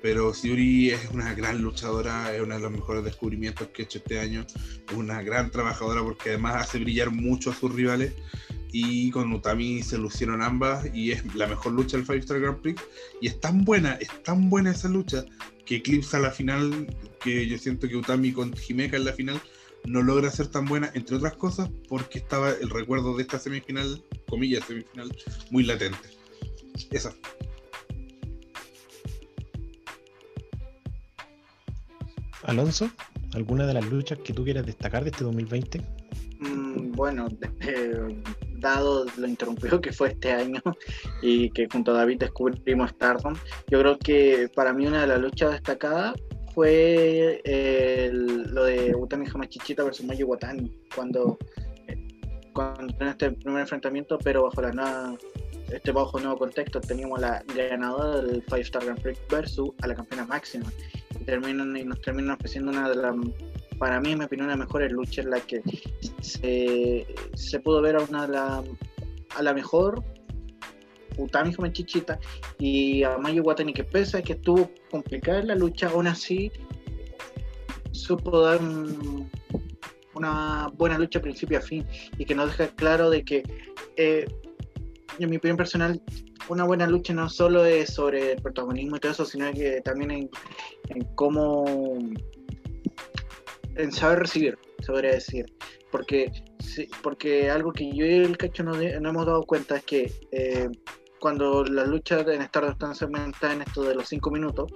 Pero 0.00 0.32
Siuri 0.32 0.90
es 0.90 1.10
una 1.12 1.34
gran 1.34 1.60
luchadora, 1.60 2.34
es 2.34 2.40
uno 2.40 2.54
de 2.54 2.60
los 2.60 2.70
mejores 2.70 3.04
descubrimientos 3.04 3.68
que 3.68 3.82
he 3.82 3.84
hecho 3.84 3.98
este 3.98 4.20
año, 4.20 4.46
es 4.88 4.94
una 4.96 5.22
gran 5.22 5.50
trabajadora 5.50 6.02
porque 6.02 6.30
además 6.30 6.54
hace 6.56 6.78
brillar 6.78 7.10
mucho 7.10 7.50
a 7.50 7.54
sus 7.54 7.74
rivales. 7.74 8.12
Y 8.70 9.10
con 9.10 9.32
Utami 9.32 9.82
se 9.82 9.96
lucieron 9.96 10.42
ambas 10.42 10.86
y 10.94 11.10
es 11.12 11.34
la 11.34 11.46
mejor 11.46 11.72
lucha 11.72 11.96
del 11.96 12.04
Five 12.04 12.18
Star 12.18 12.38
Grand 12.38 12.60
Prix. 12.60 12.80
Y 13.20 13.26
es 13.26 13.40
tan 13.40 13.64
buena, 13.64 13.94
es 13.94 14.08
tan 14.22 14.50
buena 14.50 14.72
esa 14.72 14.88
lucha 14.88 15.24
que 15.68 15.76
eclipsa 15.76 16.18
la 16.18 16.30
final, 16.30 16.86
que 17.22 17.46
yo 17.46 17.58
siento 17.58 17.88
que 17.88 17.96
Utami 17.96 18.32
con 18.32 18.56
Jimeca 18.56 18.96
en 18.96 19.04
la 19.04 19.12
final 19.12 19.38
no 19.84 20.00
logra 20.00 20.30
ser 20.30 20.46
tan 20.46 20.64
buena, 20.64 20.90
entre 20.94 21.16
otras 21.16 21.34
cosas, 21.34 21.68
porque 21.90 22.20
estaba 22.20 22.52
el 22.52 22.70
recuerdo 22.70 23.14
de 23.14 23.22
esta 23.22 23.38
semifinal, 23.38 24.02
comillas, 24.30 24.64
semifinal, 24.66 25.14
muy 25.50 25.64
latente. 25.64 26.08
Esa. 26.90 27.14
Alonso, 32.44 32.90
¿alguna 33.34 33.66
de 33.66 33.74
las 33.74 33.84
luchas 33.90 34.20
que 34.20 34.32
tú 34.32 34.44
quieras 34.44 34.64
destacar 34.64 35.04
de 35.04 35.10
este 35.10 35.24
2020? 35.24 35.82
Mm, 36.40 36.92
bueno, 36.92 37.28
dado 38.60 39.06
lo 39.16 39.26
interrumpido 39.26 39.80
que 39.80 39.92
fue 39.92 40.08
este 40.08 40.32
año 40.32 40.60
y 41.22 41.50
que 41.50 41.68
junto 41.70 41.92
a 41.92 41.98
David 41.98 42.20
descubrimos 42.20 42.90
Stardom, 42.90 43.34
yo 43.68 43.80
creo 43.80 43.98
que 43.98 44.50
para 44.54 44.72
mí 44.72 44.86
una 44.86 45.02
de 45.02 45.06
las 45.06 45.20
luchas 45.20 45.52
destacadas 45.52 46.14
fue 46.54 47.40
lo 48.50 48.64
de 48.64 48.94
Utami 48.94 49.26
Hamachichita 49.32 49.84
versus 49.84 50.04
Mayu 50.04 50.26
Watani, 50.26 50.72
cuando 50.94 51.38
cuando 52.58 52.92
en 52.98 53.08
este 53.08 53.30
primer 53.30 53.60
enfrentamiento, 53.60 54.18
pero 54.18 54.42
bajo 54.42 54.60
la 54.60 54.72
nueva, 54.72 55.16
este 55.70 55.92
bajo 55.92 56.18
nuevo 56.18 56.38
contexto 56.38 56.80
teníamos 56.80 57.20
la 57.20 57.40
ganadora 57.54 58.20
del 58.20 58.42
Five 58.42 58.62
Star 58.62 58.84
Grand 58.84 59.00
Prix 59.00 59.16
versus 59.30 59.70
a 59.80 59.86
la 59.86 59.94
campeona 59.94 60.26
máxima. 60.26 60.66
Y 61.20 61.24
terminan 61.24 61.76
y 61.76 61.84
nos 61.84 62.00
terminan 62.00 62.32
ofreciendo 62.32 62.72
una 62.72 62.88
de 62.88 62.96
las 62.96 63.14
para 63.78 64.00
mí 64.00 64.12
en 64.12 64.18
mi 64.18 64.24
opinión 64.24 64.48
la 64.48 64.56
mejores 64.56 64.92
luchas 64.92 65.24
en 65.24 65.30
la 65.30 65.40
que 65.40 65.62
se, 66.20 67.60
pudo 67.60 67.80
ver 67.80 67.96
a 67.96 68.00
una 68.00 68.26
la, 68.26 68.64
a 69.36 69.42
la 69.42 69.54
mejor 69.54 70.02
Utami 71.16 71.52
Chichita 71.72 72.18
y 72.58 73.02
a 73.02 73.18
Mayu 73.18 73.42
Watani 73.42 73.72
que 73.72 73.84
pesa 73.84 74.22
que 74.22 74.34
estuvo 74.34 74.70
complicada 74.90 75.42
la 75.42 75.54
lucha 75.54 75.88
aún 75.88 76.06
así 76.06 76.50
supo 77.92 78.40
dar 78.40 78.60
una 80.14 80.70
buena 80.74 80.98
lucha 80.98 81.20
principio 81.20 81.58
a 81.58 81.60
fin 81.60 81.86
y 82.18 82.24
que 82.24 82.34
nos 82.34 82.46
deja 82.46 82.74
claro 82.74 83.10
de 83.10 83.24
que 83.24 83.42
eh, 83.96 84.26
en 85.18 85.30
mi 85.30 85.36
opinión 85.36 85.56
personal 85.56 86.00
una 86.48 86.64
buena 86.64 86.86
lucha 86.86 87.12
no 87.12 87.28
solo 87.28 87.64
es 87.64 87.90
sobre 87.90 88.32
el 88.32 88.42
protagonismo 88.42 88.96
y 88.96 89.00
todo 89.00 89.12
eso 89.12 89.24
sino 89.24 89.52
que 89.52 89.80
también 89.82 90.30
en 90.88 91.04
cómo 91.14 91.96
en 93.78 93.92
saber 93.92 94.20
recibir 94.20 94.58
se 94.80 94.92
podría 94.92 95.12
decir 95.12 95.46
porque 95.90 96.30
porque 97.02 97.50
algo 97.50 97.72
que 97.72 97.90
yo 97.90 98.04
y 98.04 98.14
el 98.14 98.36
cacho 98.36 98.62
no, 98.62 98.78
hemos 98.80 99.26
dado 99.26 99.42
cuenta 99.44 99.76
es 99.76 99.84
que 99.84 100.12
eh, 100.32 100.68
cuando 101.18 101.64
las 101.64 101.88
luchas 101.88 102.26
en 102.28 102.42
Stardust 102.42 102.74
están 102.74 102.94
segmentadas 102.94 103.56
en 103.56 103.62
esto 103.62 103.82
de 103.82 103.94
los 103.94 104.08
cinco 104.08 104.30
minutos, 104.30 104.70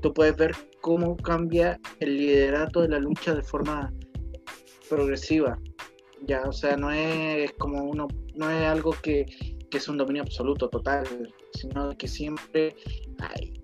tú 0.00 0.12
puedes 0.12 0.36
ver 0.36 0.54
cómo 0.80 1.16
cambia 1.16 1.80
el 2.00 2.16
liderato 2.16 2.82
de 2.82 2.88
la 2.88 2.98
lucha 2.98 3.34
de 3.34 3.42
forma 3.42 3.92
progresiva. 4.88 5.58
Ya, 6.26 6.42
o 6.42 6.52
sea, 6.52 6.76
no 6.76 6.90
es 6.90 7.52
como 7.52 7.84
uno, 7.84 8.08
no 8.34 8.50
es 8.50 8.64
algo 8.66 8.92
que, 9.02 9.26
que 9.70 9.78
es 9.78 9.88
un 9.88 9.96
dominio 9.96 10.22
absoluto, 10.22 10.68
total, 10.68 11.32
sino 11.54 11.96
que 11.96 12.08
siempre 12.08 12.74
hay, 13.20 13.57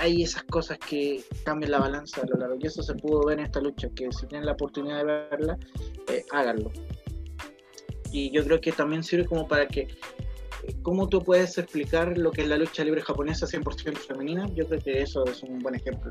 hay 0.00 0.22
esas 0.22 0.42
cosas 0.44 0.78
que 0.78 1.22
cambian 1.44 1.70
la 1.70 1.78
balanza 1.78 2.22
a 2.22 2.26
lo 2.26 2.36
largo. 2.36 2.56
Y 2.60 2.66
eso 2.66 2.82
se 2.82 2.94
pudo 2.94 3.26
ver 3.26 3.38
en 3.38 3.46
esta 3.46 3.60
lucha, 3.60 3.88
que 3.94 4.10
si 4.10 4.26
tienen 4.26 4.46
la 4.46 4.52
oportunidad 4.52 4.98
de 4.98 5.04
verla, 5.04 5.58
eh, 6.08 6.24
háganlo. 6.32 6.72
Y 8.10 8.30
yo 8.32 8.42
creo 8.42 8.60
que 8.60 8.72
también 8.72 9.04
sirve 9.04 9.26
como 9.26 9.46
para 9.46 9.68
que 9.68 9.88
¿Cómo 10.82 11.08
tú 11.08 11.22
puedes 11.22 11.56
explicar 11.58 12.18
lo 12.18 12.30
que 12.30 12.42
es 12.42 12.48
la 12.48 12.56
lucha 12.56 12.84
libre 12.84 13.00
japonesa 13.00 13.46
100% 13.46 13.96
femenina? 13.96 14.46
Yo 14.54 14.66
creo 14.66 14.80
que 14.80 15.02
eso 15.02 15.24
es 15.24 15.42
un 15.42 15.58
buen 15.58 15.74
ejemplo. 15.74 16.10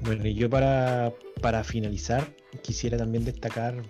Bueno, 0.00 0.26
y 0.26 0.34
yo 0.34 0.48
para, 0.48 1.12
finalizar 1.64 2.26
quisiera 2.62 2.96
también 2.96 3.24
destacar, 3.24 3.82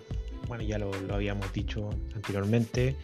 bueno, 0.51 0.65
ya 0.65 0.77
lo, 0.77 0.91
habíamos 1.13 1.53
dicho 1.53 1.89
anteriormente, 2.13 2.97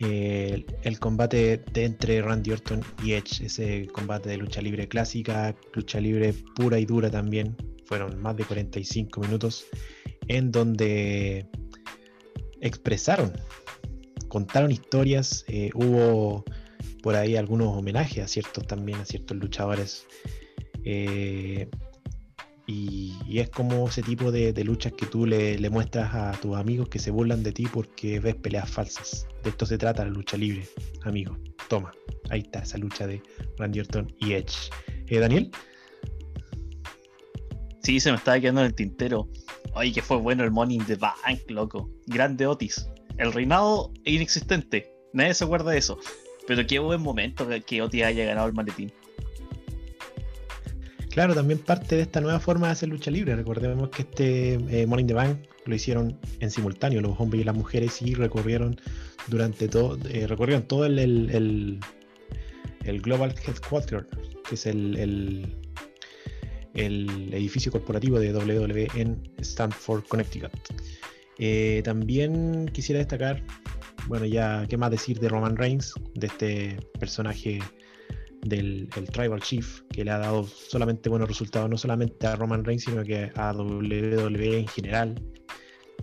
eh, 0.00 0.66
el, 0.82 0.98
combate 0.98 1.62
entre 1.76 2.20
Randy 2.20 2.50
Orton 2.50 2.82
y 3.04 3.12
Edge, 3.12 3.44
ese 3.44 3.86
combate 3.86 4.30
de 4.30 4.36
lucha 4.36 4.60
libre 4.60 4.88
clásica, 4.88 5.54
lucha 5.74 6.00
libre 6.00 6.34
pura 6.56 6.76
y 6.80 6.86
dura 6.86 7.08
también, 7.08 7.56
fueron 7.84 8.20
más 8.20 8.36
de 8.36 8.42
45 8.42 9.20
minutos 9.20 9.66
en 10.26 10.50
donde 10.50 11.46
expresaron, 12.60 13.32
contaron 14.26 14.72
historias, 14.72 15.44
eh, 15.46 15.70
hubo 15.74 16.44
por 17.00 17.14
ahí 17.14 17.36
algunos 17.36 17.68
homenajes 17.76 18.24
a 18.24 18.26
ciertos 18.26 18.66
también, 18.66 18.98
a 18.98 19.04
ciertos 19.04 19.36
luchadores. 19.36 20.04
Eh, 20.84 21.68
y, 22.68 23.38
es 23.40 23.48
como 23.48 23.88
ese 23.88 24.02
tipo 24.02 24.30
de, 24.30 24.52
luchas 24.62 24.92
que 24.92 25.06
tú 25.06 25.24
le, 25.24 25.58
muestras 25.70 26.14
a 26.14 26.32
tus 26.38 26.54
amigos 26.54 26.90
que 26.90 26.98
se 26.98 27.10
burlan 27.10 27.42
de 27.42 27.52
ti 27.52 27.66
porque 27.72 28.20
ves 28.20 28.34
peleas 28.34 28.70
falsas. 28.70 29.26
De 29.42 29.50
esto 29.50 29.64
se 29.64 29.78
trata 29.78 30.04
la 30.04 30.10
lucha 30.10 30.36
libre, 30.36 30.68
amigos. 31.04 31.38
Toma, 31.70 31.92
ahí 32.28 32.40
está 32.40 32.60
esa 32.60 32.76
lucha 32.76 33.06
de 33.06 33.22
Randy 33.56 33.80
Orton 33.80 34.14
y 34.18 34.34
Edge. 34.34 34.70
Eh, 35.06 35.18
Daniel. 35.18 35.50
Sí, 37.82 38.00
se 38.00 38.10
me 38.10 38.18
estaba 38.18 38.38
quedando 38.38 38.60
en 38.60 38.66
el 38.66 38.74
tintero. 38.74 39.30
Ay, 39.74 39.90
que 39.90 40.02
fue 40.02 40.18
bueno 40.18 40.44
el 40.44 40.50
Money 40.50 40.76
in 40.76 40.84
the 40.84 40.96
Bank, 40.96 41.40
loco. 41.48 41.90
Grande 42.06 42.46
Otis. 42.46 42.86
El 43.16 43.32
reinado 43.32 43.94
inexistente. 44.04 44.92
Nadie 45.14 45.32
se 45.32 45.44
acuerda 45.44 45.70
de 45.70 45.78
eso. 45.78 45.98
Pero 46.46 46.66
qué 46.66 46.78
buen 46.80 47.00
momento 47.00 47.48
que 47.66 47.80
Otis 47.80 48.02
haya 48.02 48.26
ganado 48.26 48.46
el 48.46 48.52
maletín. 48.52 48.92
Claro, 51.18 51.34
también 51.34 51.58
parte 51.58 51.96
de 51.96 52.02
esta 52.02 52.20
nueva 52.20 52.38
forma 52.38 52.68
de 52.68 52.74
hacer 52.74 52.88
lucha 52.90 53.10
libre. 53.10 53.34
Recordemos 53.34 53.88
que 53.88 54.02
este 54.02 54.54
eh, 54.54 54.86
in 54.88 55.06
the 55.08 55.14
Bank 55.14 55.36
lo 55.64 55.74
hicieron 55.74 56.16
en 56.38 56.48
simultáneo, 56.48 57.00
los 57.00 57.18
hombres 57.18 57.42
y 57.42 57.44
las 57.44 57.56
mujeres, 57.56 58.00
y 58.02 58.14
recorrieron 58.14 58.80
durante 59.26 59.66
todo, 59.66 59.98
eh, 60.08 60.28
recorrieron 60.28 60.62
todo 60.68 60.86
el, 60.86 60.96
el, 61.00 61.80
el, 62.84 63.00
Global 63.02 63.34
Headquarters, 63.44 64.06
que 64.48 64.54
es 64.54 64.66
el, 64.66 64.96
el 66.74 67.34
edificio 67.34 67.72
corporativo 67.72 68.20
de 68.20 68.32
WWE 68.32 68.86
en 68.94 69.20
Stanford, 69.38 70.04
Connecticut. 70.06 70.52
Eh, 71.40 71.82
también 71.84 72.68
quisiera 72.68 73.00
destacar, 73.00 73.42
bueno, 74.06 74.24
ya, 74.24 74.66
¿qué 74.68 74.76
más 74.76 74.92
decir 74.92 75.18
de 75.18 75.28
Roman 75.28 75.56
Reigns, 75.56 75.94
de 76.14 76.28
este 76.28 76.76
personaje 77.00 77.58
del 78.48 78.88
Tribal 79.12 79.40
Chief, 79.40 79.82
que 79.90 80.04
le 80.04 80.10
ha 80.10 80.18
dado 80.18 80.44
solamente 80.44 81.08
buenos 81.08 81.28
resultados, 81.28 81.68
no 81.68 81.76
solamente 81.76 82.26
a 82.26 82.36
Roman 82.36 82.64
Reigns, 82.64 82.84
sino 82.84 83.04
que 83.04 83.30
a 83.34 83.52
WWE 83.52 84.58
en 84.58 84.68
general. 84.68 85.22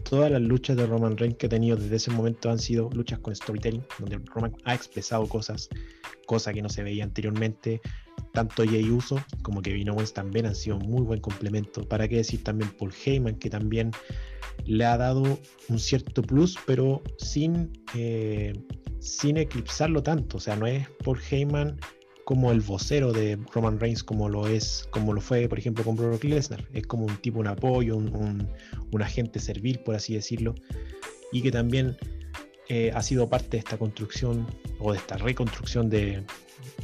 Todas 0.09 0.31
las 0.31 0.41
luchas 0.41 0.77
de 0.77 0.85
Roman 0.85 1.17
Reigns 1.17 1.37
que 1.37 1.47
he 1.47 1.49
tenido 1.49 1.77
desde 1.77 1.95
ese 1.95 2.11
momento 2.11 2.49
han 2.49 2.59
sido 2.59 2.89
luchas 2.91 3.19
con 3.19 3.35
storytelling, 3.35 3.83
donde 3.99 4.19
Roman 4.33 4.55
ha 4.65 4.75
expresado 4.75 5.27
cosas, 5.27 5.69
cosas 6.27 6.53
que 6.53 6.61
no 6.61 6.69
se 6.69 6.83
veía 6.83 7.03
anteriormente, 7.03 7.81
tanto 8.33 8.65
Jay 8.65 8.89
Uso 8.91 9.23
como 9.41 9.61
Kevin 9.61 9.89
Owens 9.89 10.13
también 10.13 10.45
han 10.45 10.55
sido 10.55 10.77
muy 10.77 11.01
buen 11.01 11.21
complemento. 11.21 11.87
¿Para 11.87 12.07
qué 12.07 12.17
decir 12.17 12.43
también 12.43 12.69
Paul 12.77 12.93
Heyman, 13.05 13.35
que 13.35 13.49
también 13.49 13.91
le 14.65 14.85
ha 14.85 14.97
dado 14.97 15.39
un 15.69 15.79
cierto 15.79 16.21
plus, 16.21 16.57
pero 16.67 17.01
sin, 17.17 17.71
eh, 17.95 18.53
sin 18.99 19.37
eclipsarlo 19.37 20.03
tanto? 20.03 20.37
O 20.37 20.39
sea, 20.39 20.55
no 20.55 20.67
es 20.67 20.87
Paul 21.03 21.19
Heyman 21.31 21.79
como 22.25 22.51
el 22.51 22.61
vocero 22.61 23.13
de 23.13 23.37
Roman 23.53 23.79
Reigns, 23.79 24.03
como 24.03 24.27
lo 24.29 24.47
es, 24.47 24.87
como 24.91 25.13
lo 25.13 25.21
fue, 25.21 25.47
por 25.47 25.59
ejemplo, 25.59 25.83
con 25.83 25.95
Brock 25.95 26.23
Lesnar. 26.23 26.65
Es 26.73 26.85
como 26.85 27.05
un 27.05 27.15
tipo, 27.17 27.39
un 27.39 27.47
apoyo, 27.47 27.95
un, 27.95 28.49
un, 28.91 29.01
agente 29.01 29.39
servil, 29.39 29.79
por 29.79 29.95
así 29.95 30.15
decirlo, 30.15 30.55
y 31.31 31.41
que 31.41 31.51
también 31.51 31.95
eh, 32.67 32.91
ha 32.93 33.01
sido 33.01 33.29
parte 33.29 33.51
de 33.51 33.57
esta 33.59 33.77
construcción 33.77 34.47
o 34.79 34.91
de 34.91 34.97
esta 34.97 35.17
reconstrucción 35.17 35.89
de, 35.89 36.23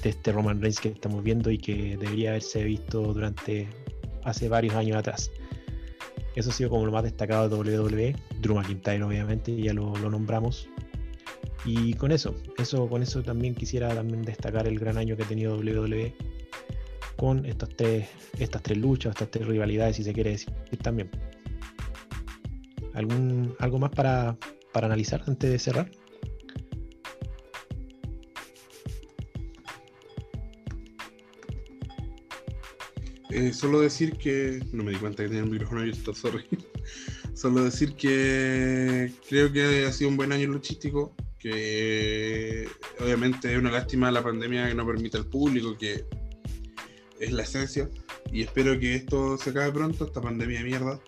de 0.04 0.10
este 0.10 0.32
Roman 0.32 0.62
Reigns 0.62 0.80
que 0.80 0.90
estamos 0.90 1.24
viendo 1.24 1.50
y 1.50 1.58
que 1.58 1.98
debería 1.98 2.30
haberse 2.30 2.64
visto 2.64 3.02
durante 3.14 3.68
hace 4.24 4.48
varios 4.48 4.76
años 4.76 4.98
atrás. 4.98 5.32
Eso 6.36 6.50
ha 6.50 6.54
sido 6.54 6.70
como 6.70 6.86
lo 6.86 6.92
más 6.92 7.04
destacado 7.04 7.50
de 7.50 7.78
WWE. 7.80 8.16
Drew 8.42 8.56
McIntyre, 8.56 9.04
obviamente, 9.04 9.56
ya 9.56 9.74
lo, 9.74 9.98
nombramos. 9.98 10.70
Y 11.66 11.94
con 11.94 12.12
eso, 12.12 12.36
eso, 12.58 12.90
con 12.90 13.04
eso 13.04 13.22
también 13.22 13.54
quisiera 13.54 13.94
también 13.94 14.24
destacar 14.24 14.68
el 14.68 14.80
gran 14.80 14.98
año 14.98 15.16
que 15.16 15.24
ha 15.24 15.28
tenido 15.28 15.58
WWE 15.58 16.14
con 17.18 17.46
estas 17.46 17.70
tres, 17.70 18.10
estas 18.40 18.64
tres 18.64 18.80
luchas, 18.80 19.12
estas 19.12 19.30
tres 19.30 19.48
rivalidades, 19.48 19.96
si 19.96 20.04
se 20.04 20.12
quiere 20.12 20.32
decir 20.32 20.52
también. 20.82 21.10
¿Algún, 22.94 23.56
¿Algo 23.60 23.78
más 23.80 23.92
para, 23.92 24.38
para 24.74 24.88
analizar 24.88 25.24
antes 25.28 25.50
de 25.52 25.60
cerrar? 25.60 25.92
Eh, 33.32 33.54
solo 33.54 33.80
decir 33.80 34.18
que. 34.18 34.60
No 34.74 34.84
me 34.84 34.92
di 34.92 34.98
cuenta 34.98 35.24
que 35.24 35.30
tenía 35.30 35.44
el 35.44 35.50
micrófono 35.50 35.82
abierto, 35.82 36.14
sorry. 36.14 36.44
solo 37.34 37.64
decir 37.64 37.96
que 37.96 39.12
creo 39.30 39.52
que 39.52 39.86
ha 39.86 39.92
sido 39.92 40.10
un 40.10 40.18
buen 40.18 40.32
año 40.32 40.48
luchístico. 40.48 41.16
Que 41.42 42.68
obviamente 43.00 43.52
es 43.52 43.58
una 43.58 43.72
lástima 43.72 44.12
la 44.12 44.24
pandemia 44.24 44.68
que 44.68 44.76
no 44.76 44.86
permite 44.86 45.18
al 45.18 45.26
público, 45.26 45.78
que 45.78 46.06
es 47.20 47.32
la 47.32 47.44
esencia. 47.44 47.90
Y 48.32 48.44
espero 48.44 48.80
que 48.80 48.96
esto 48.96 49.38
se 49.38 49.50
acabe 49.50 49.72
pronto, 49.72 50.06
esta 50.06 50.22
pandemia 50.22 50.60
de 50.60 50.66
mierda. 50.66 51.00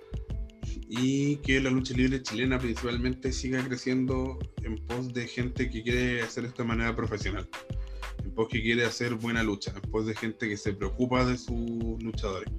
Y 0.89 1.37
que 1.37 1.59
la 1.59 1.69
lucha 1.69 1.93
libre 1.95 2.21
chilena 2.21 2.59
principalmente 2.59 3.31
siga 3.31 3.63
creciendo 3.63 4.39
en 4.63 4.75
pos 4.85 5.13
de 5.13 5.27
gente 5.27 5.69
que 5.69 5.83
quiere 5.83 6.21
hacer 6.21 6.45
esto 6.45 6.63
de 6.63 6.67
manera 6.67 6.95
profesional 6.95 7.47
en 8.23 8.47
que 8.47 8.61
quiere 8.61 8.85
hacer 8.85 9.15
buena 9.15 9.43
lucha, 9.43 9.71
después 9.71 10.05
de 10.05 10.15
gente 10.15 10.47
que 10.47 10.57
se 10.57 10.73
preocupa 10.73 11.25
de 11.25 11.37
sus 11.37 12.01
luchadores. 12.01 12.51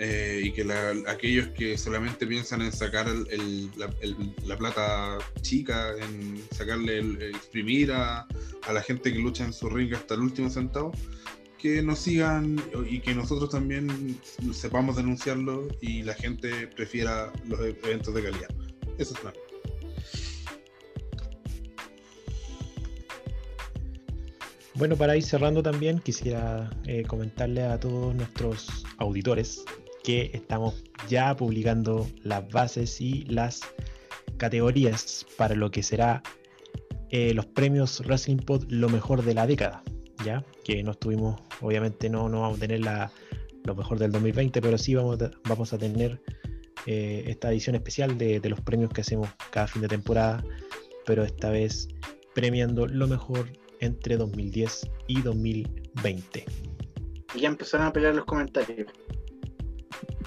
Eh, 0.00 0.42
y 0.44 0.52
que 0.52 0.64
aquellos 1.08 1.48
que 1.48 1.76
solamente 1.76 2.24
piensan 2.24 2.62
en 2.62 2.70
sacar 2.70 3.08
la, 3.08 4.56
plata 4.56 5.18
chica, 5.40 5.90
en 6.00 6.40
sacarle, 6.52 6.98
el, 6.98 7.22
exprimir 7.34 7.90
a, 7.90 8.24
la 8.72 8.80
gente 8.80 9.12
que 9.12 9.18
lucha 9.18 9.44
en 9.44 9.52
su 9.52 9.68
ring 9.68 9.92
hasta 9.92 10.14
el 10.14 10.20
último 10.20 10.50
centavo, 10.50 10.92
que 11.58 11.82
nos 11.82 11.98
sigan 11.98 12.62
y 12.88 13.00
que 13.00 13.12
nosotros 13.12 13.50
también 13.50 14.16
sepamos 14.52 14.94
denunciarlo 14.94 15.66
y 15.80 16.02
la 16.04 16.14
gente 16.14 16.68
prefiera 16.68 17.32
los 17.48 17.58
e-, 17.58 17.76
eventos 17.82 18.14
de 18.14 18.22
calidad. 18.22 18.50
Eso 18.98 19.14
es 19.14 19.20
claro. 19.20 19.40
Bueno, 24.74 24.94
para 24.94 25.16
ir 25.16 25.24
cerrando 25.24 25.60
también, 25.60 25.98
quisiera 25.98 26.70
eh, 26.86 27.02
comentarle 27.02 27.64
a 27.64 27.80
todos 27.80 28.14
nuestros 28.14 28.84
auditores 28.98 29.64
que 30.08 30.30
estamos 30.32 30.82
ya 31.06 31.36
publicando 31.36 32.08
las 32.22 32.48
bases 32.48 32.98
y 32.98 33.24
las 33.24 33.60
categorías 34.38 35.26
para 35.36 35.54
lo 35.54 35.70
que 35.70 35.82
será 35.82 36.22
eh, 37.10 37.34
los 37.34 37.44
premios 37.44 38.00
Wrestling 38.06 38.38
Pod 38.38 38.64
lo 38.70 38.88
mejor 38.88 39.22
de 39.22 39.34
la 39.34 39.46
década, 39.46 39.82
ya 40.24 40.42
que 40.64 40.82
no 40.82 40.92
estuvimos, 40.92 41.38
obviamente 41.60 42.08
no, 42.08 42.30
no 42.30 42.40
vamos 42.40 42.56
a 42.56 42.60
tener 42.60 42.80
la, 42.80 43.12
lo 43.64 43.74
mejor 43.74 43.98
del 43.98 44.10
2020, 44.10 44.62
pero 44.62 44.78
sí 44.78 44.94
vamos 44.94 45.20
a, 45.20 45.30
vamos 45.46 45.74
a 45.74 45.78
tener 45.78 46.22
eh, 46.86 47.24
esta 47.26 47.52
edición 47.52 47.76
especial 47.76 48.16
de, 48.16 48.40
de 48.40 48.48
los 48.48 48.62
premios 48.62 48.90
que 48.90 49.02
hacemos 49.02 49.28
cada 49.50 49.66
fin 49.66 49.82
de 49.82 49.88
temporada, 49.88 50.42
pero 51.04 51.22
esta 51.22 51.50
vez 51.50 51.86
premiando 52.34 52.86
lo 52.86 53.08
mejor 53.08 53.46
entre 53.80 54.16
2010 54.16 54.88
y 55.06 55.20
2020. 55.20 56.46
Y 57.34 57.40
ya 57.40 57.48
empezaron 57.48 57.88
a 57.88 57.92
pelear 57.92 58.14
los 58.14 58.24
comentarios. 58.24 58.90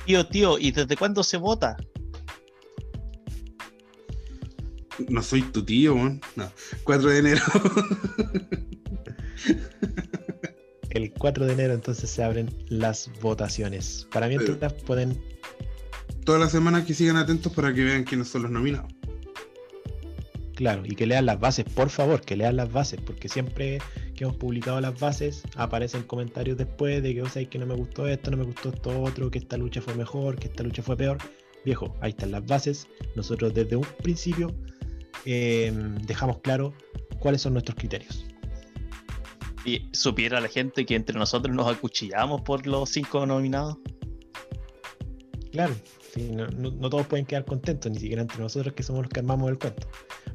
Tío, 0.06 0.26
tío, 0.28 0.57
¿y 0.60 0.72
desde 0.72 0.98
cuándo 0.98 1.23
se 1.23 1.38
vota? 1.38 1.78
No 5.10 5.22
soy 5.22 5.41
tu 5.41 5.64
tío, 5.64 5.95
weón. 5.95 6.22
No. 6.36 6.52
4 6.84 7.10
de 7.10 7.19
enero. 7.19 7.41
El 10.90 11.14
4 11.14 11.45
de 11.45 11.53
enero 11.53 11.73
entonces 11.73 12.10
se 12.10 12.23
abren 12.23 12.53
las 12.68 13.10
votaciones. 13.22 14.07
Para 14.11 14.28
mientras 14.28 14.73
pueden... 14.73 15.22
Toda 16.26 16.38
la 16.40 16.49
semana 16.49 16.86
que 16.86 16.94
sigan 16.94 17.15
atentos 17.15 17.53
para 17.53 17.73
que 17.73 17.84
vean 17.84 18.03
quiénes 18.03 18.28
son 18.28 18.44
los 18.44 18.52
nominados. 18.52 18.94
Claro, 20.56 20.84
y 20.86 20.95
que 20.95 21.07
lean 21.07 21.26
las 21.26 21.40
bases, 21.40 21.65
por 21.65 21.90
favor, 21.90 22.22
que 22.22 22.36
lean 22.36 22.57
las 22.57 22.72
bases, 22.72 22.99
porque 23.02 23.30
siempre 23.30 23.80
que 24.22 24.26
hemos 24.26 24.38
publicado 24.38 24.80
las 24.80 24.99
bases 24.99 25.41
aparecen 25.56 26.03
comentarios 26.03 26.56
después 26.56 27.02
de 27.02 27.15
que, 27.15 27.23
o 27.23 27.27
sea, 27.27 27.43
que 27.43 27.57
no 27.57 27.65
me 27.65 27.73
gustó 27.73 28.07
esto, 28.07 28.30
no 28.30 28.38
me 28.38 28.43
gustó 28.43 28.69
esto 28.69 29.02
otro, 29.02 29.31
que 29.31 29.39
esta 29.39 29.57
lucha 29.57 29.81
fue 29.81 29.95
mejor, 29.95 30.38
que 30.38 30.45
esta 30.45 30.61
lucha 30.61 30.84
fue 30.84 30.95
peor. 30.95 31.18
Viejo, 31.65 31.95
ahí 32.02 32.11
están 32.11 32.30
las 32.30 32.45
bases. 32.45 32.88
Nosotros 33.15 33.52
desde 33.56 33.77
un 33.77 33.88
principio 34.03 34.53
eh, 35.26 35.73
dejamos 36.06 36.38
claro 36.41 36.72
cuáles 37.18 37.41
son 37.41 37.53
nuestros 37.53 37.76
criterios. 37.80 38.23
Y 39.65 39.89
supiera 39.91 40.39
la 40.39 40.49
gente 40.49 40.85
que 40.85 40.93
entre 40.93 41.18
nosotros 41.18 41.56
nos 41.56 41.68
acuchillamos 41.76 42.41
por 42.41 42.68
los 42.68 42.91
cinco 42.91 43.26
nominados. 43.26 43.77
Claro, 45.52 45.73
no, 46.18 46.90
todos 46.90 47.08
pueden 47.08 47.26
quedar 47.26 47.46
contentos, 47.46 47.92
ni 47.92 48.00
siquiera 48.00 48.22
entre 48.22 48.40
nosotros 48.40 48.74
que 48.74 48.84
somos 48.84 49.04
los 49.04 49.12
que 49.12 49.20
armamos 49.20 49.50
el 49.50 49.58
cuento. 49.58 49.88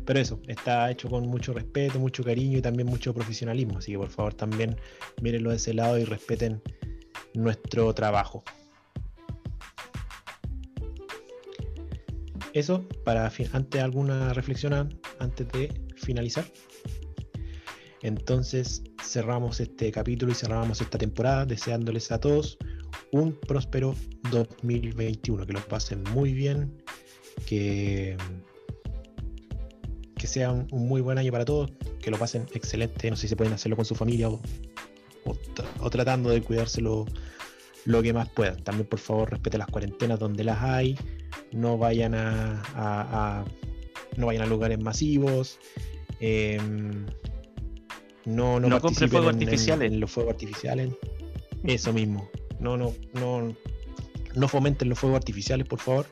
Pero 0.05 0.19
eso, 0.19 0.41
está 0.47 0.91
hecho 0.91 1.09
con 1.09 1.27
mucho 1.27 1.53
respeto, 1.53 1.99
mucho 1.99 2.25
cariño 2.25 2.59
y 2.59 2.63
también 2.63 2.89
mucho 2.89 3.13
profesionalismo. 3.13 3.79
Así 3.79 3.93
que 3.93 3.99
por 3.99 4.11
favor 4.11 4.35
también 4.35 4.77
mírenlo 5.21 5.51
de 5.51 5.57
ese 5.57 5.75
lado 5.75 5.99
y 5.99 6.05
respeten 6.05 6.63
nuestro 7.35 7.93
trabajo. 7.95 8.43
Eso, 12.53 12.89
para 13.05 13.31
antes 13.53 13.83
alguna 13.83 14.33
reflexión 14.33 14.99
antes 15.19 15.49
de 15.49 15.69
finalizar. 15.97 16.47
Entonces 18.01 18.83
cerramos 19.03 19.61
este 19.61 19.91
capítulo 19.93 20.33
y 20.33 20.35
cerramos 20.35 20.81
esta 20.81 20.97
temporada 20.97 21.45
deseándoles 21.45 22.11
a 22.13 22.21
todos 22.21 22.57
un 23.13 23.33
próspero 23.33 23.95
2021, 24.31 25.47
que 25.47 25.53
lo 25.53 25.61
pasen 25.61 26.03
muy 26.13 26.33
bien, 26.33 26.83
que, 27.47 28.17
que 30.17 30.27
sea 30.27 30.53
un, 30.53 30.67
muy 30.71 31.01
buen 31.01 31.19
año 31.19 31.33
para 31.33 31.45
todos, 31.45 31.71
que 32.01 32.11
lo 32.11 32.19
pasen 32.19 32.47
excelente, 32.55 33.11
no 33.11 33.17
sé 33.17 33.23
si 33.23 33.29
se 33.29 33.37
pueden 33.37 33.53
hacerlo 33.53 33.77
con 33.77 33.85
su 33.85 33.95
familia 33.95 34.29
o, 34.29 34.41
o, 35.81 35.91
tratando 35.91 36.31
de 36.31 36.43
cuidárselo 36.43 37.07
lo 37.85 38.03
que 38.03 38.13
más 38.13 38.29
puedan. 38.31 38.63
También 38.63 38.89
por 38.89 38.99
favor 38.99 39.31
respete 39.31 39.59
las 39.59 39.69
cuarentenas 39.69 40.19
donde 40.19 40.45
las 40.45 40.63
hay, 40.63 40.99
no 41.53 41.79
vayan 41.79 42.15
a, 42.15 43.45
no 44.17 44.27
vayan 44.27 44.43
a 44.43 44.47
lugares 44.47 44.81
masivos. 44.81 45.59
Em, 46.21 47.07
no, 48.25 48.59
no, 48.59 48.81
compren 48.81 49.09
fuegos 49.09 49.35
artificiales. 49.35 49.93
en 49.93 50.01
los 50.01 50.11
fuegos 50.11 50.33
artificiales. 50.33 50.91
Eso 51.63 51.93
mismo 51.93 52.29
no, 52.61 52.77
no, 52.77 52.95
no, 53.15 53.55
no 54.35 54.49
fomenten 54.49 54.89
los 54.89 54.99
fuegos 54.99 55.19
artificiales, 55.19 55.67
por 55.67 55.81
favor. 55.81 56.07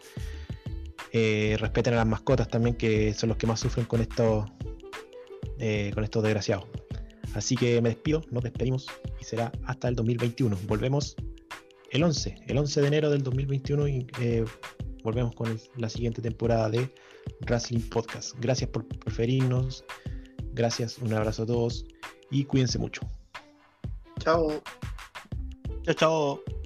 Eh, 1.12 1.56
respeten 1.60 1.94
a 1.94 1.98
las 1.98 2.06
mascotas 2.06 2.48
también, 2.48 2.76
que 2.76 3.14
son 3.14 3.28
los 3.28 3.38
que 3.38 3.46
más 3.46 3.60
sufren 3.60 3.86
con 3.86 4.00
estos, 4.00 4.46
eh, 5.58 5.92
con 5.94 6.02
estos 6.02 6.22
desgraciados. 6.22 6.66
Así 7.34 7.56
que 7.56 7.80
me 7.80 7.90
despido, 7.90 8.22
nos 8.30 8.42
despedimos 8.42 8.86
y 9.20 9.24
será 9.24 9.52
hasta 9.64 9.88
el 9.88 9.96
2021. 9.96 10.56
Volvemos 10.66 11.16
el 11.90 12.02
11, 12.02 12.36
el 12.46 12.58
11 12.58 12.80
de 12.80 12.86
enero 12.86 13.10
del 13.10 13.22
2021 13.22 13.88
y 13.88 14.06
eh, 14.20 14.44
volvemos 15.04 15.34
con 15.34 15.60
la 15.76 15.88
siguiente 15.88 16.22
temporada 16.22 16.70
de 16.70 16.92
Wrestling 17.42 17.88
Podcast. 17.88 18.34
Gracias 18.40 18.70
por 18.70 18.86
preferirnos, 18.86 19.84
gracias, 20.52 20.98
un 20.98 21.12
abrazo 21.12 21.44
a 21.44 21.46
todos 21.46 21.86
y 22.30 22.44
cuídense 22.44 22.78
mucho. 22.78 23.02
Chao. 24.18 24.62
Chao, 25.86 25.94
chao. 25.94 26.63